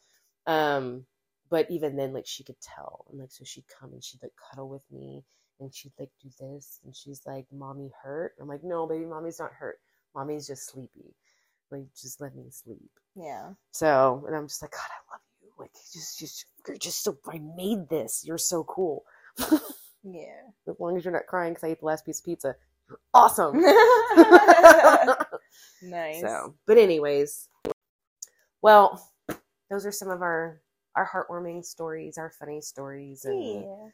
Um, 0.50 1.06
but 1.50 1.70
even 1.72 1.96
then, 1.96 2.14
like, 2.14 2.28
she 2.28 2.44
could 2.44 2.60
tell. 2.62 3.06
And 3.10 3.20
like, 3.20 3.32
so 3.32 3.44
she'd 3.44 3.66
come 3.68 3.94
and 3.94 4.04
she'd 4.04 4.22
like 4.22 4.34
cuddle 4.50 4.70
with 4.70 4.84
me 4.92 5.24
and 5.60 5.74
she'd 5.74 5.94
like 6.00 6.10
do 6.22 6.30
this. 6.40 6.80
And 6.86 6.96
she's 6.96 7.22
like, 7.26 7.46
Mommy 7.52 7.92
hurt? 8.04 8.34
I'm 8.40 8.48
like, 8.48 8.64
no, 8.64 8.86
baby, 8.88 9.06
mommy's 9.06 9.40
not 9.40 9.52
hurt. 9.54 9.80
Mommy's 10.16 10.48
just 10.48 10.70
sleepy. 10.70 11.16
Like, 11.72 11.84
just 12.00 12.22
let 12.22 12.36
me 12.36 12.46
sleep. 12.50 12.90
yeah. 13.16 13.52
So, 13.72 14.24
and 14.28 14.36
I'm 14.36 14.48
just 14.48 14.62
like, 14.62 14.72
God, 14.72 14.80
I 14.90 15.14
love 15.14 15.22
you. 15.42 15.50
Like, 15.60 15.72
you 15.74 16.00
just, 16.00 16.20
just, 16.20 16.46
you're 16.68 16.78
just 16.78 17.04
so, 17.04 17.18
I 17.32 17.40
made 17.56 17.90
this. 17.90 18.24
You're 18.26 18.38
so 18.38 18.64
cool. 18.64 19.04
Yeah. 20.04 20.42
As 20.68 20.80
long 20.80 20.98
as 20.98 21.04
you're 21.04 21.14
not 21.14 21.28
crying 21.28 21.54
because 21.54 21.64
I 21.66 21.72
ate 21.72 21.80
the 21.82 21.86
last 21.86 22.06
piece 22.06 22.20
of 22.20 22.26
pizza, 22.26 22.56
you're 22.88 23.00
awesome. 23.14 23.62
nice. 25.82 26.22
so, 26.22 26.56
but 26.66 26.78
anyways, 26.78 27.50
well, 28.62 29.12
those 29.70 29.86
are 29.86 29.92
some 29.92 30.10
of 30.10 30.22
our 30.22 30.62
our 30.96 31.08
heartwarming 31.08 31.64
stories, 31.64 32.18
our 32.18 32.32
funny 32.32 32.62
stories, 32.62 33.24
and 33.26 33.64
Yeah. 33.64 33.90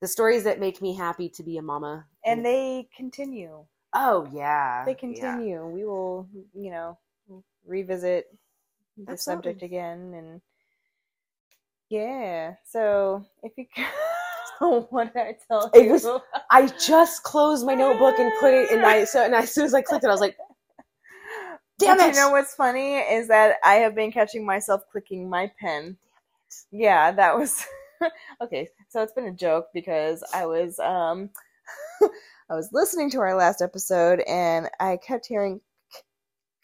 the 0.00 0.08
stories 0.08 0.44
that 0.44 0.58
make 0.58 0.80
me 0.82 0.94
happy 0.94 1.28
to 1.28 1.42
be 1.42 1.58
a 1.58 1.62
mama. 1.62 2.06
And 2.24 2.44
they 2.44 2.88
continue. 2.96 3.64
oh 3.94 4.26
yeah, 4.32 4.84
They 4.84 4.92
yeah. 4.92 4.96
continue. 4.96 5.66
We 5.66 5.84
will, 5.84 6.28
you 6.54 6.70
know, 6.70 6.98
revisit 7.66 8.26
the 8.96 9.16
subject 9.16 9.62
again 9.62 10.14
and 10.14 10.40
yeah. 11.88 12.54
So 12.66 13.24
if 13.42 13.52
you 13.56 13.66
what 14.90 15.12
did 15.12 15.22
I 15.22 15.36
tell 15.48 15.70
It 15.74 15.84
you? 15.86 15.92
was- 15.92 16.06
I 16.50 16.66
just 16.66 17.22
closed 17.22 17.66
my 17.66 17.74
notebook 17.74 18.18
and 18.18 18.32
put 18.40 18.54
it, 18.54 18.70
in. 18.70 18.80
I 18.84 19.04
so 19.04 19.22
and 19.24 19.34
as 19.34 19.52
soon 19.52 19.64
as 19.66 19.74
I 19.74 19.82
clicked 19.82 20.04
it, 20.04 20.08
I 20.08 20.10
was 20.12 20.20
like, 20.20 20.36
Damn 21.84 21.98
But 21.98 22.08
it! 22.08 22.14
You 22.14 22.20
know 22.20 22.30
what's 22.30 22.54
funny 22.54 22.96
is 22.96 23.28
that 23.28 23.56
I 23.64 23.74
have 23.76 23.94
been 23.94 24.12
catching 24.12 24.44
myself 24.46 24.82
clicking 24.90 25.28
my 25.28 25.50
pen. 25.60 25.96
Yeah, 26.70 27.12
that 27.12 27.36
was 27.36 27.64
okay. 28.42 28.68
So 28.88 29.02
it's 29.02 29.12
been 29.12 29.26
a 29.26 29.32
joke 29.32 29.68
because 29.74 30.22
I 30.34 30.46
was 30.46 30.78
um 30.78 31.30
I 32.50 32.54
was 32.54 32.70
listening 32.72 33.10
to 33.10 33.20
our 33.20 33.34
last 33.36 33.62
episode 33.62 34.20
and 34.28 34.68
I 34.80 34.98
kept 34.98 35.26
hearing 35.26 35.60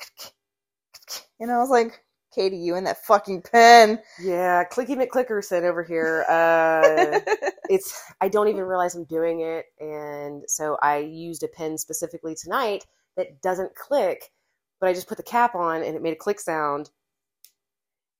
and 1.40 1.50
I 1.50 1.58
was 1.58 1.70
like, 1.70 2.04
Katie, 2.34 2.58
you 2.58 2.74
and 2.76 2.86
that 2.86 3.04
fucking 3.04 3.42
pen. 3.42 4.00
yeah, 4.18 4.64
Clicky 4.64 4.96
McClickerson 4.96 5.62
over 5.64 5.82
here. 5.82 6.24
Uh, 6.28 7.20
it's 7.68 8.00
I 8.20 8.28
don't 8.28 8.48
even 8.48 8.62
realize 8.62 8.94
I'm 8.94 9.04
doing 9.04 9.40
it, 9.40 9.66
and 9.80 10.42
so 10.46 10.76
I 10.82 10.98
used 10.98 11.42
a 11.42 11.48
pen 11.48 11.78
specifically 11.78 12.34
tonight 12.34 12.84
that 13.16 13.40
doesn't 13.42 13.74
click, 13.74 14.30
but 14.80 14.88
I 14.88 14.94
just 14.94 15.08
put 15.08 15.16
the 15.16 15.22
cap 15.22 15.54
on 15.54 15.82
and 15.82 15.96
it 15.96 16.02
made 16.02 16.12
a 16.12 16.16
click 16.16 16.40
sound, 16.40 16.90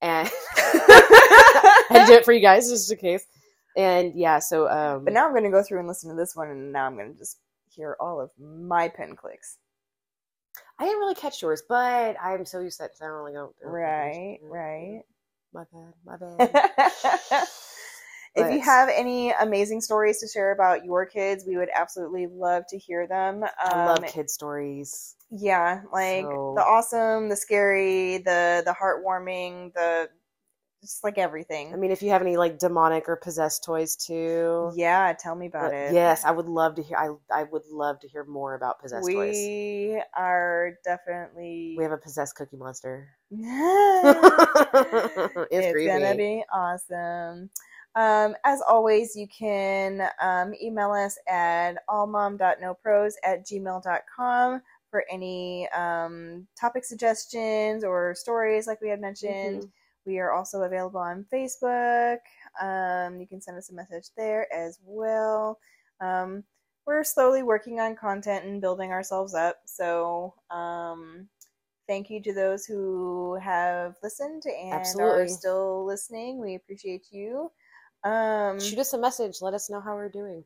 and 0.00 0.28
I 0.56 2.04
did 2.06 2.10
it 2.10 2.24
for 2.24 2.32
you 2.32 2.40
guys 2.40 2.68
just 2.68 2.90
in 2.90 2.98
case. 2.98 3.26
And 3.76 4.14
yeah, 4.14 4.38
so 4.40 4.68
um, 4.68 5.04
but 5.04 5.14
now 5.14 5.26
I'm 5.26 5.34
gonna 5.34 5.50
go 5.50 5.62
through 5.62 5.78
and 5.78 5.88
listen 5.88 6.10
to 6.10 6.16
this 6.16 6.34
one 6.34 6.48
and 6.48 6.72
now 6.72 6.86
I'm 6.86 6.96
gonna 6.96 7.14
just 7.14 7.38
hear 7.68 7.96
all 8.00 8.20
of 8.20 8.30
my 8.38 8.88
pen 8.88 9.14
clicks. 9.16 9.58
I 10.78 10.84
didn't 10.84 11.00
really 11.00 11.14
catch 11.14 11.42
yours, 11.42 11.62
but 11.68 12.16
I'm 12.22 12.44
so 12.44 12.60
used 12.60 12.78
to 12.78 12.84
that 12.84 12.96
sound. 12.96 13.24
Like, 13.24 13.34
oh, 13.34 13.52
Right, 13.64 14.38
right. 14.42 15.02
My 15.52 15.64
bad, 15.72 15.94
my 16.04 16.16
bad. 16.38 17.46
if 18.36 18.52
you 18.52 18.60
have 18.60 18.88
any 18.92 19.30
amazing 19.32 19.80
stories 19.80 20.20
to 20.20 20.28
share 20.28 20.52
about 20.52 20.84
your 20.84 21.06
kids, 21.06 21.44
we 21.46 21.56
would 21.56 21.70
absolutely 21.74 22.26
love 22.26 22.64
to 22.68 22.78
hear 22.78 23.06
them. 23.06 23.42
Um, 23.42 23.50
I 23.60 23.86
love 23.86 24.04
kid 24.06 24.30
stories. 24.30 25.16
Yeah, 25.30 25.82
like 25.92 26.24
So- 26.24 26.54
the 26.56 26.62
awesome, 26.62 27.28
the 27.28 27.36
scary, 27.36 28.18
the 28.18 28.62
the 28.64 28.74
heartwarming, 28.74 29.74
the 29.74 30.08
just 30.80 31.02
like 31.02 31.18
everything. 31.18 31.72
I 31.72 31.76
mean, 31.76 31.90
if 31.90 32.02
you 32.02 32.10
have 32.10 32.22
any 32.22 32.36
like 32.36 32.58
demonic 32.58 33.08
or 33.08 33.16
possessed 33.16 33.64
toys 33.64 33.96
too, 33.96 34.70
yeah, 34.76 35.12
tell 35.18 35.34
me 35.34 35.46
about 35.46 35.74
it. 35.74 35.92
Yes, 35.92 36.24
I 36.24 36.30
would 36.30 36.46
love 36.46 36.76
to 36.76 36.82
hear. 36.82 36.96
I 36.96 37.10
I 37.34 37.42
would 37.44 37.66
love 37.70 37.98
to 38.00 38.08
hear 38.08 38.24
more 38.24 38.54
about 38.54 38.80
possessed 38.80 39.04
toys. 39.04 39.34
we 39.34 40.02
are 40.16 40.74
definitely. 40.84 41.74
We 41.76 41.82
have 41.82 41.92
a 41.92 41.98
possessed 41.98 42.36
Cookie 42.36 42.56
Monster. 42.56 43.08
it's 43.30 43.40
it's 45.50 45.72
creepy. 45.72 45.86
gonna 45.88 46.14
be 46.14 46.44
awesome. 46.52 47.50
Um, 47.94 48.36
as 48.44 48.60
always, 48.68 49.16
you 49.16 49.26
can 49.26 50.08
um, 50.22 50.54
email 50.62 50.92
us 50.92 51.18
at 51.28 51.78
allmom.nopros 51.88 53.14
at 53.24 53.44
gmail.com 53.44 54.62
for 54.90 55.04
any 55.10 55.68
um, 55.70 56.46
topic 56.58 56.84
suggestions 56.84 57.84
or 57.84 58.14
stories 58.14 58.66
like 58.66 58.80
we 58.80 58.88
had 58.88 59.00
mentioned. 59.00 59.64
Mhm. 59.64 59.70
We 60.06 60.18
are 60.18 60.32
also 60.32 60.62
available 60.62 61.00
on 61.00 61.26
Facebook. 61.30 62.18
Um, 62.60 63.20
you 63.20 63.26
can 63.26 63.42
send 63.42 63.58
us 63.58 63.68
a 63.70 63.74
message 63.74 64.08
there 64.16 64.50
as 64.52 64.78
well. 64.82 65.58
Um, 66.00 66.44
we're 66.86 67.04
slowly 67.04 67.42
working 67.42 67.80
on 67.80 67.94
content 67.94 68.46
and 68.46 68.60
building 68.62 68.90
ourselves 68.90 69.34
up. 69.34 69.60
So, 69.66 70.32
um, 70.48 71.28
thank 71.86 72.08
you 72.08 72.22
to 72.22 72.32
those 72.32 72.64
who 72.64 73.34
have 73.42 73.96
listened 74.02 74.44
and 74.46 74.72
are 75.00 75.28
still 75.28 75.84
listening. 75.84 76.38
We 76.38 76.54
appreciate 76.54 77.08
you. 77.10 77.52
Um, 78.04 78.58
Shoot 78.58 78.78
us 78.78 78.94
a 78.94 78.98
message. 78.98 79.42
Let 79.42 79.52
us 79.52 79.68
know 79.68 79.80
how 79.80 79.94
we're 79.94 80.08
doing. 80.08 80.42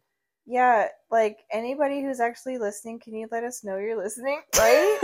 Yeah, 0.47 0.89
like 1.11 1.39
anybody 1.53 2.03
who's 2.03 2.21
actually 2.21 2.59
listening, 2.59 3.01
can 3.01 3.15
you 3.15 3.29
let 3.31 3.45
us 3.45 3.63
know 3.65 3.79
you're 3.79 4.03
listening? 4.03 4.41
Please 4.53 4.99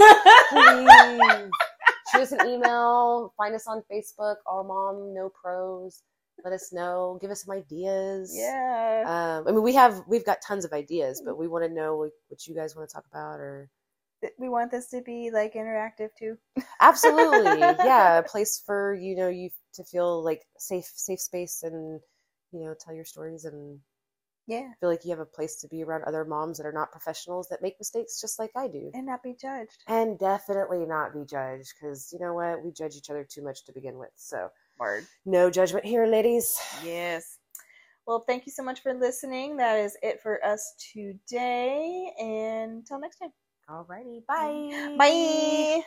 shoot 2.12 2.23
us 2.23 2.32
an 2.32 2.47
email. 2.47 3.32
Find 3.36 3.55
us 3.55 3.66
on 3.66 3.82
Facebook. 3.90 4.36
All 4.47 4.65
Mom 4.65 5.15
No 5.15 5.31
Pros. 5.31 6.02
Let 6.44 6.52
us 6.52 6.73
know. 6.73 7.19
Give 7.20 7.31
us 7.31 7.44
some 7.44 7.56
ideas. 7.56 8.32
yeah. 8.35 9.39
Um, 9.40 9.48
I 9.48 9.52
mean, 9.52 9.62
we 9.62 9.74
have 9.74 10.02
we've 10.06 10.24
got 10.24 10.39
tons 10.47 10.65
of 10.65 10.73
ideas, 10.73 11.23
but 11.24 11.36
we 11.36 11.48
want 11.48 11.65
to 11.65 11.73
know 11.73 12.10
what 12.28 12.47
you 12.47 12.55
guys 12.55 12.77
want 12.77 12.89
to 12.89 12.94
talk 12.94 13.05
about 13.10 13.40
or 13.40 13.70
we 14.39 14.48
want 14.48 14.70
this 14.70 14.89
to 14.90 15.01
be 15.02 15.31
like 15.32 15.55
interactive 15.55 16.09
too. 16.19 16.36
absolutely 16.81 17.60
yeah 17.60 18.19
a 18.19 18.23
place 18.23 18.62
for 18.65 18.94
you 18.94 19.15
know 19.16 19.28
you 19.28 19.51
to 19.74 19.85
feel 19.85 20.24
like 20.24 20.43
safe 20.59 20.90
safe 20.94 21.20
space 21.20 21.62
and 21.62 22.01
you 22.52 22.65
know 22.65 22.74
tell 22.78 22.94
your 22.94 23.05
stories 23.05 23.44
and 23.44 23.78
Yeah. 24.49 24.70
I 24.73 24.75
feel 24.81 24.89
like 24.91 25.05
you 25.05 25.11
have 25.11 25.20
a 25.20 25.25
place 25.27 25.57
to 25.61 25.69
be 25.69 25.85
around 25.85 26.05
other 26.05 26.25
moms 26.25 26.59
that 26.59 26.66
are 26.66 26.73
not 26.73 26.91
professionals 26.91 27.49
that 27.51 27.62
make 27.62 27.77
mistakes 27.79 28.20
just 28.20 28.39
like 28.41 28.51
i 28.57 28.66
do 28.66 28.91
And 28.95 29.07
not 29.07 29.23
be 29.23 29.35
judged. 29.41 29.85
and 29.87 30.19
definitely 30.19 30.85
not 30.87 31.12
be 31.15 31.25
judged 31.25 31.75
because 31.81 32.11
you 32.12 32.19
know 32.19 32.35
what 32.35 32.65
we 32.65 32.73
judge 32.73 32.97
each 32.97 33.11
other 33.11 33.25
too 33.25 33.43
much 33.45 33.65
to 33.66 33.73
begin 33.73 33.99
with 33.99 34.11
so 34.16 34.49
Word. 34.81 35.05
no 35.27 35.51
judgment 35.51 35.85
here 35.85 36.07
ladies 36.07 36.59
Yes. 36.85 37.39
Well, 38.07 38.25
thank 38.27 38.47
you 38.47 38.53
so 38.53 38.62
much 38.65 38.81
for 38.83 38.95
listening. 38.95 39.59
That 39.59 39.77
is 39.79 39.95
it 40.03 40.23
for 40.23 40.43
us 40.43 40.73
today. 40.95 42.11
And 42.19 42.73
until 42.79 42.99
next 43.01 43.19
time. 43.19 43.33
alrighty 43.69 44.25
bye 44.27 44.95
Bye. 44.97 45.83